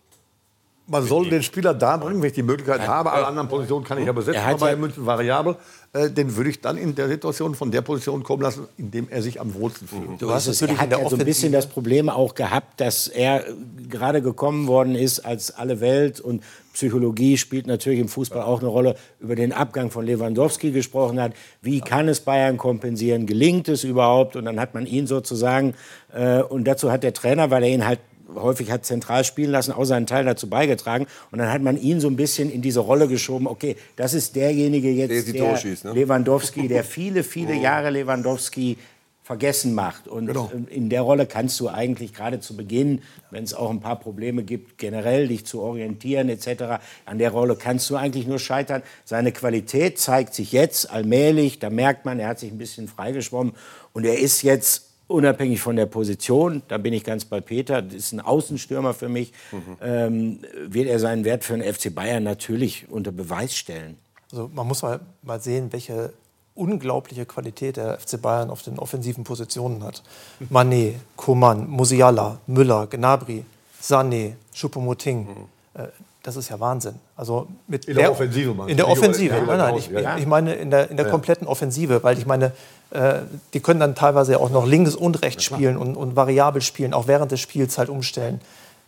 man 0.89 1.03
soll 1.03 1.29
den 1.29 1.43
Spieler 1.43 1.73
da 1.73 1.97
bringen, 1.97 2.21
wenn 2.21 2.29
ich 2.29 2.35
die 2.35 2.43
Möglichkeit 2.43 2.87
habe. 2.87 3.11
Alle 3.11 3.27
anderen 3.27 3.47
Positionen 3.47 3.85
kann 3.85 3.97
ich 3.99 4.05
ja 4.05 4.11
besetzen, 4.11 4.41
aber 4.41 4.71
in 4.71 4.79
München 4.79 5.05
variabel. 5.05 5.55
Äh, 5.91 6.11
den 6.11 6.35
würde 6.35 6.51
ich 6.51 6.61
dann 6.61 6.77
in 6.77 6.93
der 6.93 7.07
Situation 7.07 7.55
von 7.55 7.71
der 7.71 7.81
Position 7.81 8.21
kommen 8.21 8.43
lassen, 8.43 8.67
in 8.77 8.91
dem 8.91 9.07
er 9.09 9.23
sich 9.23 9.41
am 9.41 9.55
wohlsten 9.55 9.87
fühlt. 9.87 10.21
Du 10.21 10.29
hast 10.29 10.47
natürlich 10.47 10.75
er 10.75 10.81
hat 10.81 10.91
ja 10.91 11.09
so 11.09 11.15
ein 11.15 11.25
bisschen 11.25 11.51
das 11.51 11.65
Problem 11.65 12.09
auch 12.09 12.35
gehabt, 12.35 12.79
dass 12.79 13.07
er 13.07 13.43
gerade 13.89 14.21
gekommen 14.21 14.67
worden 14.67 14.93
ist 14.93 15.19
als 15.21 15.49
alle 15.51 15.81
Welt 15.81 16.19
und 16.19 16.43
Psychologie 16.73 17.37
spielt 17.37 17.67
natürlich 17.67 17.99
im 17.99 18.07
Fußball 18.07 18.41
auch 18.41 18.59
eine 18.59 18.69
Rolle, 18.69 18.95
über 19.19 19.35
den 19.35 19.51
Abgang 19.51 19.89
von 19.89 20.05
Lewandowski 20.05 20.71
gesprochen 20.71 21.19
hat. 21.19 21.33
Wie 21.61 21.81
kann 21.81 22.07
es 22.07 22.21
Bayern 22.21 22.57
kompensieren? 22.57 23.25
Gelingt 23.25 23.67
es 23.67 23.83
überhaupt? 23.83 24.35
Und 24.35 24.45
dann 24.45 24.59
hat 24.59 24.75
man 24.75 24.85
ihn 24.85 25.07
sozusagen, 25.07 25.73
äh, 26.13 26.41
und 26.41 26.65
dazu 26.65 26.91
hat 26.91 27.03
der 27.03 27.13
Trainer, 27.13 27.49
weil 27.49 27.63
er 27.63 27.69
ihn 27.69 27.85
halt 27.85 27.99
häufig 28.35 28.71
hat 28.71 28.85
zentral 28.85 29.23
spielen 29.23 29.51
lassen, 29.51 29.71
auch 29.71 29.85
seinen 29.85 30.07
Teil 30.07 30.25
dazu 30.25 30.49
beigetragen. 30.49 31.07
Und 31.31 31.39
dann 31.39 31.51
hat 31.51 31.61
man 31.61 31.77
ihn 31.77 31.99
so 31.99 32.07
ein 32.07 32.15
bisschen 32.15 32.51
in 32.51 32.61
diese 32.61 32.79
Rolle 32.79 33.07
geschoben, 33.07 33.47
okay, 33.47 33.75
das 33.95 34.13
ist 34.13 34.35
derjenige 34.35 34.89
jetzt, 34.91 35.33
der, 35.33 35.33
der 35.33 35.57
schießt, 35.57 35.85
ne? 35.85 35.93
Lewandowski, 35.93 36.67
der 36.67 36.83
viele, 36.83 37.23
viele 37.23 37.53
oh. 37.57 37.61
Jahre 37.61 37.89
Lewandowski 37.89 38.77
vergessen 39.29 39.75
macht. 39.75 40.07
Und 40.07 40.25
genau. 40.25 40.51
in 40.71 40.89
der 40.89 41.03
Rolle 41.03 41.27
kannst 41.27 41.59
du 41.59 41.69
eigentlich 41.69 42.15
gerade 42.15 42.39
zu 42.39 42.57
Beginn, 42.57 43.03
wenn 43.29 43.43
es 43.43 43.53
auch 43.53 43.69
ein 43.69 43.79
paar 43.79 43.99
Probleme 43.99 44.41
gibt, 44.41 44.79
generell 44.79 45.27
dich 45.27 45.45
zu 45.45 45.61
orientieren 45.61 46.29
etc., 46.29 46.81
an 47.05 47.19
der 47.19 47.29
Rolle 47.29 47.55
kannst 47.55 47.87
du 47.91 47.95
eigentlich 47.95 48.25
nur 48.25 48.39
scheitern. 48.39 48.81
Seine 49.05 49.31
Qualität 49.31 49.99
zeigt 49.99 50.33
sich 50.33 50.51
jetzt 50.51 50.89
allmählich, 50.89 51.59
da 51.59 51.69
merkt 51.69 52.05
man, 52.05 52.19
er 52.19 52.29
hat 52.29 52.39
sich 52.39 52.51
ein 52.51 52.57
bisschen 52.57 52.87
freigeschwommen 52.87 53.53
und 53.93 54.03
er 54.03 54.17
ist 54.17 54.41
jetzt 54.41 54.88
unabhängig 55.09 55.59
von 55.59 55.75
der 55.75 55.87
Position, 55.87 56.61
da 56.67 56.77
bin 56.77 56.93
ich 56.93 57.03
ganz 57.03 57.25
bei 57.25 57.41
Peter, 57.41 57.81
das 57.81 57.95
ist 57.95 58.11
ein 58.13 58.21
Außenstürmer 58.21 58.93
für 58.93 59.09
mich, 59.09 59.33
mhm. 59.51 59.77
ähm, 59.81 60.39
wird 60.67 60.87
er 60.87 60.99
seinen 60.99 61.25
Wert 61.25 61.43
für 61.43 61.57
den 61.57 61.73
FC 61.73 61.93
Bayern 61.93 62.23
natürlich 62.23 62.85
unter 62.89 63.11
Beweis 63.11 63.55
stellen. 63.55 63.97
Also 64.31 64.49
man 64.53 64.67
muss 64.67 64.83
mal, 64.83 64.99
mal 65.23 65.41
sehen, 65.41 65.73
welche 65.73 66.13
unglaubliche 66.53 67.25
Qualität 67.25 67.77
der 67.77 67.99
FC 67.99 68.21
Bayern 68.21 68.49
auf 68.51 68.61
den 68.61 68.77
offensiven 68.77 69.23
Positionen 69.23 69.83
hat. 69.83 70.03
Mané, 70.51 70.93
Coman, 71.15 71.67
Musiala, 71.67 72.39
Müller, 72.45 72.85
Gnabry, 72.87 73.45
Sané, 73.81 74.33
Choupo-Moting. 74.53 75.27
Äh, 75.73 75.87
das 76.23 76.35
ist 76.35 76.49
ja 76.49 76.59
Wahnsinn. 76.59 76.95
Also 77.15 77.47
mit 77.67 77.85
In 77.85 77.95
der 77.95 78.11
Offensive, 78.11 78.53
meinst 78.53 78.71
In 78.71 78.77
der 78.77 78.87
Offensive. 78.87 79.35
Nein, 79.45 79.57
nein, 79.57 79.75
ich, 79.77 79.89
ja. 79.89 80.17
ich 80.17 80.25
meine 80.25 80.53
in 80.53 80.69
der, 80.69 80.91
in 80.91 80.97
der 80.97 81.07
kompletten 81.07 81.47
Offensive, 81.47 82.03
weil 82.03 82.17
ich 82.17 82.25
meine, 82.25 82.51
äh, 82.91 83.19
die 83.53 83.61
können 83.61 83.79
dann 83.79 83.95
teilweise 83.95 84.33
ja 84.33 84.39
auch 84.39 84.49
noch 84.49 84.65
links 84.65 84.95
und 84.95 85.21
rechts 85.21 85.43
spielen 85.43 85.77
und, 85.77 85.95
und 85.95 86.15
variabel 86.15 86.61
spielen, 86.61 86.93
auch 86.93 87.07
während 87.07 87.31
des 87.31 87.39
Spiels 87.39 87.77
halt 87.77 87.89
umstellen. 87.89 88.41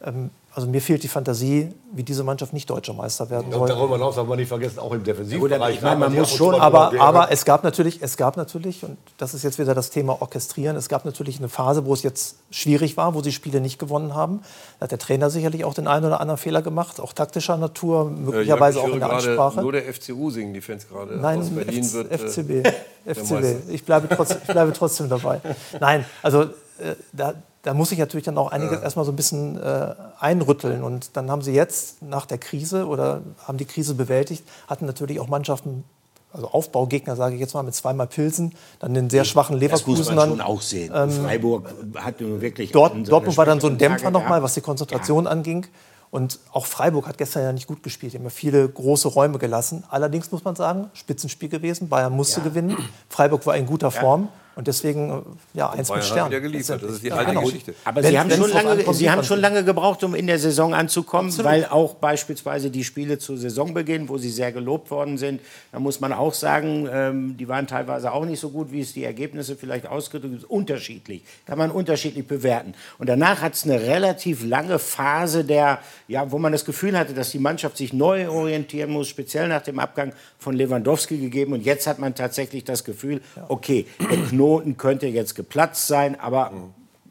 Ähm, 0.03 0.29
also 0.53 0.67
mir 0.67 0.81
fehlt 0.81 1.01
die 1.03 1.07
Fantasie, 1.07 1.71
wie 1.93 2.03
diese 2.03 2.23
Mannschaft 2.23 2.51
nicht 2.51 2.69
deutscher 2.69 2.93
Meister 2.93 3.29
werden 3.29 3.45
Und 3.47 3.53
soll. 3.53 3.67
darüber 3.69 3.95
hinaus 3.95 4.15
darf 4.15 4.27
man 4.27 4.37
nicht 4.37 4.49
vergessen, 4.49 4.79
auch 4.79 4.91
im 4.91 5.03
Defensivbereich. 5.03 5.75
ich 5.75 5.81
meine, 5.81 5.95
man 5.99 6.13
muss 6.13 6.31
schon- 6.33 6.55
Aber, 6.55 6.91
aber 6.99 7.31
es 7.31 7.45
gab 7.45 7.63
natürlich, 7.63 8.01
es 8.01 8.17
gab 8.17 8.35
natürlich, 8.37 8.83
und 8.83 8.97
das 9.17 9.33
ist 9.33 9.43
jetzt 9.43 9.59
wieder 9.59 9.73
das 9.73 9.89
Thema 9.91 10.21
Orchestrieren, 10.21 10.75
es 10.75 10.89
gab 10.89 11.05
natürlich 11.05 11.39
eine 11.39 11.47
Phase, 11.49 11.85
wo 11.85 11.93
es 11.93 12.03
jetzt 12.03 12.35
schwierig 12.49 12.97
war, 12.97 13.13
wo 13.13 13.21
sie 13.21 13.31
Spiele 13.31 13.61
nicht 13.61 13.79
gewonnen 13.79 14.13
haben. 14.13 14.41
Da 14.79 14.83
hat 14.85 14.91
der 14.91 14.99
Trainer 14.99 15.29
sicherlich 15.29 15.63
auch 15.63 15.73
den 15.73 15.87
einen 15.87 16.05
oder 16.05 16.19
anderen 16.19 16.37
Fehler 16.37 16.61
gemacht, 16.61 16.99
auch 16.99 17.13
taktischer 17.13 17.55
Natur, 17.57 18.07
Äh, 18.07 18.19
möglicherweise 18.19 18.79
Jörg, 18.79 18.89
auch 18.89 18.93
in 18.93 18.99
der 18.99 19.09
Ansprache. 19.13 19.61
Nur 19.61 19.71
der 19.71 19.85
FCU 19.93 20.29
singen 20.31 20.53
die 20.53 20.61
Fans 20.61 20.87
gerade. 20.87 21.15
Nein, 21.17 21.39
Aus 21.39 21.49
Berlin 21.49 21.83
F 21.83 21.93
wird 21.93 22.11
äh, 22.11 22.17
FCB. 22.17 22.67
FCB. 23.05 23.69
Ich 23.69 23.85
bleibe, 23.85 24.09
trotzdem, 24.13 24.37
ich 24.45 24.47
bleibe 24.51 24.73
trotzdem 24.73 25.07
dabei. 25.09 25.39
Nein, 25.79 26.05
also 26.21 26.41
äh, 26.43 26.95
da, 27.13 27.33
da 27.63 27.73
muss 27.73 27.91
ich 27.91 27.99
natürlich 27.99 28.25
dann 28.25 28.37
auch 28.37 28.51
einiges 28.51 28.81
erstmal 28.81 29.05
so 29.05 29.11
ein 29.11 29.15
bisschen 29.15 29.61
äh, 29.61 29.93
einrütteln. 30.19 30.83
Und 30.83 31.15
dann 31.15 31.29
haben 31.29 31.41
sie 31.41 31.53
jetzt 31.53 32.01
nach 32.01 32.25
der 32.25 32.37
Krise 32.39 32.87
oder 32.87 33.21
haben 33.47 33.57
die 33.57 33.65
Krise 33.65 33.93
bewältigt, 33.93 34.43
hatten 34.67 34.85
natürlich 34.85 35.19
auch 35.19 35.27
Mannschaften, 35.27 35.83
also 36.33 36.47
Aufbaugegner, 36.47 37.15
sage 37.15 37.35
ich 37.35 37.41
jetzt 37.41 37.53
mal, 37.53 37.61
mit 37.61 37.75
zweimal 37.75 38.07
Pilsen, 38.07 38.53
dann 38.79 38.93
den 38.93 39.09
sehr 39.09 39.25
schwachen 39.25 39.59
Das 39.59 39.71
muss 39.71 39.99
Leverkusen. 39.99 40.15
man 40.15 40.17
dann, 40.17 40.29
schon 40.29 40.41
auch 40.41 40.61
sehen. 40.61 40.91
ähm, 40.95 41.11
Freiburg 41.11 41.73
hat 41.97 42.19
nun 42.21 42.41
wirklich. 42.41 42.71
Dort, 42.71 42.93
Dortmund 43.09 43.37
war 43.37 43.45
dann 43.45 43.59
so 43.59 43.67
ein 43.67 43.77
Dämpfer 43.77 44.09
nochmal, 44.11 44.41
was 44.41 44.53
die 44.53 44.61
Konzentration 44.61 45.27
anging. 45.27 45.67
Und 46.09 46.39
auch 46.51 46.65
Freiburg 46.65 47.07
hat 47.07 47.17
gestern 47.17 47.43
ja 47.43 47.53
nicht 47.53 47.67
gut 47.67 47.83
gespielt. 47.83 48.11
Die 48.13 48.17
haben 48.17 48.25
ja 48.25 48.29
viele 48.31 48.67
große 48.67 49.07
Räume 49.07 49.37
gelassen. 49.37 49.83
Allerdings 49.89 50.29
muss 50.31 50.43
man 50.43 50.55
sagen, 50.57 50.89
Spitzenspiel 50.93 51.47
gewesen. 51.47 51.87
Bayern 51.87 52.11
musste 52.11 52.41
Ja. 52.41 52.45
gewinnen. 52.47 52.75
Freiburg 53.07 53.45
war 53.45 53.55
in 53.55 53.65
guter 53.65 53.91
Form. 53.91 54.27
Und 54.55 54.67
deswegen, 54.67 55.09
äh, 55.09 55.57
ja, 55.57 55.69
eins 55.69 55.87
Bayern 55.87 55.99
mit 56.01 56.07
Stern. 56.09 56.29
wieder 56.29 56.41
geliefert. 56.41 56.83
Das 56.83 56.91
ist 56.91 57.03
die 57.03 57.07
Ja, 57.07 57.15
alte 57.15 57.29
genau. 57.31 57.41
Geschichte. 57.45 57.73
Aber 57.85 58.03
Wenn- 58.03 58.11
Sie, 58.11 58.19
haben 58.19 58.29
schon, 58.31 58.51
lange, 58.51 58.93
Sie 58.93 59.09
haben 59.09 59.23
schon 59.23 59.39
lange 59.39 59.63
gebraucht, 59.63 60.03
um 60.03 60.13
in 60.13 60.27
der 60.27 60.39
Saison 60.39 60.73
anzukommen, 60.73 61.29
Absolut. 61.29 61.49
weil 61.51 61.65
auch 61.65 61.93
beispielsweise 61.95 62.69
die 62.69 62.83
Spiele 62.83 63.17
zu 63.17 63.37
Saisonbeginn, 63.37 64.09
wo 64.09 64.17
Sie 64.17 64.29
sehr 64.29 64.51
gelobt 64.51 64.91
worden 64.91 65.17
sind, 65.17 65.39
da 65.71 65.79
muss 65.79 66.01
man 66.01 66.11
auch 66.11 66.33
sagen, 66.33 66.87
ähm, 66.91 67.37
die 67.37 67.47
waren 67.47 67.65
teilweise 67.65 68.11
auch 68.11 68.25
nicht 68.25 68.41
so 68.41 68.49
gut, 68.49 68.71
wie 68.73 68.81
es 68.81 68.91
die 68.91 69.05
Ergebnisse 69.05 69.55
vielleicht 69.55 69.87
ausgedrückt 69.87 70.41
sind. 70.41 70.49
Unterschiedlich, 70.49 71.23
kann 71.45 71.57
man 71.57 71.71
unterschiedlich 71.71 72.27
bewerten. 72.27 72.73
Und 72.99 73.07
danach 73.07 73.41
hat 73.41 73.53
es 73.53 73.63
eine 73.63 73.79
relativ 73.81 74.43
lange 74.45 74.79
Phase, 74.79 75.45
der, 75.45 75.79
ja, 76.09 76.29
wo 76.29 76.37
man 76.39 76.51
das 76.51 76.65
Gefühl 76.65 76.97
hatte, 76.99 77.13
dass 77.13 77.29
die 77.31 77.39
Mannschaft 77.39 77.77
sich 77.77 77.93
neu 77.93 78.29
orientieren 78.29 78.91
muss, 78.91 79.07
speziell 79.07 79.47
nach 79.47 79.61
dem 79.61 79.79
Abgang 79.79 80.11
von 80.37 80.55
Lewandowski 80.55 81.17
gegeben. 81.19 81.53
Und 81.53 81.63
jetzt 81.65 81.87
hat 81.87 81.99
man 81.99 82.15
tatsächlich 82.15 82.65
das 82.65 82.83
Gefühl, 82.83 83.21
okay, 83.47 83.85
der 83.99 84.17
Knoten 84.27 84.40
könnte 84.77 85.07
jetzt 85.07 85.35
geplatzt 85.35 85.87
sein, 85.87 86.19
aber 86.19 86.51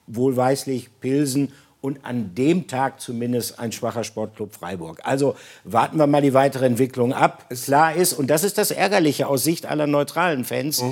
wohlweislich 0.07 0.89
Pilsen 1.01 1.53
und 1.81 2.05
an 2.05 2.35
dem 2.35 2.67
Tag 2.67 3.01
zumindest 3.01 3.59
ein 3.59 3.73
schwacher 3.73 4.05
Sportclub 4.05 4.55
Freiburg. 4.55 5.01
Also 5.03 5.35
warten 5.65 5.97
wir 5.97 6.07
mal 6.07 6.21
die 6.21 6.35
weitere 6.35 6.67
Entwicklung 6.67 7.13
ab. 7.13 7.47
Klar 7.49 7.95
ist, 7.95 8.13
und 8.13 8.29
das 8.29 8.45
ist 8.45 8.59
das 8.59 8.71
Ärgerliche 8.71 9.27
aus 9.29 9.45
Sicht 9.45 9.67
aller 9.67 9.87
neutralen 9.87 10.45
Fans, 10.45 10.83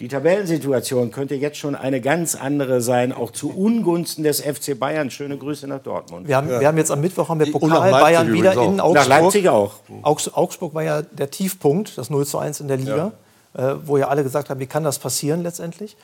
die 0.00 0.06
Tabellensituation 0.06 1.10
könnte 1.10 1.34
jetzt 1.34 1.56
schon 1.56 1.74
eine 1.74 2.00
ganz 2.00 2.36
andere 2.36 2.80
sein, 2.80 3.12
auch 3.12 3.32
zu 3.32 3.50
Ungunsten 3.50 4.22
des 4.22 4.40
FC 4.40 4.78
Bayern. 4.78 5.10
Schöne 5.10 5.36
Grüße 5.36 5.66
nach 5.66 5.80
Dortmund. 5.80 6.28
Wir 6.28 6.36
haben, 6.36 6.48
wir 6.48 6.64
haben 6.68 6.78
jetzt 6.78 6.92
am 6.92 7.00
Mittwoch 7.00 7.28
haben 7.28 7.40
wir 7.40 7.50
Pokal 7.50 7.90
Leipzig 7.90 8.00
Bayern 8.00 8.32
wieder 8.32 8.52
in. 8.52 8.78
Augsburg. 8.78 8.94
Nach 8.94 9.08
Leipzig 9.08 9.48
auch. 9.48 9.74
Augs 10.02 10.32
Augsburg 10.32 10.72
war 10.74 10.84
ja 10.84 11.02
der 11.02 11.30
Tiefpunkt, 11.30 11.98
das 11.98 12.10
0 12.10 12.26
zu 12.26 12.38
1 12.38 12.60
in 12.60 12.68
der 12.68 12.76
Liga, 12.76 13.06
äh, 13.08 13.10
wo 13.54 13.96
ja 13.96 14.08
alle 14.08 14.22
gesagt 14.22 14.50
haben, 14.50 14.60
wie 14.60 14.66
kann 14.66 14.84
das 14.84 14.98
passieren 14.98 15.42
letztendlich. 15.42 15.96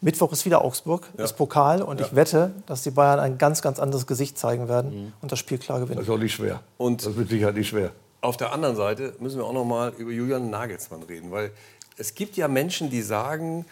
Mittwoch 0.00 0.32
ist 0.32 0.44
wieder 0.44 0.64
Augsburg, 0.64 1.08
das 1.16 1.32
Pokal. 1.36 1.80
Und 1.82 2.00
ich 2.00 2.14
wette, 2.16 2.52
dass 2.66 2.82
die 2.82 2.90
Bayern 2.90 3.20
ein 3.20 3.38
ganz, 3.38 3.62
ganz 3.62 3.78
anderes 3.78 4.06
Gesicht 4.06 4.36
zeigen 4.36 4.68
werden 4.68 5.12
und 5.22 5.30
das 5.30 5.38
Spiel 5.38 5.58
klar 5.58 5.78
Das 5.78 5.86
gewinnen. 5.88 6.02
ist 6.02 6.10
auch 6.10 6.18
nicht 6.18 6.32
schwer. 6.34 6.60
Und- 6.76 7.04
das 7.06 7.14
wird 7.16 7.28
sicher 7.28 7.52
nicht 7.52 7.68
schwer. 7.68 7.92
Auf 8.20 8.36
der 8.36 8.52
anderen 8.52 8.76
Seite 8.76 9.14
müssen 9.20 9.38
wir 9.38 9.44
auch 9.44 9.52
noch 9.52 9.64
mal 9.64 9.92
über 9.98 10.10
Julian 10.10 10.50
Nagelsmann 10.50 11.02
reden, 11.04 11.30
weil 11.30 11.52
es 11.96 12.14
gibt 12.14 12.36
ja 12.36 12.48
Menschen, 12.48 12.88
die 12.90 13.02
sagen, 13.02 13.64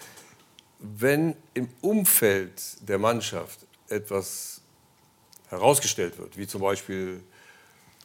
wenn 0.78 1.34
im 1.54 1.68
Umfeld 1.80 2.52
der 2.88 2.98
Mannschaft 2.98 3.60
etwas 3.88 4.60
herausgestellt 5.48 6.18
wird, 6.18 6.36
wie 6.36 6.46
zum 6.46 6.60
Beispiel, 6.62 7.20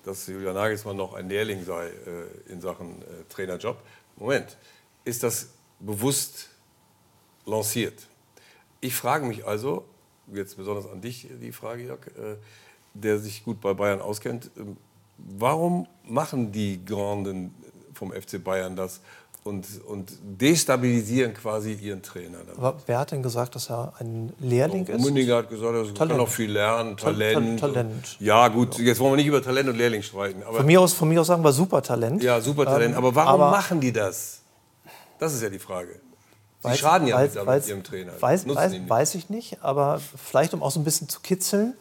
dass 0.03 0.27
Julian 0.27 0.55
Nagelsmann 0.55 0.97
noch 0.97 1.13
ein 1.13 1.29
Lehrling 1.29 1.63
sei 1.63 1.87
äh, 1.87 2.51
in 2.51 2.61
Sachen 2.61 3.01
äh, 3.01 3.05
Trainerjob, 3.29 3.77
Moment, 4.17 4.57
ist 5.05 5.23
das 5.23 5.49
bewusst 5.79 6.49
lanciert? 7.45 7.93
Ich 8.81 8.93
frage 8.95 9.25
mich 9.25 9.45
also, 9.47 9.85
jetzt 10.33 10.57
besonders 10.57 10.85
an 10.87 11.01
dich 11.01 11.27
die 11.41 11.51
Frage, 11.51 11.83
Jörg, 11.83 12.07
äh, 12.07 12.35
der 12.93 13.19
sich 13.19 13.43
gut 13.43 13.61
bei 13.61 13.73
Bayern 13.73 14.01
auskennt, 14.01 14.49
ähm, 14.57 14.77
warum 15.17 15.87
machen 16.03 16.51
die 16.51 16.83
Granden 16.83 17.53
vom 17.93 18.11
FC 18.11 18.43
Bayern 18.43 18.75
das 18.75 18.99
und, 19.43 19.65
und 19.87 20.11
destabilisieren 20.23 21.33
quasi 21.33 21.73
ihren 21.73 22.01
Trainer? 22.01 22.39
damit? 22.39 22.57
Aber 22.57 22.77
wer 22.87 22.99
hat 22.99 23.11
denn 23.11 23.21
gesagt, 23.23 23.55
dass 23.55 23.69
er 23.69 23.93
ein 23.99 24.33
Lehrling 24.39 24.85
ist? 24.87 24.95
Rummenigge 24.95 25.35
hat 25.35 25.49
gesagt, 25.49 25.73
er 25.75 25.83
kann 25.85 25.93
Talent. 25.95 26.17
noch 26.17 26.27
viel 26.29 26.51
lernen, 26.51 26.97
Tal- 26.97 27.13
Talent. 27.13 27.59
Tal- 27.59 27.71
Talent. 27.73 28.17
Ja 28.19 28.47
gut, 28.47 28.77
jetzt 28.79 28.99
wollen 28.99 29.13
wir 29.13 29.17
nicht 29.17 29.27
über 29.27 29.41
Talent 29.43 29.69
und 29.69 29.77
Lehrling 29.77 30.01
streiten. 30.01 30.41
Aber 30.43 30.57
Von 30.57 30.65
mir 30.65 30.81
aus, 30.81 30.93
von 30.93 31.07
mir 31.09 31.21
aus 31.21 31.27
sagen 31.27 31.43
wir 31.43 31.51
Supertalent. 31.53 32.23
ja, 32.23 32.41
super 32.41 32.65
Talent. 32.65 32.93
Ähm, 32.93 32.97
aber 32.97 33.13
warum 33.15 33.41
aber- 33.41 33.51
machen 33.51 33.79
die 33.79 33.91
das? 33.93 34.41
Das 35.19 35.33
ist 35.33 35.41
ja 35.41 35.49
die 35.49 35.59
Frage. 35.59 35.99
Sie 36.63 36.69
Weiß- 36.69 36.75
schaden 36.77 37.07
ja 37.07 37.17
weiß- 37.17 37.37
weiß- 37.37 37.67
ihrem 37.69 37.83
Trainer. 37.83 38.11
Weiß, 38.19 38.47
weiß, 38.47 39.15
ich 39.15 39.29
nicht, 39.29 39.63
aber 39.63 39.99
vielleicht 40.15 40.53
um 40.53 40.63
auch 40.63 40.71
so 40.71 40.79
ein 40.79 40.83
bisschen 40.83 41.07
zu 41.09 41.19
kitzeln. 41.21 41.73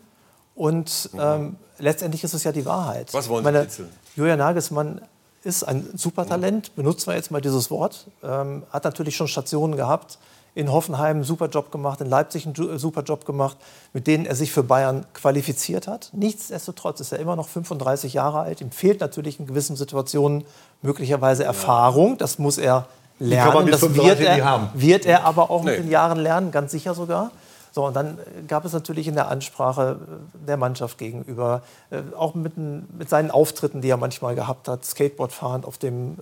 Und 0.55 1.11
ähm, 1.19 1.57
letztendlich 1.79 2.23
ist 2.23 2.35
es 2.35 2.45
ja 2.45 2.53
die 2.53 2.65
Wahrheit. 2.65 3.13
Was 3.13 3.29
wollen 3.29 3.45
Sie 3.45 3.51
meine, 3.53 3.65
kitzeln? 3.65 3.89
Julian 4.15 4.39
Nagelsmann 4.39 5.01
ist 5.43 5.65
ein 5.65 5.89
Supertalent, 5.97 6.75
benutzen 6.77 7.09
wir 7.09 7.17
jetzt 7.17 7.31
mal 7.31 7.41
dieses 7.41 7.71
Wort. 7.71 8.07
Ähm, 8.23 8.63
hat 8.71 8.85
natürlich 8.85 9.17
schon 9.17 9.29
Stationen 9.29 9.77
gehabt. 9.77 10.19
In 10.57 10.71
Hoffenheim 10.71 11.17
einen 11.17 11.25
super 11.25 11.49
Job 11.49 11.73
gemacht, 11.73 12.01
in 12.01 12.09
Leipzig 12.09 12.47
einen 12.47 12.55
äh, 12.55 12.79
super 12.79 13.03
Job 13.03 13.25
gemacht, 13.25 13.57
mit 13.93 14.07
denen 14.07 14.25
er 14.25 14.37
sich 14.37 14.53
für 14.53 14.63
Bayern 14.63 15.05
qualifiziert 15.13 15.89
hat. 15.89 16.11
Nichtsdestotrotz 16.13 17.01
ist 17.01 17.11
er 17.11 17.19
immer 17.19 17.35
noch 17.35 17.49
35 17.49 18.15
Jahre 18.15 18.39
alt. 18.41 18.61
Ihm 18.61 18.71
fehlt 18.71 19.01
natürlich 19.01 19.41
in 19.41 19.47
gewissen 19.47 19.75
Situationen 19.75 20.45
möglicherweise 20.81 21.43
Erfahrung. 21.43 22.17
Das 22.19 22.39
muss 22.39 22.59
er 22.59 22.87
lernen. 23.19 23.67
das 23.71 23.81
35 23.81 23.97
wird 23.97 24.21
er, 24.21 24.71
wird 24.75 25.07
er 25.07 25.25
aber 25.25 25.51
auch 25.51 25.63
Nee. 25.65 25.71
mit 25.73 25.81
den 25.85 25.91
Jahren 25.91 26.19
lernen, 26.19 26.51
ganz 26.51 26.73
sicher 26.73 26.95
sogar. 26.95 27.31
So, 27.73 27.87
und 27.87 27.95
dann 27.97 28.19
äh, 28.19 28.43
gab 28.47 28.65
es 28.65 28.73
natürlich 28.73 29.09
in 29.09 29.15
der 29.15 29.29
Ansprache 29.29 29.97
äh, 30.01 30.47
der 30.47 30.57
Mannschaft 30.57 30.97
gegenüber, 30.99 31.63
äh, 31.91 31.99
auch 32.17 32.35
mit, 32.35 32.53
mit 32.57 33.09
seinen 33.11 33.31
Auftritten, 33.33 33.81
die 33.81 33.91
er 33.91 33.97
manchmal 33.97 34.35
gehabt 34.37 34.69
hat, 34.69 34.85
Skateboard 34.85 35.33
fahrend 35.33 35.65
auf 35.65 35.77
dem, 35.79 36.17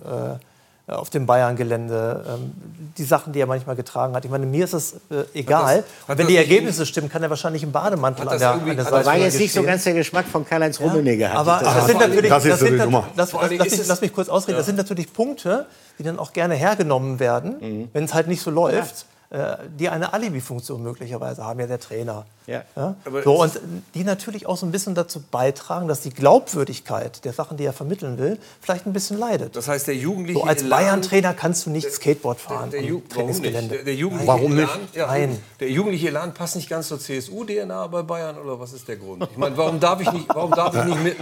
äh, 0.87 0.91
auf 0.91 1.11
dem 1.11 1.25
Bayern-Gelände, 1.27 2.25
ähm, 2.27 2.51
die 2.97 3.03
Sachen, 3.03 3.33
die 3.33 3.39
er 3.39 3.45
manchmal 3.45 3.75
getragen 3.75 4.15
hat. 4.15 4.25
Ich 4.25 4.31
meine, 4.31 4.45
mir 4.47 4.65
ist 4.65 4.73
es 4.73 4.93
äh, 5.11 5.23
egal. 5.35 5.77
hat 5.77 5.83
und 6.07 6.07
wenn 6.09 6.17
das 6.17 6.27
die 6.27 6.37
Ergebnisse 6.37 6.85
stimmen, 6.87 7.07
kann 7.09 7.21
er 7.23 7.29
wahrscheinlich 7.29 7.61
im 7.63 7.71
Bademantel 7.71 8.25
Hat 8.25 8.33
an 8.33 8.39
das 8.39 8.41
der, 8.41 8.51
an 8.51 8.65
der 8.65 8.77
hat 8.85 8.91
Seite 8.91 9.05
War 9.05 9.17
jetzt 9.17 9.39
nicht 9.39 9.53
so 9.53 9.61
ganz 9.63 9.83
der 9.83 9.93
Geschmack 9.93 10.25
von 10.25 10.45
Karl-Heinz 10.45 10.79
Rummenigge. 10.79 11.27
hatte 11.29 11.37
Aber 11.37 11.59
das 11.63 11.75
das 11.75 11.85
sind 11.85 11.99
natürlich, 11.99 12.29
das 12.29 12.43
ist 12.45 12.51
das 12.51 12.59
so 12.59 12.65
sind 12.65 12.75
die 12.79 12.83
Nummer. 12.83 13.07
das, 13.15 13.31
lass, 13.31 13.43
ist 13.43 13.59
mich, 13.61 13.73
es- 13.79 13.87
lass 13.87 14.01
mich 14.01 14.13
kurz 14.13 14.27
ausreden. 14.27 14.57
Das 14.57 14.65
sind 14.65 14.75
natürlich 14.77 15.13
Punkte, 15.13 15.67
die 15.99 16.03
dann 16.03 16.19
auch 16.19 16.33
gerne 16.33 16.55
hergenommen 16.55 17.19
werden, 17.19 17.55
Mhm. 17.59 17.89
wenn 17.93 18.03
es 18.05 18.13
halt 18.13 18.27
nicht 18.27 18.41
so 18.41 18.51
läuft, 18.51 19.05
äh, 19.29 19.57
die 19.79 19.89
eine 19.89 20.13
Alibi-Funktion 20.13 20.83
möglicherweise 20.83 21.43
haben, 21.43 21.59
ja 21.59 21.65
der 21.67 21.79
Trainer. 21.79 22.25
Ja. 22.45 22.63
Aber 23.05 23.23
So, 23.23 23.41
und 23.41 23.57
die 23.95 24.03
natürlich 24.03 24.45
auch 24.45 24.57
so 24.57 24.65
ein 24.65 24.71
bisschen 24.71 24.93
dazu 24.95 25.21
beitragen, 25.31 25.87
dass 25.87 26.01
die 26.01 26.11
Glaubwürdigkeit 26.11 27.23
der 27.25 27.33
Sachen, 27.33 27.57
die 27.57 27.65
er 27.65 27.73
vermitteln 27.73 28.17
will, 28.19 28.37
vielleicht 28.61 28.85
ein 28.85 28.93
bisschen 28.93 29.17
leidet. 29.17 29.55
Das 29.55 29.67
heißt, 29.67 29.87
der 29.87 29.95
jugendliche 29.95 30.39
So 30.39 30.45
als 30.45 30.61
Elan- 30.61 30.69
Bayern-Trainer 30.69 31.33
kannst 31.33 31.65
du 31.65 31.69
nicht 31.71 31.89
Skateboard 31.91 32.39
fahren 32.39 32.69
Der, 32.69 32.81
der, 32.81 32.89
Ju- 32.91 33.01
warum 33.15 33.27
nicht? 33.39 33.71
Der, 33.71 33.83
der 33.83 33.95
jugendliche 33.95 34.27
Warum 34.27 34.51
Elan, 34.57 34.81
nicht? 34.81 34.95
Ja, 34.95 35.07
Nein. 35.07 35.39
Der 35.59 35.69
jugendliche 35.71 36.09
Elan 36.09 36.33
passt 36.33 36.55
nicht 36.55 36.69
ganz 36.69 36.89
zur 36.89 36.99
CSU-DNA 36.99 37.87
bei 37.87 38.03
Bayern 38.03 38.37
oder 38.37 38.59
was 38.59 38.73
ist 38.73 38.87
der 38.87 38.97
Grund? 38.97 39.27
Ich 39.31 39.37
meine, 39.37 39.57
warum 39.57 39.79
darf 39.79 39.99
ich 40.01 40.11
nicht, 40.11 40.27
warum 40.33 40.51
darf 40.51 40.75
ich 40.75 40.83
nicht 40.83 41.03
mit, 41.03 41.15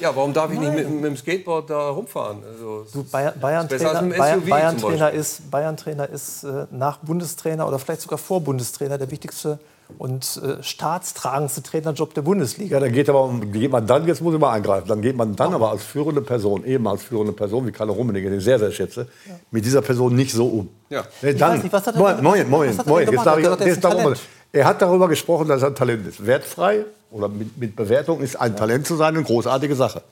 Ja, 0.00 0.14
warum 0.16 0.32
darf 0.32 0.50
ich 0.52 0.58
nicht 0.58 0.74
mit, 0.74 0.90
mit 0.90 1.04
dem 1.04 1.16
Skateboard 1.16 1.68
da 1.70 1.88
rumfahren? 1.90 2.38
Also, 2.50 2.86
Du, 2.92 3.04
Bayern- 3.04 3.34
Bayern-Trainer 3.40 4.02
mit 4.02 4.12
dem 4.14 4.18
Bayern, 4.18 4.40
SUV 4.40 4.50
Bayern 4.50 4.76
Trainer 4.78 5.10
ist, 5.10 5.50
Bayern 5.50 5.76
-Trainer 5.76 6.08
ist 6.10 6.44
äh, 6.44 6.66
nach 6.70 6.98
Bundestrainer 6.98 7.68
oder 7.68 7.78
vielleicht 7.78 8.00
sogar 8.02 8.18
vor 8.18 8.40
Bundestrainer 8.40 8.96
der 8.98 9.10
wichtigste 9.10 9.58
und 9.98 10.40
äh, 10.42 10.62
staatstragendste 10.62 11.62
Trainerjob 11.62 12.14
der 12.14 12.22
Bundesliga. 12.22 12.76
Ja, 12.76 12.80
dann 12.80 12.92
geht, 12.92 13.08
aber, 13.10 13.24
um- 13.24 13.52
geht 13.52 13.70
man 13.70 13.86
dann, 13.86 14.06
jetzt 14.06 14.22
muss 14.22 14.32
ich 14.34 14.40
mal 14.40 14.52
eingreifen, 14.52 14.88
dann 14.88 15.02
geht 15.02 15.14
man 15.16 15.36
dann 15.36 15.52
aber 15.52 15.70
als 15.70 15.82
führende 15.84 16.22
Person, 16.22 16.64
eben 16.64 16.88
als 16.88 17.02
führende 17.02 17.32
Person, 17.32 17.66
wie 17.66 17.72
Kalle 17.72 17.92
Rummenigge, 17.92 18.30
den 18.30 18.38
ich 18.38 18.44
sehr, 18.44 18.58
sehr 18.58 18.72
schätze, 18.72 19.06
mit 19.50 19.64
dieser 19.64 19.82
Person 19.82 20.14
nicht 20.14 20.32
so 20.32 20.46
um. 20.46 20.68
Ja. 20.88 21.02
Nee, 21.20 21.30
Ich 21.32 21.38
dann, 21.38 21.56
weiß 21.56 21.62
nicht, 21.64 21.72
was 21.72 21.86
hat 21.86 21.94
er 21.96 22.00
Moment, 22.00 22.22
Moment, 22.50 22.86
Moment, 22.86 23.12
jetzt 23.12 23.26
darf 23.26 23.38
ich, 23.38 23.44
jetzt 23.44 23.60
ist 23.66 23.84
darüber, 23.84 24.10
ein 24.12 24.16
er 24.54 24.64
hat 24.66 24.80
darüber 24.80 25.08
gesprochen, 25.08 25.48
dass 25.48 25.62
er 25.62 25.68
ein 25.68 25.74
Talent 25.74 26.06
ist. 26.06 26.24
Wertfrei 26.26 26.84
oder 27.10 27.28
mit, 27.28 27.58
mit 27.58 27.76
Bewertung 27.76 28.20
ist 28.20 28.36
ein 28.40 28.56
Talent 28.56 28.86
zu 28.86 28.96
sein 28.96 29.14
eine 29.14 29.24
großartige 29.24 29.74
Sache. 29.74 30.02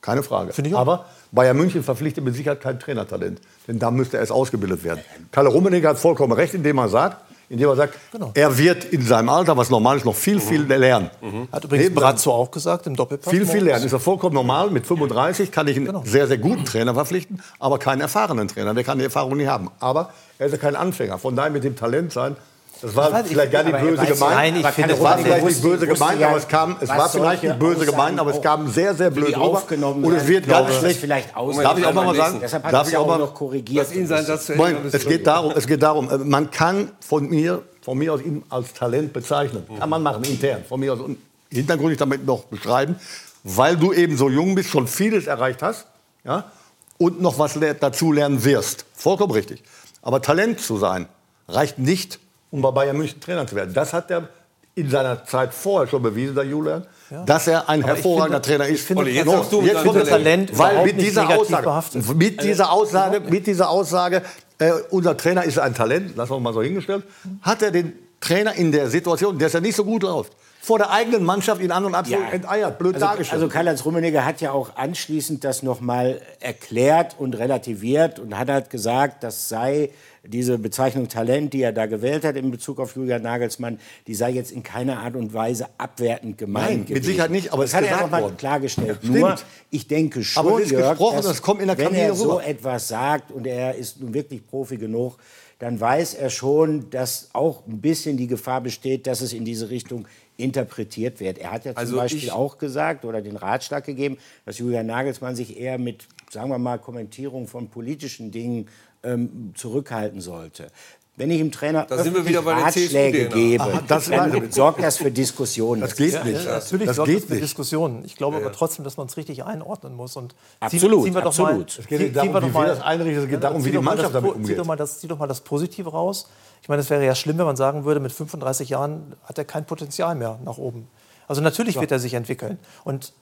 Keine 0.00 0.22
Frage. 0.24 0.52
Finde 0.52 0.70
ich 0.70 0.74
auch. 0.76 0.80
Aber 0.80 1.04
Bayern 1.30 1.56
München 1.56 1.82
verpflichtet 1.84 2.24
mit 2.24 2.34
Sicherheit 2.34 2.60
kein 2.60 2.80
Trainertalent. 2.80 3.40
Denn 3.68 3.78
da 3.78 3.90
müsste 3.92 4.16
er 4.16 4.20
erst 4.20 4.32
ausgebildet 4.32 4.82
werden. 4.82 5.00
Kalle 5.30 5.48
Rummenigge 5.48 5.88
hat 5.88 5.98
vollkommen 5.98 6.32
recht, 6.32 6.54
indem 6.54 6.78
er 6.78 6.88
sagt, 6.88 7.18
indem 7.48 7.68
er 7.68 7.76
sagt, 7.76 7.94
Genau. 8.10 8.32
er 8.34 8.58
wird 8.58 8.84
in 8.86 9.02
seinem 9.02 9.28
Alter, 9.28 9.56
was 9.56 9.70
normal 9.70 9.98
ist, 9.98 10.04
noch 10.04 10.16
viel, 10.16 10.40
viel 10.40 10.62
lernen. 10.64 11.10
Hat 11.52 11.62
übrigens 11.64 11.94
Brazzo 11.94 12.32
auch 12.32 12.50
gesagt 12.50 12.86
im 12.88 12.96
Doppelpass. 12.96 13.30
viel, 13.32 13.46
viel 13.46 13.62
lernen. 13.62 13.84
Ist 13.86 13.92
ja 13.92 13.98
vollkommen 14.00 14.34
normal. 14.34 14.70
Mit 14.70 14.86
35 14.86 15.52
kann 15.52 15.68
ich 15.68 15.76
einen 15.76 15.86
Genau. 15.86 16.02
sehr, 16.04 16.26
sehr 16.26 16.38
guten 16.38 16.64
Trainer 16.64 16.94
verpflichten, 16.94 17.40
aber 17.60 17.78
keinen 17.78 18.00
erfahrenen 18.00 18.48
Trainer. 18.48 18.74
Der 18.74 18.82
kann 18.82 18.98
die 18.98 19.04
Erfahrung 19.04 19.36
nicht 19.36 19.48
haben. 19.48 19.70
Aber 19.78 20.10
er 20.38 20.46
ist 20.46 20.52
ja 20.52 20.58
kein 20.58 20.74
Anfänger. 20.74 21.18
Von 21.18 21.36
daher 21.36 21.50
mit 21.52 21.62
dem 21.62 21.76
Talent 21.76 22.12
sein, 22.12 22.34
das 22.82 22.96
war 22.96 23.08
Ich 23.08 23.14
weiß, 23.14 23.26
ich 23.26 23.32
vielleicht 23.32 23.52
gar 23.52 23.62
nicht 23.62 23.80
böse 23.80 24.06
gemeint. 24.06 24.34
Nein, 24.34 24.56
ich 24.56 24.66
finde, 24.66 24.94
es 24.94 25.00
war 25.00 25.18
vielleicht 25.18 25.44
nicht 25.46 25.62
böse 25.62 25.86
gemeint, 25.86 26.22
aber 26.22 26.36
es 26.36 26.48
kam, 26.48 26.76
es 26.80 26.88
was 26.88 26.98
war 26.98 27.08
vielleicht 27.08 27.42
nicht 27.44 27.58
böse 27.58 27.86
gemeint, 27.86 28.18
aber 28.18 28.30
es 28.32 28.42
kam 28.42 28.68
sehr, 28.68 28.94
sehr 28.94 29.10
blöd 29.10 29.36
rüber. 29.36 29.46
aufgenommen 29.46 30.04
Und 30.04 30.14
es 30.14 30.26
wird 30.26 30.40
Ich 30.40 30.48
glaube, 30.48 30.64
ganz 30.64 30.74
das 30.74 30.80
schlecht. 30.80 31.00
vielleicht 31.00 31.34
Darf 31.34 31.78
ich 31.78 31.86
auch 31.86 31.94
noch 31.94 32.04
mal 32.04 32.16
sagen? 32.16 32.40
Darf 32.70 32.88
ich 32.88 32.94
es 32.94 32.98
auch 32.98 33.06
mal 33.06 33.18
noch 33.18 33.34
ist 33.40 34.94
es 34.94 35.06
geht 35.06 35.26
darum, 35.26 35.52
es 35.54 35.66
geht 35.66 35.82
darum, 35.82 36.10
äh, 36.10 36.18
man 36.18 36.50
kann 36.50 36.90
von 37.00 37.28
mir, 37.28 37.62
von 37.82 37.98
mir 37.98 38.12
aus 38.12 38.20
ihn 38.20 38.42
als 38.48 38.72
Talent 38.72 39.12
bezeichnen. 39.12 39.64
Kann 39.78 39.88
man 39.88 40.02
machen, 40.02 40.24
intern. 40.24 40.64
Von 40.68 40.80
mir 40.80 40.92
aus 40.92 41.00
und 41.00 41.18
hintergründig 41.50 41.98
damit 41.98 42.26
noch 42.26 42.44
beschreiben, 42.44 42.96
weil 43.44 43.76
du 43.76 43.92
eben 43.92 44.16
so 44.16 44.28
jung 44.28 44.54
bist, 44.54 44.70
schon 44.70 44.88
vieles 44.88 45.26
erreicht 45.26 45.62
hast, 45.62 45.86
ja, 46.24 46.50
und 46.98 47.20
noch 47.20 47.38
was 47.38 47.58
dazu 47.80 48.12
lernen 48.12 48.44
wirst. 48.44 48.86
Vollkommen 48.94 49.32
richtig. 49.32 49.62
Aber 50.02 50.22
Talent 50.22 50.60
zu 50.60 50.78
sein, 50.78 51.06
reicht 51.48 51.78
nicht, 51.78 52.18
um 52.52 52.62
bei 52.62 52.70
Bayern 52.70 52.96
München 52.96 53.20
Trainer 53.20 53.44
zu 53.46 53.56
werden. 53.56 53.74
Das 53.74 53.92
hat 53.92 54.08
er 54.12 54.28
in 54.74 54.88
seiner 54.88 55.24
Zeit 55.24 55.52
vorher 55.52 55.88
schon 55.88 56.02
bewiesen, 56.02 56.34
der 56.34 56.44
Julian, 56.44 56.86
dass 57.26 57.46
er 57.46 57.68
ein 57.68 57.82
Aber 57.82 57.92
hervorragender 57.94 58.42
finde- 58.42 58.58
Trainer 58.64 58.66
ist. 58.74 58.86
finde 58.86 59.02
Olli, 59.02 59.12
jetzt 59.12 59.28
sagst 59.28 59.52
du 59.52 59.60
ich 59.62 59.72
deinem 59.72 59.82
finde 59.82 60.04
Talent. 60.04 60.58
Weil 60.58 60.84
mit 60.84 60.96
nicht 60.96 61.08
dieser 61.08 61.22
negativ 61.26 61.56
Aussage, 61.56 62.14
mit 62.14 62.42
dieser 62.42 62.72
Aussage, 62.72 63.20
mit 63.20 63.46
dieser 63.46 63.68
Aussage, 63.70 64.22
äh, 64.58 64.70
unser 64.90 65.16
Trainer 65.16 65.44
ist 65.44 65.58
ein 65.58 65.74
Talent, 65.74 66.16
lassen 66.16 66.30
wir 66.32 66.40
mal 66.40 66.54
so 66.54 66.62
hingestellt, 66.62 67.04
hat 67.42 67.60
er 67.62 67.70
den 67.70 67.92
Trainer 68.20 68.54
in 68.54 68.70
der 68.72 68.88
Situation, 68.88 69.36
der 69.38 69.48
es 69.48 69.52
ja 69.52 69.60
nicht 69.60 69.74
so 69.76 69.84
gut 69.84 70.04
läuft, 70.04 70.32
vor 70.64 70.78
der 70.78 70.92
eigenen 70.92 71.24
Mannschaft 71.24 71.60
in 71.60 71.72
An- 71.72 71.84
und 71.84 71.96
Abzug 71.96 72.20
enteiert, 72.32 72.78
blöd 72.78 72.94
also, 72.94 73.06
dargestellt. 73.06 73.42
Also 73.42 73.52
Karl-Heinz 73.52 73.84
Rummenigge 73.84 74.24
hat 74.24 74.40
ja 74.40 74.52
auch 74.52 74.76
anschließend 74.76 75.42
das 75.42 75.64
nochmal 75.64 76.20
erklärt 76.38 77.16
und 77.18 77.36
relativiert 77.36 78.20
und 78.20 78.38
hat 78.38 78.48
halt 78.48 78.70
gesagt, 78.70 79.24
das 79.24 79.48
sei 79.48 79.90
diese 80.22 80.58
Bezeichnung 80.58 81.08
Talent, 81.08 81.52
die 81.52 81.62
er 81.62 81.72
da 81.72 81.86
gewählt 81.86 82.24
hat 82.24 82.36
in 82.36 82.52
Bezug 82.52 82.78
auf 82.78 82.94
Julian 82.94 83.22
Nagelsmann, 83.22 83.80
die 84.06 84.14
sei 84.14 84.30
jetzt 84.30 84.52
in 84.52 84.62
keiner 84.62 85.00
Art 85.00 85.16
und 85.16 85.34
Weise 85.34 85.66
abwertend 85.78 86.38
gemeint 86.38 86.68
Nein, 86.68 86.78
mit 86.78 86.86
gewesen. 86.86 87.04
Sicherheit 87.06 87.30
nicht, 87.32 87.52
aber 87.52 87.62
das 87.64 87.72
es 87.72 87.76
hat 87.76 87.84
er 87.84 88.00
nochmal 88.02 88.30
klargestellt. 88.38 88.98
Stimmt. 89.02 89.18
Nur, 89.18 89.34
ich 89.70 89.88
denke 89.88 90.22
schon, 90.22 90.46
Aber 90.46 90.62
Jörg, 90.62 90.90
gesprochen, 90.90 91.16
dass, 91.16 91.26
das 91.26 91.42
kommt 91.42 91.60
in 91.60 91.66
der 91.66 91.76
wenn 91.76 91.86
Kabine 91.86 92.02
er 92.02 92.14
so 92.14 92.34
rüber. 92.34 92.46
etwas 92.46 92.86
sagt 92.86 93.32
und 93.32 93.48
er 93.48 93.74
ist 93.74 94.00
nun 94.00 94.14
wirklich 94.14 94.46
Profi 94.46 94.76
genug, 94.76 95.16
dann 95.62 95.80
weiß 95.80 96.14
er 96.14 96.28
schon, 96.28 96.90
dass 96.90 97.30
auch 97.34 97.64
ein 97.68 97.80
bisschen 97.80 98.16
die 98.16 98.26
Gefahr 98.26 98.60
besteht, 98.62 99.06
dass 99.06 99.20
es 99.20 99.32
in 99.32 99.44
diese 99.44 99.70
Richtung 99.70 100.08
interpretiert 100.36 101.20
wird. 101.20 101.38
Er 101.38 101.52
hat 101.52 101.64
ja 101.64 101.70
zum 101.70 101.78
Also 101.78 101.96
Beispiel 101.98 102.30
auch 102.30 102.58
gesagt 102.58 103.04
oder 103.04 103.22
den 103.22 103.36
Ratschlag 103.36 103.84
gegeben, 103.84 104.18
dass 104.44 104.58
Julian 104.58 104.86
Nagelsmann 104.86 105.36
sich 105.36 105.56
eher 105.56 105.78
mit, 105.78 106.08
sagen 106.32 106.50
wir 106.50 106.58
mal, 106.58 106.80
Kommentierung 106.80 107.46
von 107.46 107.68
politischen 107.68 108.32
Dingen 108.32 108.66
ähm, 109.04 109.52
zurückhalten 109.54 110.20
sollte. 110.20 110.66
Wenn 111.14 111.30
ich 111.30 111.38
dem 111.38 111.52
Trainer 111.52 111.84
Da 111.86 112.02
sind 112.02 112.14
wir 112.14 112.24
wieder 112.26 112.40
bei 112.40 112.54
Ratschläge 112.54 113.28
CSU-DNA. 113.28 113.34
gebe, 113.34 113.62
Aha, 113.62 113.82
das 113.86 114.06
dann 114.08 114.50
sorgt 114.50 114.82
das 114.82 114.96
für 114.96 115.10
Diskussionen. 115.10 115.82
Das 115.82 115.94
geht 115.94 116.14
Ja, 116.14 116.24
nicht. 116.24 116.42
ja, 116.42 116.52
natürlich 116.54 116.86
das 116.86 116.96
sorgt 116.96 117.08
geht 117.10 117.18
das 117.18 117.24
für 117.26 117.32
nicht. 117.34 117.42
Diskussionen. 117.44 118.02
Ich 118.06 118.16
glaube 118.16 118.38
aber 118.38 118.50
trotzdem, 118.50 118.82
dass 118.82 118.96
man 118.96 119.08
es 119.08 119.16
richtig 119.18 119.44
einordnen 119.44 119.94
muss. 119.94 120.16
Und 120.16 120.34
Absolut, 120.60 121.04
ziehen 121.04 121.14
wir 121.14 121.20
doch 121.20 121.26
absolut. 121.28 121.52
Mal, 121.52 121.64
Es 121.66 121.76
geht 121.76 121.88
ziehen- 121.88 121.98
nicht 122.06 122.16
darum, 122.16 122.28
ziehen 122.28 122.34
wir 122.34 122.40
wie 122.42 122.46
doch 122.46 122.54
wir 122.54 122.60
mal- 122.60 122.66
das 122.68 122.80
einrichten, 122.80 123.16
es 123.18 123.24
geht 123.24 123.32
Ja, 123.34 123.40
darum, 123.40 123.62
wie 123.64 123.70
die 123.70 123.78
Mannschaft 123.78 124.14
damit 124.14 124.32
umgeht. 124.34 124.46
Zieh 124.46 124.54
doch, 124.54 124.64
mal 124.64 124.76
das, 124.76 125.00
zieh 125.00 125.06
doch 125.08 125.18
mal 125.18 125.26
das 125.26 125.40
Positive 125.42 125.90
raus. 125.90 126.28
Ich 126.62 126.68
meine, 126.70 126.80
es 126.80 126.88
wäre 126.88 127.04
ja 127.04 127.14
schlimm, 127.14 127.36
wenn 127.36 127.46
man 127.46 127.56
sagen 127.56 127.84
würde, 127.84 128.00
mit 128.00 128.12
35 128.12 128.70
Jahren 128.70 129.12
hat 129.24 129.36
er 129.36 129.44
kein 129.44 129.66
Potenzial 129.66 130.14
mehr 130.14 130.38
nach 130.46 130.56
oben. 130.56 130.88
Also 131.28 131.42
natürlich 131.42 131.78
wird 131.78 131.92
er 131.92 131.98
sich 131.98 132.14
entwickeln. 132.14 132.58
Und 132.84 133.12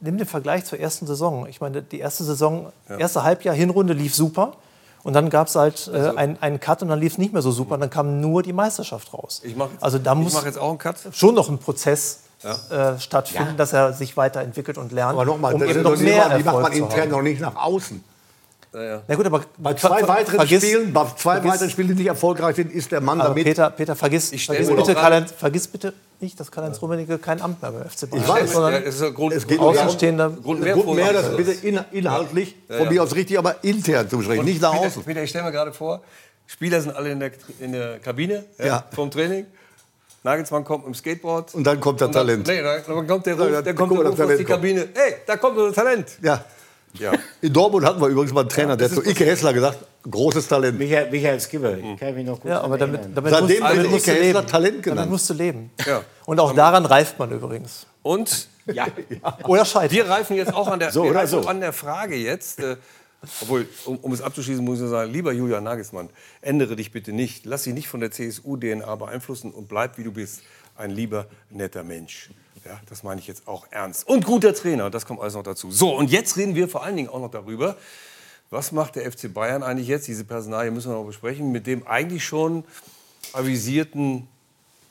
nimm 0.00 0.18
den 0.18 0.26
Vergleich 0.26 0.66
zur 0.66 0.78
ersten 0.80 1.06
Saison. 1.06 1.46
Ich 1.48 1.62
meine, 1.62 1.80
die 1.80 1.98
erste 1.98 2.24
Saison, 2.24 2.72
erste 2.98 3.22
Halbjahr, 3.22 3.54
Hinrunde 3.54 3.94
lief 3.94 4.14
super. 4.14 4.52
Und 5.04 5.14
dann 5.14 5.30
gab 5.30 5.48
es 5.48 5.56
halt 5.56 5.90
äh, 5.92 6.12
einen, 6.16 6.36
einen 6.40 6.60
Cut 6.60 6.82
und 6.82 6.88
dann 6.88 7.00
lief 7.00 7.12
es 7.12 7.18
nicht 7.18 7.32
mehr 7.32 7.42
so 7.42 7.50
super. 7.50 7.74
Und 7.74 7.80
dann 7.80 7.90
kam 7.90 8.20
nur 8.20 8.42
die 8.42 8.52
Meisterschaft 8.52 9.12
raus. 9.12 9.40
Ich 9.44 9.56
mache 9.56 9.70
jetzt, 9.72 9.82
also 9.82 9.98
da 9.98 10.12
ich 10.12 10.18
muss 10.18 10.32
mach 10.34 10.44
jetzt 10.44 10.58
auch 10.58 10.68
einen 10.70 10.78
Cut. 10.78 10.96
schon 11.12 11.34
noch 11.34 11.48
ein 11.48 11.58
Prozess 11.58 12.20
äh, 12.44 12.98
stattfinden, 12.98 13.56
dass 13.56 13.72
er 13.72 13.92
sich 13.92 14.16
weiterentwickelt 14.16 14.78
und 14.78 14.92
lernt, 14.92 15.12
Aber 15.14 15.24
nochmal, 15.24 15.54
um 15.54 15.62
eben 15.62 15.82
noch 15.82 15.96
mehr 15.96 16.36
die 16.36 16.44
macht 16.44 16.46
Erfolg 16.46 16.62
man 16.62 16.72
zu 16.72 16.78
intern 16.78 17.00
haben. 17.00 17.10
noch 17.10 17.22
nicht 17.22 17.40
nach 17.40 17.56
außen. 17.56 18.02
Na 18.74 19.14
gut, 19.14 19.26
aber 19.26 19.42
Bei 19.58 19.74
zwei 19.74 20.00
ver- 20.00 20.08
weiteren 20.08 20.40
vergiss- 20.40 20.60
Spielen, 20.64 20.92
bei 20.94 21.04
zwei 21.16 21.36
vergiss- 21.40 21.44
weiteren 21.52 21.70
Spielen, 21.70 21.88
die 21.88 21.94
nicht 21.94 22.06
erfolgreich 22.06 22.56
sind, 22.56 22.72
ist 22.72 22.90
der 22.90 23.02
Mann 23.02 23.20
Aber 23.20 23.30
damit. 23.30 23.44
Peter, 23.44 23.68
Peter, 23.70 23.94
vergiss, 23.94 24.28
stell 24.36 24.56
vergiss, 24.64 24.74
bitte 24.74 24.94
Karl, 24.94 25.26
vergiss 25.26 25.68
bitte 25.68 25.92
nicht, 26.20 26.40
dass 26.40 26.50
Karl-Heinz 26.50 26.80
Rummenigge 26.80 27.18
kein 27.18 27.42
Amt 27.42 27.60
mehr 27.60 27.70
beim 27.70 27.82
FC 27.90 28.08
Bayern 28.08 28.22
Ich 28.22 28.28
weiß, 28.30 28.40
hat, 28.42 28.48
sondern 28.48 28.72
Ja, 28.72 28.78
es 28.80 28.94
ist 28.94 29.00
ja 29.02 29.10
Grund, 29.10 29.34
Es 29.34 29.46
geht 29.46 29.58
Außenstehender. 29.60 30.30
Grund 30.42 30.60
mehr, 30.60 30.74
Gut, 30.74 30.94
mehr 30.96 31.12
das 31.12 31.26
Vorsicht. 31.26 31.60
bitte 31.62 31.66
in, 31.68 31.80
inhaltlich, 31.92 32.56
von 32.68 32.88
mir 32.88 33.02
aus 33.02 33.14
richtig, 33.14 33.38
aber 33.38 33.56
intern 33.62 34.08
zu 34.08 34.16
besprechen, 34.16 34.44
nicht 34.46 34.62
nach 34.62 34.72
Peter, 34.72 34.86
außen. 34.86 35.04
Peter, 35.04 35.22
ich 35.22 35.28
stelle 35.30 35.44
mir 35.44 35.52
gerade 35.52 35.72
vor, 35.74 36.00
Spieler 36.46 36.80
sind 36.80 36.96
alle 36.96 37.10
in 37.10 37.20
der, 37.20 37.30
in 37.60 37.72
der 37.72 37.98
Kabine 37.98 38.44
ja, 38.58 38.66
Ja. 38.66 38.84
vom 38.94 39.10
Training. 39.10 39.44
Nagelsmann 40.24 40.64
kommt 40.64 40.86
mit 40.86 40.94
dem 40.94 40.98
Skateboard. 40.98 41.54
Und 41.54 41.64
dann 41.64 41.80
kommt 41.80 42.00
der 42.00 42.06
Und 42.06 42.14
dann- 42.14 42.26
Talent. 42.26 42.46
Nee, 42.46 42.62
dann, 42.62 42.80
dann 42.86 43.06
kommt 43.08 43.26
der 43.26 43.34
Ja, 43.36 43.42
Ruf, 43.42 43.52
ja, 43.52 43.62
der 43.62 43.74
guck 43.74 43.88
kommt 43.88 44.00
der 44.00 44.10
Ruf 44.10 44.20
aus 44.20 44.26
die 44.28 44.44
Talent. 44.44 44.48
Kabine. 44.48 44.88
Hey, 44.94 45.14
da 45.26 45.36
kommt 45.36 45.58
unser 45.58 45.74
Talent. 45.74 46.06
Ja. 46.22 46.44
Ja. 46.98 47.12
In 47.40 47.52
Dortmund 47.52 47.86
hatten 47.86 48.00
wir 48.00 48.08
übrigens 48.08 48.32
mal 48.32 48.40
einen 48.40 48.48
Trainer, 48.50 48.76
der 48.76 48.88
hat 48.88 48.94
zu 48.94 49.02
Ike 49.04 49.24
Hessler 49.24 49.52
gesagt, 49.52 49.78
großes 50.10 50.46
Talent. 50.48 50.78
Michael, 50.78 51.10
Michael 51.10 51.40
Skibbe, 51.40 51.78
ich 51.82 51.98
kann 52.00 52.14
mich 52.14 52.26
noch 52.26 52.40
gut 52.40 52.50
Ja, 52.50 52.60
aber 52.60 52.76
damit, 52.76 53.00
damit, 53.14 53.32
Seitdem 53.32 53.60
musst, 53.60 53.72
damit 53.72 53.86
Ike 53.86 53.94
Hessler 53.94 54.14
leben. 54.14 54.46
Talent 54.46 54.72
Damit 54.74 54.82
genannt. 54.84 55.10
musst 55.10 55.30
du 55.30 55.34
leben. 55.34 55.70
Ja. 55.86 56.02
Und 56.26 56.38
auch 56.40 56.52
daran 56.54 56.84
reift 56.84 57.18
man 57.18 57.30
übrigens. 57.30 57.86
Und 58.02 58.48
Ja, 58.66 58.86
Oder 59.46 59.64
scheitert. 59.64 59.92
wir 59.92 60.08
reifen 60.08 60.36
jetzt 60.36 60.52
auch 60.54 60.68
an 60.68 60.78
der, 60.80 60.92
So 60.92 61.04
oder 61.04 61.26
so. 61.26 61.40
an 61.46 61.60
der 61.60 61.72
Frage 61.72 62.14
jetzt. 62.16 62.60
Äh, 62.60 62.76
obwohl, 63.40 63.66
um, 63.86 63.96
um 63.98 64.12
es 64.12 64.20
abzuschließen, 64.20 64.64
muss 64.64 64.76
ich 64.76 64.80
nur 64.82 64.90
sagen, 64.90 65.12
lieber 65.12 65.32
Julian 65.32 65.62
Nagelsmann, 65.64 66.10
ändere 66.40 66.74
dich 66.76 66.90
bitte 66.92 67.12
nicht. 67.12 67.46
Lass 67.46 67.62
dich 67.62 67.72
nicht 67.74 67.88
von 67.88 68.00
der 68.00 68.10
CSU-DNA 68.10 68.94
beeinflussen 68.96 69.52
und 69.52 69.68
bleib, 69.68 69.96
wie 69.96 70.04
du 70.04 70.12
bist. 70.12 70.42
Ein 70.76 70.90
lieber, 70.90 71.26
netter 71.50 71.84
Mensch. 71.84 72.30
Ja, 72.64 72.80
das 72.88 73.02
meine 73.02 73.20
ich 73.20 73.26
jetzt 73.26 73.48
auch 73.48 73.66
ernst. 73.70 74.06
Und 74.06 74.24
guter 74.24 74.54
Trainer, 74.54 74.88
das 74.90 75.06
kommt 75.06 75.20
alles 75.20 75.34
noch 75.34 75.42
dazu. 75.42 75.70
So, 75.70 75.96
und 75.96 76.10
jetzt 76.10 76.36
reden 76.36 76.54
wir 76.54 76.68
vor 76.68 76.84
allen 76.84 76.96
Dingen 76.96 77.08
auch 77.08 77.20
noch 77.20 77.30
darüber, 77.30 77.76
was 78.50 78.70
macht 78.70 78.96
der 78.96 79.10
FC 79.10 79.32
Bayern 79.32 79.62
eigentlich 79.62 79.88
jetzt? 79.88 80.06
Diese 80.06 80.24
Personalie 80.24 80.70
müssen 80.70 80.90
wir 80.90 80.96
noch 80.96 81.06
besprechen, 81.06 81.50
mit 81.52 81.66
dem 81.66 81.86
eigentlich 81.86 82.24
schon 82.24 82.64
avisierten 83.32 84.28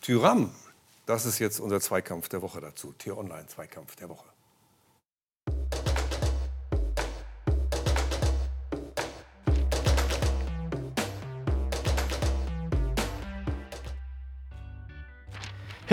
Tyram. 0.01 0.51
Das 1.05 1.25
ist 1.25 1.39
jetzt 1.39 1.59
unser 1.59 1.79
Zweikampf 1.79 2.27
der 2.27 2.41
Woche 2.41 2.59
dazu. 2.59 2.93
T-Online-Zweikampf 2.97 3.95
der 3.97 4.09
Woche. 4.09 4.30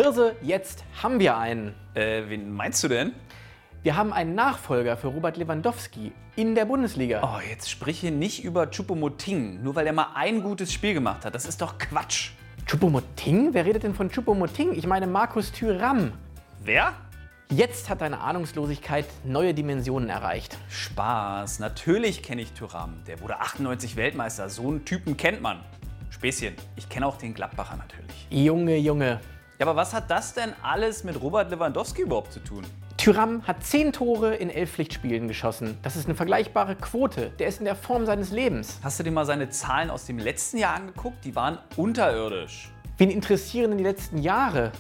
Hirse, 0.01 0.37
jetzt 0.43 0.85
haben 1.03 1.19
wir 1.19 1.37
einen. 1.37 1.75
Äh, 1.95 2.23
wen 2.29 2.53
meinst 2.53 2.85
du 2.85 2.87
denn? 2.87 3.15
Wir 3.83 3.97
haben 3.97 4.13
einen 4.13 4.37
Nachfolger 4.37 4.97
für 4.97 5.09
Robert 5.09 5.37
Lewandowski 5.37 6.13
in 6.37 6.55
der 6.55 6.67
Bundesliga. 6.67 7.21
Oh, 7.25 7.41
jetzt 7.51 7.69
sprich 7.69 7.99
hier 7.99 8.13
nicht 8.13 8.45
über 8.45 8.71
Choupo-Moting, 8.71 9.61
nur 9.61 9.75
weil 9.75 9.89
er 9.89 9.93
mal 9.93 10.11
ein 10.15 10.41
gutes 10.41 10.73
Spiel 10.73 10.95
gemacht 10.95 11.25
hat. 11.25 11.35
Das 11.35 11.47
ist 11.47 11.61
doch 11.61 11.79
Quatsch. 11.79 12.31
Choupo-Moting? 12.69 13.55
Wer 13.55 13.65
redet 13.65 13.83
denn 13.83 13.93
von 13.93 14.09
Choupo-Moting? 14.09 14.73
Ich 14.75 14.87
meine 14.87 15.09
Markus 15.09 15.51
Thüram. 15.51 16.13
Wer? 16.63 16.93
Jetzt 17.51 17.91
hat 17.91 18.01
deine 18.01 18.21
Ahnungslosigkeit 18.21 19.07
neue 19.25 19.53
Dimensionen 19.53 20.11
erreicht. 20.11 20.59
Spaß. 20.69 21.59
Natürlich 21.59 22.23
kenne 22.23 22.43
ich 22.43 22.53
Thuram. 22.53 23.03
Der 23.09 23.21
wurde 23.21 23.41
98 23.41 23.97
Weltmeister. 23.97 24.49
So 24.49 24.69
einen 24.69 24.85
Typen 24.85 25.17
kennt 25.17 25.43
man. 25.43 25.59
Späßchen. 26.11 26.55
Ich 26.77 26.89
kenne 26.89 27.05
auch 27.05 27.17
den 27.17 27.35
Gladbacher 27.35 27.77
natürlich. 27.77 28.29
Junge, 28.31 28.77
Junge. 28.77 29.19
Ja, 29.59 29.67
aber 29.67 29.75
was 29.75 29.93
hat 29.93 30.09
das 30.09 30.35
denn 30.35 30.53
alles 30.63 31.03
mit 31.03 31.21
Robert 31.21 31.51
Lewandowski 31.51 32.03
überhaupt 32.03 32.33
zu 32.33 32.39
tun? 32.39 32.65
Tyram 32.97 33.45
hat 33.45 33.65
10 33.65 33.93
Tore 33.93 34.37
in 34.37 34.51
11 34.51 34.71
Pflichtspielen 34.71 35.27
geschossen. 35.27 35.77
Das 35.83 35.97
ist 35.97 36.05
eine 36.05 36.15
vergleichbare 36.15 36.77
Quote. 36.77 37.31
Der 37.41 37.49
ist 37.49 37.59
in 37.59 37.65
der 37.65 37.75
Form 37.75 38.07
seines 38.07 38.31
Lebens. 38.31 38.79
Hast 38.85 39.01
du 39.01 39.03
dir 39.03 39.11
mal 39.11 39.27
seine 39.27 39.51
Zahlen 39.51 39.91
aus 39.91 40.07
dem 40.07 40.21
letzten 40.21 40.59
Jahr 40.59 40.77
angeguckt? 40.77 41.25
Die 41.25 41.35
waren 41.35 41.59
unterirdisch. 41.77 42.71
Wen 42.99 43.11
interessieren 43.11 43.73
denn 43.73 43.79
die 43.79 43.85
letzten 43.85 44.19
Jahre? 44.19 44.71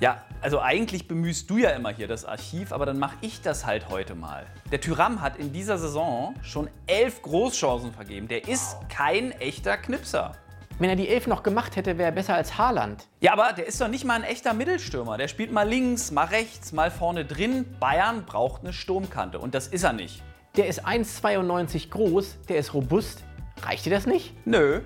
Ja, 0.00 0.22
also 0.42 0.60
eigentlich 0.60 1.08
bemühst 1.08 1.48
du 1.48 1.56
ja 1.56 1.70
immer 1.70 1.90
hier 1.90 2.06
das 2.06 2.26
Archiv, 2.26 2.72
aber 2.72 2.84
dann 2.84 2.98
mache 2.98 3.16
ich 3.22 3.40
das 3.40 3.64
halt 3.64 3.88
heute 3.88 4.14
mal. 4.14 4.44
Der 4.70 4.82
Tyram 4.82 5.22
hat 5.22 5.38
in 5.38 5.50
dieser 5.50 5.78
Saison 5.78 6.34
schon 6.42 6.68
elf 6.86 7.22
Großchancen 7.22 7.92
vergeben. 7.94 8.28
Der 8.28 8.46
ist 8.46 8.76
kein 8.90 9.32
echter 9.32 9.78
Knipser. 9.78 10.32
Wenn 10.80 10.88
er 10.88 10.96
die 10.96 11.10
Elf 11.10 11.26
noch 11.26 11.42
gemacht 11.42 11.76
hätte, 11.76 11.98
wäre 11.98 12.08
er 12.08 12.12
besser 12.12 12.34
als 12.34 12.56
Haaland. 12.56 13.06
Ja, 13.20 13.34
aber 13.34 13.52
der 13.52 13.66
ist 13.66 13.78
doch 13.82 13.88
nicht 13.88 14.06
mal 14.06 14.14
ein 14.14 14.24
echter 14.24 14.54
Mittelstürmer. 14.54 15.18
Der 15.18 15.28
spielt 15.28 15.52
mal 15.52 15.68
links, 15.68 16.10
mal 16.10 16.24
rechts, 16.24 16.72
mal 16.72 16.90
vorne 16.90 17.26
drin. 17.26 17.66
Bayern 17.78 18.24
braucht 18.24 18.62
eine 18.62 18.72
Sturmkante 18.72 19.38
und 19.38 19.54
das 19.54 19.66
ist 19.68 19.84
er 19.84 19.92
nicht. 19.92 20.22
Der 20.56 20.68
ist 20.68 20.86
1,92 20.86 21.90
groß, 21.90 22.38
der 22.48 22.56
ist 22.56 22.72
robust. 22.72 23.22
Reicht 23.62 23.84
dir 23.84 23.90
das 23.90 24.06
nicht? 24.06 24.34
Nö. 24.46 24.80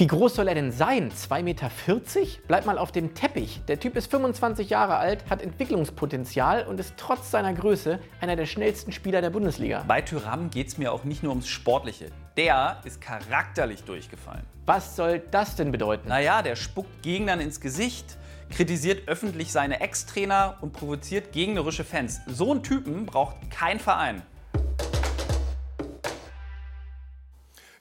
Wie 0.00 0.08
groß 0.08 0.34
soll 0.34 0.48
er 0.48 0.56
denn 0.56 0.72
sein? 0.72 1.12
2,40 1.12 1.42
Meter? 1.42 1.70
Bleib 2.48 2.66
mal 2.66 2.78
auf 2.78 2.90
dem 2.90 3.14
Teppich. 3.14 3.60
Der 3.68 3.78
Typ 3.78 3.94
ist 3.94 4.10
25 4.10 4.68
Jahre 4.68 4.96
alt, 4.96 5.30
hat 5.30 5.42
Entwicklungspotenzial 5.42 6.66
und 6.66 6.80
ist 6.80 6.94
trotz 6.96 7.30
seiner 7.30 7.54
Größe 7.54 8.00
einer 8.20 8.34
der 8.34 8.46
schnellsten 8.46 8.90
Spieler 8.90 9.20
der 9.20 9.30
Bundesliga. 9.30 9.84
Bei 9.86 10.00
Tyram 10.00 10.50
geht 10.50 10.66
es 10.66 10.78
mir 10.78 10.90
auch 10.90 11.04
nicht 11.04 11.22
nur 11.22 11.30
ums 11.30 11.46
Sportliche. 11.46 12.06
Der 12.40 12.78
ist 12.84 13.02
charakterlich 13.02 13.84
durchgefallen. 13.84 14.44
Was 14.64 14.96
soll 14.96 15.18
das 15.30 15.56
denn 15.56 15.70
bedeuten? 15.72 16.08
Naja, 16.08 16.40
der 16.40 16.56
spuckt 16.56 17.02
Gegnern 17.02 17.38
ins 17.38 17.60
Gesicht, 17.60 18.16
kritisiert 18.48 19.06
öffentlich 19.08 19.52
seine 19.52 19.80
Ex-Trainer 19.82 20.56
und 20.62 20.72
provoziert 20.72 21.32
gegnerische 21.32 21.84
Fans. 21.84 22.22
So 22.26 22.50
einen 22.50 22.62
Typen 22.62 23.04
braucht 23.04 23.36
kein 23.50 23.78
Verein. 23.78 24.22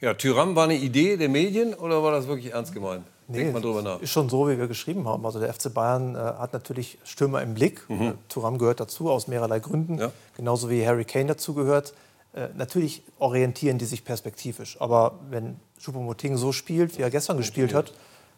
Ja, 0.01 0.13
Tyram 0.15 0.57
war 0.57 0.65
eine 0.65 0.75
Idee 0.75 1.15
der 1.15 1.29
Medien 1.29 1.73
oder 1.73 2.03
war 2.03 2.11
das 2.11 2.27
wirklich 2.27 2.51
ernst 2.51 2.73
gemeint? 2.73 3.05
Nee, 3.29 3.37
Denkt 3.37 3.53
man 3.53 3.61
drüber 3.61 3.81
nach. 3.81 4.01
ist 4.01 4.11
schon 4.11 4.27
so, 4.27 4.49
wie 4.49 4.57
wir 4.57 4.67
geschrieben 4.67 5.07
haben. 5.07 5.25
Also 5.25 5.39
der 5.39 5.53
FC 5.53 5.73
Bayern 5.73 6.15
äh, 6.15 6.17
hat 6.17 6.51
natürlich 6.51 6.97
Stürmer 7.05 7.41
im 7.43 7.53
Blick. 7.53 7.89
Mhm. 7.89 8.01
Äh, 8.01 8.13
Thuram 8.27 8.57
gehört 8.57 8.81
dazu 8.81 9.09
aus 9.09 9.29
mehrerlei 9.29 9.59
Gründen. 9.59 9.99
Ja. 9.99 10.11
Genauso 10.35 10.69
wie 10.69 10.85
Harry 10.85 11.05
Kane 11.05 11.27
dazu 11.27 11.53
gehört. 11.53 11.93
Äh, 12.33 12.49
natürlich 12.55 13.03
orientieren 13.17 13.77
die 13.77 13.85
sich 13.85 14.03
perspektivisch. 14.03 14.79
Aber 14.79 15.19
wenn 15.29 15.59
Choupo-Moting 15.79 16.37
so 16.37 16.51
spielt, 16.51 16.97
wie 16.97 17.01
er 17.01 17.09
gestern 17.09 17.37
gespielt 17.37 17.73
hat, 17.73 17.93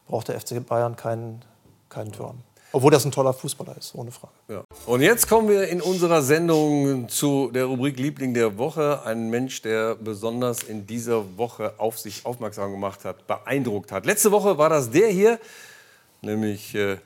braucht 0.08 0.28
der 0.28 0.40
FC 0.40 0.66
Bayern 0.66 0.96
keinen, 0.96 1.42
keinen 1.90 2.12
Thuram. 2.12 2.40
Obwohl 2.74 2.92
das 2.92 3.04
ein 3.04 3.12
toller 3.12 3.34
Fußballer 3.34 3.76
ist, 3.78 3.94
ohne 3.96 4.12
Frage. 4.12 4.34
Ja. 4.48 4.64
Und 4.86 5.02
jetzt 5.02 5.28
kommen 5.28 5.50
wir 5.50 5.68
in 5.68 5.82
unserer 5.82 6.22
Sendung 6.22 7.10
zu 7.10 7.52
der 7.54 7.66
Rubrik 7.66 8.00
Liebling 8.00 8.34
der 8.34 8.58
Woche. 8.58 9.04
Ein 9.04 9.30
Mensch, 9.30 9.62
der 9.62 9.96
besonders 9.96 10.64
in 10.64 10.88
dieser 10.88 11.38
Woche 11.38 11.74
auf 11.78 12.00
sich 12.00 12.26
aufmerksam 12.26 12.72
gemacht 12.72 13.04
hat, 13.04 13.28
beeindruckt 13.28 13.92
hat. 13.92 14.06
Letzte 14.06 14.32
Woche 14.32 14.58
war 14.58 14.70
das 14.70 14.90
der 14.90 15.10
hier, 15.10 15.38
nämlich 16.22 16.74
äh, 16.74 16.98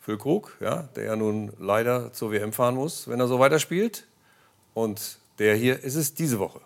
Füllkrug, 0.00 0.56
ja, 0.60 0.88
der 0.96 1.04
ja 1.04 1.16
nun 1.16 1.52
leider 1.58 2.12
zur 2.12 2.30
WM 2.30 2.52
fahren 2.52 2.74
muss, 2.74 3.08
wenn 3.08 3.20
er 3.20 3.26
so 3.26 3.38
weiterspielt. 3.38 4.06
Und 4.74 5.18
der 5.40 5.56
hier 5.56 5.82
ist 5.82 5.96
es 5.96 6.14
diese 6.14 6.38
Woche. 6.38 6.60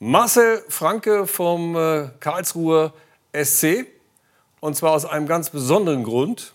Marcel 0.00 0.62
Franke 0.68 1.26
vom 1.26 1.76
äh, 1.76 2.10
Karlsruher 2.20 2.92
SC. 3.32 3.86
Und 4.60 4.76
zwar 4.76 4.92
aus 4.92 5.04
einem 5.06 5.26
ganz 5.26 5.48
besonderen 5.50 6.02
Grund. 6.02 6.54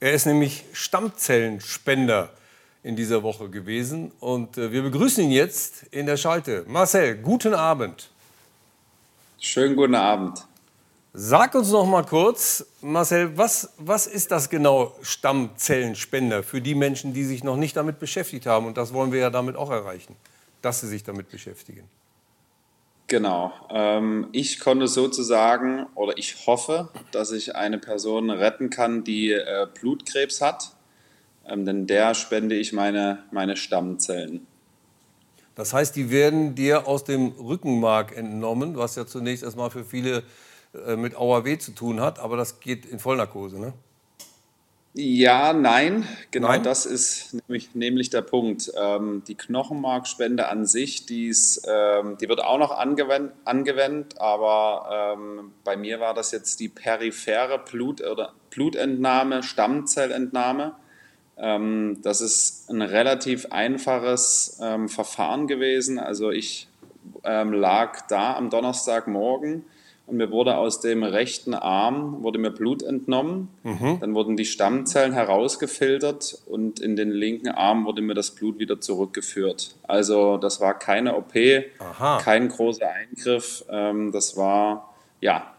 Er 0.00 0.12
ist 0.12 0.26
nämlich 0.26 0.64
Stammzellenspender 0.72 2.30
in 2.82 2.96
dieser 2.96 3.22
Woche 3.22 3.50
gewesen. 3.50 4.10
Und 4.20 4.56
äh, 4.56 4.72
wir 4.72 4.82
begrüßen 4.82 5.22
ihn 5.22 5.30
jetzt 5.30 5.82
in 5.90 6.06
der 6.06 6.16
Schalte. 6.16 6.64
Marcel, 6.66 7.16
guten 7.16 7.54
Abend. 7.54 8.08
Schönen 9.38 9.76
guten 9.76 9.94
Abend. 9.94 10.46
Sag 11.12 11.56
uns 11.56 11.72
noch 11.72 11.86
mal 11.86 12.04
kurz, 12.04 12.64
Marcel, 12.82 13.36
was, 13.36 13.72
was 13.78 14.06
ist 14.06 14.30
das 14.30 14.48
genau 14.48 14.94
Stammzellenspender 15.02 16.44
für 16.44 16.60
die 16.60 16.76
Menschen, 16.76 17.12
die 17.12 17.24
sich 17.24 17.42
noch 17.42 17.56
nicht 17.56 17.76
damit 17.76 17.98
beschäftigt 17.98 18.46
haben? 18.46 18.66
Und 18.66 18.76
das 18.76 18.92
wollen 18.92 19.10
wir 19.10 19.18
ja 19.18 19.30
damit 19.30 19.56
auch 19.56 19.70
erreichen, 19.70 20.14
dass 20.62 20.80
sie 20.80 20.86
sich 20.86 21.02
damit 21.02 21.28
beschäftigen. 21.28 21.82
Genau. 23.08 23.52
Ähm, 23.70 24.28
ich 24.30 24.60
konnte 24.60 24.86
sozusagen, 24.86 25.86
oder 25.96 26.16
ich 26.16 26.46
hoffe, 26.46 26.90
dass 27.10 27.32
ich 27.32 27.56
eine 27.56 27.78
Person 27.78 28.30
retten 28.30 28.70
kann, 28.70 29.02
die 29.02 29.32
äh, 29.32 29.66
Blutkrebs 29.80 30.40
hat. 30.40 30.76
Ähm, 31.44 31.66
denn 31.66 31.88
der 31.88 32.14
spende 32.14 32.54
ich 32.54 32.72
meine, 32.72 33.24
meine 33.32 33.56
Stammzellen. 33.56 34.46
Das 35.56 35.72
heißt, 35.72 35.96
die 35.96 36.12
werden 36.12 36.54
dir 36.54 36.86
aus 36.86 37.02
dem 37.02 37.32
Rückenmark 37.32 38.16
entnommen, 38.16 38.76
was 38.76 38.94
ja 38.94 39.04
zunächst 39.06 39.42
erstmal 39.42 39.70
für 39.70 39.84
viele 39.84 40.22
mit 40.96 41.16
AOW 41.16 41.58
zu 41.58 41.72
tun 41.72 42.00
hat, 42.00 42.18
aber 42.18 42.36
das 42.36 42.60
geht 42.60 42.86
in 42.86 42.98
Vollnarkose, 42.98 43.58
ne? 43.58 43.72
Ja, 44.92 45.52
nein, 45.52 46.04
genau 46.32 46.48
Nein? 46.48 46.64
das 46.64 46.84
ist 46.84 47.34
nämlich, 47.34 47.76
nämlich 47.76 48.10
der 48.10 48.22
Punkt. 48.22 48.72
Ähm, 48.76 49.22
die 49.28 49.36
Knochenmarkspende 49.36 50.48
an 50.48 50.66
sich, 50.66 51.06
die, 51.06 51.28
ist, 51.28 51.64
ähm, 51.68 52.16
die 52.20 52.28
wird 52.28 52.42
auch 52.42 52.58
noch 52.58 52.72
angewendet, 52.72 53.32
angewendet 53.44 54.18
aber 54.18 55.14
ähm, 55.16 55.52
bei 55.62 55.76
mir 55.76 56.00
war 56.00 56.12
das 56.12 56.32
jetzt 56.32 56.58
die 56.58 56.68
periphere 56.68 57.60
Blut 57.60 58.00
oder 58.00 58.32
Blutentnahme, 58.50 59.44
Stammzellentnahme. 59.44 60.74
Ähm, 61.36 61.98
das 62.02 62.20
ist 62.20 62.68
ein 62.68 62.82
relativ 62.82 63.46
einfaches 63.52 64.58
ähm, 64.60 64.88
Verfahren 64.88 65.46
gewesen. 65.46 66.00
Also 66.00 66.32
ich 66.32 66.66
ähm, 67.22 67.52
lag 67.52 68.08
da 68.08 68.34
am 68.34 68.50
Donnerstagmorgen 68.50 69.64
und 70.10 70.16
mir 70.16 70.30
wurde 70.30 70.56
aus 70.56 70.80
dem 70.80 71.02
rechten 71.02 71.54
Arm 71.54 72.22
wurde 72.22 72.38
mir 72.38 72.50
Blut 72.50 72.82
entnommen. 72.82 73.48
Dann 74.00 74.14
wurden 74.14 74.36
die 74.36 74.44
Stammzellen 74.44 75.12
herausgefiltert 75.12 76.42
und 76.46 76.80
in 76.80 76.96
den 76.96 77.10
linken 77.10 77.48
Arm 77.48 77.84
wurde 77.84 78.02
mir 78.02 78.14
das 78.14 78.32
Blut 78.32 78.58
wieder 78.58 78.80
zurückgeführt. 78.80 79.76
Also 79.82 80.36
das 80.36 80.60
war 80.60 80.78
keine 80.78 81.16
OP, 81.16 81.32
kein 82.22 82.48
großer 82.48 82.88
Eingriff. 82.88 83.64
Ähm, 83.70 84.12
das 84.12 84.36
war 84.36 84.94
ja 85.20 85.54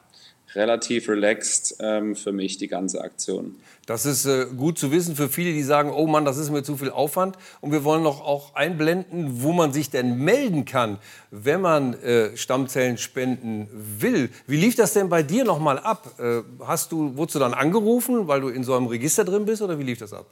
relativ 0.56 1.10
relaxed 1.10 1.78
ähm, 1.80 2.16
für 2.16 2.32
mich 2.32 2.58
die 2.58 2.68
ganze 2.68 3.02
Aktion. 3.02 3.56
Das 3.86 4.06
ist 4.06 4.26
äh, 4.26 4.46
gut 4.56 4.78
zu 4.78 4.92
wissen 4.92 5.16
für 5.16 5.28
viele, 5.28 5.54
die 5.54 5.64
sagen, 5.64 5.92
oh 5.92 6.08
Mann, 6.08 6.24
das 6.24 6.38
ist 6.38 6.50
mir 6.50 6.64
zu 6.64 6.78
viel 6.78 6.92
Aufwand. 6.92 7.38
Und 7.62 7.72
wir 7.72 7.84
wollen 7.84 8.04
noch 8.04 8.22
auch 8.22 8.56
einblenden, 8.56 9.42
wo 9.42 9.54
man 9.54 9.74
sich 9.74 9.90
denn 9.90 10.18
melden 10.18 10.66
kann, 10.66 11.00
wenn 11.32 11.62
man 11.62 11.96
äh, 11.96 12.38
Stammzellen 12.38 12.98
spenden 12.98 13.68
will. 13.74 14.30
Wie 14.48 14.58
lief 14.58 14.76
das 14.76 14.94
denn 14.94 15.10
bei 15.10 15.24
dir 15.24 15.44
noch 15.44 15.60
mal 15.60 15.80
ab? 15.80 16.20
Äh, 16.20 16.42
hast 16.66 16.92
du, 16.92 17.18
wurdest 17.18 17.36
du 17.36 17.40
dann 17.40 17.54
angerufen, 17.54 18.28
weil 18.28 18.42
du 18.42 18.50
in 18.50 18.64
so 18.64 18.76
einem 18.76 18.88
Register 18.88 19.26
drin 19.26 19.46
bist, 19.46 19.62
oder 19.62 19.80
wie 19.80 19.84
lief 19.84 19.98
das 19.98 20.14
ab? 20.14 20.28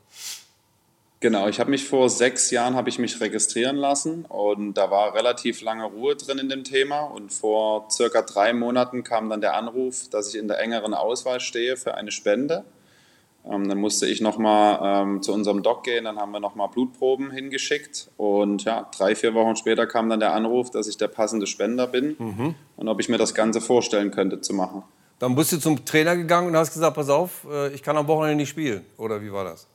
Genau, 1.22 1.50
ich 1.50 1.60
habe 1.60 1.70
mich 1.70 1.86
vor 1.86 2.10
sechs 2.10 2.50
Jahren 2.50 2.76
habe 2.76 2.88
ich 2.88 2.98
mich 2.98 3.20
registrieren 3.20 3.76
lassen 3.76 4.24
und 4.24 4.76
da 4.76 4.90
war 4.90 5.16
relativ 5.16 5.62
lange 5.62 5.84
Ruhe 5.84 6.16
drin 6.16 6.38
in 6.38 6.48
dem 6.48 6.64
Thema 6.64 7.02
und 7.02 7.34
vor 7.34 7.88
circa 7.92 8.22
drei 8.22 8.54
Monaten 8.54 9.04
kam 9.04 9.30
dann 9.30 9.42
der 9.42 9.56
Anruf, 9.56 10.10
dass 10.10 10.30
ich 10.30 10.40
in 10.40 10.48
der 10.48 10.60
engeren 10.60 10.94
Auswahl 10.94 11.42
stehe 11.42 11.76
für 11.76 11.96
eine 11.96 12.12
Spende. 12.12 12.64
Ähm, 13.46 13.68
dann 13.68 13.80
musste 13.80 14.08
ich 14.08 14.22
nochmal 14.22 14.80
ähm, 14.82 15.22
zu 15.22 15.34
unserem 15.34 15.62
Doc 15.62 15.84
gehen, 15.84 16.06
dann 16.06 16.18
haben 16.20 16.32
wir 16.32 16.40
nochmal 16.40 16.70
Blutproben 16.70 17.32
hingeschickt 17.32 18.10
und 18.16 18.64
ja, 18.64 18.90
drei, 18.98 19.14
vier 19.14 19.34
Wochen 19.34 19.58
später 19.58 19.88
kam 19.88 20.10
dann 20.10 20.22
der 20.22 20.32
Anruf, 20.32 20.72
dass 20.72 20.88
ich 20.88 20.96
der 20.96 21.10
passende 21.10 21.48
Spender 21.48 21.88
bin 21.88 22.56
und 22.78 22.88
ob 22.88 23.02
ich 23.02 23.10
mir 23.10 23.18
das 23.18 23.34
Ganze 23.34 23.60
vorstellen 23.60 24.12
könnte 24.12 24.40
zu 24.40 24.54
machen. 24.54 24.84
Dann 25.20 25.36
bist 25.36 25.52
du 25.52 25.60
zum 25.60 25.84
Trainer 25.84 26.16
gegangen 26.16 26.48
und 26.48 26.56
hast 26.56 26.72
gesagt, 26.72 26.96
pass 26.96 27.10
auf, 27.10 27.46
äh, 27.52 27.74
ich 27.74 27.84
kann 27.84 27.98
am 27.98 28.08
Wochenende 28.08 28.38
nicht 28.38 28.50
spielen. 28.50 28.86
Oder 28.98 29.22
wie 29.22 29.34
war 29.34 29.44
das? 29.44 29.68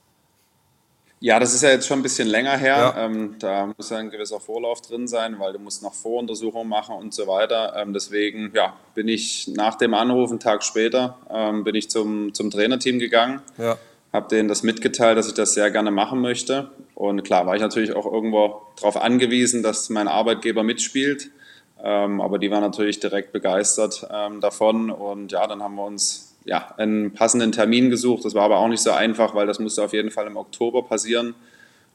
Ja, 1.24 1.40
das 1.40 1.54
ist 1.54 1.62
ja 1.62 1.70
jetzt 1.70 1.86
schon 1.86 2.00
ein 2.00 2.02
bisschen 2.02 2.28
länger 2.28 2.54
her. 2.58 2.76
Ja. 2.94 3.06
Ähm, 3.06 3.36
da 3.38 3.72
muss 3.74 3.88
ja 3.88 3.96
ein 3.96 4.10
gewisser 4.10 4.40
Vorlauf 4.40 4.82
drin 4.82 5.08
sein, 5.08 5.38
weil 5.38 5.54
du 5.54 5.58
musst 5.58 5.82
noch 5.82 5.94
Voruntersuchungen 5.94 6.68
machen 6.68 6.94
und 6.96 7.14
so 7.14 7.26
weiter. 7.26 7.72
Ähm, 7.78 7.94
deswegen 7.94 8.52
ja, 8.54 8.76
bin 8.94 9.08
ich 9.08 9.48
nach 9.48 9.76
dem 9.76 9.94
Anruf, 9.94 10.28
einen 10.28 10.38
Tag 10.38 10.62
später, 10.62 11.16
ähm, 11.30 11.64
bin 11.64 11.76
ich 11.76 11.88
zum, 11.88 12.34
zum 12.34 12.50
Trainerteam 12.50 12.98
gegangen, 12.98 13.40
Ja. 13.56 13.78
habe 14.12 14.28
denen 14.28 14.50
das 14.50 14.62
mitgeteilt, 14.64 15.16
dass 15.16 15.26
ich 15.26 15.32
das 15.32 15.54
sehr 15.54 15.70
gerne 15.70 15.90
machen 15.90 16.20
möchte. 16.20 16.68
Und 16.94 17.24
klar 17.24 17.46
war 17.46 17.56
ich 17.56 17.62
natürlich 17.62 17.96
auch 17.96 18.04
irgendwo 18.04 18.60
darauf 18.76 18.98
angewiesen, 18.98 19.62
dass 19.62 19.88
mein 19.88 20.08
Arbeitgeber 20.08 20.62
mitspielt. 20.62 21.30
Ähm, 21.82 22.20
aber 22.20 22.38
die 22.38 22.50
waren 22.50 22.60
natürlich 22.60 23.00
direkt 23.00 23.32
begeistert 23.32 24.06
ähm, 24.12 24.42
davon. 24.42 24.90
Und 24.90 25.32
ja, 25.32 25.46
dann 25.46 25.62
haben 25.62 25.76
wir 25.76 25.86
uns 25.86 26.33
ja, 26.44 26.74
einen 26.76 27.12
passenden 27.12 27.52
Termin 27.52 27.90
gesucht. 27.90 28.24
Das 28.24 28.34
war 28.34 28.44
aber 28.44 28.58
auch 28.58 28.68
nicht 28.68 28.82
so 28.82 28.90
einfach, 28.90 29.34
weil 29.34 29.46
das 29.46 29.58
musste 29.58 29.82
auf 29.82 29.92
jeden 29.92 30.10
Fall 30.10 30.26
im 30.26 30.36
Oktober 30.36 30.82
passieren. 30.82 31.34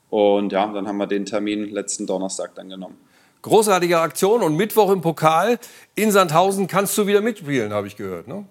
Und 0.10 0.52
ja, 0.52 0.66
dann 0.68 0.88
haben 0.88 0.98
wir 0.98 1.08
den 1.08 1.26
Termin 1.26 1.70
letzten 1.70 2.08
Donnerstag 2.08 2.56
dann 2.56 2.70
genommen. 2.70 2.98
Großartige 3.42 4.00
Aktion 4.00 4.42
und 4.42 4.58
Mittwoch 4.58 4.92
im 4.92 5.02
Pokal 5.02 5.60
in 5.96 6.12
Sandhausen 6.12 6.68
kannst 6.68 6.98
du 6.98 7.08
wieder 7.08 7.22
mitspielen, 7.22 7.72
habe 7.72 7.88
ich 7.88 7.96
gehört. 7.96 8.28
Ne? 8.28 8.46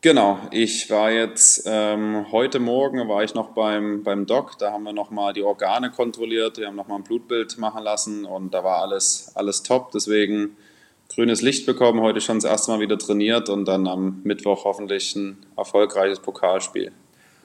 Genau, 0.00 0.38
ich 0.50 0.90
war 0.90 1.10
jetzt 1.10 1.64
ähm, 1.66 2.26
heute 2.30 2.60
Morgen 2.60 3.08
war 3.08 3.24
ich 3.24 3.34
noch 3.34 3.48
beim, 3.54 4.02
beim 4.02 4.26
Doc, 4.26 4.58
da 4.58 4.70
haben 4.70 4.84
wir 4.84 4.92
nochmal 4.92 5.32
die 5.32 5.42
Organe 5.42 5.90
kontrolliert, 5.90 6.58
wir 6.58 6.66
haben 6.66 6.76
nochmal 6.76 6.98
ein 6.98 7.04
Blutbild 7.04 7.56
machen 7.56 7.82
lassen 7.82 8.26
und 8.26 8.52
da 8.52 8.62
war 8.62 8.82
alles, 8.82 9.32
alles 9.34 9.62
top, 9.62 9.92
deswegen 9.92 10.58
grünes 11.14 11.42
Licht 11.42 11.66
bekommen, 11.66 12.00
heute 12.00 12.20
schon 12.20 12.36
das 12.36 12.44
erste 12.44 12.70
Mal 12.72 12.80
wieder 12.80 12.98
trainiert 12.98 13.48
und 13.48 13.66
dann 13.66 13.86
am 13.86 14.20
Mittwoch 14.24 14.64
hoffentlich 14.64 15.14
ein 15.14 15.38
erfolgreiches 15.56 16.20
Pokalspiel 16.20 16.92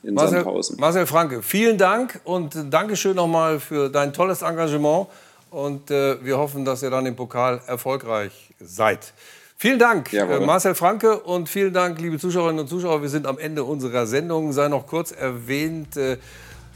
in 0.03 0.13
Marcel, 0.13 0.39
Sandhausen. 0.39 0.79
Marcel 0.79 1.05
Franke, 1.05 1.43
vielen 1.43 1.77
Dank 1.77 2.21
und 2.23 2.55
Dankeschön 2.69 3.15
nochmal 3.15 3.59
für 3.59 3.89
dein 3.89 4.13
tolles 4.13 4.41
Engagement 4.41 5.07
und 5.51 5.91
äh, 5.91 6.23
wir 6.23 6.37
hoffen, 6.37 6.65
dass 6.65 6.83
ihr 6.83 6.89
dann 6.89 7.05
im 7.05 7.15
Pokal 7.15 7.61
erfolgreich 7.67 8.53
seid. 8.59 9.13
Vielen 9.57 9.77
Dank, 9.77 10.13
äh, 10.13 10.39
Marcel 10.39 10.73
Franke, 10.73 11.19
und 11.19 11.49
vielen 11.49 11.73
Dank, 11.73 11.99
liebe 11.99 12.17
Zuschauerinnen 12.17 12.61
und 12.61 12.67
Zuschauer. 12.69 13.01
Wir 13.01 13.09
sind 13.09 13.27
am 13.27 13.37
Ende 13.37 13.65
unserer 13.65 14.07
Sendung. 14.07 14.53
Sei 14.53 14.69
noch 14.69 14.87
kurz 14.87 15.11
erwähnt, 15.11 15.97
äh, 15.97 16.17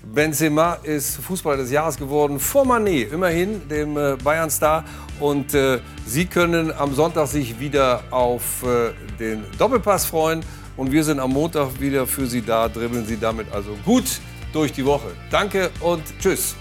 Benzema 0.03 0.77
ist 0.83 1.17
Fußballer 1.17 1.57
des 1.57 1.71
Jahres 1.71 1.97
geworden, 1.97 2.39
vor 2.39 2.65
Mané, 2.65 3.07
immerhin, 3.11 3.67
dem 3.69 3.97
äh, 3.97 4.15
Bayern-Star. 4.21 4.83
Und 5.19 5.53
äh, 5.53 5.79
Sie 6.05 6.25
können 6.25 6.71
am 6.71 6.93
Sonntag 6.93 7.27
sich 7.27 7.59
wieder 7.59 8.03
auf 8.11 8.63
äh, 8.63 8.91
den 9.17 9.43
Doppelpass 9.57 10.05
freuen. 10.05 10.41
Und 10.75 10.91
wir 10.91 11.03
sind 11.03 11.19
am 11.19 11.31
Montag 11.31 11.79
wieder 11.79 12.05
für 12.05 12.25
Sie 12.25 12.41
da, 12.41 12.67
dribbeln 12.67 13.05
Sie 13.05 13.19
damit 13.19 13.47
also 13.53 13.77
gut 13.85 14.19
durch 14.51 14.73
die 14.73 14.85
Woche. 14.85 15.11
Danke 15.31 15.69
und 15.79 16.03
tschüss. 16.19 16.55